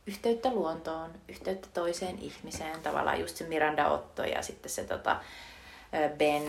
Yhteyttä 0.06 0.50
luontoon, 0.50 1.10
yhteyttä 1.28 1.68
toiseen 1.74 2.18
ihmiseen, 2.18 2.80
tavallaan 2.82 3.20
just 3.20 3.36
se 3.36 3.44
Miranda 3.44 3.88
Otto 3.88 4.24
ja 4.24 4.42
sitten 4.42 4.70
se 4.70 4.84
tota, 4.84 5.16
Ben 6.18 6.42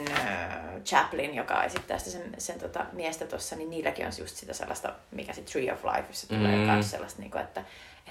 Chaplin, 0.86 1.36
joka 1.36 1.64
esittää 1.64 1.98
sitä 1.98 2.12
sen, 2.12 2.36
sen 2.38 2.60
tota, 2.60 2.86
miestä 2.94 3.26
tuossa, 3.26 3.56
niin 3.56 3.70
niilläkin 3.70 4.06
on 4.06 4.12
just 4.20 4.36
sitä 4.36 4.54
sellaista, 4.54 4.94
mikä 5.12 5.34
se 5.34 5.42
Tree 5.42 5.74
of 5.74 5.84
Life, 5.86 6.08
jossa 6.08 6.28
tulee 6.28 6.56
Mm. 6.56 6.62
myös 6.62 6.92
sellaista, 6.92 7.22
niin 7.22 7.32
kuin, 7.32 7.42
että, 7.42 7.64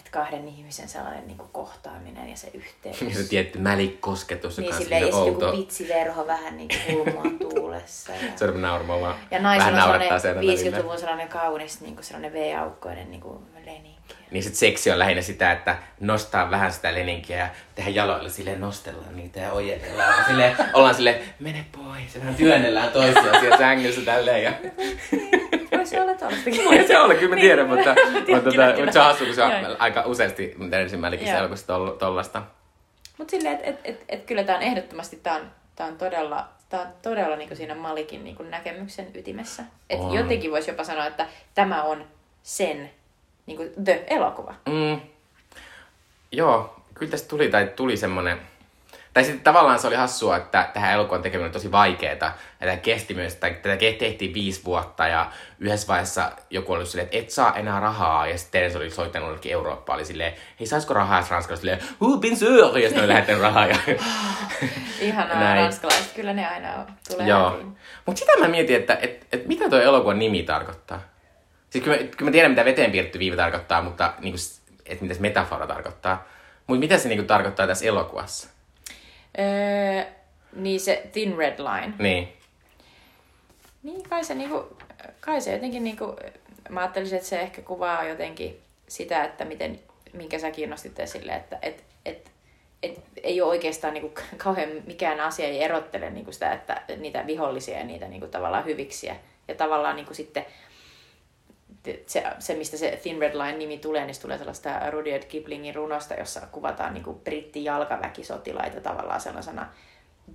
että 0.02 0.10
kahden 0.10 0.48
ihmisen 0.48 0.88
sellainen 0.88 1.26
niin 1.26 1.36
kuin 1.38 1.48
kohtaaminen 1.52 2.28
ja 2.30 2.36
se 2.36 2.50
yhteys. 2.54 3.02
Ja 3.02 3.14
se 3.14 3.28
tietty 3.28 3.58
mälikosketus, 3.58 4.58
joka 4.58 4.70
Niin 4.70 4.74
on 4.74 4.82
semmoinen 4.82 5.12
sitten 5.12 5.20
joku 5.30 5.44
outo. 5.44 5.58
vitsiverho 5.58 6.26
vähän 6.26 6.56
niin 6.56 6.68
kuin 6.86 7.38
tuulessa. 7.54 8.12
Ja... 8.12 8.18
Se 8.36 8.44
on 8.44 8.62
naurmaa 8.62 9.00
vaan. 9.00 9.14
Ja 9.30 9.38
naisella 9.38 9.72
vähän 9.72 9.90
on 9.90 10.00
sellainen 10.00 10.20
sen 10.20 10.34
välillä. 10.36 10.78
50-luvun 10.78 10.98
sellainen 10.98 11.28
kaunis, 11.28 11.80
niin 11.80 11.94
kuin 11.94 12.04
sellainen 12.04 12.32
V-aukkoinen 12.32 13.10
niin 13.10 13.20
kuin 13.20 13.38
leninki. 13.64 14.14
Niin 14.30 14.42
sit 14.42 14.54
seksi 14.54 14.90
on 14.90 14.98
lähinnä 14.98 15.22
sitä, 15.22 15.52
että 15.52 15.76
nostaa 16.00 16.50
vähän 16.50 16.72
sitä 16.72 16.94
leninkiä 16.94 17.36
ja 17.38 17.48
tehdä 17.74 17.90
jaloilla 17.90 18.28
silleen 18.28 18.60
nostellaan 18.60 19.16
niitä 19.16 19.40
ja 19.40 19.52
ojentellaan. 19.52 20.18
Ja 20.18 20.24
silleen, 20.24 20.56
ollaan 20.72 20.94
silleen, 20.94 21.20
mene 21.40 21.66
pois. 21.72 22.14
Ja 22.14 22.20
vähän 22.20 22.34
työnnellään 22.34 22.92
toisiaan 22.92 23.40
siellä 23.40 23.58
sängyssä 23.58 24.00
tälleen. 24.00 24.42
Ja... 24.44 24.52
Voisi 26.20 26.24
olla 26.24 26.30
tollastakin. 26.44 26.64
Voi 26.64 26.86
se 26.86 26.98
olla, 26.98 27.14
kyllä 27.14 27.34
mä 27.34 27.40
tiedän, 27.40 27.66
Niin. 27.66 27.76
mutta, 27.76 27.94
Kyllä, 27.94 28.10
mutta, 28.12 28.50
kyllä, 28.50 28.66
tota, 28.66 28.78
mutta 28.78 28.92
se 28.92 28.98
on 29.00 29.04
hassu, 29.04 29.24
kun 29.24 29.34
se 29.34 29.42
on 29.42 29.50
aika 29.78 30.02
useasti 30.06 30.56
ensimmäinenkin 30.72 31.28
tol- 31.66 31.96
tollasta. 31.98 32.42
Mutta 33.18 33.30
silleen, 33.30 33.54
että 33.54 33.68
et, 33.70 33.80
et, 33.84 34.04
et 34.08 34.24
kyllä 34.24 34.44
tämä 34.44 34.58
on 34.58 34.64
ehdottomasti, 34.64 35.16
tämä 35.22 35.36
on, 35.36 35.50
tää 35.76 35.86
on 35.86 35.96
todella, 35.98 36.48
tää 36.68 36.80
on 36.80 36.86
todella 37.02 37.36
niin 37.36 37.56
siinä 37.56 37.74
Malikin 37.74 38.24
niin 38.24 38.50
näkemyksen 38.50 39.06
ytimessä. 39.14 39.62
Et 39.90 40.00
On. 40.00 40.14
jotenkin 40.14 40.50
voisi 40.50 40.70
jopa 40.70 40.84
sanoa, 40.84 41.06
että 41.06 41.26
tämä 41.54 41.82
on 41.82 42.04
sen 42.42 42.90
niin 43.46 43.56
kuin 43.56 43.70
The-elokuva. 43.84 44.54
Mm. 44.68 45.00
Joo, 46.32 46.76
kyllä 46.94 47.10
tästä 47.10 47.28
tuli, 47.28 47.48
tai 47.48 47.70
tuli 47.76 47.96
semmonen, 47.96 48.38
Tai 49.12 49.24
sitten 49.24 49.44
tavallaan 49.44 49.78
se 49.78 49.86
oli 49.86 49.96
hassua, 49.96 50.36
että 50.36 50.70
tähän 50.72 50.92
elokuvan 50.92 51.22
tekeminen 51.22 51.46
oli 51.46 51.52
tosi 51.52 51.72
vaikeeta. 51.72 52.24
Ja 52.60 52.66
tämä 52.66 52.76
kesti 52.76 53.14
myös, 53.14 53.36
tai 53.36 53.50
tätä 53.50 53.76
tehtiin 53.76 54.34
viisi 54.34 54.64
vuotta 54.64 55.08
ja 55.08 55.30
yhdessä 55.58 55.86
vaiheessa 55.86 56.32
joku 56.50 56.72
oli 56.72 56.86
silleen, 56.86 57.04
että 57.04 57.18
et 57.18 57.30
saa 57.30 57.56
enää 57.56 57.80
rahaa. 57.80 58.26
Ja 58.26 58.38
sitten 58.38 58.60
Teres 58.60 58.76
oli 58.76 58.90
soittanut 58.90 59.28
jollekin 59.28 59.52
Eurooppaan, 59.52 59.96
oli 59.96 60.04
silleen, 60.04 60.32
hei 60.60 60.66
saisiko 60.66 60.94
rahaa? 60.94 61.20
Ja 61.20 61.26
Ranskalla 61.30 61.56
silleen, 61.56 61.78
huu, 62.00 62.18
bin 62.18 62.36
sûr! 62.36 62.78
Ja 62.78 62.88
sitten 62.88 63.04
oli 63.04 63.08
lähettänyt 63.08 63.42
rahaa. 63.42 63.66
Ja... 63.66 63.76
Ihanaa 65.00 65.40
Näin. 65.40 65.62
ranskalaiset, 65.62 66.12
kyllä 66.12 66.32
ne 66.32 66.48
aina 66.48 66.86
tulee 67.10 67.26
Joo. 67.26 67.62
Mutta 68.06 68.18
sitä 68.18 68.32
mä 68.38 68.48
mietin, 68.48 68.76
että 68.76 68.98
et, 69.02 69.26
et 69.32 69.46
mitä 69.46 69.68
tuo 69.68 69.78
elokuvan 69.78 70.18
nimi 70.18 70.42
tarkoittaa. 70.42 71.00
Siis 71.70 71.84
kyllä 71.84 71.96
mä, 71.96 72.02
kyllä 72.02 72.24
mä 72.24 72.32
tiedän, 72.32 72.50
mitä 72.50 72.64
veteen 72.64 72.90
piirretty 72.90 73.18
viiva 73.18 73.36
tarkoittaa, 73.36 73.82
mutta 73.82 74.14
niinku, 74.20 74.38
että 74.86 75.02
mitä 75.02 75.14
se 75.14 75.20
metafora 75.20 75.66
tarkoittaa. 75.66 76.28
Mutta 76.66 76.80
mitä 76.80 76.98
se 76.98 77.08
niinku 77.08 77.24
tarkoittaa 77.24 77.66
tässä 77.66 77.86
elokuvassa? 77.86 78.51
Öö, 79.38 80.04
niin 80.56 80.80
se 80.80 81.08
Thin 81.12 81.36
Red 81.36 81.58
Line. 81.58 81.94
Niin. 81.98 82.28
Niin 83.82 84.02
kai 84.02 84.24
se, 84.24 84.34
niinku, 84.34 84.76
kai 85.20 85.40
se 85.40 85.52
jotenkin, 85.52 85.84
niinku, 85.84 86.16
mä 86.68 86.80
ajattelisin, 86.80 87.16
että 87.16 87.28
se 87.28 87.40
ehkä 87.40 87.62
kuvaa 87.62 88.04
jotenkin 88.04 88.60
sitä, 88.88 89.24
että 89.24 89.44
miten, 89.44 89.80
minkä 90.12 90.38
sä 90.38 90.50
kiinnostit 90.50 91.00
esille, 91.00 91.32
että 91.32 91.58
et, 91.62 91.84
et, 92.04 92.30
et, 92.82 93.00
ei 93.22 93.40
ole 93.40 93.50
oikeastaan 93.50 93.94
niinku, 93.94 94.12
kauhean 94.44 94.70
mikään 94.86 95.20
asia 95.20 95.46
ei 95.46 95.64
erottele 95.64 96.10
niinku 96.10 96.32
sitä, 96.32 96.52
että 96.52 96.82
niitä 96.96 97.26
vihollisia 97.26 97.78
ja 97.78 97.84
niitä 97.84 98.08
niinku, 98.08 98.26
tavallaan 98.26 98.64
hyviksiä. 98.64 99.16
Ja 99.48 99.54
tavallaan 99.54 99.96
niinku, 99.96 100.14
sitten 100.14 100.46
se, 102.06 102.24
se, 102.38 102.54
mistä 102.54 102.76
se 102.76 102.98
Thin 103.02 103.18
Red 103.18 103.34
Line 103.34 103.58
nimi 103.58 103.78
tulee, 103.78 104.06
niin 104.06 104.14
se 104.14 104.20
tulee 104.20 104.38
sellaista 104.38 104.90
Rudyard 104.90 105.24
Kiplingin 105.24 105.74
runosta, 105.74 106.14
jossa 106.14 106.40
kuvataan 106.52 106.94
niin 106.94 107.20
britti 107.24 107.64
jalkaväkisotilaita 107.64 108.80
tavallaan 108.80 109.20
sellaisena 109.20 109.66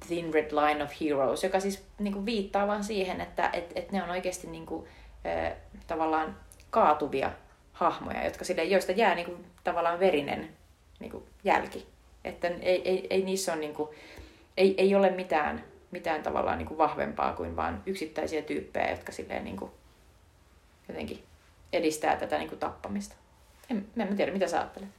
Thin 0.08 0.34
Red 0.34 0.52
Line 0.52 0.84
of 0.84 0.92
Heroes, 1.02 1.44
joka 1.44 1.60
siis 1.60 1.86
niin 2.00 2.14
kuin 2.14 2.26
viittaa 2.26 2.68
vaan 2.68 2.84
siihen, 2.84 3.22
että 3.22 3.50
et, 3.54 3.72
et 3.76 3.92
ne 3.92 4.04
on 4.04 4.10
oikeasti 4.10 4.48
niin 4.48 4.66
kuin, 4.66 4.88
äh, 5.26 5.54
tavallaan 5.88 6.38
kaatuvia 6.70 7.32
hahmoja, 7.74 8.26
jotka 8.26 8.46
sille, 8.46 8.64
joista 8.64 8.92
jää 8.92 9.16
niin 9.16 9.26
kuin, 9.26 9.46
tavallaan 9.64 10.00
verinen 10.00 10.50
niin 11.00 11.12
kuin, 11.12 11.24
jälki. 11.44 11.88
Että 12.24 12.48
ei, 12.48 12.90
ei, 12.90 13.08
ei 13.10 13.22
niissä 13.22 13.54
on, 13.54 13.60
niin 13.60 13.74
kuin, 13.74 13.90
ei, 14.58 14.76
ei 14.78 14.96
ole 14.96 15.10
mitään, 15.10 15.64
mitään 15.92 16.24
tavallaan 16.24 16.58
niin 16.58 16.68
kuin 16.68 16.78
vahvempaa 16.78 17.34
kuin 17.34 17.56
vain 17.56 17.78
yksittäisiä 17.86 18.42
tyyppejä, 18.42 18.92
jotka 18.92 19.12
silleen 19.12 19.44
niin 19.44 19.58
kuin, 19.58 19.72
jotenkin 20.88 21.24
edistää 21.74 22.16
tätä 22.16 22.38
niin 22.38 22.50
kuin, 22.50 22.60
tappamista. 22.60 23.16
En, 23.70 23.86
en 23.98 24.08
mä 24.08 24.16
tiedä, 24.16 24.32
mitä 24.32 24.48
sä 24.48 24.58
ajattelet. 24.58 24.90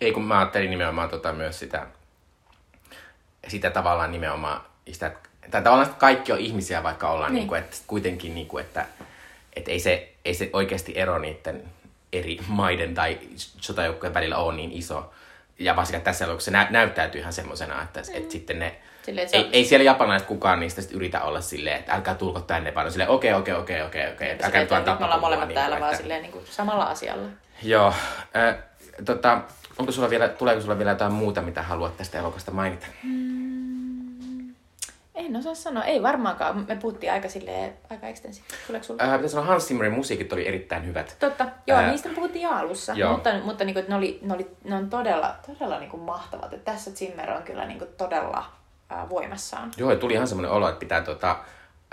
Ei 0.00 0.12
kun 0.12 0.24
mä 0.24 0.38
ajattelin 0.38 0.70
nimenomaan 0.70 1.08
tota 1.08 1.32
myös 1.32 1.58
sitä, 1.58 1.86
sitä 3.48 3.70
tavallaan 3.70 4.12
nimenomaan, 4.12 4.60
sitä, 4.92 5.12
tai 5.50 5.62
tavallaan 5.62 5.88
että 5.88 6.00
kaikki 6.00 6.32
on 6.32 6.38
ihmisiä, 6.38 6.82
vaikka 6.82 7.10
ollaan 7.10 7.32
Niin. 7.32 7.40
niin. 7.40 7.48
Kuin, 7.48 7.60
että 7.60 7.76
kuitenkin, 7.86 8.34
niin 8.34 8.46
kuin, 8.46 8.64
että, 8.64 8.86
että 9.56 9.70
ei, 9.70 9.80
se, 9.80 10.12
ei 10.24 10.34
se 10.34 10.50
oikeasti 10.52 10.92
ero 10.98 11.18
niiden 11.18 11.64
eri 12.12 12.38
maiden 12.48 12.94
tai 12.94 13.18
sotajoukkojen 13.36 14.14
välillä 14.14 14.36
ole 14.36 14.56
niin 14.56 14.72
iso. 14.72 15.12
Ja 15.58 15.76
varsinkin 15.76 16.02
tässä 16.02 16.24
elokuvassa 16.24 16.44
se 16.44 16.50
nä- 16.50 16.68
näyttäytyy 16.70 17.20
ihan 17.20 17.32
semmoisena, 17.32 17.82
että, 17.82 18.00
mm. 18.00 18.16
että 18.16 18.32
sitten 18.32 18.58
ne, 18.58 18.80
Silleen, 19.02 19.24
että 19.24 19.36
ei, 19.36 19.48
ei 19.52 19.64
siellä 19.64 19.84
japanilaiset 19.84 20.28
kukaan 20.28 20.60
niistä 20.60 20.82
sit 20.82 20.92
yritä 20.92 21.22
olla 21.22 21.40
silleen, 21.40 21.76
että 21.76 21.92
älkää 21.92 22.14
tulko 22.14 22.40
tänne, 22.40 22.74
vaan 22.74 22.90
silleen, 22.90 23.10
okei, 23.10 23.32
okei, 23.34 23.54
okei, 23.54 23.82
okei, 23.82 24.12
okei, 24.12 24.30
että 24.30 24.46
älkää 24.46 24.62
että 24.62 24.76
nyt 24.78 24.98
me 24.98 25.04
ollaan 25.04 25.20
molemmat 25.20 25.48
niin 25.48 25.54
täällä 25.54 25.76
kuin, 25.76 25.80
vaan 25.80 25.92
että- 25.92 26.02
silleen, 26.02 26.22
niin 26.22 26.32
kuin, 26.32 26.44
samalla 26.46 26.84
asialla. 26.84 27.28
Joo. 27.62 27.94
Äh, 28.36 28.56
tota, 29.04 29.40
onko 29.78 29.92
sulla 29.92 30.10
vielä, 30.10 30.28
tuleeko 30.28 30.60
sulla 30.60 30.78
vielä 30.78 30.90
jotain 30.90 31.12
muuta, 31.12 31.42
mitä 31.42 31.62
haluat 31.62 31.96
tästä 31.96 32.18
elokuvasta 32.18 32.50
mainita? 32.50 32.86
En 35.14 35.36
osaa 35.36 35.54
sanoa. 35.54 35.84
Ei 35.84 36.02
varmaankaan. 36.02 36.64
Me 36.68 36.76
puhuttiin 36.76 37.12
aika 37.12 37.28
silleen, 37.28 37.72
aika 37.90 38.06
ekstensiivisesti. 38.06 38.66
Tuleeko 38.66 38.84
sulla? 38.86 39.02
Äh, 39.02 39.20
sanoa, 39.26 39.46
Hans 39.46 39.68
Zimmerin 39.68 39.92
musiikit 39.92 40.32
oli 40.32 40.48
erittäin 40.48 40.86
hyvät. 40.86 41.16
Totta, 41.20 41.46
joo, 41.66 41.78
Ää, 41.78 41.90
niistä 41.90 42.08
puhuttiin 42.14 42.42
jo 42.42 42.50
alussa, 42.50 42.92
joo. 42.92 43.12
mutta, 43.12 43.30
mutta 43.44 43.64
niin 43.64 43.74
kuin, 43.74 43.84
ne, 43.88 43.94
oli, 43.94 44.18
ne, 44.22 44.34
oli, 44.34 44.50
ne 44.64 44.74
on 44.74 44.90
todella, 44.90 45.34
todella 45.46 45.78
niin 45.78 45.90
kuin 45.90 46.02
mahtavat. 46.02 46.52
Että 46.52 46.72
tässä 46.72 46.90
Zimmer 46.90 47.30
on 47.30 47.42
kyllä 47.42 47.66
niin 47.66 47.78
kuin 47.78 47.90
todella 47.98 48.44
voimassaan. 49.08 49.70
Joo, 49.76 49.90
ja 49.90 49.96
tuli 49.96 50.14
ihan 50.14 50.26
semmoinen 50.26 50.50
olo, 50.50 50.68
että 50.68 50.80
pitää 50.80 51.00
tota, 51.00 51.36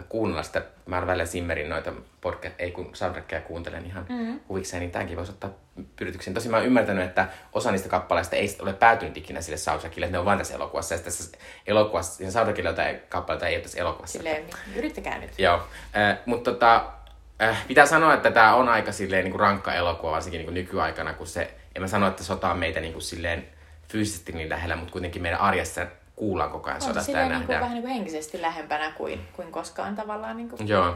kuunnella 0.09 0.43
sitä. 0.43 0.61
Mä 0.85 1.07
välillä 1.07 1.25
Zimmerin 1.25 1.69
noita 1.69 1.93
podcast, 2.21 2.55
ei 2.59 2.71
kun 2.71 2.89
soundtrackia 2.93 3.41
kuuntelen 3.41 3.85
ihan 3.85 4.05
mm. 4.09 4.39
huvikseen, 4.49 4.81
niin 4.81 4.91
tämänkin 4.91 5.17
voisi 5.17 5.31
ottaa 5.31 5.49
pyrityksiin. 5.95 6.33
Tosin 6.33 6.51
mä 6.51 6.57
oon 6.57 6.65
ymmärtänyt, 6.65 7.05
että 7.05 7.27
osa 7.53 7.71
niistä 7.71 7.89
kappaleista 7.89 8.35
ei 8.35 8.57
ole 8.59 8.73
päätynyt 8.73 9.17
ikinä 9.17 9.41
sille 9.41 9.57
soundtrackille, 9.57 10.05
että 10.05 10.15
ne 10.15 10.19
on 10.19 10.25
vain 10.25 10.37
tässä 10.37 10.55
elokuvassa. 10.55 10.95
Ja 10.95 10.99
tässä 10.99 11.37
elokuvassa, 11.67 12.13
siinä 12.13 12.31
soundtrackilla 12.31 12.69
jotain 12.69 12.99
kappaleita 13.09 13.47
ei 13.47 13.55
ole 13.55 13.63
tässä 13.63 13.79
elokuvassa. 13.79 14.17
Silleen, 14.17 14.43
yrittäkää 14.75 15.17
nyt. 15.17 15.39
Joo, 15.39 15.55
äh, 15.97 16.17
mutta 16.25 16.51
tota, 16.51 16.85
äh, 17.41 17.67
pitää 17.67 17.85
sanoa, 17.85 18.13
että 18.13 18.31
tämä 18.31 18.55
on 18.55 18.69
aika 18.69 18.91
silleen 18.91 19.23
niin 19.23 19.31
kuin 19.31 19.41
rankka 19.41 19.73
elokuva, 19.73 20.11
varsinkin 20.11 20.39
niin 20.39 20.45
kuin 20.45 20.53
nykyaikana, 20.53 21.13
kun 21.13 21.27
se, 21.27 21.53
en 21.75 21.81
mä 21.81 21.87
sano, 21.87 22.07
että 22.07 22.23
sota 22.23 22.51
on 22.51 22.57
meitä 22.57 22.79
niin 22.79 22.93
kuin 22.93 23.03
silleen 23.03 23.47
fyysisesti 23.87 24.31
niin 24.31 24.49
lähellä, 24.49 24.75
mutta 24.75 24.91
kuitenkin 24.91 25.21
meidän 25.21 25.39
arjessa 25.39 25.85
kuullaan 26.17 26.51
koko 26.51 26.69
ajan 26.69 26.81
sodasta 26.81 27.11
ja 27.11 27.17
niin 27.17 27.29
kuin, 27.29 27.39
nähdään. 27.39 27.61
vähän 27.61 27.73
niin 27.73 27.83
kuin 27.83 27.93
henkisesti 27.93 28.41
lähempänä 28.41 28.91
kuin, 28.91 29.27
kuin 29.33 29.51
koskaan 29.51 29.95
tavallaan. 29.95 30.37
Niin, 30.37 30.49
kuin, 30.49 30.67
Joo, 30.67 30.95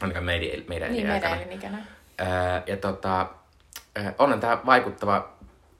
ainakaan 0.00 0.24
meidän, 0.24 0.64
meidän 0.68 0.92
niin 0.92 1.06
meidän 1.06 1.40
elinikänä. 1.40 1.86
Ja 2.66 2.76
tota, 2.76 3.26
ää, 3.96 4.14
onhan 4.18 4.40
tämä 4.40 4.58
vaikuttava, 4.66 5.32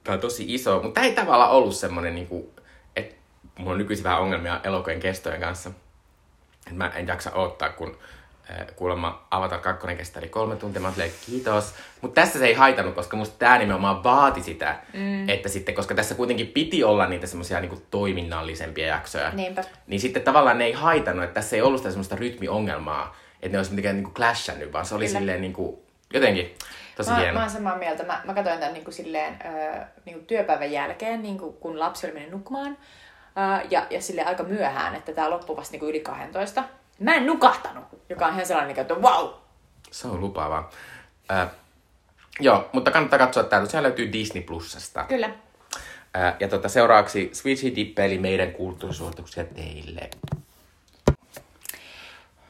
tää 0.03 0.15
on 0.15 0.21
tosi 0.21 0.53
iso, 0.53 0.73
mutta 0.83 0.93
tämä 0.93 1.05
ei 1.05 1.13
tavallaan 1.15 1.51
ollut 1.51 1.75
semmoinen, 1.75 2.15
niinku, 2.15 2.53
että 2.95 3.15
mulla 3.57 3.71
on 3.71 3.77
nykyisin 3.77 4.03
vähän 4.03 4.21
ongelmia 4.21 4.61
elokuvien 4.63 4.99
kestojen 4.99 5.41
kanssa. 5.41 5.71
Et 6.67 6.75
mä 6.75 6.91
en 6.95 7.07
jaksa 7.07 7.31
odottaa, 7.31 7.69
kun 7.69 7.97
kuulemma 8.75 9.27
Avatar 9.31 9.59
2 9.59 9.95
kestää 9.95 10.19
yli 10.19 10.29
kolme 10.29 10.55
tuntia. 10.55 10.81
Mä 10.81 10.91
silleen, 10.91 11.11
kiitos. 11.25 11.73
Mutta 12.01 12.21
tässä 12.21 12.39
se 12.39 12.45
ei 12.45 12.53
haitannut, 12.53 12.95
koska 12.95 13.17
musta 13.17 13.35
tämä 13.39 13.57
nimenomaan 13.57 14.03
vaati 14.03 14.43
sitä, 14.43 14.75
mm. 14.93 15.29
että 15.29 15.49
sitten, 15.49 15.75
koska 15.75 15.95
tässä 15.95 16.15
kuitenkin 16.15 16.47
piti 16.47 16.83
olla 16.83 17.07
niitä 17.07 17.27
semmoisia 17.27 17.59
niinku 17.59 17.81
toiminnallisempia 17.91 18.87
jaksoja. 18.87 19.31
Niinpä. 19.31 19.63
Niin 19.87 19.99
sitten 19.99 20.23
tavallaan 20.23 20.57
ne 20.57 20.65
ei 20.65 20.73
haitannut, 20.73 21.23
että 21.23 21.33
tässä 21.33 21.55
ei 21.55 21.61
ollut 21.61 21.79
sitä 21.79 21.89
semmoista 21.89 22.15
rytmiongelmaa, 22.15 23.15
että 23.41 23.55
ne 23.55 23.59
olisi 23.59 23.71
mitenkään 23.71 23.95
niinku 23.95 24.11
clashannut, 24.11 24.73
vaan 24.73 24.85
se 24.85 24.95
oli 24.95 25.05
Kyllä. 25.05 25.19
silleen 25.19 25.41
niinku, 25.41 25.85
jotenkin 26.13 26.55
tosi 26.97 27.09
Mä, 27.09 27.17
hieno. 27.17 27.33
mä 27.33 27.39
oon 27.39 27.49
samaa 27.49 27.77
mieltä. 27.77 28.03
Mä, 28.03 28.21
mä 28.23 28.33
katsoin 28.33 28.59
tämän 28.59 28.73
niin 28.73 28.83
kuin 28.83 28.93
silleen, 28.93 29.33
äh, 29.45 29.87
niin 30.05 30.15
kuin 30.15 30.25
työpäivän 30.25 30.71
jälkeen, 30.71 31.21
niin 31.21 31.37
kuin, 31.37 31.53
kun 31.53 31.79
lapsi 31.79 32.07
oli 32.07 32.13
mennyt 32.13 32.31
nukkumaan. 32.31 32.77
Äh, 33.37 33.67
ja, 33.69 33.87
ja 33.89 34.01
sille 34.01 34.23
aika 34.23 34.43
myöhään, 34.43 34.95
että 34.95 35.13
tämä 35.13 35.29
loppui 35.29 35.57
vasta 35.57 35.71
niin 35.71 35.79
kuin 35.79 35.89
yli 35.89 35.99
12. 35.99 36.63
Mä 37.01 37.15
en 37.15 37.25
nukahtanut, 37.25 37.83
joka 38.09 38.25
on 38.25 38.33
ihan 38.33 38.45
sellainen, 38.45 38.79
että 38.79 38.93
wow! 38.93 39.29
Se 39.91 40.07
on 40.07 40.21
lupaavaa. 40.21 40.69
Äh, 41.31 41.47
joo, 42.39 42.69
mutta 42.73 42.91
kannattaa 42.91 43.19
katsoa 43.19 43.43
tää. 43.43 43.65
Sehän 43.65 43.83
löytyy 43.83 44.13
Disney 44.13 44.43
Plusasta. 44.43 45.03
Kyllä. 45.03 45.29
Äh, 46.17 46.35
ja 46.39 46.47
tota, 46.47 46.69
seuraavaksi 46.69 47.29
Switchy 47.33 47.75
Dippe, 47.75 48.05
eli 48.05 48.17
meidän 48.17 48.51
kulttuurisuosituksia 48.51 49.43
teille. 49.43 50.09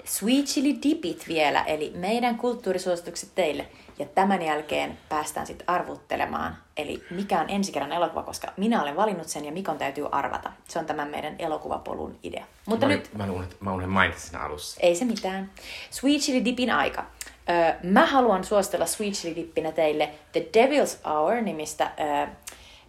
Sweet 0.04 0.46
Chili 0.46 0.80
Dipit 0.84 1.28
vielä, 1.28 1.64
eli 1.64 1.94
meidän 1.96 2.38
kulttuurisuositukset 2.38 3.36
teille. 3.36 3.68
Ja 4.02 4.08
tämän 4.08 4.42
jälkeen 4.42 4.98
päästään 5.10 5.48
sitten 5.48 5.70
arvuttelemaan, 5.70 6.58
eli 6.78 7.04
mikä 7.10 7.40
on 7.40 7.50
ensi 7.50 7.72
kerran 7.72 7.92
elokuva, 7.92 8.24
koska 8.24 8.48
minä 8.58 8.82
olen 8.82 8.96
valinnut 8.96 9.28
sen 9.28 9.46
ja 9.46 9.52
Mikon 9.52 9.78
täytyy 9.78 10.08
arvata. 10.12 10.52
Se 10.68 10.80
on 10.80 10.86
tämän 10.86 11.10
meidän 11.10 11.36
elokuvapolun 11.40 12.20
idea. 12.24 12.46
Mutta 12.66 12.86
mä, 12.86 12.94
nyt 12.94 13.10
mä, 13.14 13.24
unohdin, 13.24 13.58
mä 13.60 13.70
unohdin 13.70 13.90
mainita 13.90 14.20
siinä 14.20 14.40
alussa. 14.44 14.80
Ei 14.82 14.96
se 14.96 15.06
mitään. 15.06 15.52
Sweet 15.90 16.22
Chili 16.22 16.46
Dipin 16.46 16.72
aika. 16.72 17.06
Öö, 17.50 17.74
mä 17.84 18.06
haluan 18.06 18.44
suositella 18.44 18.86
Sweet 18.86 19.14
Chili 19.14 19.36
Dippinä 19.36 19.72
teille 19.72 20.10
The 20.32 20.40
Devil's 20.58 21.10
Hour-nimistä 21.10 21.92
öö, 22.00 22.28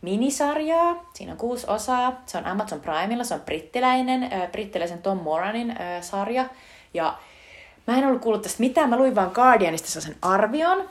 minisarjaa. 0.02 1.10
Siinä 1.14 1.32
on 1.32 1.38
kuusi 1.38 1.66
osaa. 1.68 2.22
Se 2.26 2.38
on 2.38 2.46
Amazon 2.46 2.80
Primella. 2.80 3.24
Se 3.24 3.34
on 3.34 3.40
brittiläinen, 3.40 4.30
öö, 4.32 4.46
brittiläisen 4.46 5.02
Tom 5.02 5.18
Moranin 5.18 5.70
öö, 5.70 6.02
sarja. 6.02 6.44
Ja 6.94 7.18
mä 7.86 7.98
en 7.98 8.06
ollut 8.06 8.22
kuullut 8.22 8.42
tästä 8.42 8.60
mitään. 8.60 8.90
Mä 8.90 8.96
luin 8.96 9.14
vaan 9.14 9.30
Guardianista 9.34 9.88
sellaisen 9.88 10.16
arvion. 10.22 10.88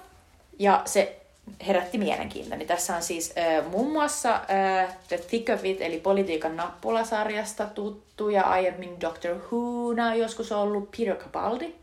Ja 0.61 0.81
se 0.85 1.21
herätti 1.67 1.97
mielenkiintoni. 1.97 2.65
Tässä 2.65 2.95
on 2.95 3.01
siis 3.01 3.33
äh, 3.37 3.71
muun 3.71 3.91
muassa 3.91 4.33
äh, 4.35 4.95
The 5.07 5.17
Thick 5.17 5.49
of 5.49 5.65
It, 5.65 5.81
eli 5.81 5.99
politiikan 5.99 6.55
nappulasarjasta 6.55 7.65
tuttu, 7.65 8.29
ja 8.29 8.43
aiemmin 8.43 9.01
Doctor 9.01 9.35
Whona 9.35 10.15
joskus 10.15 10.51
ollut 10.51 10.91
Peter 10.97 11.15
Capaldi. 11.15 11.75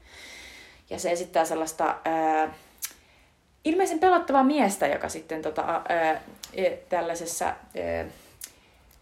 Ja 0.91 0.99
se 0.99 1.11
esittää 1.11 1.45
sellaista 1.45 1.97
äh, 2.07 2.51
ilmeisen 3.64 3.99
pelottavaa 3.99 4.45
miestä, 4.45 4.87
joka 4.87 5.09
sitten 5.09 5.43
tota, 5.43 5.83
äh, 5.91 6.20
e, 6.53 6.70
tällaisessa 6.89 7.47
äh, 7.49 8.07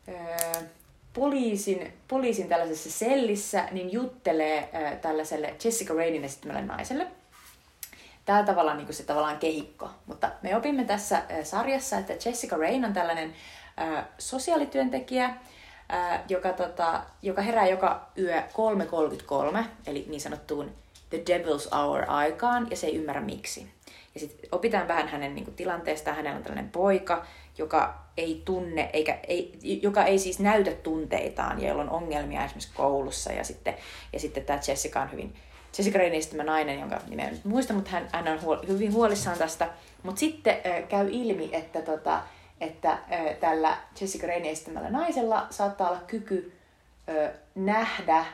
äh, 0.09 0.64
poliisin, 1.12 1.93
poliisin 2.09 2.49
tällaisessa 2.49 2.91
sellissä 2.91 3.68
niin 3.72 3.93
juttelee 3.93 4.68
äh, 4.74 4.97
tällaiselle 5.01 5.55
Jessica 5.64 5.95
Rainin 5.95 6.24
esittämälle 6.24 6.62
naiselle. 6.62 7.07
Tämä 8.27 8.45
on 8.57 8.77
niin 8.77 8.87
kuin 8.87 8.97
se 8.97 9.03
tavallaan 9.03 9.39
kehikko. 9.39 9.91
Mutta 10.07 10.31
me 10.43 10.57
opimme 10.57 10.85
tässä 10.85 11.16
äh, 11.16 11.24
sarjassa, 11.43 11.99
että 11.99 12.12
Jessica 12.12 12.57
Rain 12.57 12.85
on 12.85 12.93
tällainen 12.93 13.35
äh, 13.81 14.05
sosiaalityöntekijä, 14.18 15.35
ää, 15.89 16.24
joka, 16.29 16.53
tota, 16.53 17.03
joka 17.22 17.43
herää 17.43 17.66
joka 17.66 18.07
yö 18.18 18.41
3.33, 18.41 19.64
eli 19.87 20.05
niin 20.09 20.20
sanottuun 20.20 20.72
The 21.11 21.18
Devil's 21.18 21.77
Hour 21.77 22.05
aikaan, 22.09 22.66
ja 22.70 22.77
se 22.77 22.87
ei 22.87 22.97
ymmärrä 22.97 23.20
miksi. 23.20 23.70
Ja 24.14 24.20
sitten 24.20 24.49
opitaan 24.53 24.89
vähän 24.89 25.09
hänen 25.09 25.35
niin 25.35 25.45
kuin, 25.45 25.55
tilanteestaan. 25.55 26.16
Hänellä 26.16 26.37
on 26.37 26.43
tällainen 26.43 26.70
poika, 26.70 27.27
joka 27.59 27.95
ei 28.16 28.43
tunne, 28.45 28.91
eikä, 28.93 29.18
ei, 29.29 29.59
joka 29.83 30.05
ei 30.05 30.18
siis 30.18 30.41
näytä 30.41 30.70
tunteitaan 30.70 31.62
ja 31.62 31.68
jolla 31.68 31.83
on 31.83 31.91
ongelmia 31.91 32.45
esimerkiksi 32.45 32.74
koulussa. 32.74 33.33
Ja 33.33 33.45
sitten, 33.45 33.74
ja 34.12 34.20
sitten 34.20 34.45
tämä 34.45 34.59
Jessica 34.68 35.01
on 35.01 35.12
hyvin, 35.12 35.35
Jessica 35.79 35.99
nainen, 36.45 36.81
jonka 36.81 37.01
nimeä 37.09 37.31
nyt 37.31 37.45
muista, 37.45 37.74
mutta 37.74 37.91
hän, 37.91 38.09
hän 38.12 38.29
on 38.29 38.43
huol, 38.43 38.57
hyvin 38.68 38.93
huolissaan 38.93 39.39
tästä. 39.39 39.68
Mutta 40.03 40.18
sitten 40.18 40.57
äh, 40.66 40.89
käy 40.89 41.09
ilmi, 41.11 41.51
että, 41.53 41.83
tota, 41.83 42.22
että 42.61 42.91
äh, 42.91 43.01
tällä 43.41 43.77
Jessica 44.01 44.27
esittämällä 44.27 44.91
naisella 44.91 45.47
saattaa 45.51 45.89
olla 45.89 46.01
kyky 46.07 46.53
äh, 47.09 47.31
nähdä 47.55 48.24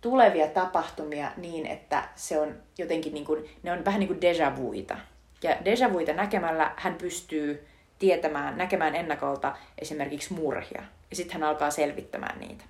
tulevia 0.00 0.46
tapahtumia 0.46 1.30
niin, 1.36 1.66
että 1.66 2.08
se 2.14 2.40
on 2.40 2.54
jotenkin 2.78 3.14
niin 3.14 3.24
kuin, 3.24 3.50
ne 3.62 3.72
on 3.72 3.84
vähän 3.84 4.00
niin 4.00 4.08
kuin 4.08 4.20
deja 4.20 4.56
vuita. 4.56 4.96
Ja 5.42 5.56
deja 5.64 5.92
vuita 5.92 6.12
näkemällä 6.12 6.72
hän 6.76 6.94
pystyy 6.94 7.66
tietämään, 7.98 8.58
näkemään 8.58 8.94
ennakolta 8.94 9.56
esimerkiksi 9.78 10.34
murhia. 10.34 10.82
Ja 11.10 11.16
sitten 11.16 11.40
hän 11.40 11.48
alkaa 11.50 11.70
selvittämään 11.70 12.40
niitä. 12.40 12.64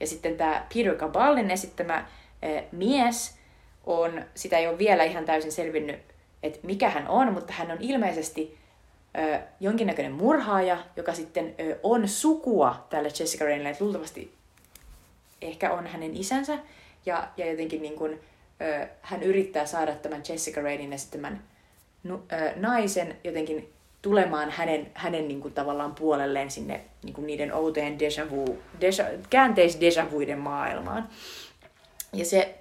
Ja 0.00 0.06
sitten 0.06 0.36
tämä 0.36 0.66
Peter 0.74 0.96
Caballin 0.96 1.50
esittämä 1.50 2.06
mies 2.72 3.38
on, 3.86 4.24
sitä 4.34 4.58
ei 4.58 4.66
ole 4.66 4.78
vielä 4.78 5.04
ihan 5.04 5.24
täysin 5.24 5.52
selvinnyt, 5.52 5.96
että 6.42 6.58
mikä 6.62 6.90
hän 6.90 7.08
on, 7.08 7.32
mutta 7.32 7.52
hän 7.52 7.70
on 7.70 7.78
ilmeisesti 7.80 8.58
eh, 9.14 9.40
jonkinnäköinen 9.60 10.12
murhaaja, 10.12 10.78
joka 10.96 11.14
sitten 11.14 11.54
eh, 11.58 11.76
on 11.82 12.08
sukua 12.08 12.86
tälle 12.90 13.08
Jessica 13.20 13.44
Rainille, 13.44 13.70
että 13.70 13.84
luultavasti 13.84 14.34
ehkä 15.42 15.72
on 15.72 15.86
hänen 15.86 16.16
isänsä, 16.16 16.58
ja, 17.06 17.28
ja 17.36 17.50
jotenkin 17.50 17.82
niin 17.82 17.96
kuin, 17.96 18.20
eh, 18.60 18.88
hän 19.02 19.22
yrittää 19.22 19.66
saada 19.66 19.94
tämän 19.94 20.22
Jessica 20.28 20.62
Rainin 20.62 20.92
esittämän 20.92 21.42
naisen 22.56 23.16
jotenkin 23.24 23.74
tulemaan 24.02 24.50
hänen, 24.50 24.90
hänen 24.94 25.28
niin 25.28 25.40
kuin, 25.40 25.54
tavallaan 25.54 25.94
puolelleen 25.94 26.50
sinne 26.50 26.80
niin 27.02 27.14
kuin 27.14 27.26
niiden 27.26 27.54
outojen 27.54 27.98
deja 27.98 28.30
vu, 28.30 28.58
deja, 28.80 29.04
käänteis 29.30 29.80
deja 29.80 30.10
vuiden 30.10 30.38
maailmaan. 30.38 31.08
Ja 32.14 32.24
se, 32.24 32.56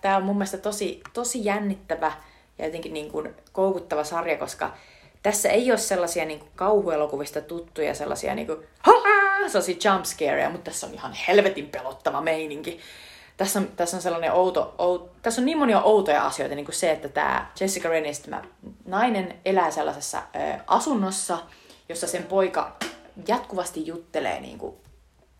tämä 0.00 0.16
on 0.16 0.22
mun 0.22 0.36
mielestä 0.36 0.58
tosi, 0.58 1.00
tosi 1.12 1.44
jännittävä 1.44 2.12
ja 2.58 2.64
jotenkin 2.64 2.92
niin 2.92 3.10
kuin 3.10 3.34
koukuttava 3.52 4.04
sarja, 4.04 4.38
koska 4.38 4.74
tässä 5.22 5.48
ei 5.48 5.70
ole 5.70 5.78
sellaisia 5.78 6.24
niin 6.24 6.38
kuin 6.38 6.50
kauhuelokuvista 6.56 7.40
tuttuja 7.40 7.94
sellaisia 7.94 8.34
niin 8.34 8.46
kuin, 8.46 8.58
sellaisia 9.48 9.92
jumpscareja, 9.92 10.50
mutta 10.50 10.70
tässä 10.70 10.86
on 10.86 10.94
ihan 10.94 11.12
helvetin 11.28 11.66
pelottava 11.66 12.20
meininki 12.20 12.80
tässä 13.40 13.58
on, 13.58 13.68
tässä 13.76 13.96
on 13.96 14.02
sellainen 14.02 14.32
outo, 14.32 14.74
outo, 14.78 15.10
tässä 15.22 15.40
on 15.40 15.44
niin 15.44 15.58
monia 15.58 15.82
outoja 15.82 16.26
asioita, 16.26 16.54
niin 16.54 16.64
kuin 16.64 16.74
se, 16.74 16.90
että 16.90 17.08
tämä 17.08 17.50
Jessica 17.60 17.88
tämä 18.24 18.42
nainen 18.84 19.38
elää 19.44 19.70
sellaisessa 19.70 20.18
ö, 20.18 20.60
asunnossa, 20.66 21.38
jossa 21.88 22.06
sen 22.06 22.22
poika 22.22 22.76
jatkuvasti 23.28 23.86
juttelee 23.86 24.40
niin 24.40 24.58
kuin, 24.58 24.76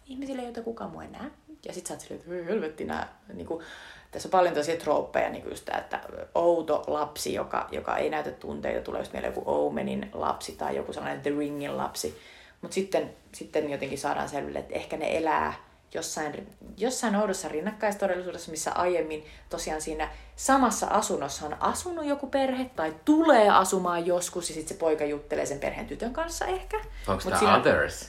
ihmisille, 0.07 0.43
joita 0.43 0.63
kukaan 0.63 0.91
muu 0.91 1.01
ei 1.01 1.09
näe. 1.09 1.31
Ja 1.67 1.73
sit 1.73 1.87
sä 1.87 1.95
oot 1.95 2.01
silleen, 2.01 2.21
että 2.21 2.53
helvetti 2.53 2.85
nää, 2.85 3.19
niin 3.33 3.47
kuin, 3.47 3.65
tässä 4.11 4.27
on 4.29 4.31
paljon 4.31 4.55
tosia 4.55 4.77
trooppeja, 4.77 5.31
niin 5.31 5.43
kuin 5.43 5.55
tämä, 5.65 5.79
että 5.79 6.01
outo 6.35 6.85
lapsi, 6.87 7.35
joka, 7.35 7.69
joka 7.73 7.97
ei 7.97 8.11
näytä 8.11 8.31
tunteita, 8.31 8.85
tulee 8.85 9.01
just 9.01 9.13
meille 9.13 9.29
joku 9.29 9.43
Omenin 9.47 10.11
lapsi 10.13 10.53
tai 10.53 10.77
joku 10.77 10.93
sellainen 10.93 11.21
The 11.21 11.31
Ringin 11.31 11.77
lapsi. 11.77 12.19
Mutta 12.61 12.75
sitten, 12.75 13.15
sitten 13.33 13.71
jotenkin 13.71 13.99
saadaan 13.99 14.29
selville, 14.29 14.59
että 14.59 14.75
ehkä 14.75 14.97
ne 14.97 15.17
elää 15.19 15.55
jossain, 15.95 16.47
jossain 16.77 17.17
oudossa 17.17 17.49
rinnakkaistodellisuudessa, 17.49 18.51
missä 18.51 18.73
aiemmin 18.73 19.25
tosiaan 19.51 19.81
siinä 19.81 20.09
samassa 20.37 20.87
asunnossa 20.87 21.47
on 21.47 21.57
asunut 21.61 22.05
joku 22.05 22.27
perhe 22.27 22.71
tai 22.77 22.95
tulee 23.05 23.51
asumaan 23.51 24.07
joskus 24.07 24.49
ja 24.49 24.55
sitten 24.55 24.77
se 24.77 24.81
poika 24.81 25.05
juttelee 25.05 25.47
sen 25.47 25.59
perheen 25.59 25.87
tytön 25.87 26.13
kanssa 26.13 26.47
ehkä. 26.47 26.81
Onko 27.09 27.23
tämä 27.25 27.39
siinä... 27.39 27.57
Others? 27.57 28.09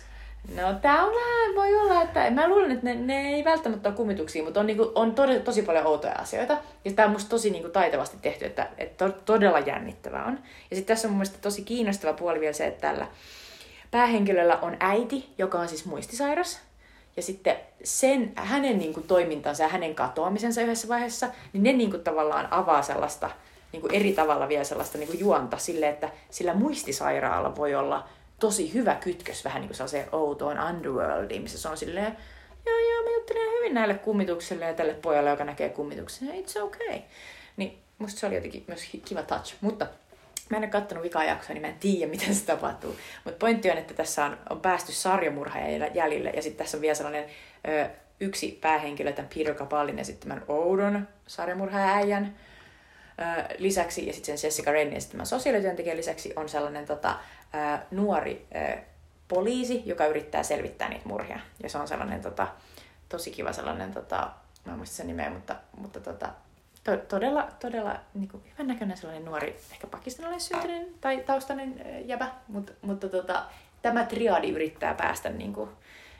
No 0.55 0.73
tää 0.81 1.03
on 1.05 1.13
vähän, 1.15 1.55
voi 1.55 1.75
olla, 1.75 2.01
että 2.01 2.31
mä 2.31 2.49
luulen, 2.49 2.71
että 2.71 2.85
ne, 2.85 2.95
ne 2.95 3.29
ei 3.29 3.43
välttämättä 3.43 3.89
ole 3.89 3.97
kummituksia, 3.97 4.43
mutta 4.43 4.59
on, 4.59 4.67
niinku, 4.67 4.91
on 4.95 5.15
tosi, 5.15 5.39
tosi 5.39 5.61
paljon 5.61 5.87
outoja 5.87 6.13
asioita. 6.13 6.57
Ja 6.85 6.91
tää 6.91 7.05
on 7.05 7.11
musta 7.11 7.29
tosi 7.29 7.49
niinku, 7.49 7.69
taitavasti 7.69 8.17
tehty, 8.21 8.45
että, 8.45 8.67
että 8.77 9.09
to, 9.09 9.17
todella 9.25 9.59
jännittävää 9.59 10.25
on. 10.25 10.39
Ja 10.71 10.75
sitten 10.75 10.95
tässä 10.95 11.07
on 11.07 11.11
mun 11.11 11.17
mielestä 11.17 11.37
tosi 11.41 11.61
kiinnostava 11.61 12.13
puoli 12.13 12.39
vielä 12.39 12.53
se, 12.53 12.67
että 12.67 12.87
tällä 12.87 13.07
päähenkilöllä 13.91 14.57
on 14.61 14.77
äiti, 14.79 15.29
joka 15.37 15.59
on 15.59 15.67
siis 15.67 15.85
muistisairas. 15.85 16.59
Ja 17.17 17.21
sitten 17.21 17.55
sen, 17.83 18.31
hänen 18.35 18.79
niin 18.79 18.93
kuin, 18.93 19.07
toimintansa 19.07 19.63
ja 19.63 19.69
hänen 19.69 19.95
katoamisensa 19.95 20.61
yhdessä 20.61 20.87
vaiheessa, 20.87 21.27
niin 21.53 21.63
ne 21.63 21.73
niin 21.73 21.91
kuin, 21.91 22.03
tavallaan 22.03 22.47
avaa 22.51 22.81
sellaista 22.81 23.29
niin 23.71 23.81
kuin 23.81 23.93
eri 23.93 24.13
tavalla 24.13 24.47
vielä 24.47 24.63
sellaista 24.63 24.97
niin 24.97 25.07
kuin 25.07 25.19
juonta 25.19 25.57
sille, 25.57 25.89
että 25.89 26.09
sillä 26.29 26.53
muistisairaalla 26.53 27.55
voi 27.55 27.75
olla 27.75 28.07
tosi 28.41 28.73
hyvä 28.73 28.95
kytkös 28.95 29.45
vähän 29.45 29.61
niin 29.61 29.67
kuin 29.67 29.77
sellaiseen 29.77 30.07
outoon 30.11 30.59
underworldiin, 30.59 31.41
missä 31.41 31.57
se 31.57 31.69
on 31.69 31.77
silleen, 31.77 32.17
joo 32.65 32.79
joo, 32.79 33.03
mä 33.03 33.09
juttelen 33.09 33.51
hyvin 33.51 33.73
näille 33.73 33.93
kummitukselle 33.93 34.65
ja 34.65 34.73
tälle 34.73 34.93
pojalle, 34.93 35.29
joka 35.29 35.43
näkee 35.43 35.69
kummituksen, 35.69 36.27
it's 36.27 36.61
okay. 36.61 36.99
Niin 37.57 37.77
musta 37.97 38.19
se 38.19 38.27
oli 38.27 38.35
jotenkin 38.35 38.63
myös 38.67 38.89
kiva 39.05 39.23
touch, 39.23 39.55
mutta 39.61 39.87
Mä 40.49 40.57
en 40.57 40.63
ole 40.63 40.71
kattonut 40.71 41.03
vikaa 41.03 41.23
jaksoa, 41.23 41.53
niin 41.53 41.61
mä 41.61 41.67
en 41.67 41.79
tiedä, 41.79 42.11
miten 42.11 42.35
se 42.35 42.45
tapahtuu. 42.45 42.95
Mutta 43.25 43.39
pointti 43.39 43.71
on, 43.71 43.77
että 43.77 43.93
tässä 43.93 44.25
on, 44.25 44.37
on 44.49 44.61
päästy 44.61 44.91
sarjamurhaajan 44.91 45.95
jäljille. 45.95 46.29
Ja 46.29 46.41
sitten 46.41 46.65
tässä 46.65 46.77
on 46.77 46.81
vielä 46.81 46.95
sellainen 46.95 47.25
ö, 47.67 47.89
yksi 48.19 48.57
päähenkilö, 48.61 49.13
tämän 49.13 49.29
Peter 49.35 49.55
Capallin 49.55 49.99
esittämän 49.99 50.43
oudon 50.47 51.07
sarjamurhaajan 51.27 52.33
lisäksi. 53.57 54.07
Ja 54.07 54.13
sitten 54.13 54.37
sen 54.37 54.47
Jessica 54.47 54.71
Rainin 54.71 54.97
esittämän 54.97 55.25
sosiaalityöntekijän 55.25 55.97
lisäksi 55.97 56.33
on 56.35 56.49
sellainen 56.49 56.85
tota, 56.85 57.15
ö, 57.55 57.77
nuori 57.91 58.47
ö, 58.55 58.77
poliisi, 59.27 59.83
joka 59.85 60.05
yrittää 60.05 60.43
selvittää 60.43 60.89
niitä 60.89 61.07
murhia. 61.07 61.39
Ja 61.63 61.69
se 61.69 61.77
on 61.77 61.87
sellainen 61.87 62.21
tota, 62.21 62.47
tosi 63.09 63.31
kiva 63.31 63.53
sellainen, 63.53 63.93
tota, 63.93 64.31
mä 64.65 64.71
en 64.71 64.77
muista 64.77 64.95
sen 64.95 65.07
nimeä, 65.07 65.29
mutta, 65.29 65.55
mutta 65.77 65.99
tota, 65.99 66.29
to, 66.83 66.97
todella, 66.97 67.47
todella 67.59 67.99
niin 68.13 68.29
kuin, 68.29 68.43
hyvän 68.53 68.67
näköinen 68.67 68.97
sellainen 68.97 69.25
nuori, 69.25 69.57
ehkä 69.71 69.87
pakistanilainen 69.87 70.41
syntyinen 70.41 70.87
tai 71.01 71.23
taustainen 71.25 71.85
jäbä, 72.07 72.31
mutta, 72.47 72.73
mutta 72.81 73.09
tota, 73.09 73.43
tämä 73.81 74.05
triadi 74.05 74.49
yrittää 74.49 74.93
päästä 74.93 75.29
niin 75.29 75.53
kuin, 75.53 75.69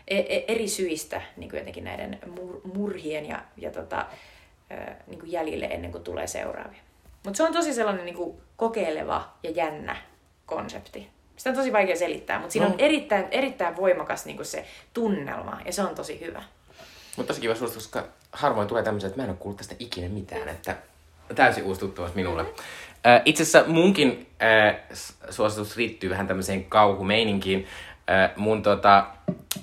e, 0.07 0.17
e, 0.17 0.45
eri 0.47 0.67
syistä 0.67 1.21
niin 1.37 1.49
kuin 1.49 1.57
jotenkin 1.57 1.83
näiden 1.83 2.19
mur, 2.35 2.61
murhien 2.73 3.25
ja, 3.25 3.41
ja 3.57 3.71
tota, 3.71 4.05
niin 5.07 5.19
kuin 5.19 5.31
jäljille 5.31 5.65
ennen 5.65 5.91
kuin 5.91 6.03
tulee 6.03 6.27
seuraavia. 6.27 6.81
Mutta 7.23 7.37
se 7.37 7.43
on 7.43 7.53
tosi 7.53 7.73
sellainen 7.73 8.05
niin 8.05 8.15
kuin 8.15 8.41
kokeileva 8.57 9.33
ja 9.43 9.49
jännä 9.49 9.95
konsepti. 10.45 11.09
Sitä 11.41 11.49
on 11.49 11.55
tosi 11.55 11.73
vaikea 11.73 11.95
selittää, 11.95 12.39
mutta 12.39 12.53
siinä 12.53 12.67
no. 12.67 12.73
on 12.73 12.79
erittäin, 12.79 13.25
erittäin 13.31 13.75
voimakas 13.75 14.25
niin 14.25 14.35
kuin 14.35 14.45
se 14.45 14.65
tunnelma 14.93 15.59
ja 15.65 15.73
se 15.73 15.81
on 15.81 15.95
tosi 15.95 16.19
hyvä. 16.19 16.43
Mutta 17.17 17.27
tosi 17.27 17.41
kiva 17.41 17.55
suositus, 17.55 17.87
koska 17.87 18.07
harvoin 18.31 18.67
tulee 18.67 18.83
tämmöisiä, 18.83 19.07
että 19.07 19.19
mä 19.19 19.23
en 19.23 19.29
ole 19.29 19.37
kuullut 19.37 19.57
tästä 19.57 19.75
ikinä 19.79 20.09
mitään, 20.09 20.49
että 20.49 20.75
täysin 21.35 21.63
uusi 21.63 21.79
tuttu 21.79 22.07
minulle. 22.15 22.41
Äh, 22.41 23.21
itse 23.25 23.43
asiassa 23.43 23.63
munkin 23.67 24.27
äh, 24.43 24.75
suositus 25.29 25.77
liittyy 25.77 26.09
vähän 26.09 26.27
tämmöiseen 26.27 26.65
kauhumeininkiin. 26.65 27.67
Äh, 28.09 28.31
mun 28.35 28.63
tota, 28.63 29.05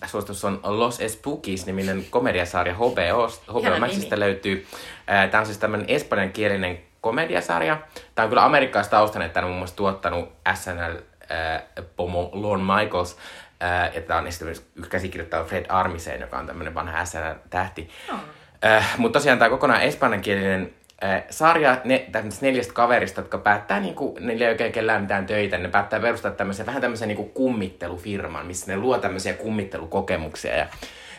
suositus 0.07 0.45
on 0.45 0.61
Los 0.63 1.01
Espookies-niminen 1.01 2.07
komediasarja 2.11 2.75
HBO. 2.75 3.29
HBO 3.51 3.79
Maxista 3.81 4.21
löytyy. 4.21 4.67
Äh, 5.11 5.31
Tämä 5.31 5.41
on 5.41 5.47
siis 5.47 5.59
tämmöinen 5.59 5.91
espanjankielinen 5.91 6.79
komediasarja. 7.01 7.79
Tämä 8.15 8.25
on 8.25 8.29
kyllä 8.29 8.45
amerikkalaistaustainen, 8.45 9.27
että 9.27 9.41
on 9.41 9.47
muun 9.47 9.59
muassa 9.59 9.77
tuottanut 9.77 10.33
SNL 10.55 10.97
äh, 11.31 11.63
Pomo 11.97 12.31
Lorne 12.33 12.75
Michaels. 12.75 13.17
Äh, 13.63 13.95
ja 13.95 14.01
tämä 14.01 14.21
on 14.21 14.27
esimerkiksi 14.27 14.65
käsikirjoittaja 14.91 15.45
Fred 15.45 15.67
Armisen, 15.69 16.21
joka 16.21 16.39
on 16.39 16.47
tämmöinen 16.47 16.75
vanha 16.75 17.05
SNL-tähti. 17.05 17.91
Oh. 18.13 18.19
Äh, 18.65 18.99
mutta 18.99 19.19
tosiaan 19.19 19.39
tämä 19.39 19.49
kokonaan 19.49 19.83
espanjankielinen 19.83 20.75
äh, 21.05 21.23
sarja 21.31 21.81
ne, 21.85 22.07
neljästä 22.41 22.73
kaverista, 22.73 23.21
jotka 23.21 23.39
päättää, 23.39 23.81
niin 23.81 23.95
kuin, 23.95 24.27
niillä 24.27 24.45
ei 24.45 24.51
oikein 24.51 24.73
kellään 24.73 25.03
mitään 25.03 25.27
töitä, 25.27 25.59
ne 25.59 25.69
päättää 25.69 26.01
perustaa 26.01 26.31
tämmöisen, 26.31 26.67
vähän 26.67 26.83
tämmöisen 26.83 27.09
niin 27.09 27.17
kuin 27.17 27.31
kummittelufirman, 27.31 28.47
missä 28.47 28.73
ne 28.73 28.77
luo 28.77 28.99
tämmöisiä 28.99 29.33
kummittelukokemuksia. 29.33 30.57
Ja 30.57 30.67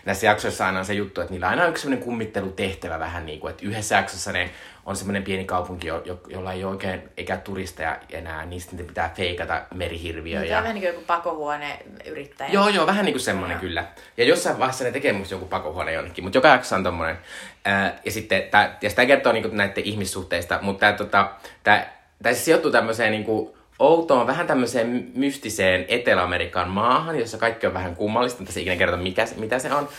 näissä 0.06 0.26
jaksoissa 0.26 0.66
aina 0.66 0.80
on 0.80 0.86
se 0.86 0.94
juttu, 0.94 1.22
että 1.22 1.34
niillä 1.34 1.48
on 1.48 1.52
aina 1.52 1.68
yksi 1.68 1.82
semmoinen 1.82 2.06
kummittelutehtävä 2.06 3.00
vähän 3.00 3.26
niin 3.26 3.40
kuin, 3.40 3.52
että 3.52 3.66
yhdessä 3.66 3.96
jaksossa 3.96 4.32
ne 4.32 4.50
on 4.90 4.96
semmoinen 4.96 5.24
pieni 5.24 5.46
kaupunki, 5.46 5.88
jo, 5.88 6.02
jo, 6.06 6.20
jolla 6.28 6.54
ei 6.54 6.64
ole 6.64 6.72
oikein 6.72 7.10
eikä 7.18 7.38
turisteja 7.38 7.98
enää, 8.10 8.46
niin 8.46 8.62
sitten 8.62 8.86
pitää 8.86 9.12
feikata 9.16 9.62
merihirviö. 9.74 10.40
Niin, 10.40 10.52
ja... 10.52 10.62
vähän 10.62 10.76
niin 10.76 10.84
kuin 10.84 10.94
joku 10.94 11.06
pakohuone 11.08 11.80
yrittäjä. 12.06 12.50
Joo, 12.50 12.70
joo, 12.70 12.88
vähän 12.88 13.06
niin 13.06 13.14
kuin 13.14 13.22
semmoinen 13.22 13.56
ja. 13.56 13.60
kyllä. 13.60 13.86
Ja 14.18 14.24
jossain 14.24 14.60
vaiheessa 14.60 14.84
ne 14.84 14.92
tekee 14.92 15.14
musta 15.14 15.34
joku 15.34 15.46
pakohuone 15.46 15.94
jonnekin, 15.94 16.24
mutta 16.24 16.38
joka 16.38 16.48
jaksossa 16.48 16.76
on 16.76 16.84
tommonen. 16.84 17.18
Ää, 17.66 18.00
ja 18.06 18.12
sitten, 18.12 18.44
tää, 18.52 18.78
ja 18.82 18.90
sitä 18.90 19.06
kertoo 19.06 19.34
niin 19.34 19.58
näiden 19.58 19.84
ihmissuhteista, 19.84 20.60
mutta 20.62 20.80
tämä 20.80 20.94
tota, 20.94 21.32
tää, 21.64 22.04
tää 22.24 22.34
siis 22.34 22.46
sijoittuu 22.46 22.72
tämmöiseen 22.72 23.12
niin 23.12 23.24
kuin 23.24 23.59
outoon, 23.80 24.28
vähän 24.28 24.48
tämmöiseen 24.48 25.12
mystiseen 25.16 25.86
Etelä-Amerikan 25.88 26.70
maahan, 26.70 27.20
jossa 27.20 27.38
kaikki 27.38 27.68
on 27.68 27.74
vähän 27.74 27.96
kummallista, 27.96 28.40
mutta 28.40 28.54
se 28.54 28.62
ikinä 28.62 28.76
kerrota, 28.76 29.04
mikä, 29.04 29.26
mitä 29.36 29.60
se 29.60 29.74
on. 29.74 29.90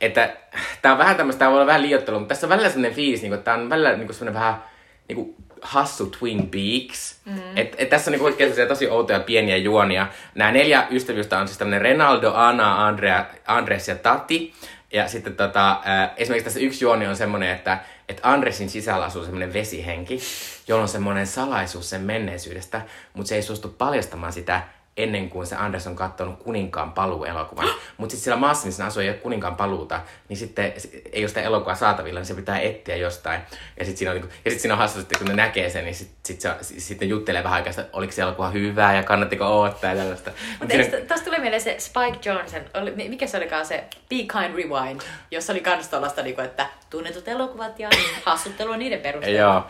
Että 0.00 0.36
tää 0.82 0.92
on 0.92 0.98
vähän 0.98 1.16
tämmöistä, 1.16 1.38
tää 1.38 1.48
voi 1.48 1.56
olla 1.56 1.66
vähän 1.66 1.82
liiottelu, 1.82 2.18
mutta 2.18 2.34
tässä 2.34 2.46
on 2.46 2.48
välillä 2.48 2.68
sellainen 2.68 2.96
fiilis, 2.96 3.22
niin 3.22 3.30
kuin, 3.30 3.38
että 3.38 3.44
tää 3.44 3.62
on 3.62 3.70
välillä 3.70 3.92
niin 3.92 4.06
kuin 4.06 4.14
sellainen 4.14 4.40
vähän 4.40 4.62
niin 5.08 5.16
kuin 5.16 5.34
hassu 5.62 6.06
Twin 6.06 6.50
Peaks. 6.50 7.20
Mm. 7.24 7.56
Et, 7.56 7.74
et 7.78 7.88
tässä 7.88 8.10
on 8.10 8.12
niin 8.12 8.24
oikein 8.24 8.52
tosi 8.68 8.88
outoja 8.88 9.20
pieniä 9.20 9.56
juonia. 9.56 10.06
Nämä 10.34 10.52
neljä 10.52 10.86
ystävyystä 10.90 11.38
on 11.38 11.48
siis 11.48 11.58
tämmöinen 11.58 11.80
Renaldo, 11.80 12.32
Anna, 12.34 12.86
Andrea, 12.86 13.24
Andres 13.46 13.88
ja 13.88 13.94
Tati. 13.94 14.54
Ja 14.92 15.08
sitten 15.08 15.36
tota, 15.36 15.70
äh, 15.70 16.10
esimerkiksi 16.16 16.44
tässä 16.44 16.60
yksi 16.60 16.84
juoni 16.84 17.06
on 17.06 17.16
semmoinen, 17.16 17.50
että, 17.50 17.78
että 18.10 18.32
Andresin 18.32 18.70
sisällä 18.70 19.04
asuu 19.04 19.22
semmoinen 19.22 19.52
vesihenki, 19.52 20.20
jolla 20.68 20.82
on 20.82 20.88
semmoinen 20.88 21.26
salaisuus 21.26 21.90
sen 21.90 22.00
menneisyydestä, 22.00 22.82
mutta 23.14 23.28
se 23.28 23.34
ei 23.34 23.42
suostu 23.42 23.68
paljastamaan 23.68 24.32
sitä 24.32 24.62
ennen 25.02 25.30
kuin 25.30 25.46
se 25.46 25.56
Anders 25.56 25.86
on 25.86 25.96
katsonut 25.96 26.42
Kuninkaan 26.42 26.92
paluu-elokuvan. 26.92 27.68
Mutta 27.96 28.10
sitten 28.10 28.24
siellä 28.24 28.40
maassa, 28.40 28.66
missä 28.66 28.84
asuu, 28.86 29.02
ei 29.02 29.08
ole 29.08 29.16
Kuninkaan 29.16 29.56
paluuta, 29.56 30.00
niin 30.28 30.36
sitten 30.36 30.72
ei 31.12 31.22
ole 31.22 31.28
sitä 31.28 31.42
elokuvaa 31.42 31.74
saatavilla, 31.74 32.20
niin 32.20 32.26
se 32.26 32.34
pitää 32.34 32.60
etsiä 32.60 32.96
jostain. 32.96 33.40
Ja 33.78 33.84
sitten 33.84 33.96
siinä 33.96 34.10
on, 34.10 34.16
niin 34.16 34.30
ja 34.44 34.50
sit 34.50 34.60
siinä 34.60 34.74
on 34.74 34.78
hassu, 34.78 35.00
että 35.00 35.18
kun 35.18 35.28
ne 35.28 35.34
näkee 35.34 35.70
sen, 35.70 35.84
niin 35.84 35.94
sitten 35.94 36.36
sit, 36.62 36.80
sit 36.80 37.00
ne 37.00 37.06
juttelee 37.06 37.44
vähän 37.44 37.56
aikaa, 37.56 37.70
että 37.70 37.86
oliko 37.92 38.12
se 38.12 38.22
elokuva 38.22 38.50
hyvää 38.50 38.96
ja 38.96 39.02
kannattiko 39.02 39.60
odottaa 39.60 39.90
ja 39.90 39.96
tällaista. 39.96 40.30
Mutta 40.60 40.74
siinä... 40.74 40.98
tuosta 40.98 41.24
tulee 41.24 41.40
mieleen 41.40 41.62
se 41.62 41.76
Spike 41.78 42.30
Jonzen, 42.30 42.64
oli, 42.74 42.90
mikä 42.90 43.26
se 43.26 43.36
olikaan 43.36 43.66
se 43.66 43.84
Be 44.08 44.16
Kind 44.16 44.54
Rewind, 44.54 45.00
jossa 45.30 45.52
oli 45.52 45.60
kans 45.60 45.88
tuollaista, 45.88 46.22
niin 46.22 46.40
että 46.40 46.66
tunnetut 46.90 47.28
elokuvat 47.28 47.78
ja 47.78 47.88
hassuttelua 48.24 48.76
niiden 48.76 49.00
perusteella. 49.00 49.40
Joo. 49.40 49.64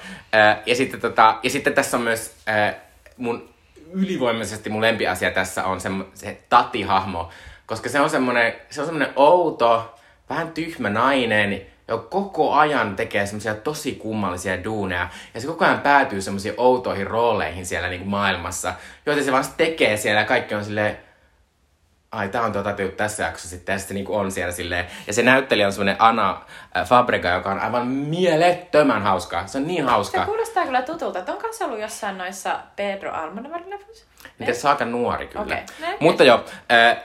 Ja 0.67 0.75
sitten, 0.75 1.01
tota, 1.01 1.39
ja 1.43 1.51
sitten 1.51 1.75
tässä 1.75 1.97
on 1.97 2.03
myös 2.03 2.35
mun 3.17 3.51
ylivoimaisesti 3.93 4.71
mun 4.71 4.83
lempiasia 4.83 5.31
tässä 5.31 5.65
on 5.65 5.81
se, 5.81 5.89
se 6.15 6.39
Tati-hahmo, 6.49 7.29
koska 7.67 7.89
se 7.89 8.01
on 8.01 8.11
semmonen, 8.11 8.53
se 8.71 8.81
on 8.81 8.87
semmonen 8.87 9.13
outo, 9.17 9.95
vähän 10.31 10.53
tyhmä 10.53 10.91
nainen, 10.91 11.63
joka 11.89 12.07
koko 12.07 12.53
ajan 12.53 12.97
tekee 12.97 13.27
semmoisia 13.27 13.55
tosi 13.55 13.93
kummallisia 13.93 14.65
duuneja. 14.65 15.09
Ja 15.35 15.41
se 15.41 15.47
koko 15.47 15.65
ajan 15.65 15.81
päätyy 15.81 16.23
semmoisiin 16.23 16.55
outoihin 16.57 17.07
rooleihin 17.07 17.67
siellä 17.67 17.89
niin 17.89 18.01
kuin 18.01 18.11
maailmassa, 18.11 18.75
joita 19.07 19.25
se 19.25 19.33
vaan 19.33 19.45
tekee 19.57 19.97
siellä 19.97 20.21
ja 20.21 20.27
kaikki 20.27 20.55
on 20.55 20.65
silleen, 20.65 20.99
ai 22.13 22.29
tää 22.29 22.43
on 22.43 22.53
tuota 22.53 22.75
tässä 22.97 23.23
jaksossa 23.23 23.49
sitten, 23.49 23.79
sitten 23.79 23.95
niinku 23.95 24.15
on 24.15 24.33
siellä 24.33 24.53
silleen. 24.53 24.87
Ja 25.07 25.13
se 25.13 25.23
näyttelijä 25.23 25.67
on 25.67 25.73
semmonen 25.73 25.97
Anna 25.99 26.43
äh, 26.77 26.87
Fabrega, 26.87 27.29
joka 27.29 27.51
on 27.51 27.61
aivan 27.61 27.87
mielettömän 27.87 29.03
hauska. 29.03 29.47
Se 29.47 29.59
on 29.59 29.67
niin 29.67 29.85
hauska. 29.85 30.19
Se 30.19 30.27
kuulostaa 30.27 30.65
kyllä 30.65 30.83
tutulta. 30.83 31.19
Että 31.19 31.33
on 31.33 31.39
kanssa 31.39 31.65
ollut 31.65 31.81
jossain 31.81 32.19
noissa 32.19 32.61
Pedro 32.77 33.13
Almodovarin 33.13 33.71
leffoissa. 33.71 34.05
Miten 34.39 34.55
se 34.55 34.67
on 34.67 34.71
aika 34.71 34.85
nuori 34.85 35.27
kyllä. 35.27 35.45
Okay. 35.45 35.61
No, 35.81 35.97
mutta 36.01 36.25
joo, 36.25 36.45
äh, 36.73 36.97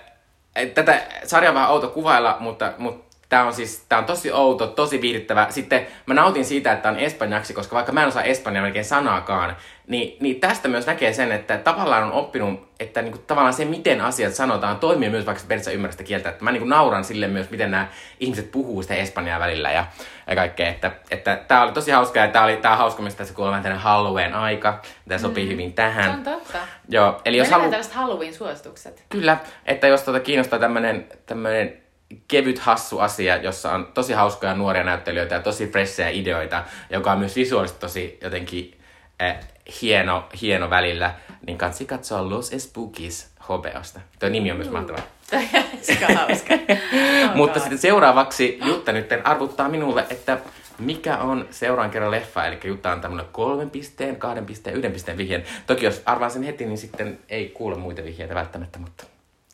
tätä 0.73 1.01
sarjaa 1.23 1.51
on 1.51 1.55
vähän 1.55 1.69
outo 1.69 1.89
kuvailla, 1.89 2.37
mutta, 2.39 2.73
mutta 2.77 3.04
Tää 3.29 3.45
on 3.45 3.53
siis, 3.53 3.85
tää 3.89 3.99
on 3.99 4.05
tosi 4.05 4.31
outo, 4.31 4.67
tosi 4.67 5.01
viihdyttävä. 5.01 5.47
Sitten 5.49 5.87
mä 6.05 6.13
nautin 6.13 6.45
siitä, 6.45 6.71
että 6.71 6.89
on 6.89 6.99
espanjaksi, 6.99 7.53
koska 7.53 7.75
vaikka 7.75 7.91
mä 7.91 8.01
en 8.01 8.07
osaa 8.07 8.23
espanjaa 8.23 8.63
melkein 8.63 8.85
sanaakaan, 8.85 9.55
niin, 9.87 10.17
niin 10.19 10.39
tästä 10.39 10.67
myös 10.67 10.85
näkee 10.85 11.13
sen, 11.13 11.31
että 11.31 11.57
tavallaan 11.57 12.03
on 12.03 12.11
oppinut, 12.11 12.69
että 12.79 13.01
niinku, 13.01 13.17
tavallaan 13.17 13.53
se, 13.53 13.65
miten 13.65 14.01
asiat 14.01 14.33
sanotaan, 14.33 14.79
toimii 14.79 15.09
myös 15.09 15.25
vaikka 15.25 15.43
periaatteessa 15.47 15.71
ymmärrä 15.71 16.03
kieltä. 16.03 16.29
Että 16.29 16.43
mä 16.43 16.51
niinku 16.51 16.67
nauran 16.67 17.03
sille 17.03 17.27
myös, 17.27 17.49
miten 17.49 17.71
nämä 17.71 17.87
ihmiset 18.19 18.51
puhuu 18.51 18.81
sitä 18.81 18.95
espanjaa 18.95 19.39
välillä 19.39 19.71
ja, 19.71 19.85
ja 20.27 20.35
kaikkea. 20.35 20.69
Että, 20.69 20.91
että 21.11 21.39
tää 21.47 21.63
oli 21.63 21.71
tosi 21.71 21.91
hauskaa 21.91 22.25
ja 22.25 22.31
tää 22.31 22.43
oli 22.43 22.57
tää 22.57 22.75
hauska, 22.75 23.03
mistä 23.03 23.17
tässä 23.17 23.33
vähän 23.37 23.63
tämmönen 23.63 23.83
Halloween 23.83 24.33
aika. 24.33 24.81
Tämä 25.07 25.17
sopii 25.17 25.45
mm. 25.45 25.51
hyvin 25.51 25.73
tähän. 25.73 26.23
Se 26.23 26.29
on 26.29 26.39
totta. 26.39 26.57
Joo, 26.89 27.21
eli 27.25 27.37
jos 27.37 27.51
halu... 27.51 27.63
tällaiset 27.63 27.93
Halloween-suositukset. 27.93 29.03
Kyllä, 29.09 29.37
että 29.65 29.87
jos 29.87 30.03
tuota 30.03 30.19
kiinnostaa 30.19 30.59
tämmönen, 30.59 31.07
tämmönen 31.25 31.84
kevyt 32.27 32.59
hassu 32.59 32.99
asia, 32.99 33.37
jossa 33.37 33.71
on 33.71 33.91
tosi 33.93 34.13
hauskoja 34.13 34.53
nuoria 34.53 34.83
näyttelijöitä 34.83 35.35
ja 35.35 35.41
tosi 35.41 35.67
freshejä 35.67 36.09
ideoita, 36.09 36.63
joka 36.89 37.11
on 37.11 37.19
myös 37.19 37.35
visuaalisesti 37.35 37.79
tosi 37.79 38.17
jotenkin 38.21 38.77
äh, 39.21 39.37
hieno, 39.81 40.27
hieno 40.41 40.69
välillä, 40.69 41.15
niin 41.47 41.57
kansi 41.57 41.85
katsoa 41.85 42.29
Los 42.29 42.51
Spookies 42.57 43.29
HBOsta. 43.39 43.99
Tuo 44.19 44.29
nimi 44.29 44.51
on 44.51 44.57
myös 44.57 44.69
mahtava. 44.69 44.97
hauska. 46.15 46.53
Mutta 47.35 47.59
sitten 47.59 47.77
seuraavaksi 47.77 48.59
Jutta 48.65 48.91
nyt 48.91 49.09
arvuttaa 49.23 49.69
minulle, 49.69 50.05
että 50.09 50.37
mikä 50.79 51.17
on 51.17 51.47
seuraan 51.51 51.91
kerran 51.91 52.11
leffa, 52.11 52.45
eli 52.45 52.59
Jutta 52.63 52.91
on 52.91 53.01
tämmöinen 53.01 53.25
kolmen 53.31 53.69
pisteen, 53.69 54.15
kahden 54.15 54.45
pisteen, 54.45 54.75
yhden 54.75 54.91
pisteen 54.91 55.17
vihjeen. 55.17 55.43
Toki 55.67 55.85
jos 55.85 56.01
arvaan 56.05 56.31
sen 56.31 56.43
heti, 56.43 56.65
niin 56.65 56.77
sitten 56.77 57.19
ei 57.29 57.49
kuule 57.49 57.77
muita 57.77 58.03
vihjeitä 58.03 58.35
välttämättä, 58.35 58.79
mutta... 58.79 59.03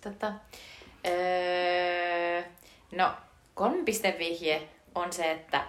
Tota, 0.02 0.32
öö, 1.08 2.11
no, 2.92 3.12
kolmen 3.54 3.86
vihje 4.20 4.70
on 4.96 5.14
se, 5.14 5.32
että 5.32 5.64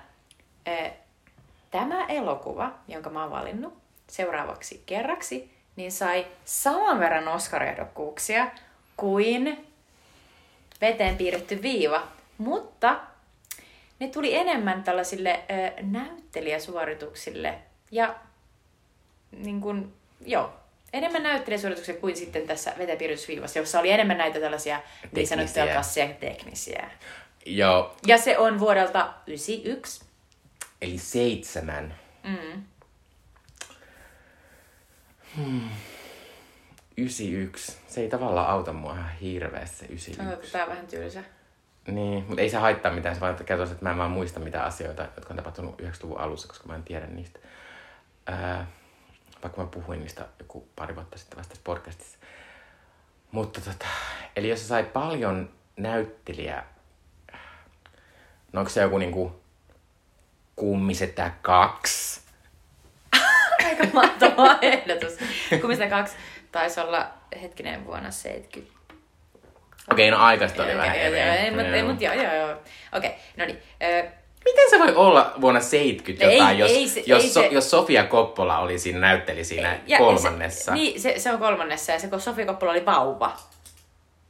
öö, 0.69 0.91
tämä 1.71 2.07
elokuva, 2.07 2.73
jonka 2.89 3.11
mä 3.11 3.23
oon 3.23 3.31
valinnut, 3.31 3.75
seuraavaksi 4.07 4.83
kerraksi, 4.87 5.51
niin 5.77 5.93
sai 5.93 6.27
saman 6.45 7.01
verran 7.01 7.29
Oscar-ehdokkuuksia 7.29 8.47
kuin 8.97 9.67
veteen 10.81 11.17
piirretty 11.17 11.63
viiva, 11.63 12.03
mutta 12.39 13.01
ne 13.99 14.09
tuli 14.09 14.35
enemmän 14.35 14.83
tällaisille 14.83 15.45
ö, 15.51 15.83
näyttelijäsuorituksille 15.83 17.59
ja 17.91 18.15
niin 19.33 19.61
kun, 19.61 19.93
joo, 20.21 20.51
enemmän 20.93 21.23
näyttelijäsuorituksia 21.23 21.95
kuin 21.95 22.17
sitten 22.17 22.47
tässä 22.47 22.75
veteen 22.79 22.99
piirretysviivassa, 22.99 23.59
jossa 23.59 23.81
oli 23.81 23.91
enemmän 23.91 24.19
näitä 24.19 24.41
tällaisia 24.41 24.81
niin 25.13 25.27
sanottuja 25.27 25.75
kassia 25.75 26.09
teknisiä. 26.09 26.91
Joo. 27.47 27.97
Ja 28.07 28.19
se 28.19 28.39
on 28.39 28.61
vuodelta 28.61 29.13
91. 29.27 30.05
Eli 30.83 30.99
seitsemän. 30.99 31.95
Mm. 32.25 32.63
Hmm. 35.37 35.69
91. 36.97 37.77
Se 37.89 38.01
ei 38.01 38.09
tavallaan 38.09 38.49
auta 38.49 38.73
mua 38.73 38.93
ihan 38.93 39.13
hirveästi 39.13 39.77
se 39.77 39.85
91. 39.85 40.53
Tää 40.53 40.65
on 40.65 40.71
vähän 40.71 40.87
tylsä. 40.87 41.25
Niin, 41.87 42.25
mutta 42.29 42.43
ei 42.43 42.51
se 42.51 42.57
haittaa 42.57 42.93
mitään. 42.93 43.15
Se 43.15 43.21
vaan 43.21 43.37
kertoo, 43.37 43.67
että 43.67 43.77
mä 43.81 43.91
en 43.91 43.99
vaan 43.99 44.11
muista 44.11 44.41
mitä 44.41 44.63
asioita, 44.63 45.03
jotka 45.17 45.31
on 45.31 45.37
tapahtunut 45.37 45.81
90-luvun 45.81 46.21
alussa, 46.21 46.49
koska 46.49 46.69
mä 46.69 46.75
en 46.75 46.83
tiedä 46.83 47.07
niistä. 47.07 47.39
Ää, 48.27 48.67
vaikka 49.43 49.63
mä 49.63 49.69
puhuin 49.69 50.01
niistä 50.01 50.27
joku 50.39 50.69
pari 50.77 50.95
vuotta 50.95 51.19
sitten 51.19 51.39
vasta 51.39 51.55
podcastissa. 51.65 52.19
Mutta 53.31 53.61
tota, 53.61 53.87
eli 54.37 54.49
jos 54.49 54.61
se 54.61 54.67
sai 54.67 54.85
paljon 54.85 55.51
näyttelijä, 55.77 56.65
no 58.53 58.61
onko 58.61 58.71
se 58.71 58.81
joku 58.81 58.99
niinku 58.99 59.43
kummisetä 60.57 61.33
kaksi? 61.43 62.21
Aika 63.67 63.85
mahtava 63.93 64.59
ehdotus. 64.63 65.13
Kumista 65.61 65.89
kaksi 65.89 66.17
taisi 66.53 66.81
olla 66.81 67.11
hetkinen 67.43 67.87
vuonna 67.87 68.11
70. 68.11 68.83
Okei, 69.91 70.11
no 70.11 70.19
aikaista 70.19 70.63
oli 70.63 70.77
vähän 70.77 70.97
eri. 70.97 71.19
Ei, 71.19 71.51
mutta 71.51 71.93
mut, 71.93 72.01
joo, 72.01 72.15
joo, 72.15 72.35
joo. 72.35 72.63
Okei, 72.93 73.15
no 73.37 73.45
niin. 73.45 73.63
Miten 74.45 74.71
se 74.71 74.79
voi 74.79 74.95
olla 74.95 75.33
vuonna 75.41 75.61
70 75.61 76.25
jotain, 76.25 76.51
ei, 76.51 76.59
jos, 76.59 76.71
ei 76.71 76.89
se, 76.89 77.03
jos, 77.07 77.25
ei 77.25 77.31
so, 77.31 77.41
se... 77.41 77.47
jos 77.47 77.71
Sofia 77.71 78.05
Koppola 78.05 78.59
oli 78.59 78.79
siinä, 78.79 78.99
näytteli 78.99 79.45
siinä 79.45 79.81
ja, 79.87 79.99
kolmannessa? 79.99 80.65
Se, 80.65 80.73
niin, 80.73 81.01
se, 81.01 81.19
se 81.19 81.33
on 81.33 81.39
kolmannessa 81.39 81.93
ja 81.93 81.99
se, 81.99 82.09
kun 82.09 82.21
Sofia 82.21 82.47
Koppola 82.47 82.73
oli 82.73 82.87
vauva. 82.87 83.37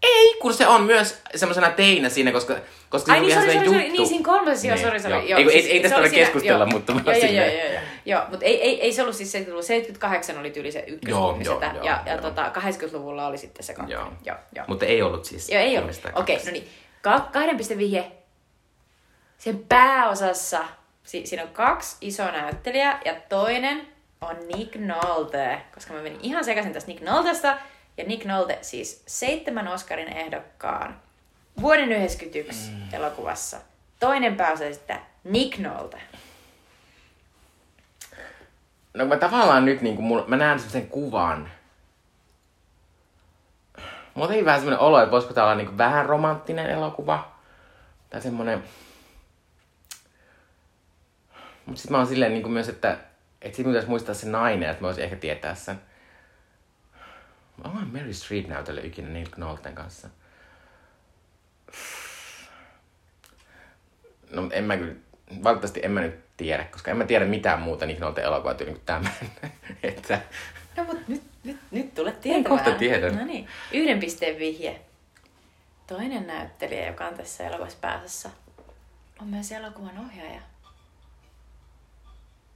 Ei, 0.03 0.35
kun 0.41 0.55
se 0.55 0.67
on 0.67 0.83
myös 0.83 1.23
semmoisena 1.35 1.71
teinä 1.71 2.09
siinä, 2.09 2.33
koska, 2.33 2.57
koska 2.89 3.13
Ai, 3.13 3.19
se 3.19 3.25
niin, 3.25 3.39
on 3.39 3.51
ihan 3.51 3.65
sorry, 3.65 3.79
niin, 3.79 4.07
siinä 4.07 4.25
kolmessa, 4.25 4.67
joo, 4.67 4.77
sori, 4.77 5.01
sori. 5.01 5.31
Joo. 5.31 5.39
Ei, 5.39 5.51
siis, 5.51 5.65
ei, 5.65 5.73
ei 5.73 5.81
tästä 5.81 5.97
ole 5.97 6.11
keskustella, 6.11 6.65
siinä, 6.65 6.77
mutta 6.77 6.93
joo, 6.93 7.17
joo, 7.17 7.33
joo, 7.33 7.47
joo, 7.47 7.73
joo, 7.73 7.81
joo, 8.05 8.23
mutta 8.29 8.45
ei, 8.45 8.63
ei, 8.63 8.81
ei 8.81 8.93
se 8.93 9.03
ollut 9.03 9.17
siis 9.17 9.33
70 9.33 9.67
78 9.67 10.39
oli 10.39 10.51
tyyli 10.51 10.73
se 10.73 10.85
ykköskulmisetä, 10.87 11.67
ja, 11.67 11.85
ja, 11.85 12.03
ja 12.07 12.19
tota, 12.19 12.53
80-luvulla 12.57 13.27
oli 13.27 13.39
sitten 13.39 13.65
se 13.65 13.75
kakkonen. 13.75 13.99
Joo. 13.99 14.13
Joo, 14.25 14.37
joo. 14.57 14.65
Mutta 14.69 14.87
ei 14.87 15.03
ollut 15.03 15.25
siis. 15.25 15.49
Joo, 15.49 15.61
ei 15.61 15.79
ollut. 15.79 16.01
Okei, 16.15 16.37
okay, 16.37 16.47
no 16.47 16.53
niin. 16.53 16.69
Ka- 17.03 17.29
kahden 17.33 17.57
pisteen 17.57 17.79
vihje. 17.79 18.13
Sen 19.43 19.65
pääosassa, 19.69 20.65
si- 21.05 21.27
siinä 21.27 21.43
on 21.43 21.49
kaksi 21.49 21.97
isoa 22.01 22.31
näyttelijää, 22.31 23.01
ja 23.05 23.15
toinen 23.29 23.89
on 24.21 24.37
Nick 24.55 24.75
Nolte, 24.77 25.63
koska 25.75 25.93
mä 25.93 26.03
menin 26.03 26.21
ihan 26.23 26.45
sekaisin 26.45 26.73
tästä 26.73 26.91
Nick 26.91 27.03
Noltesta, 27.03 27.57
ja 27.97 28.05
Nick 28.05 28.25
Nolte 28.25 28.59
siis 28.61 29.03
seitsemän 29.07 29.69
Oscarin 29.69 30.09
ehdokkaan 30.09 31.01
vuoden 31.61 31.89
1991 31.89 32.71
mm. 32.71 32.95
elokuvassa. 32.95 33.57
Toinen 34.01 34.37
pääosa 34.37 34.73
sitten 34.73 34.99
Nick 35.25 35.59
Nolte. 35.59 36.01
No 38.95 39.07
mä 39.07 39.17
tavallaan 39.17 39.65
nyt 39.65 39.81
niin 39.81 39.99
mä 40.27 40.37
näen 40.37 40.61
sen 40.61 40.89
kuvan. 40.89 41.51
Mulla 44.15 44.35
ei 44.35 44.45
vähän 44.45 44.61
semmonen 44.61 44.81
olo, 44.81 45.01
että 45.01 45.11
voisiko 45.11 45.35
tää 45.35 45.45
olla 45.45 45.55
niin 45.55 45.67
kuin 45.67 45.79
vähän 45.79 46.07
romanttinen 46.07 46.71
elokuva. 46.71 47.33
Tai 48.11 48.21
semmonen... 48.21 48.65
Mut 51.67 51.79
sit 51.79 51.91
mä 51.91 51.97
oon 51.97 52.07
silleen 52.07 52.33
niin 52.33 52.43
kuin 52.43 52.53
myös, 52.53 52.69
että, 52.69 52.99
että 53.43 53.57
sit 53.57 53.67
pitäisi 53.67 53.89
muistaa 53.89 54.15
se 54.15 54.29
nainen, 54.29 54.71
että 54.71 54.83
mä 54.83 54.87
voisin 54.87 55.05
ehkä 55.05 55.17
tietää 55.17 55.55
sen. 55.55 55.81
Onhan 57.65 57.89
Mary 57.93 58.13
Streep 58.13 58.47
näytellyt 58.47 58.85
ikinä 58.85 59.09
Nick 59.09 59.37
Nolten 59.37 59.75
kanssa? 59.75 60.09
No, 64.31 64.49
en 64.53 64.65
mä 64.65 64.77
kyllä, 64.77 64.95
valitettavasti 65.45 65.81
en 65.83 65.91
mä 65.91 66.01
nyt 66.01 66.21
tiedä, 66.37 66.65
koska 66.65 66.91
en 66.91 66.97
mä 66.97 67.05
tiedä 67.05 67.25
mitään 67.25 67.61
muuta 67.61 67.87
Nick 67.87 68.01
Nolten 68.01 68.25
elokuvaa 68.25 68.55
tyyliin 68.55 68.77
kuin 68.77 68.87
tämän. 68.87 69.13
että 69.83 70.21
No 70.77 70.85
mut 70.85 71.09
nyt, 71.09 71.23
nyt, 71.45 71.57
nyt 71.71 71.95
tulet 71.95 72.21
tietämään. 72.21 72.65
kohta 72.65 72.79
tiedän. 72.79 73.17
No 73.17 73.25
niin, 73.25 73.49
yhden 73.73 74.01
pisteen 74.01 74.39
vihje. 74.39 74.81
Toinen 75.87 76.27
näyttelijä, 76.27 76.87
joka 76.87 77.07
on 77.07 77.15
tässä 77.15 77.47
elokuvassa 77.47 77.79
pääsessä, 77.81 78.31
on 79.21 79.27
myös 79.29 79.53
elokuvan 79.53 79.99
ohjaaja. 79.99 80.41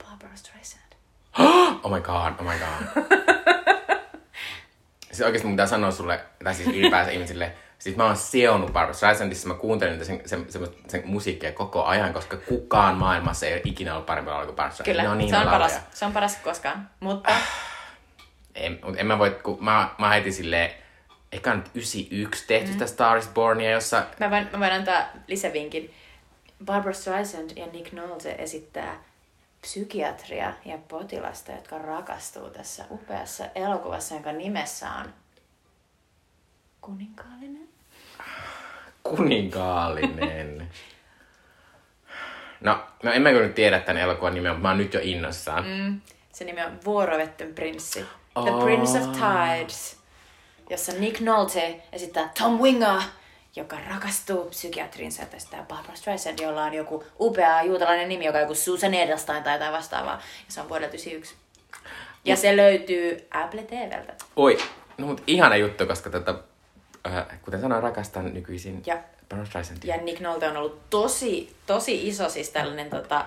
Barbara 0.09 0.35
Streisand. 0.35 0.93
oh 1.83 1.91
my 1.91 2.01
god, 2.01 2.33
oh 2.39 2.45
my 2.45 2.59
god. 2.59 3.03
siis 5.11 5.21
oikeesti 5.21 5.47
mun 5.47 5.55
pitää 5.55 5.67
sanoa 5.67 5.91
sulle, 5.91 6.19
tai 6.43 6.55
siis 6.55 6.67
ylipäänsä 6.67 7.11
ihmisille, 7.11 7.53
siis 7.79 7.95
mä 7.95 8.05
oon 8.05 8.17
seonnut 8.17 8.73
Barbara 8.73 8.93
Streisandissa, 8.93 9.47
mä 9.47 9.53
kuuntelin 9.53 10.05
sen, 10.05 10.21
sen, 10.25 10.45
sen, 10.49 10.67
sen, 10.87 11.01
musiikkia 11.05 11.51
koko 11.51 11.85
ajan, 11.85 12.13
koska 12.13 12.37
kukaan 12.37 12.97
maailmassa 12.97 13.45
ei 13.45 13.53
ole 13.53 13.61
ikinä 13.65 13.93
ollut 13.93 14.05
parempi 14.05 14.29
laulaa 14.29 14.45
kuin 14.45 14.55
Barbara 14.55 14.73
Streisand. 14.73 14.93
Kyllä, 14.93 15.03
Ne 15.03 15.09
on 15.09 15.17
niin 15.17 15.29
se, 15.29 15.37
on 15.37 15.47
paras, 15.47 15.79
se 15.93 16.05
on 16.05 16.13
paras 16.13 16.35
koskaan. 16.35 16.89
Mutta 16.99 17.33
En, 18.55 18.79
mut 18.83 18.99
en 18.99 19.07
mä 19.07 19.19
voi, 19.19 19.39
kun 19.43 19.63
mä, 19.63 19.89
mä 19.97 20.09
heti 20.09 20.31
silleen, 20.31 20.71
eikä 21.31 21.55
nyt 21.55 21.65
91 21.73 22.47
tehty 22.47 22.67
mm. 22.67 22.73
sitä 22.73 22.87
Star 22.87 23.17
is 23.17 23.27
Bornia, 23.27 23.71
jossa 23.71 24.03
mä 24.19 24.31
voin, 24.31 24.47
mä 24.51 24.59
voin 24.59 24.71
antaa 24.71 25.01
lisävinkin. 25.27 25.93
Barbara 26.65 26.93
Streisand 26.93 27.49
ja 27.55 27.65
Nick 27.65 27.93
Nolte 27.93 28.31
esittää 28.31 29.03
psykiatria 29.61 30.53
ja 30.65 30.77
potilasta, 30.87 31.51
jotka 31.51 31.77
rakastuu 31.77 32.49
tässä 32.49 32.85
upeassa 32.91 33.45
elokuvassa, 33.55 34.13
jonka 34.13 34.31
nimessä 34.31 34.89
on 34.89 35.13
Kuninkaallinen. 36.81 37.67
kuninkaallinen. 39.03 40.69
No, 42.61 42.79
no 43.03 43.11
en 43.11 43.21
mä 43.21 43.29
kyllä 43.31 43.49
tiedä 43.49 43.79
tämän 43.79 44.01
elokuvan 44.01 44.33
nimeä, 44.33 44.51
mutta 44.51 44.61
mä 44.61 44.69
oon 44.69 44.77
nyt 44.77 44.93
jo 44.93 44.99
innossaan. 45.03 45.65
Mm, 45.65 46.01
se 46.33 46.45
nimi 46.45 46.61
on 46.63 46.79
Vuorovetten 46.85 47.53
prinssi. 47.55 47.99
The 48.43 48.51
Oh. 48.51 48.63
Prince 48.63 48.99
of 48.99 49.05
Tides, 49.11 49.97
jossa 50.69 50.91
Nick 50.91 51.19
Nolte 51.19 51.81
esittää 51.91 52.29
Tom 52.39 52.59
Winger, 52.59 53.01
joka 53.57 53.77
rakastuu 53.89 54.45
psykiatriinsa 54.45 55.21
ja 55.21 55.27
tästä 55.27 55.57
Barbara 55.67 55.95
Streisand, 55.95 56.39
jolla 56.39 56.63
on 56.63 56.73
joku 56.73 57.03
upea 57.19 57.63
juutalainen 57.63 58.09
nimi, 58.09 58.25
joka 58.25 58.37
on 58.37 58.41
joku 58.41 58.55
Susan 58.55 58.93
Edelstein 58.93 59.43
tai 59.43 59.53
jotain 59.53 59.73
vastaavaa. 59.73 60.15
Ja 60.15 60.21
se 60.47 60.61
on 60.61 60.69
vuodelta 60.69 60.95
91. 60.95 61.35
Ja 62.25 62.35
se 62.35 62.57
löytyy 62.57 63.27
Apple 63.31 63.63
TVltä. 63.63 64.13
Oi, 64.35 64.57
no 64.97 65.07
mut 65.07 65.23
ihana 65.27 65.55
juttu, 65.55 65.85
koska 65.85 66.09
tota, 66.09 66.39
äh, 67.07 67.25
kuten 67.41 67.61
sanoin, 67.61 67.83
rakastan 67.83 68.33
nykyisin 68.33 68.83
Ja-. 68.85 68.97
Ja 69.83 69.97
Nick 69.97 70.19
Nolte 70.19 70.47
on 70.47 70.57
ollut 70.57 70.89
tosi, 70.89 71.55
tosi 71.65 72.07
iso 72.07 72.29
siis 72.29 72.49
tällainen 72.49 72.89
tota, 72.89 73.25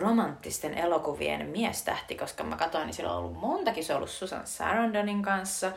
romanttisten 0.00 0.74
elokuvien 0.74 1.46
miestähti, 1.46 2.14
koska 2.14 2.44
mä 2.44 2.56
katsoin, 2.56 2.86
niin 2.86 2.94
sillä 2.94 3.12
on 3.12 3.18
ollut 3.18 3.40
montakin. 3.40 3.84
Se 3.84 3.92
on 3.92 3.96
ollut 3.96 4.10
Susan 4.10 4.46
Sarandonin 4.46 5.22
kanssa, 5.22 5.72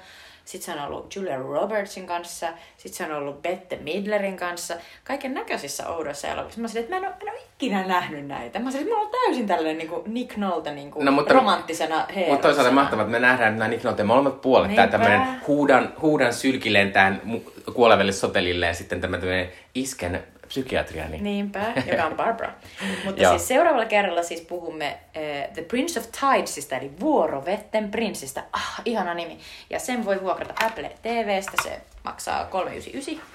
sitten 0.50 0.76
se 0.76 0.82
on 0.82 0.88
ollut 0.88 1.16
Julia 1.16 1.38
Robertsin 1.38 2.08
kanssa, 2.08 2.48
sitten 2.78 2.98
se 3.08 3.14
on 3.14 3.20
ollut 3.20 3.42
Bette 3.42 3.76
Midlerin 3.76 4.38
kanssa, 4.38 4.74
kaiken 5.04 5.34
näköisissä 5.34 5.90
oudoissa 5.90 6.28
elokuvissa. 6.28 6.62
Mä 6.62 6.68
sanoin, 6.68 6.84
että 6.84 6.96
mä 7.00 7.06
en 7.08 7.08
ole, 7.08 7.16
en 7.22 7.30
ole 7.34 7.40
ikinä 7.56 7.88
nähnyt 7.88 8.28
näitä. 8.28 8.60
Mä 8.60 8.72
sanoin, 8.72 8.88
että 8.88 8.96
mä 8.96 9.02
oon 9.02 9.12
täysin 9.26 9.48
tällainen 9.48 9.78
niin 9.78 9.90
kuin 9.90 10.14
Nick 10.14 10.38
Nolte 10.38 10.72
niin 10.72 10.92
kuin 10.92 11.06
No, 11.06 11.12
mutta- 11.12 11.34
romanttisena 11.34 11.96
heerosena. 12.08 12.28
Mutta 12.28 12.48
toisaalta 12.48 12.72
mahtavaa, 12.72 13.04
että 13.04 13.12
me 13.12 13.20
nähdään 13.20 13.58
nämä 13.58 13.70
Nick 13.70 13.84
Nolten 13.84 14.06
molemmat 14.06 14.42
puolet. 14.42 14.76
Tää 14.76 14.86
Niinpä. 14.86 14.98
tämmönen 14.98 15.42
huudan, 15.48 15.94
huudan 16.02 16.34
sylki 16.34 16.74
lentää 16.74 17.20
mu- 17.26 17.72
kuolevelle 17.74 18.12
sotelille 18.12 18.66
ja 18.66 18.74
sitten 18.74 19.02
tämä 19.02 19.18
tämmönen 19.18 19.50
isken 19.76 20.24
psykiatria. 20.50 21.08
Niin. 21.08 21.24
Niinpä, 21.24 21.74
joka 21.92 22.06
on 22.06 22.16
Barbara. 22.16 22.52
Mutta 23.06 23.30
siis 23.30 23.48
seuraavalla 23.48 23.86
kerralla 23.86 24.24
siis 24.24 24.42
puhumme 24.42 24.88
äh, 24.88 25.50
The 25.54 25.62
Prince 25.62 26.00
of 26.00 26.06
Tidesista, 26.20 26.76
eli 26.76 26.92
Vuorovetten 27.00 27.92
prinssistä. 27.92 28.44
Ah, 28.54 28.82
ihana 28.86 29.14
nimi. 29.14 29.40
Ja 29.70 29.80
sen 29.80 30.06
voi 30.06 30.22
vuokrata 30.22 30.66
Apple 30.66 30.92
TVstä, 31.02 31.52
se 31.64 31.82
maksaa 32.04 32.46
399. 32.46 33.30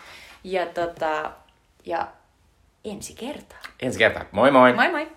Ja 0.44 0.66
tota, 0.66 1.30
ja 1.84 2.06
ensi 2.84 3.14
kertaa. 3.14 3.58
Ensi 3.80 3.98
kertaa. 3.98 4.24
Moi 4.32 4.50
moi! 4.50 4.72
Moi 4.72 4.90
moi! 4.90 5.08